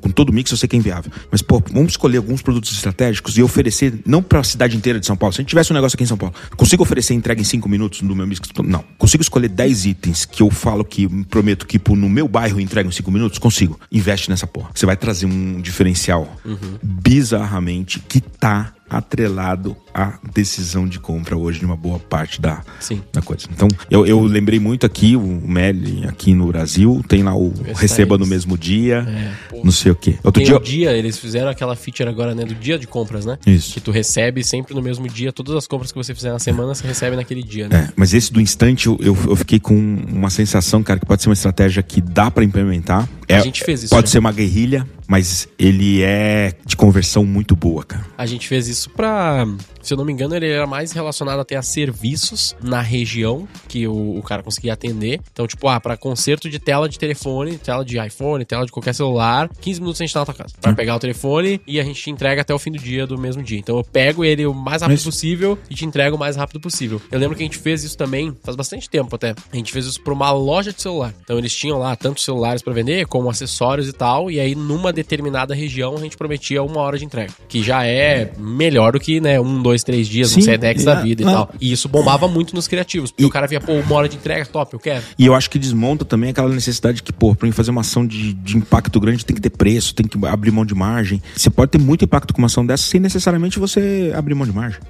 com 0.00 0.10
todo 0.10 0.30
o 0.30 0.32
mix, 0.32 0.50
eu 0.50 0.56
sei 0.56 0.68
que 0.68 0.76
é 0.76 0.78
inviável. 0.78 1.10
Mas, 1.30 1.42
pô, 1.42 1.62
vamos 1.72 1.92
escolher 1.92 2.18
alguns 2.18 2.40
produtos 2.40 2.72
estratégicos 2.72 3.36
e 3.36 3.42
oferecer, 3.42 4.00
não 4.06 4.22
pra 4.22 4.44
cidade 4.44 4.76
inteira 4.76 5.00
de 5.00 5.06
São 5.06 5.16
Paulo. 5.16 5.32
Se 5.32 5.40
a 5.40 5.42
gente 5.42 5.48
tivesse 5.48 5.72
um 5.72 5.74
negócio 5.74 5.96
aqui 5.96 6.04
em 6.04 6.06
São 6.06 6.16
Paulo, 6.16 6.34
consigo 6.56 6.82
oferecer 6.82 7.14
entrega 7.14 7.40
em 7.40 7.44
5 7.44 7.68
minutos 7.68 8.02
no 8.02 8.14
meu 8.14 8.26
mix? 8.26 8.40
Não. 8.64 8.84
Consigo 8.96 9.22
escolher 9.22 9.48
10 9.48 9.86
itens 9.86 10.24
que 10.24 10.42
eu 10.42 10.50
falo 10.50 10.84
que 10.84 11.08
prometo 11.24 11.66
que 11.66 11.78
pô, 11.78 11.96
no 11.96 12.08
meu 12.08 12.28
bairro 12.28 12.58
eu 12.58 12.60
entrego 12.60 12.88
em 12.88 12.92
5 12.92 13.10
minutos? 13.10 13.38
Consigo. 13.38 13.78
Investe 13.90 14.30
nessa 14.30 14.46
porra. 14.46 14.70
Você 14.74 14.86
vai 14.86 14.96
trazer 14.96 15.26
um 15.26 15.60
diferencial 15.60 16.36
bizarramente 16.82 17.98
que 18.00 18.20
tá 18.20 18.72
atrelado 18.88 19.76
à 19.94 20.18
decisão 20.32 20.86
de 20.86 20.98
compra 20.98 21.36
hoje 21.36 21.58
de 21.60 21.64
uma 21.66 21.76
boa 21.76 21.98
parte 21.98 22.40
da, 22.40 22.62
Sim. 22.80 23.02
da 23.12 23.20
coisa. 23.22 23.46
Então, 23.50 23.68
eu, 23.90 24.06
eu 24.06 24.20
lembrei 24.22 24.58
muito 24.58 24.86
aqui, 24.86 25.16
o 25.16 25.22
Meli 25.22 26.04
aqui 26.06 26.34
no 26.34 26.46
Brasil, 26.46 27.02
tem 27.08 27.22
lá 27.22 27.34
o 27.36 27.52
Esse 27.68 27.80
receba 27.82 28.14
aí. 28.14 28.20
no 28.20 28.26
mesmo 28.26 28.56
dia, 28.56 29.06
É, 29.08 29.32
não 29.62 29.70
sei 29.72 29.92
o 29.92 29.94
quê. 29.94 30.16
Outro 30.24 30.42
dia... 30.42 30.56
o 30.56 30.60
dia, 30.60 30.92
eles 30.92 31.18
fizeram 31.18 31.48
aquela 31.50 31.76
feature 31.76 32.08
agora, 32.08 32.34
né, 32.34 32.44
do 32.44 32.54
dia 32.54 32.78
de 32.78 32.86
compras, 32.86 33.24
né? 33.26 33.38
Isso. 33.46 33.74
Que 33.74 33.80
tu 33.80 33.90
recebe 33.90 34.42
sempre 34.42 34.74
no 34.74 34.82
mesmo 34.82 35.06
dia, 35.08 35.32
todas 35.32 35.54
as 35.54 35.66
compras 35.66 35.92
que 35.92 35.98
você 35.98 36.14
fizer 36.14 36.32
na 36.32 36.38
semana, 36.38 36.74
você 36.74 36.86
recebe 36.86 37.16
naquele 37.16 37.42
dia, 37.42 37.68
né? 37.68 37.88
É, 37.88 37.92
mas 37.96 38.14
esse 38.14 38.32
do 38.32 38.40
instante 38.40 38.86
eu, 38.86 38.96
eu, 39.00 39.16
eu 39.28 39.36
fiquei 39.36 39.60
com 39.60 39.74
uma 39.74 40.30
sensação, 40.30 40.82
cara, 40.82 40.98
que 41.00 41.06
pode 41.06 41.22
ser 41.22 41.28
uma 41.28 41.34
estratégia 41.34 41.82
que 41.82 42.00
dá 42.00 42.30
pra 42.30 42.44
implementar. 42.44 43.08
É, 43.28 43.40
gente 43.42 43.64
fez 43.64 43.82
isso 43.84 43.94
Pode 43.94 44.08
já. 44.08 44.12
ser 44.12 44.18
uma 44.18 44.32
guerrilha, 44.32 44.86
mas 45.06 45.48
ele 45.58 46.02
é 46.02 46.54
de 46.66 46.76
conversão 46.76 47.24
muito 47.24 47.56
boa, 47.56 47.82
cara. 47.84 48.04
A 48.18 48.26
gente 48.26 48.46
fez 48.46 48.68
isso 48.68 48.90
pra. 48.90 49.46
Se 49.82 49.92
eu 49.92 49.98
não 49.98 50.04
me 50.04 50.12
engano, 50.12 50.34
ele 50.36 50.48
era 50.48 50.66
mais 50.66 50.92
relacionado 50.92 51.40
até 51.40 51.56
a 51.56 51.62
serviços 51.62 52.56
na 52.62 52.80
região 52.80 53.46
que 53.68 53.86
o, 53.86 54.18
o 54.18 54.22
cara 54.22 54.42
conseguia 54.42 54.72
atender. 54.72 55.20
Então, 55.32 55.46
tipo, 55.46 55.68
ah, 55.68 55.80
pra 55.80 55.96
conserto 55.96 56.48
de 56.48 56.58
tela 56.58 56.88
de 56.88 56.98
telefone, 56.98 57.58
tela 57.58 57.84
de 57.84 57.98
iPhone, 58.04 58.44
tela 58.44 58.64
de 58.64 58.72
qualquer 58.72 58.94
celular, 58.94 59.48
15 59.60 59.80
minutos 59.80 60.00
a 60.00 60.04
gente 60.04 60.12
tá 60.14 60.20
na 60.20 60.26
tua 60.26 60.34
casa. 60.34 60.54
Pra 60.60 60.72
pegar 60.74 60.96
o 60.96 60.98
telefone 60.98 61.60
e 61.66 61.80
a 61.80 61.84
gente 61.84 62.00
te 62.02 62.10
entrega 62.10 62.42
até 62.42 62.54
o 62.54 62.58
fim 62.58 62.70
do 62.70 62.78
dia 62.78 63.06
do 63.06 63.18
mesmo 63.18 63.42
dia. 63.42 63.58
Então 63.58 63.76
eu 63.76 63.84
pego 63.84 64.24
ele 64.24 64.46
o 64.46 64.54
mais 64.54 64.82
rápido 64.82 64.96
Mas- 64.98 65.04
possível 65.04 65.58
e 65.70 65.74
te 65.74 65.84
entrego 65.84 66.16
o 66.16 66.18
mais 66.18 66.36
rápido 66.36 66.60
possível. 66.60 67.00
Eu 67.10 67.18
lembro 67.18 67.36
que 67.36 67.42
a 67.42 67.46
gente 67.46 67.58
fez 67.58 67.82
isso 67.84 67.96
também 67.96 68.36
faz 68.42 68.56
bastante 68.56 68.88
tempo 68.88 69.14
até. 69.16 69.34
A 69.52 69.56
gente 69.56 69.72
fez 69.72 69.86
isso 69.86 70.00
pra 70.00 70.12
uma 70.12 70.30
loja 70.30 70.72
de 70.72 70.80
celular. 70.80 71.12
Então 71.22 71.38
eles 71.38 71.54
tinham 71.54 71.78
lá 71.78 71.94
tantos 71.96 72.24
celulares 72.24 72.62
pra 72.62 72.72
vender, 72.72 73.06
como 73.06 73.28
acessórios 73.30 73.88
e 73.88 73.92
tal. 73.92 74.30
E 74.30 74.38
aí, 74.38 74.54
numa 74.54 74.92
determinada 74.92 75.54
região, 75.54 75.94
a 75.96 76.00
gente 76.00 76.16
prometia 76.16 76.62
uma 76.62 76.80
hora 76.80 76.98
de 76.98 77.04
entrega. 77.04 77.32
Que 77.48 77.62
já 77.62 77.86
é 77.86 78.32
melhor 78.38 78.92
do 78.92 79.00
que, 79.00 79.20
né, 79.20 79.40
um, 79.40 79.62
dois, 79.62 79.71
três 79.80 80.08
dias, 80.08 80.32
um 80.32 80.34
Sim, 80.34 80.42
Sedex 80.42 80.84
da 80.84 80.98
é, 80.98 81.02
vida 81.02 81.22
e 81.22 81.24
tal. 81.24 81.50
E 81.60 81.72
isso 81.72 81.88
bombava 81.88 82.26
muito 82.26 82.54
nos 82.54 82.66
criativos. 82.66 83.10
Porque 83.10 83.24
o 83.24 83.30
cara 83.30 83.46
via, 83.46 83.60
pô, 83.60 83.72
uma 83.72 83.94
hora 83.94 84.08
de 84.08 84.16
entrega, 84.16 84.44
top, 84.44 84.74
eu 84.74 84.80
quero. 84.80 85.02
E 85.18 85.24
eu 85.24 85.34
acho 85.34 85.48
que 85.48 85.58
desmonta 85.58 86.04
também 86.04 86.30
aquela 86.30 86.48
necessidade 86.48 87.02
que, 87.02 87.12
pô, 87.12 87.34
pra 87.34 87.46
mim 87.46 87.52
fazer 87.52 87.70
uma 87.70 87.82
ação 87.82 88.04
de, 88.06 88.34
de 88.34 88.56
impacto 88.56 88.98
grande 88.98 89.24
tem 89.24 89.34
que 89.34 89.40
ter 89.40 89.50
preço, 89.50 89.94
tem 89.94 90.06
que 90.06 90.18
abrir 90.26 90.50
mão 90.50 90.66
de 90.66 90.74
margem. 90.74 91.22
Você 91.36 91.48
pode 91.48 91.70
ter 91.70 91.78
muito 91.78 92.04
impacto 92.04 92.34
com 92.34 92.40
uma 92.40 92.46
ação 92.46 92.66
dessa 92.66 92.82
sem 92.84 93.00
necessariamente 93.00 93.58
você 93.58 94.12
abrir 94.14 94.34
mão 94.34 94.46
de 94.46 94.52
margem. 94.52 94.80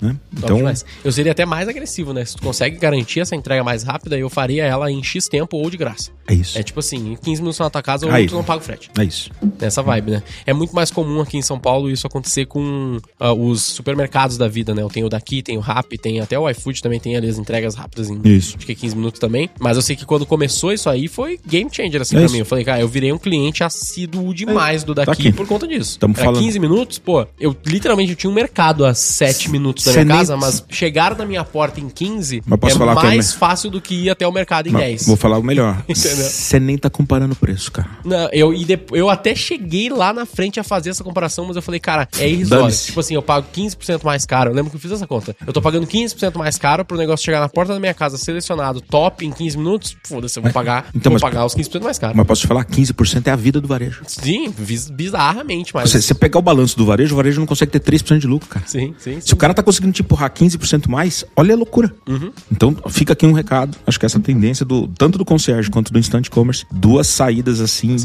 Né? 0.00 0.16
Top 0.34 0.44
Então, 0.44 0.56
demais. 0.56 0.84
Eu 1.04 1.12
seria 1.12 1.32
até 1.32 1.44
mais 1.44 1.68
agressivo, 1.68 2.12
né? 2.12 2.24
Se 2.24 2.36
tu 2.36 2.42
consegue 2.42 2.78
garantir 2.78 3.20
essa 3.20 3.36
entrega 3.36 3.62
mais 3.62 3.82
rápida, 3.82 4.18
eu 4.18 4.30
faria 4.30 4.64
ela 4.64 4.90
em 4.90 5.02
X 5.02 5.28
tempo 5.28 5.56
ou 5.56 5.68
de 5.68 5.76
graça. 5.76 6.10
é 6.26 6.34
isso. 6.34 6.58
É 6.58 6.62
tipo 6.62 6.80
assim, 6.80 7.12
em 7.12 7.16
15 7.16 7.40
minutos 7.42 7.58
na 7.58 7.68
tua 7.68 7.82
casa 7.82 8.06
ou 8.06 8.12
Aí. 8.12 8.26
tu 8.26 8.34
não 8.34 8.44
paga 8.44 8.60
o 8.60 8.64
frete. 8.64 8.90
É 8.98 9.04
isso. 9.04 9.30
Nessa 9.60 9.82
vibe, 9.82 10.12
né? 10.12 10.22
É 10.46 10.52
muito 10.52 10.74
mais 10.74 10.90
comum 10.90 11.20
aqui 11.20 11.36
em 11.36 11.42
São 11.42 11.58
Paulo 11.58 11.90
isso 11.90 12.06
acontecer 12.06 12.46
com 12.46 12.98
ah, 13.18 13.32
os 13.32 13.62
supermercados 13.62 14.23
da 14.36 14.48
vida, 14.48 14.74
né? 14.74 14.82
Eu 14.82 14.88
tenho 14.88 15.06
o 15.06 15.08
daqui, 15.08 15.42
tem 15.42 15.56
o 15.56 15.60
Rappi, 15.60 15.98
tem 15.98 16.20
até 16.20 16.38
o 16.38 16.48
iFood 16.50 16.82
também 16.82 16.98
tem 16.98 17.16
ali 17.16 17.28
as 17.28 17.38
entregas 17.38 17.74
rápidas 17.74 18.08
em 18.10 18.20
Isso. 18.24 18.56
acho 18.56 18.66
que 18.66 18.74
15 18.74 18.96
minutos 18.96 19.20
também. 19.20 19.48
Mas 19.60 19.76
eu 19.76 19.82
sei 19.82 19.94
que 19.96 20.04
quando 20.04 20.24
começou 20.26 20.72
isso 20.72 20.88
aí 20.88 21.06
foi 21.08 21.38
game 21.46 21.70
changer 21.72 22.00
assim 22.00 22.16
É 22.16 22.18
pra 22.18 22.26
isso. 22.26 22.32
mim. 22.34 22.40
Eu 22.40 22.46
falei, 22.46 22.64
cara, 22.64 22.80
eu 22.80 22.88
virei 22.88 23.12
um 23.12 23.18
cliente 23.18 23.62
assíduo 23.62 24.32
demais 24.34 24.82
do 24.84 24.94
daqui 24.94 25.30
Tá 25.30 25.36
por 25.36 25.46
conta 25.46 25.66
disso. 25.68 25.98
Tamo 25.98 26.14
falando. 26.14 26.38
15 26.42 26.58
minutos, 26.58 26.98
pô, 26.98 27.26
eu 27.38 27.54
literalmente 27.66 28.10
eu 28.10 28.16
tinha 28.16 28.30
um 28.30 28.34
mercado 28.34 28.84
a 28.84 28.94
7 28.94 29.50
minutos 29.50 29.84
da 29.84 29.92
minha 29.92 30.04
nem- 30.04 30.16
casa, 30.16 30.36
mas 30.36 30.64
chegar 30.70 31.16
na 31.16 31.26
minha 31.26 31.44
porta 31.44 31.80
em 31.80 31.88
15 31.88 32.42
Mas 32.46 32.58
posso 32.60 32.82
é 32.82 32.86
é 32.86 32.94
mais 32.94 33.32
me- 33.32 33.38
fácil 33.38 33.70
do 33.70 33.80
que 33.80 33.94
ir 33.94 34.10
até 34.10 34.26
o 34.26 34.32
mercado 34.32 34.68
em 34.68 34.72
Mas 34.72 34.82
10. 34.82 35.06
Vou 35.06 35.16
falar 35.16 35.38
o 35.38 35.42
melhor. 35.42 35.82
Você 35.94 36.58
nem 36.60 36.76
tá 36.78 36.88
comparando 36.90 37.32
o 37.32 37.36
preço, 37.36 37.70
cara. 37.72 37.90
Não, 38.04 38.28
eu, 38.32 38.52
e 38.54 38.66
eu 38.92 39.08
até 39.10 39.34
cheguei 39.34 39.88
lá 39.88 40.12
na 40.12 40.24
frente 40.26 40.58
a 40.60 40.64
fazer 40.64 40.90
essa 40.90 41.02
comparação, 41.04 41.44
mas 41.46 41.56
eu 41.56 41.62
falei, 41.62 41.80
cara, 41.80 42.08
é 42.18 42.28
irrisório. 42.28 42.74
Tipo 42.74 43.00
assim, 43.00 43.14
eu 43.14 43.22
pago 43.22 43.46
15% 43.52 44.04
mais 44.04 44.13
caro. 44.26 44.50
Eu 44.50 44.54
lembro 44.54 44.70
que 44.70 44.76
eu 44.76 44.80
fiz 44.80 44.92
essa 44.92 45.06
conta. 45.06 45.34
Eu 45.46 45.52
tô 45.52 45.62
pagando 45.62 45.86
15% 45.86 46.36
mais 46.36 46.58
caro 46.58 46.84
pro 46.84 46.96
negócio 46.98 47.24
chegar 47.24 47.40
na 47.40 47.48
porta 47.48 47.72
da 47.72 47.80
minha 47.80 47.94
casa 47.94 48.18
selecionado 48.18 48.80
top 48.82 49.24
em 49.26 49.30
15 49.32 49.56
minutos. 49.56 49.96
Foda-se, 50.06 50.38
eu 50.38 50.42
vou 50.42 50.52
pagar, 50.52 50.88
então, 50.94 51.10
vou 51.10 51.12
mas- 51.14 51.22
pagar 51.22 51.46
os 51.46 51.54
15% 51.54 51.82
mais 51.82 51.98
caro. 51.98 52.14
Mas 52.14 52.26
posso 52.26 52.42
te 52.42 52.46
falar, 52.46 52.64
15% 52.66 53.26
é 53.28 53.30
a 53.30 53.36
vida 53.36 53.60
do 53.60 53.66
varejo. 53.66 54.02
Sim, 54.06 54.52
biz- 54.58 54.90
bizarramente, 54.90 55.72
mas. 55.74 55.90
Você, 55.90 56.02
você 56.02 56.12
pegar 56.14 56.38
o 56.38 56.42
balanço 56.42 56.76
do 56.76 56.84
varejo, 56.84 57.14
o 57.14 57.16
varejo 57.16 57.40
não 57.40 57.46
consegue 57.46 57.72
ter 57.72 57.80
3% 57.80 58.18
de 58.18 58.26
lucro, 58.26 58.48
cara. 58.48 58.66
Sim, 58.66 58.94
sim, 58.98 59.20
Se 59.20 59.32
o 59.32 59.36
cara 59.36 59.54
tá 59.54 59.62
conseguindo 59.62 59.92
te 59.94 60.02
empurrar 60.02 60.30
15% 60.30 60.88
mais, 60.88 61.24
olha 61.34 61.54
a 61.54 61.56
loucura. 61.56 61.94
Uhum. 62.06 62.30
Então, 62.52 62.76
fica 62.88 63.14
aqui 63.14 63.24
um 63.26 63.32
recado. 63.32 63.76
Acho 63.86 63.98
que 63.98 64.04
essa 64.04 64.20
tendência 64.20 64.66
do 64.66 64.86
tanto 64.88 65.16
do 65.16 65.24
concierge 65.24 65.70
quanto 65.70 65.92
do 65.92 65.98
instant 65.98 66.28
commerce, 66.28 66.66
duas 66.70 67.06
saídas 67.06 67.60
assim 67.60 67.96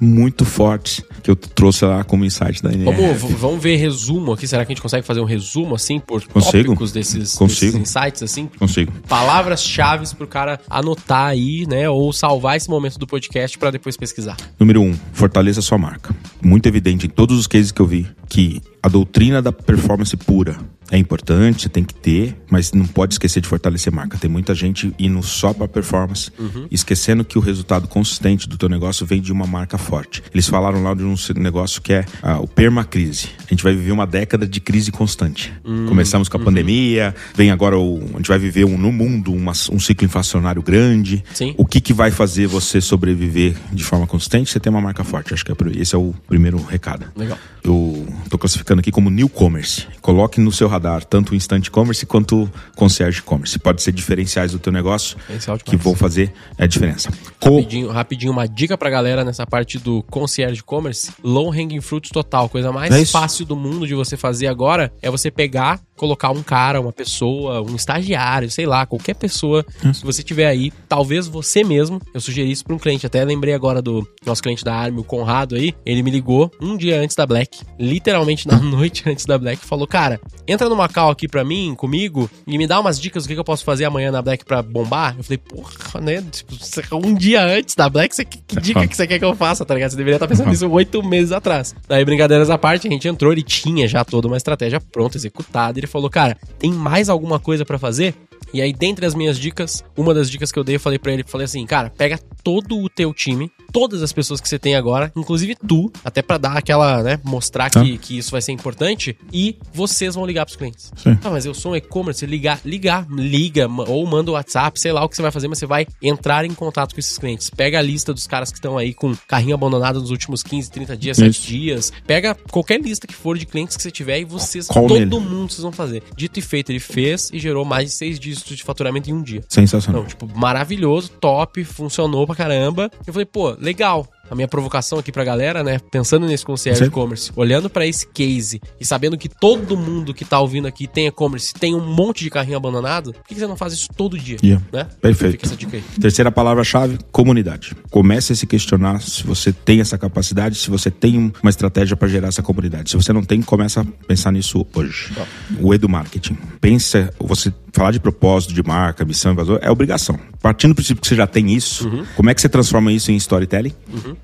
muito 0.00 0.44
fortes 0.44 1.02
que 1.22 1.30
eu 1.30 1.36
trouxe 1.36 1.84
lá 1.84 2.04
como 2.04 2.24
insight 2.24 2.62
da 2.62 2.72
NR. 2.72 2.84
Vamos, 2.96 3.32
vamos 3.40 3.62
ver 3.62 3.76
resumo 3.76 4.32
aqui. 4.32 4.46
Será 4.46 4.64
que 4.64 4.72
a 4.72 4.74
gente 4.74 4.82
consegue 4.82 5.06
fazer 5.06 5.20
um 5.20 5.24
resumo, 5.24 5.49
assim, 5.74 5.98
por 5.98 6.22
Consigo. 6.26 6.64
tópicos 6.68 6.92
desses, 6.92 7.34
Consigo. 7.34 7.78
desses 7.78 7.94
insights, 7.94 8.22
assim? 8.22 8.48
Consigo. 8.58 8.92
Palavras-chave 9.08 10.00
pro 10.16 10.26
cara 10.26 10.60
anotar 10.68 11.26
aí, 11.26 11.66
né? 11.66 11.88
Ou 11.88 12.12
salvar 12.12 12.56
esse 12.56 12.68
momento 12.68 12.98
do 12.98 13.06
podcast 13.06 13.58
pra 13.58 13.70
depois 13.70 13.96
pesquisar. 13.96 14.36
Número 14.58 14.80
um, 14.80 14.94
fortaleça 15.12 15.60
sua 15.60 15.78
marca. 15.78 16.14
Muito 16.42 16.66
evidente 16.66 17.06
em 17.06 17.10
todos 17.10 17.38
os 17.38 17.46
cases 17.46 17.70
que 17.72 17.80
eu 17.80 17.86
vi 17.86 18.06
que 18.30 18.62
a 18.82 18.88
doutrina 18.88 19.42
da 19.42 19.52
performance 19.52 20.16
pura 20.16 20.56
é 20.90 20.96
importante, 20.96 21.62
você 21.62 21.68
tem 21.68 21.84
que 21.84 21.94
ter, 21.94 22.34
mas 22.50 22.72
não 22.72 22.84
pode 22.84 23.14
esquecer 23.14 23.40
de 23.40 23.46
fortalecer 23.46 23.92
marca. 23.92 24.18
Tem 24.18 24.28
muita 24.28 24.54
gente 24.56 24.92
indo 24.98 25.22
só 25.22 25.52
para 25.52 25.68
performance, 25.68 26.32
esquecendo 26.68 27.24
que 27.24 27.38
o 27.38 27.40
resultado 27.40 27.86
consistente 27.86 28.48
do 28.48 28.56
teu 28.56 28.68
negócio 28.68 29.06
vem 29.06 29.20
de 29.20 29.30
uma 29.30 29.46
marca 29.46 29.78
forte. 29.78 30.20
Eles 30.34 30.48
falaram 30.48 30.82
lá 30.82 30.92
de 30.94 31.04
um 31.04 31.14
negócio 31.36 31.80
que 31.80 31.92
é 31.92 32.04
ah, 32.22 32.40
o 32.40 32.48
permacrise. 32.48 33.28
A 33.46 33.50
gente 33.50 33.62
vai 33.62 33.72
viver 33.72 33.92
uma 33.92 34.06
década 34.06 34.46
de 34.48 34.60
crise 34.60 34.90
constante. 34.90 35.52
Começamos 35.86 36.28
com 36.28 36.36
a 36.38 36.40
pandemia, 36.40 37.14
vem 37.36 37.52
agora 37.52 37.78
o, 37.78 38.00
a 38.14 38.16
gente 38.16 38.28
vai 38.28 38.38
viver 38.38 38.64
um, 38.64 38.76
no 38.76 38.90
mundo 38.90 39.32
uma- 39.32 39.52
um 39.70 39.78
ciclo 39.78 40.04
inflacionário 40.06 40.60
grande. 40.62 41.22
Sim. 41.32 41.54
O 41.56 41.64
que, 41.64 41.80
que 41.80 41.92
vai 41.92 42.10
fazer 42.10 42.48
você 42.48 42.80
sobreviver 42.80 43.54
de 43.72 43.84
forma 43.84 44.08
consistente? 44.08 44.50
Você 44.50 44.58
tem 44.58 44.70
uma 44.72 44.80
marca 44.80 45.04
forte. 45.04 45.34
Acho 45.34 45.44
que 45.44 45.52
é 45.52 45.56
esse 45.76 45.94
é 45.94 45.98
o 45.98 46.12
primeiro 46.26 46.60
recado. 46.64 47.06
Legal. 47.14 47.38
Eu 47.62 48.06
tô 48.28 48.38
classificando 48.38 48.80
aqui 48.80 48.90
como 48.90 49.10
new 49.10 49.28
commerce. 49.28 49.86
Coloque 50.00 50.40
no 50.40 50.52
seu 50.52 50.68
radar 50.68 51.04
tanto 51.04 51.32
o 51.32 51.34
instant 51.34 51.68
commerce 51.70 52.04
quanto 52.06 52.44
o 52.44 52.50
concierge 52.76 53.22
commerce. 53.22 53.58
Pode 53.58 53.82
ser 53.82 53.92
diferenciais 53.92 54.52
do 54.52 54.58
teu 54.58 54.72
negócio 54.72 55.16
demais. 55.28 55.62
que 55.62 55.76
vão 55.76 55.94
fazer 55.94 56.32
a 56.58 56.66
diferença. 56.66 57.10
Co 57.38 57.56
Rapidinho, 57.56 57.88
rapidinho, 57.90 58.32
uma 58.32 58.46
dica 58.46 58.76
pra 58.76 58.90
galera 58.90 59.24
nessa 59.24 59.46
parte 59.46 59.78
do 59.78 60.02
concierge 60.04 60.62
commerce. 60.62 61.12
Low 61.22 61.50
hanging 61.50 61.80
fruits 61.80 62.10
total. 62.10 62.48
Coisa 62.48 62.72
mais 62.72 62.92
É 62.92 63.04
fácil 63.04 63.44
do 63.44 63.56
mundo 63.56 63.86
de 63.86 63.94
você 63.94 64.16
fazer 64.16 64.46
agora 64.46 64.92
é 65.00 65.10
você 65.10 65.30
pegar, 65.30 65.80
colocar 66.00 66.30
um 66.30 66.42
cara, 66.42 66.80
uma 66.80 66.92
pessoa, 66.92 67.60
um 67.60 67.76
estagiário, 67.76 68.50
sei 68.50 68.64
lá, 68.64 68.86
qualquer 68.86 69.14
pessoa 69.14 69.62
que 69.62 70.02
você 70.02 70.22
tiver 70.22 70.46
aí, 70.46 70.72
talvez 70.88 71.26
você 71.26 71.62
mesmo. 71.62 72.00
Eu 72.14 72.22
sugeri 72.22 72.50
isso 72.50 72.64
pra 72.64 72.74
um 72.74 72.78
cliente. 72.78 73.04
Até 73.04 73.22
lembrei 73.22 73.52
agora 73.52 73.82
do 73.82 74.08
nosso 74.24 74.42
cliente 74.42 74.64
da 74.64 74.74
Army, 74.74 74.98
o 74.98 75.04
Conrado 75.04 75.56
aí. 75.56 75.74
Ele 75.84 76.02
me 76.02 76.10
ligou 76.10 76.50
um 76.58 76.74
dia 76.74 76.98
antes 76.98 77.14
da 77.14 77.26
Black, 77.26 77.60
literalmente 77.78 78.48
na 78.48 78.56
noite 78.64 79.02
antes 79.06 79.26
da 79.26 79.36
Black, 79.36 79.62
falou: 79.62 79.86
Cara, 79.86 80.18
entra 80.48 80.70
numa 80.70 80.88
call 80.88 81.10
aqui 81.10 81.28
pra 81.28 81.44
mim, 81.44 81.74
comigo, 81.74 82.30
e 82.46 82.56
me 82.56 82.66
dá 82.66 82.80
umas 82.80 82.98
dicas 82.98 83.24
do 83.24 83.28
que 83.28 83.34
que 83.34 83.40
eu 83.40 83.44
posso 83.44 83.62
fazer 83.62 83.84
amanhã 83.84 84.10
na 84.10 84.22
Black 84.22 84.42
pra 84.42 84.62
bombar. 84.62 85.14
Eu 85.18 85.24
falei, 85.24 85.36
porra, 85.36 86.00
né? 86.00 86.24
Tipo, 86.30 86.54
um 86.96 87.12
dia 87.12 87.44
antes 87.44 87.74
da 87.74 87.90
Black, 87.90 88.14
você, 88.14 88.24
que, 88.24 88.38
que 88.38 88.58
dica 88.58 88.86
que 88.86 88.96
você 88.96 89.06
quer 89.06 89.18
que 89.18 89.24
eu 89.24 89.34
faça, 89.34 89.66
tá 89.66 89.74
ligado? 89.74 89.90
Você 89.90 89.96
deveria 89.98 90.16
estar 90.16 90.26
pensando 90.26 90.48
nisso 90.48 90.68
oito 90.70 91.02
meses 91.02 91.32
atrás. 91.32 91.74
Daí, 91.86 92.02
brincadeiras 92.06 92.48
à 92.48 92.56
parte, 92.56 92.88
a 92.88 92.90
gente 92.90 93.06
entrou, 93.06 93.32
ele 93.32 93.42
tinha 93.42 93.86
já 93.86 94.02
toda 94.02 94.28
uma 94.28 94.38
estratégia 94.38 94.80
pronta, 94.80 95.18
executada. 95.18 95.78
Ele 95.78 95.86
falou, 95.90 96.08
cara, 96.08 96.36
tem 96.58 96.72
mais 96.72 97.08
alguma 97.08 97.38
coisa 97.38 97.64
pra 97.64 97.78
fazer? 97.78 98.14
E 98.52 98.60
aí, 98.60 98.72
dentre 98.72 99.06
as 99.06 99.14
minhas 99.14 99.38
dicas, 99.38 99.84
uma 99.96 100.12
das 100.12 100.30
dicas 100.30 100.50
que 100.50 100.58
eu 100.58 100.64
dei, 100.64 100.76
eu 100.76 100.80
falei 100.80 100.98
pra 100.98 101.12
ele, 101.12 101.22
falei 101.26 101.44
assim, 101.44 101.64
cara, 101.66 101.90
pega 101.96 102.18
todo 102.42 102.78
o 102.78 102.88
teu 102.88 103.12
time, 103.14 103.50
todas 103.72 104.02
as 104.02 104.12
pessoas 104.12 104.40
que 104.40 104.48
você 104.48 104.58
tem 104.58 104.74
agora, 104.74 105.12
inclusive 105.14 105.54
tu, 105.66 105.92
até 106.04 106.20
pra 106.22 106.36
dar 106.38 106.56
aquela, 106.56 107.02
né, 107.02 107.20
mostrar 107.24 107.70
Tá. 107.70 107.82
que, 107.82 107.98
que 107.98 108.18
isso 108.18 108.30
vai 108.32 108.40
ser 108.42 108.52
importante, 108.52 109.16
e 109.32 109.56
vocês 109.72 110.14
vão 110.14 110.26
ligar 110.26 110.44
pros 110.46 110.56
clientes. 110.56 110.90
Sim. 110.96 111.16
Ah, 111.22 111.30
mas 111.30 111.44
eu 111.46 111.54
sou 111.54 111.72
um 111.72 111.76
e-commerce, 111.76 112.24
ligar, 112.26 112.60
ligar, 112.64 113.06
liga, 113.10 113.68
ou 113.86 114.04
manda 114.06 114.30
o 114.30 114.34
WhatsApp, 114.34 114.80
sei 114.80 114.90
lá 114.92 115.04
o 115.04 115.08
que 115.08 115.14
você 115.16 115.22
vai 115.22 115.30
fazer, 115.30 115.46
mas 115.48 115.58
você 115.58 115.66
vai 115.66 115.86
entrar 116.02 116.44
em 116.44 116.52
contato 116.54 116.94
com 116.94 116.98
esses 117.00 117.16
clientes. 117.18 117.50
Pega 117.50 117.78
a 117.78 117.82
lista 117.82 118.12
dos 118.12 118.26
caras 118.26 118.50
que 118.50 118.58
estão 118.58 118.76
aí 118.78 118.92
com 118.94 119.14
carrinho 119.28 119.54
abandonado 119.54 120.00
nos 120.00 120.10
últimos 120.10 120.42
15, 120.42 120.70
30 120.70 120.96
dias, 120.96 121.16
7 121.18 121.28
Isso. 121.30 121.46
dias. 121.46 121.92
Pega 122.06 122.34
qualquer 122.50 122.80
lista 122.80 123.06
que 123.06 123.14
for 123.14 123.38
de 123.38 123.46
clientes 123.46 123.76
que 123.76 123.82
você 123.82 123.90
tiver 123.90 124.18
e 124.20 124.24
vocês, 124.24 124.66
Qual 124.66 124.86
todo 124.86 124.98
nele? 124.98 125.10
mundo 125.10 125.52
vocês 125.52 125.62
vão 125.62 125.72
fazer. 125.72 126.02
Dito 126.16 126.38
e 126.38 126.42
feito, 126.42 126.70
ele 126.72 126.80
fez 126.80 127.30
e 127.32 127.38
gerou 127.38 127.64
mais 127.64 127.90
de 127.90 127.94
6 127.96 128.18
dígitos 128.30 128.56
de 128.56 128.62
faturamento 128.64 129.10
em 129.10 129.12
um 129.12 129.22
dia. 129.22 129.42
Sensacional. 129.48 130.02
Não, 130.02 130.08
tipo, 130.08 130.28
maravilhoso, 130.36 131.10
top, 131.20 131.62
funcionou 131.64 132.26
pra 132.26 132.34
caramba. 132.36 132.90
Eu 133.06 133.12
falei, 133.12 133.26
pô, 133.26 133.50
legal. 133.60 134.06
A 134.30 134.34
minha 134.36 134.46
provocação 134.46 134.96
aqui 134.96 135.10
pra 135.10 135.24
galera, 135.24 135.64
né? 135.64 135.80
Pensando 135.90 136.24
nesse 136.24 136.46
concierge 136.46 136.84
e-commerce, 136.84 137.32
olhando 137.34 137.68
pra 137.68 137.84
esse 137.84 138.06
case 138.06 138.60
e 138.80 138.84
sabendo 138.84 139.18
que 139.18 139.28
todo 139.28 139.76
mundo 139.76 140.14
que 140.14 140.24
tá 140.24 140.38
ouvindo 140.38 140.68
aqui 140.68 140.86
tem 140.86 141.08
e-commerce, 141.08 141.52
tem 141.52 141.74
um 141.74 141.84
monte 141.84 142.22
de 142.22 142.30
carrinho 142.30 142.56
abandonado, 142.56 143.12
por 143.12 143.24
que 143.26 143.34
você 143.34 143.44
não 143.48 143.56
faz 143.56 143.72
isso 143.72 143.88
todo 143.96 144.16
dia? 144.16 144.36
Yeah. 144.40 144.64
Né? 144.72 144.86
Perfeito. 145.02 145.32
Fica 145.32 145.46
essa 145.46 145.56
dica 145.56 145.76
aí. 145.78 145.82
Terceira 146.00 146.30
palavra-chave, 146.30 146.96
comunidade. 147.10 147.74
Comece 147.90 148.32
a 148.32 148.36
se 148.36 148.46
questionar 148.46 149.02
se 149.02 149.24
você 149.24 149.52
tem 149.52 149.80
essa 149.80 149.98
capacidade, 149.98 150.54
se 150.58 150.70
você 150.70 150.92
tem 150.92 151.18
um- 151.18 151.32
uma 151.42 151.50
estratégia 151.50 151.96
para 151.96 152.06
gerar 152.06 152.28
essa 152.28 152.40
comunidade. 152.40 152.90
Se 152.90 152.96
você 152.96 153.12
não 153.12 153.24
tem, 153.24 153.42
começa 153.42 153.80
a 153.80 153.84
pensar 154.06 154.30
nisso 154.30 154.64
hoje. 154.72 155.12
O 155.60 155.74
Edu 155.74 155.88
Marketing. 155.88 156.38
Pensa, 156.60 157.12
você 157.18 157.52
falar 157.72 157.90
de 157.90 158.00
propósito, 158.00 158.52
de 158.54 158.62
marca, 158.62 159.04
missão, 159.04 159.32
invasor, 159.32 159.58
é 159.62 159.70
obrigação. 159.70 160.18
Partindo 160.40 160.72
do 160.72 160.76
princípio 160.76 161.00
que 161.00 161.08
você 161.08 161.14
já 161.14 161.26
tem 161.26 161.52
isso, 161.52 161.90
como 162.16 162.30
é 162.30 162.34
que 162.34 162.40
você 162.40 162.48
transforma 162.48 162.92
isso 162.92 163.12
em 163.12 163.16
storytelling? 163.16 163.72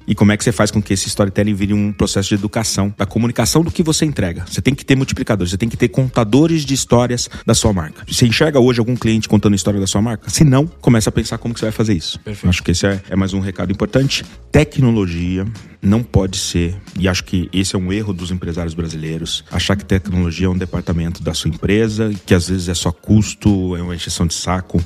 E 0.07 0.15
como 0.15 0.33
é 0.33 0.37
que 0.37 0.45
você 0.45 0.53
faz 0.53 0.71
com 0.71 0.81
que 0.81 0.93
esse 0.93 1.09
storytelling 1.09 1.55
vire 1.55 1.75
um 1.75 1.93
processo 1.93 2.29
de 2.31 2.35
educação, 2.35 2.95
da 2.97 3.05
comunicação 3.05 3.63
do 3.63 3.71
que 3.71 3.83
você 3.83 4.05
entrega? 4.05 4.45
Você 4.49 4.63
tem 4.63 4.75
que 4.75 4.85
ter 4.85 4.97
multiplicadores, 4.97 5.51
você 5.51 5.59
tem 5.59 5.69
que 5.69 5.77
ter 5.77 5.89
contadores 5.89 6.65
de 6.65 6.75
histórias 6.75 7.29
da 7.45 7.55
sua 7.55 7.73
marca. 7.73 8.05
Você 8.11 8.27
enxerga 8.27 8.59
hoje 8.59 8.81
algum 8.81 8.97
cliente 8.97 9.29
contando 9.29 9.53
a 9.53 9.57
história 9.57 9.79
da 9.79 9.87
sua 9.87 10.01
marca? 10.01 10.31
Se 10.31 10.45
não, 10.45 10.67
começa 10.67 11.11
a 11.11 11.13
pensar 11.13 11.39
como 11.39 11.53
que 11.53 11.61
você 11.61 11.67
vai 11.67 11.73
fazer 11.73 11.95
isso. 11.95 12.19
Perfeito. 12.21 12.49
Acho 12.49 12.63
que 12.63 12.71
esse 12.71 12.87
é, 12.87 13.01
é 13.11 13.17
mais 13.17 13.33
um 13.35 13.41
recado 13.41 13.71
importante. 13.71 14.25
Tecnologia 14.57 15.47
não 15.83 16.03
pode 16.03 16.39
ser, 16.39 16.75
e 16.99 17.07
acho 17.07 17.23
que 17.25 17.47
esse 17.53 17.77
é 17.77 17.79
um 17.79 17.93
erro 17.93 18.15
dos 18.15 18.31
empresários 18.31 18.73
brasileiros, 18.73 19.45
achar 19.53 19.77
que 19.77 19.85
tecnologia 19.85 20.47
é 20.47 20.49
um 20.49 20.57
departamento 20.57 21.23
da 21.23 21.35
sua 21.35 21.51
empresa, 21.51 22.11
que 22.25 22.33
às 22.33 22.49
vezes 22.49 22.71
é 22.71 22.73
só 22.73 22.91
custo, 22.91 23.77
é 23.77 23.83
uma 23.83 23.95
encheção 23.95 24.27
de 24.27 24.33
saco. 24.33 24.83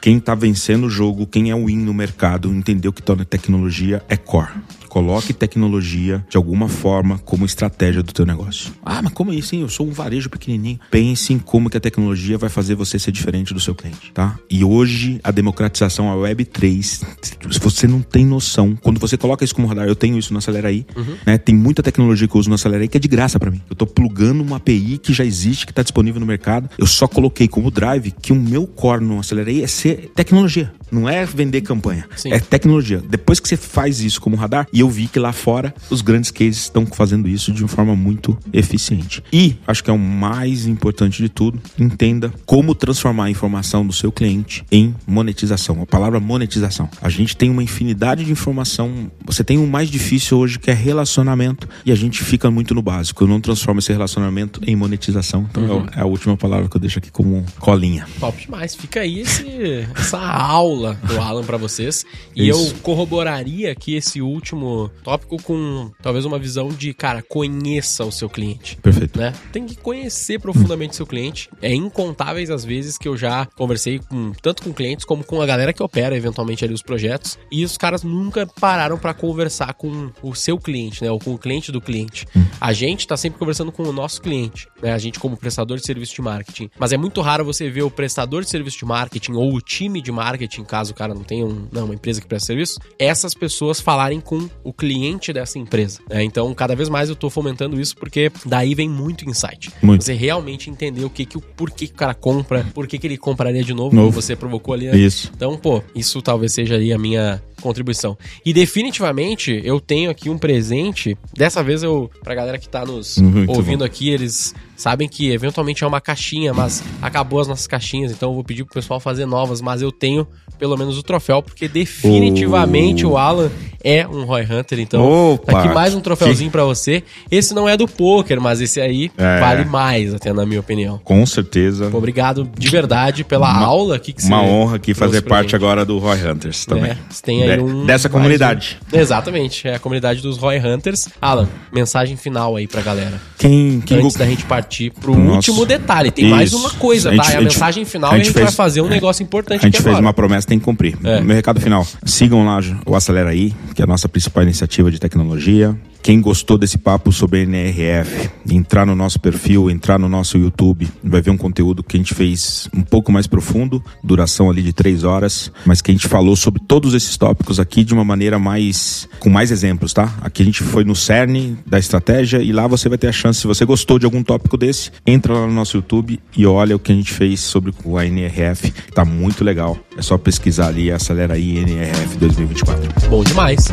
Quem 0.00 0.18
tá 0.18 0.34
vencendo 0.34 0.86
o 0.86 0.90
jogo, 0.90 1.26
quem 1.26 1.50
é 1.50 1.54
o 1.54 1.66
win 1.66 1.76
no 1.76 1.92
mercado, 1.92 2.48
entendeu 2.50 2.94
que 2.94 3.02
torna 3.02 3.22
tecnologia 3.22 4.02
é 4.08 4.16
core. 4.16 4.54
Coloque 4.90 5.32
tecnologia 5.32 6.26
de 6.28 6.36
alguma 6.36 6.68
forma 6.68 7.16
como 7.18 7.46
estratégia 7.46 8.02
do 8.02 8.12
teu 8.12 8.26
negócio. 8.26 8.72
Ah, 8.84 9.00
mas 9.00 9.12
como 9.12 9.30
assim? 9.30 9.60
Eu 9.60 9.68
sou 9.68 9.86
um 9.86 9.92
varejo 9.92 10.28
pequenininho. 10.28 10.80
Pense 10.90 11.32
em 11.32 11.38
como 11.38 11.70
que 11.70 11.76
a 11.76 11.80
tecnologia 11.80 12.36
vai 12.36 12.50
fazer 12.50 12.74
você 12.74 12.98
ser 12.98 13.12
diferente 13.12 13.54
do 13.54 13.60
seu 13.60 13.72
cliente, 13.72 14.10
tá? 14.12 14.36
E 14.50 14.64
hoje 14.64 15.20
a 15.22 15.30
democratização, 15.30 16.10
a 16.10 16.16
Web 16.16 16.44
3, 16.44 17.04
se 17.22 17.60
você 17.60 17.86
não 17.86 18.02
tem 18.02 18.26
noção, 18.26 18.76
quando 18.82 18.98
você 18.98 19.16
coloca 19.16 19.44
isso 19.44 19.54
como 19.54 19.68
radar, 19.68 19.86
eu 19.86 19.94
tenho 19.94 20.18
isso 20.18 20.32
no 20.32 20.40
Acelera 20.40 20.66
aí, 20.66 20.84
né? 21.24 21.38
Tem 21.38 21.54
muita 21.54 21.84
tecnologia 21.84 22.26
que 22.26 22.34
eu 22.34 22.40
uso 22.40 22.48
no 22.48 22.56
Acelera 22.56 22.82
aí 22.82 22.88
que 22.88 22.96
é 22.96 23.00
de 23.00 23.08
graça 23.08 23.38
pra 23.38 23.48
mim. 23.48 23.62
Eu 23.70 23.76
tô 23.76 23.86
plugando 23.86 24.42
uma 24.42 24.56
API 24.56 24.98
que 24.98 25.12
já 25.12 25.24
existe, 25.24 25.66
que 25.66 25.72
tá 25.72 25.82
disponível 25.82 26.18
no 26.18 26.26
mercado. 26.26 26.68
Eu 26.76 26.86
só 26.86 27.06
coloquei 27.06 27.46
como 27.46 27.70
drive 27.70 28.10
que 28.10 28.32
o 28.32 28.36
meu 28.36 28.66
core 28.66 29.04
no 29.04 29.20
Acelera 29.20 29.50
aí 29.50 29.62
é 29.62 29.68
ser 29.68 30.10
tecnologia. 30.16 30.72
Não 30.90 31.08
é 31.08 31.24
vender 31.24 31.60
campanha. 31.60 32.08
Sim. 32.16 32.32
É 32.32 32.40
tecnologia. 32.40 33.00
Depois 33.08 33.38
que 33.38 33.48
você 33.48 33.56
faz 33.56 34.00
isso 34.00 34.20
como 34.20 34.34
radar, 34.34 34.66
e 34.72 34.79
eu 34.80 34.88
vi 34.88 35.06
que 35.06 35.18
lá 35.18 35.32
fora 35.32 35.74
os 35.88 36.00
grandes 36.00 36.30
cases 36.30 36.58
estão 36.58 36.86
fazendo 36.86 37.28
isso 37.28 37.52
de 37.52 37.62
uma 37.62 37.68
forma 37.68 37.94
muito 37.94 38.36
eficiente. 38.52 39.22
E 39.32 39.56
acho 39.66 39.82
que 39.82 39.90
é 39.90 39.92
o 39.92 39.98
mais 39.98 40.66
importante 40.66 41.22
de 41.22 41.28
tudo, 41.28 41.60
entenda 41.78 42.32
como 42.46 42.74
transformar 42.74 43.24
a 43.24 43.30
informação 43.30 43.86
do 43.86 43.92
seu 43.92 44.10
cliente 44.10 44.64
em 44.70 44.94
monetização. 45.06 45.82
A 45.82 45.86
palavra 45.86 46.20
monetização. 46.20 46.88
A 47.00 47.08
gente 47.08 47.36
tem 47.36 47.50
uma 47.50 47.62
infinidade 47.62 48.24
de 48.24 48.32
informação. 48.32 49.10
Você 49.24 49.44
tem 49.44 49.58
o 49.58 49.66
mais 49.66 49.90
difícil 49.90 50.38
hoje 50.38 50.58
que 50.58 50.70
é 50.70 50.74
relacionamento 50.74 51.68
e 51.84 51.92
a 51.92 51.94
gente 51.94 52.22
fica 52.22 52.50
muito 52.50 52.74
no 52.74 52.82
básico. 52.82 53.24
Eu 53.24 53.28
não 53.28 53.40
transformo 53.40 53.80
esse 53.80 53.92
relacionamento 53.92 54.60
em 54.66 54.76
monetização. 54.76 55.46
Então 55.50 55.86
é 55.94 56.00
a 56.00 56.06
última 56.06 56.36
palavra 56.36 56.68
que 56.68 56.76
eu 56.76 56.80
deixo 56.80 56.98
aqui 56.98 57.10
como 57.10 57.44
colinha. 57.58 58.06
Top 58.18 58.40
demais. 58.40 58.74
Fica 58.74 59.00
aí 59.00 59.20
esse, 59.20 59.86
essa 59.96 60.18
aula 60.18 60.94
do 61.04 61.20
Alan 61.20 61.44
pra 61.44 61.56
vocês. 61.56 62.04
E 62.34 62.48
Isso. 62.48 62.68
eu 62.68 62.74
corroboraria 62.82 63.72
aqui 63.72 63.94
esse 63.94 64.20
último 64.20 64.69
tópico 65.02 65.42
com 65.42 65.90
talvez 66.02 66.24
uma 66.24 66.38
visão 66.38 66.68
de, 66.68 66.92
cara, 66.94 67.22
conheça 67.22 68.04
o 68.04 68.12
seu 68.12 68.28
cliente. 68.28 68.76
Perfeito. 68.76 69.18
Né? 69.18 69.32
Tem 69.52 69.66
que 69.66 69.76
conhecer 69.76 70.38
profundamente 70.38 70.96
seu 70.96 71.06
cliente. 71.06 71.48
É 71.60 71.72
incontáveis 71.74 72.50
as 72.50 72.64
vezes 72.64 72.96
que 72.96 73.08
eu 73.08 73.16
já 73.16 73.46
conversei 73.56 73.98
com 73.98 74.32
tanto 74.42 74.62
com 74.62 74.72
clientes 74.72 75.04
como 75.04 75.24
com 75.24 75.40
a 75.40 75.46
galera 75.46 75.72
que 75.72 75.82
opera 75.82 76.16
eventualmente 76.16 76.64
ali 76.64 76.74
os 76.74 76.82
projetos 76.82 77.38
e 77.50 77.64
os 77.64 77.76
caras 77.76 78.02
nunca 78.02 78.46
pararam 78.46 78.98
pra 78.98 79.14
conversar 79.14 79.74
com 79.74 80.10
o 80.22 80.34
seu 80.34 80.58
cliente, 80.58 81.02
né, 81.02 81.10
ou 81.10 81.18
com 81.18 81.34
o 81.34 81.38
cliente 81.38 81.72
do 81.72 81.80
cliente. 81.80 82.26
A 82.60 82.72
gente 82.72 83.06
tá 83.06 83.16
sempre 83.16 83.38
conversando 83.38 83.72
com 83.72 83.82
o 83.82 83.92
nosso 83.92 84.20
cliente, 84.20 84.68
né? 84.82 84.92
A 84.92 84.98
gente 84.98 85.18
como 85.18 85.36
prestador 85.36 85.78
de 85.78 85.86
serviço 85.86 86.14
de 86.14 86.22
marketing. 86.22 86.70
Mas 86.78 86.92
é 86.92 86.96
muito 86.96 87.20
raro 87.20 87.44
você 87.44 87.70
ver 87.70 87.82
o 87.82 87.90
prestador 87.90 88.42
de 88.42 88.50
serviço 88.50 88.78
de 88.78 88.84
marketing 88.84 89.32
ou 89.32 89.54
o 89.54 89.60
time 89.60 90.00
de 90.02 90.12
marketing, 90.12 90.64
caso 90.64 90.92
o 90.92 90.94
cara 90.94 91.14
não 91.14 91.22
tenha 91.22 91.46
um, 91.46 91.68
não, 91.72 91.84
uma 91.84 91.94
empresa 91.94 92.20
que 92.20 92.26
presta 92.26 92.46
serviço, 92.46 92.78
essas 92.98 93.34
pessoas 93.34 93.80
falarem 93.80 94.20
com 94.20 94.48
o 94.64 94.72
cliente 94.72 95.32
dessa 95.32 95.58
empresa. 95.58 96.00
né? 96.08 96.22
Então, 96.24 96.52
cada 96.54 96.74
vez 96.74 96.88
mais 96.88 97.08
eu 97.08 97.16
tô 97.16 97.30
fomentando 97.30 97.80
isso 97.80 97.96
porque 97.96 98.30
daí 98.44 98.74
vem 98.74 98.88
muito 98.88 99.28
insight. 99.28 99.70
Muito. 99.82 100.04
Você 100.04 100.12
realmente 100.14 100.70
entender 100.70 101.04
o 101.04 101.10
que 101.10 101.24
que 101.24 101.36
o 101.36 101.40
por 101.40 101.70
que 101.70 101.86
o 101.86 101.92
cara 101.94 102.14
compra, 102.14 102.66
por 102.74 102.86
que 102.86 102.98
que 102.98 103.06
ele 103.06 103.16
compraria 103.16 103.62
de 103.62 103.72
novo, 103.74 103.94
Novo. 103.94 104.08
como 104.10 104.22
você 104.22 104.36
provocou 104.36 104.74
ali. 104.74 104.86
né? 104.86 104.96
Isso. 104.96 105.30
Então, 105.34 105.56
pô, 105.56 105.82
isso 105.94 106.20
talvez 106.22 106.52
seja 106.52 106.76
aí 106.76 106.92
a 106.92 106.98
minha 106.98 107.42
contribuição. 107.60 108.16
E 108.44 108.52
definitivamente 108.52 109.60
eu 109.64 109.78
tenho 109.80 110.10
aqui 110.10 110.28
um 110.30 110.38
presente. 110.38 111.16
Dessa 111.36 111.62
vez 111.62 111.82
eu, 111.82 112.10
pra 112.22 112.34
galera 112.34 112.58
que 112.58 112.68
tá 112.68 112.84
nos 112.84 113.18
Muito 113.18 113.50
ouvindo 113.52 113.80
bom. 113.80 113.84
aqui, 113.84 114.08
eles 114.10 114.54
sabem 114.76 115.06
que 115.08 115.30
eventualmente 115.30 115.84
é 115.84 115.86
uma 115.86 116.00
caixinha, 116.00 116.52
mas 116.54 116.82
acabou 117.02 117.38
as 117.40 117.46
nossas 117.46 117.66
caixinhas, 117.66 118.10
então 118.12 118.30
eu 118.30 118.34
vou 118.34 118.42
pedir 118.44 118.64
pro 118.64 118.72
pessoal 118.74 118.98
fazer 118.98 119.26
novas, 119.26 119.60
mas 119.60 119.82
eu 119.82 119.92
tenho 119.92 120.26
pelo 120.58 120.76
menos 120.76 120.98
o 120.98 121.02
troféu, 121.02 121.42
porque 121.42 121.68
definitivamente 121.68 123.04
Oh. 123.06 123.10
o 123.12 123.16
Alan 123.16 123.50
é 123.82 124.06
um 124.06 124.24
Roy 124.24 124.42
Hunter, 124.42 124.78
então 124.80 125.32
Opa, 125.32 125.52
tá 125.52 125.58
aqui 125.60 125.74
mais 125.74 125.94
um 125.94 126.00
troféuzinho 126.00 126.50
pra 126.50 126.64
você. 126.64 127.02
Esse 127.30 127.54
não 127.54 127.66
é 127.68 127.76
do 127.78 127.88
poker, 127.88 128.38
mas 128.40 128.60
esse 128.60 128.78
aí 128.80 129.10
É. 129.16 129.40
vale 129.40 129.64
mais, 129.64 130.12
até 130.14 130.32
na 130.34 130.44
minha 130.44 130.60
opinião. 130.60 130.98
Com 131.02 131.24
certeza. 131.24 131.90
Obrigado 131.94 132.48
de 132.58 132.68
verdade 132.68 133.24
pela 133.24 133.50
Uma- 133.50 133.64
aula 133.64 133.96
aqui 133.96 134.12
que 134.12 134.22
Uma 134.24 134.42
honra 134.42 134.76
aqui 134.76 134.92
fazer 134.92 135.22
parte 135.22 135.52
gente. 135.52 135.56
agora 135.56 135.84
do 135.84 135.98
Roy 135.98 136.18
Hunters 136.26 136.66
também. 136.66 136.90
É, 136.90 136.96
você 137.08 137.22
tem 137.22 137.42
aí 137.42 137.49
De- 137.56 137.62
um. 137.62 137.86
Dessa 137.86 138.08
mais 138.08 138.12
comunidade. 138.22 138.78
um- 138.92 138.98
Exatamente, 138.98 139.66
é 139.68 139.74
a 139.74 139.78
comunidade 139.78 140.20
dos 140.20 140.38
Roy 140.38 140.58
Hunters. 140.58 141.08
Alan, 141.20 141.48
mensagem 141.72 142.16
final 142.16 142.56
aí 142.56 142.66
pra 142.66 142.80
galera. 142.82 143.20
Quem, 143.38 143.80
quem 143.80 143.98
Antes 143.98 144.12
go- 144.14 144.18
da 144.18 144.26
gente 144.26 144.44
partir 144.44 144.90
pro 144.90 145.14
Nossa. 145.16 145.36
último 145.36 145.64
detalhe. 145.66 146.10
Tem 146.10 146.26
mais 146.28 146.50
Isso. 146.50 146.58
uma 146.58 146.70
coisa, 146.70 147.10
A 147.10 147.12
gente- 147.14 147.24
tá? 147.24 147.32
É 147.32 147.34
a, 147.34 147.38
a 147.38 147.42
gente- 147.42 147.52
mensagem 147.54 147.84
final 147.84 148.10
a 148.10 148.12
e 148.12 148.14
a 148.14 148.18
gente 148.18 148.26
gente 148.26 148.34
fez- 148.34 148.46
vai 148.46 148.54
fazer 148.54 148.80
um 148.80 148.88
negócio 148.88 149.22
importante 149.22 149.60
A 149.60 149.64
gente 149.64 149.74
aqui 149.76 149.82
fez 149.82 149.94
agora. 149.94 150.06
uma 150.06 150.12
promessa, 150.12 150.46
tem 150.46 150.58
que 150.58 150.64
cumprir. 150.64 150.96
É. 151.04 151.20
Meu 151.20 151.34
recado 151.36 151.60
final: 151.60 151.86
sigam 152.04 152.44
lá 152.44 152.60
o 152.86 152.94
Acelera 152.94 153.30
aí, 153.30 153.54
que 153.74 153.82
é 153.82 153.84
a 153.84 153.86
nossa 153.86 154.08
principal 154.08 154.42
iniciativa 154.42 154.90
de 154.90 154.98
tecnologia. 154.98 155.74
Quem 156.02 156.20
gostou 156.20 156.56
desse 156.56 156.78
papo 156.78 157.12
sobre 157.12 157.42
NRF, 157.42 158.30
entrar 158.50 158.86
no 158.86 158.96
nosso 158.96 159.20
perfil, 159.20 159.70
entrar 159.70 159.98
no 159.98 160.08
nosso 160.08 160.38
YouTube, 160.38 160.88
vai 161.04 161.20
ver 161.20 161.30
um 161.30 161.36
conteúdo 161.36 161.82
que 161.82 161.96
a 161.96 162.00
gente 162.00 162.14
fez 162.14 162.68
um 162.74 162.82
pouco 162.82 163.12
mais 163.12 163.26
profundo, 163.26 163.84
duração 164.02 164.50
ali 164.50 164.62
de 164.62 164.72
três 164.72 165.04
horas, 165.04 165.52
mas 165.64 165.82
que 165.82 165.90
a 165.90 165.94
gente 165.94 166.08
falou 166.08 166.34
sobre 166.36 166.60
todos 166.66 166.94
esses 166.94 167.16
tópicos 167.16 167.60
aqui 167.60 167.84
de 167.84 167.92
uma 167.92 168.04
maneira 168.04 168.38
mais. 168.38 169.08
com 169.18 169.28
mais 169.28 169.50
exemplos, 169.50 169.92
tá? 169.92 170.14
Aqui 170.22 170.42
a 170.42 170.46
gente 170.46 170.62
foi 170.62 170.84
no 170.84 170.96
cerne 170.96 171.58
da 171.66 171.78
estratégia 171.78 172.38
e 172.38 172.50
lá 172.52 172.66
você 172.66 172.88
vai 172.88 172.96
ter 172.96 173.08
a 173.08 173.12
chance, 173.12 173.40
se 173.40 173.46
você 173.46 173.64
gostou 173.64 173.98
de 173.98 174.06
algum 174.06 174.22
tópico 174.22 174.56
desse, 174.56 174.90
entra 175.06 175.34
lá 175.34 175.46
no 175.46 175.52
nosso 175.52 175.76
YouTube 175.76 176.18
e 176.36 176.46
olha 176.46 176.74
o 176.76 176.78
que 176.78 176.92
a 176.92 176.94
gente 176.94 177.12
fez 177.12 177.40
sobre 177.40 177.72
o 177.84 177.98
ANRF. 177.98 178.72
Tá 178.94 179.04
muito 179.04 179.44
legal. 179.44 179.78
É 179.96 180.02
só 180.02 180.16
pesquisar 180.16 180.68
ali, 180.68 180.90
acelera 180.90 181.34
aí 181.34 181.58
NRF 181.58 182.16
2024. 182.16 183.08
Bom 183.10 183.22
demais. 183.22 183.68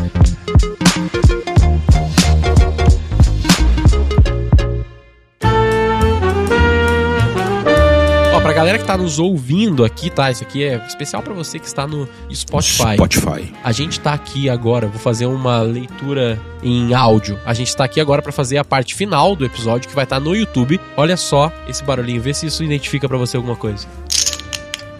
Galera 8.58 8.78
que 8.78 8.84
tá 8.84 8.96
nos 8.96 9.20
ouvindo 9.20 9.84
aqui, 9.84 10.10
tá? 10.10 10.32
Isso 10.32 10.42
aqui 10.42 10.64
é 10.64 10.84
especial 10.84 11.22
pra 11.22 11.32
você 11.32 11.60
que 11.60 11.66
está 11.66 11.86
no 11.86 12.08
Spotify. 12.32 12.94
Spotify. 12.94 13.54
A 13.62 13.70
gente 13.70 14.00
tá 14.00 14.12
aqui 14.12 14.50
agora, 14.50 14.88
vou 14.88 14.98
fazer 14.98 15.26
uma 15.26 15.60
leitura 15.60 16.40
em 16.60 16.92
áudio. 16.92 17.38
A 17.46 17.54
gente 17.54 17.76
tá 17.76 17.84
aqui 17.84 18.00
agora 18.00 18.20
pra 18.20 18.32
fazer 18.32 18.58
a 18.58 18.64
parte 18.64 18.96
final 18.96 19.36
do 19.36 19.44
episódio 19.44 19.88
que 19.88 19.94
vai 19.94 20.02
estar 20.02 20.18
no 20.18 20.34
YouTube. 20.34 20.80
Olha 20.96 21.16
só 21.16 21.52
esse 21.68 21.84
barulhinho, 21.84 22.20
vê 22.20 22.34
se 22.34 22.46
isso 22.46 22.64
identifica 22.64 23.08
pra 23.08 23.16
você 23.16 23.36
alguma 23.36 23.54
coisa. 23.54 23.86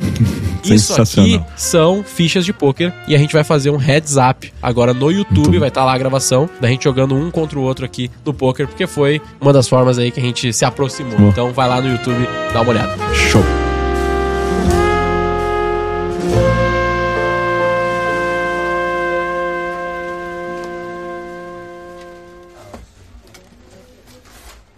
Isso 0.65 1.01
aqui 1.01 1.41
são 1.57 2.03
fichas 2.05 2.45
de 2.45 2.53
pôquer 2.53 2.93
e 3.07 3.15
a 3.15 3.19
gente 3.19 3.33
vai 3.33 3.45
fazer 3.45 3.71
um 3.71 3.77
heads 3.77 4.17
up 4.17 4.53
agora 4.63 4.93
no 4.93 5.11
YouTube, 5.11 5.59
vai 5.59 5.69
estar 5.69 5.85
lá 5.85 5.95
a 5.95 5.99
gravação 5.99 6.49
da 6.61 6.69
gente 6.69 6.85
jogando 6.85 7.15
um 7.15 7.31
contra 7.31 7.59
o 7.59 7.63
outro 7.63 7.85
aqui 7.85 8.11
no 8.25 8.35
pôquer, 8.35 8.67
porque 8.67 8.87
foi 8.87 9.21
uma 9.41 9.53
das 9.53 9.69
formas 9.69 9.99
aí 9.99 10.11
que 10.11 10.21
a 10.21 10.23
gente 10.23 10.53
se 10.53 10.65
aproximou. 10.65 11.29
Então 11.29 11.53
vai 11.53 11.69
lá 11.69 11.81
no 11.81 11.91
YouTube, 11.91 12.29
dá 12.53 12.61
uma 12.61 12.71
olhada. 12.71 12.97
Show. 13.15 13.43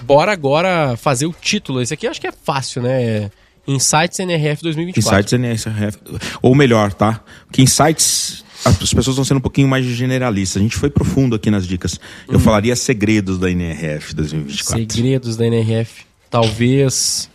Bora 0.03 0.33
agora 0.33 0.97
fazer 0.97 1.27
o 1.27 1.33
título. 1.33 1.81
Esse 1.81 1.95
aqui 1.95 2.05
eu 2.05 2.11
acho 2.11 2.21
que 2.21 2.27
é 2.27 2.33
fácil, 2.33 2.83
né? 2.83 3.31
Insights 3.67 4.19
NRF 4.19 4.63
2024. 4.63 5.19
Insights 5.19 5.33
NSRF. 5.33 5.99
Ou 6.43 6.55
melhor, 6.55 6.93
tá? 6.93 7.23
Que 7.53 7.63
Insights. 7.63 8.45
As 8.65 8.93
pessoas 8.93 9.09
estão 9.09 9.25
sendo 9.25 9.39
um 9.39 9.43
pouquinho 9.43 9.69
mais 9.69 9.85
generalistas. 9.87 10.61
A 10.61 10.63
gente 10.63 10.77
foi 10.77 10.91
profundo 10.91 11.35
aqui 11.35 11.51
nas 11.51 11.67
dicas. 11.67 11.99
Eu 12.29 12.39
falaria 12.39 12.77
segredos 12.77 13.39
da 13.39 13.51
NRF 13.51 14.15
2024. 14.15 14.79
Segredos 14.79 15.37
da 15.37 15.47
NRF. 15.47 16.05
Talvez. 16.29 17.31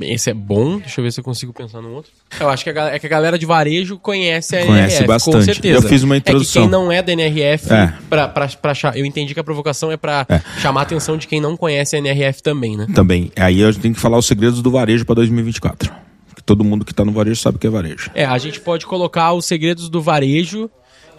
Esse 0.00 0.30
é 0.30 0.34
bom. 0.34 0.78
Deixa 0.78 1.00
eu 1.00 1.04
ver 1.04 1.12
se 1.12 1.20
eu 1.20 1.24
consigo 1.24 1.52
pensar 1.52 1.80
no 1.82 1.92
outro. 1.92 2.10
Eu 2.40 2.48
acho 2.48 2.64
que 2.64 2.70
a, 2.70 2.86
é 2.94 2.98
que 2.98 3.06
a 3.06 3.08
galera 3.08 3.38
de 3.38 3.44
varejo 3.46 3.98
conhece 3.98 4.56
a 4.56 4.64
Conhece 4.66 4.96
NRF. 4.96 5.00
Com 5.02 5.06
bastante. 5.06 5.44
certeza. 5.44 5.78
Eu 5.78 5.88
fiz 5.88 6.02
uma 6.02 6.14
É 6.14 6.18
introdução. 6.18 6.62
que 6.62 6.68
quem 6.68 6.70
não 6.70 6.90
é 6.90 7.02
da 7.02 7.12
NRF, 7.12 7.72
É. 7.72 7.92
pra, 8.08 8.28
pra, 8.28 8.48
pra 8.48 8.72
eu 8.94 9.04
entendi 9.04 9.34
que 9.34 9.40
a 9.40 9.44
provocação 9.44 9.92
é 9.92 9.96
pra 9.96 10.26
É. 10.28 10.40
chamar 10.60 10.80
a 10.80 10.82
atenção 10.84 11.16
de 11.16 11.26
quem 11.26 11.40
não 11.40 11.56
conhece 11.56 11.94
a 11.96 11.98
NRF 11.98 12.42
também, 12.42 12.76
né? 12.76 12.86
Também. 12.94 13.30
Aí 13.36 13.62
a 13.62 13.70
gente 13.70 13.80
tem 13.82 13.92
que 13.92 14.00
falar 14.00 14.18
os 14.18 14.26
segredos 14.26 14.62
do 14.62 14.70
varejo 14.70 15.04
para 15.04 15.16
2024. 15.16 15.92
Que 16.34 16.42
todo 16.42 16.64
mundo 16.64 16.84
que 16.84 16.94
tá 16.94 17.04
no 17.04 17.12
varejo 17.12 17.40
sabe 17.40 17.56
o 17.56 17.58
que 17.60 17.66
é 17.66 17.70
varejo. 17.70 18.10
É, 18.14 18.24
a 18.24 18.38
gente 18.38 18.60
pode 18.60 18.86
colocar 18.86 19.32
os 19.34 19.44
segredos 19.44 19.88
do 19.88 20.00
varejo. 20.00 20.70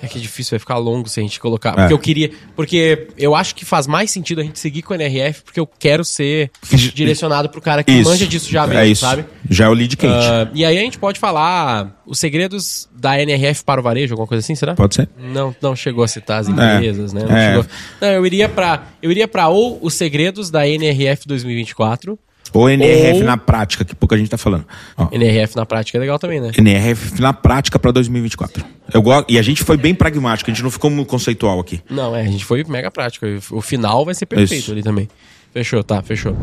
É 0.03 0.07
que 0.07 0.17
é 0.17 0.21
difícil, 0.21 0.51
vai 0.51 0.59
ficar 0.59 0.77
longo 0.77 1.07
se 1.07 1.19
a 1.19 1.23
gente 1.23 1.39
colocar. 1.39 1.69
É. 1.69 1.73
Porque 1.73 1.93
eu 1.93 1.99
queria. 1.99 2.31
Porque 2.55 3.07
eu 3.17 3.33
acho 3.33 3.55
que 3.55 3.63
faz 3.63 3.87
mais 3.87 4.11
sentido 4.11 4.41
a 4.41 4.43
gente 4.43 4.59
seguir 4.59 4.81
com 4.81 4.93
a 4.93 4.97
NRF, 4.97 5.43
porque 5.43 5.59
eu 5.59 5.65
quero 5.65 6.03
ser 6.03 6.51
direcionado 6.93 7.49
pro 7.49 7.61
cara 7.61 7.83
que 7.83 7.91
Isso. 7.91 8.09
manja 8.09 8.27
disso 8.27 8.51
já 8.51 8.67
mesmo, 8.67 8.81
é 8.81 8.87
isso. 8.87 9.01
sabe? 9.01 9.25
Já 9.49 9.65
é 9.65 9.69
o 9.69 9.73
lead 9.73 9.95
quente. 9.95 10.13
Ah, 10.13 10.49
e 10.53 10.65
aí 10.65 10.77
a 10.77 10.81
gente 10.81 10.99
pode 10.99 11.19
falar 11.19 12.01
os 12.05 12.19
segredos 12.19 12.89
da 12.93 13.19
NRF 13.21 13.63
para 13.63 13.79
o 13.79 13.83
varejo, 13.83 14.13
alguma 14.13 14.27
coisa 14.27 14.43
assim, 14.43 14.55
será? 14.55 14.75
Pode 14.75 14.95
ser? 14.95 15.09
Não, 15.17 15.55
não 15.61 15.75
chegou 15.75 16.03
a 16.03 16.07
citar 16.07 16.41
as 16.41 16.47
empresas, 16.49 17.13
né? 17.13 17.23
Não, 17.23 17.35
É. 17.35 17.49
chegou. 17.49 17.65
não, 18.01 18.07
eu 18.09 18.25
iria 18.25 18.49
para 18.49 18.83
eu 19.01 19.09
iria 19.09 19.27
para 19.27 19.47
ou 19.47 19.79
os 19.81 19.93
segredos 19.93 20.49
da 20.51 20.67
NRF 20.67 21.27
2024, 21.27 22.19
Ou 22.53 22.69
NRF 22.69 23.19
Ou- 23.19 23.25
na 23.25 23.37
prática, 23.37 23.83
que 23.83 23.95
pouca 23.95 24.17
gente 24.17 24.29
tá 24.29 24.37
falando. 24.37 24.65
Ó, 24.97 25.07
NRF 25.11 25.55
na 25.55 25.65
prática 25.65 25.97
é 25.97 25.99
legal 25.99 26.19
também, 26.19 26.39
né? 26.39 26.51
NRF 26.57 27.19
na 27.21 27.33
prática 27.33 27.79
para 27.79 27.91
2024. 27.91 28.63
Eu 28.93 29.01
gosto, 29.01 29.31
e 29.31 29.39
a 29.39 29.41
gente 29.41 29.63
foi 29.63 29.77
bem 29.77 29.95
pragmático, 29.95 30.49
a 30.49 30.53
gente 30.53 30.63
não 30.63 30.71
ficou 30.71 30.89
muito 30.89 31.07
conceitual 31.07 31.59
aqui. 31.59 31.81
Não, 31.89 32.15
é, 32.15 32.21
a 32.21 32.25
gente 32.25 32.45
foi 32.45 32.63
mega 32.63 32.91
prático. 32.91 33.25
O 33.51 33.61
final 33.61 34.05
vai 34.05 34.13
ser 34.13 34.25
perfeito 34.25 34.61
Isso. 34.61 34.71
ali 34.71 34.83
também. 34.83 35.09
Fechou, 35.53 35.83
tá, 35.83 36.01
fechou. 36.01 36.35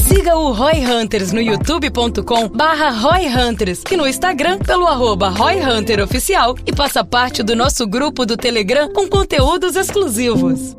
Siga 0.00 0.36
o 0.36 0.52
Roy 0.52 0.84
Hunters 0.84 1.32
no 1.32 1.40
youtube.com 1.40 2.48
barra 2.48 2.90
Roy 2.90 3.26
Hunters 3.26 3.82
e 3.90 3.96
no 3.96 4.06
Instagram 4.06 4.58
pelo 4.58 4.86
arroba 4.86 5.28
Roy 5.30 5.60
Hunter 5.60 6.00
Oficial 6.02 6.54
e 6.66 6.74
faça 6.74 7.04
parte 7.04 7.42
do 7.42 7.56
nosso 7.56 7.86
grupo 7.86 8.24
do 8.24 8.36
Telegram 8.36 8.92
com 8.92 9.08
conteúdos 9.08 9.74
exclusivos. 9.76 10.76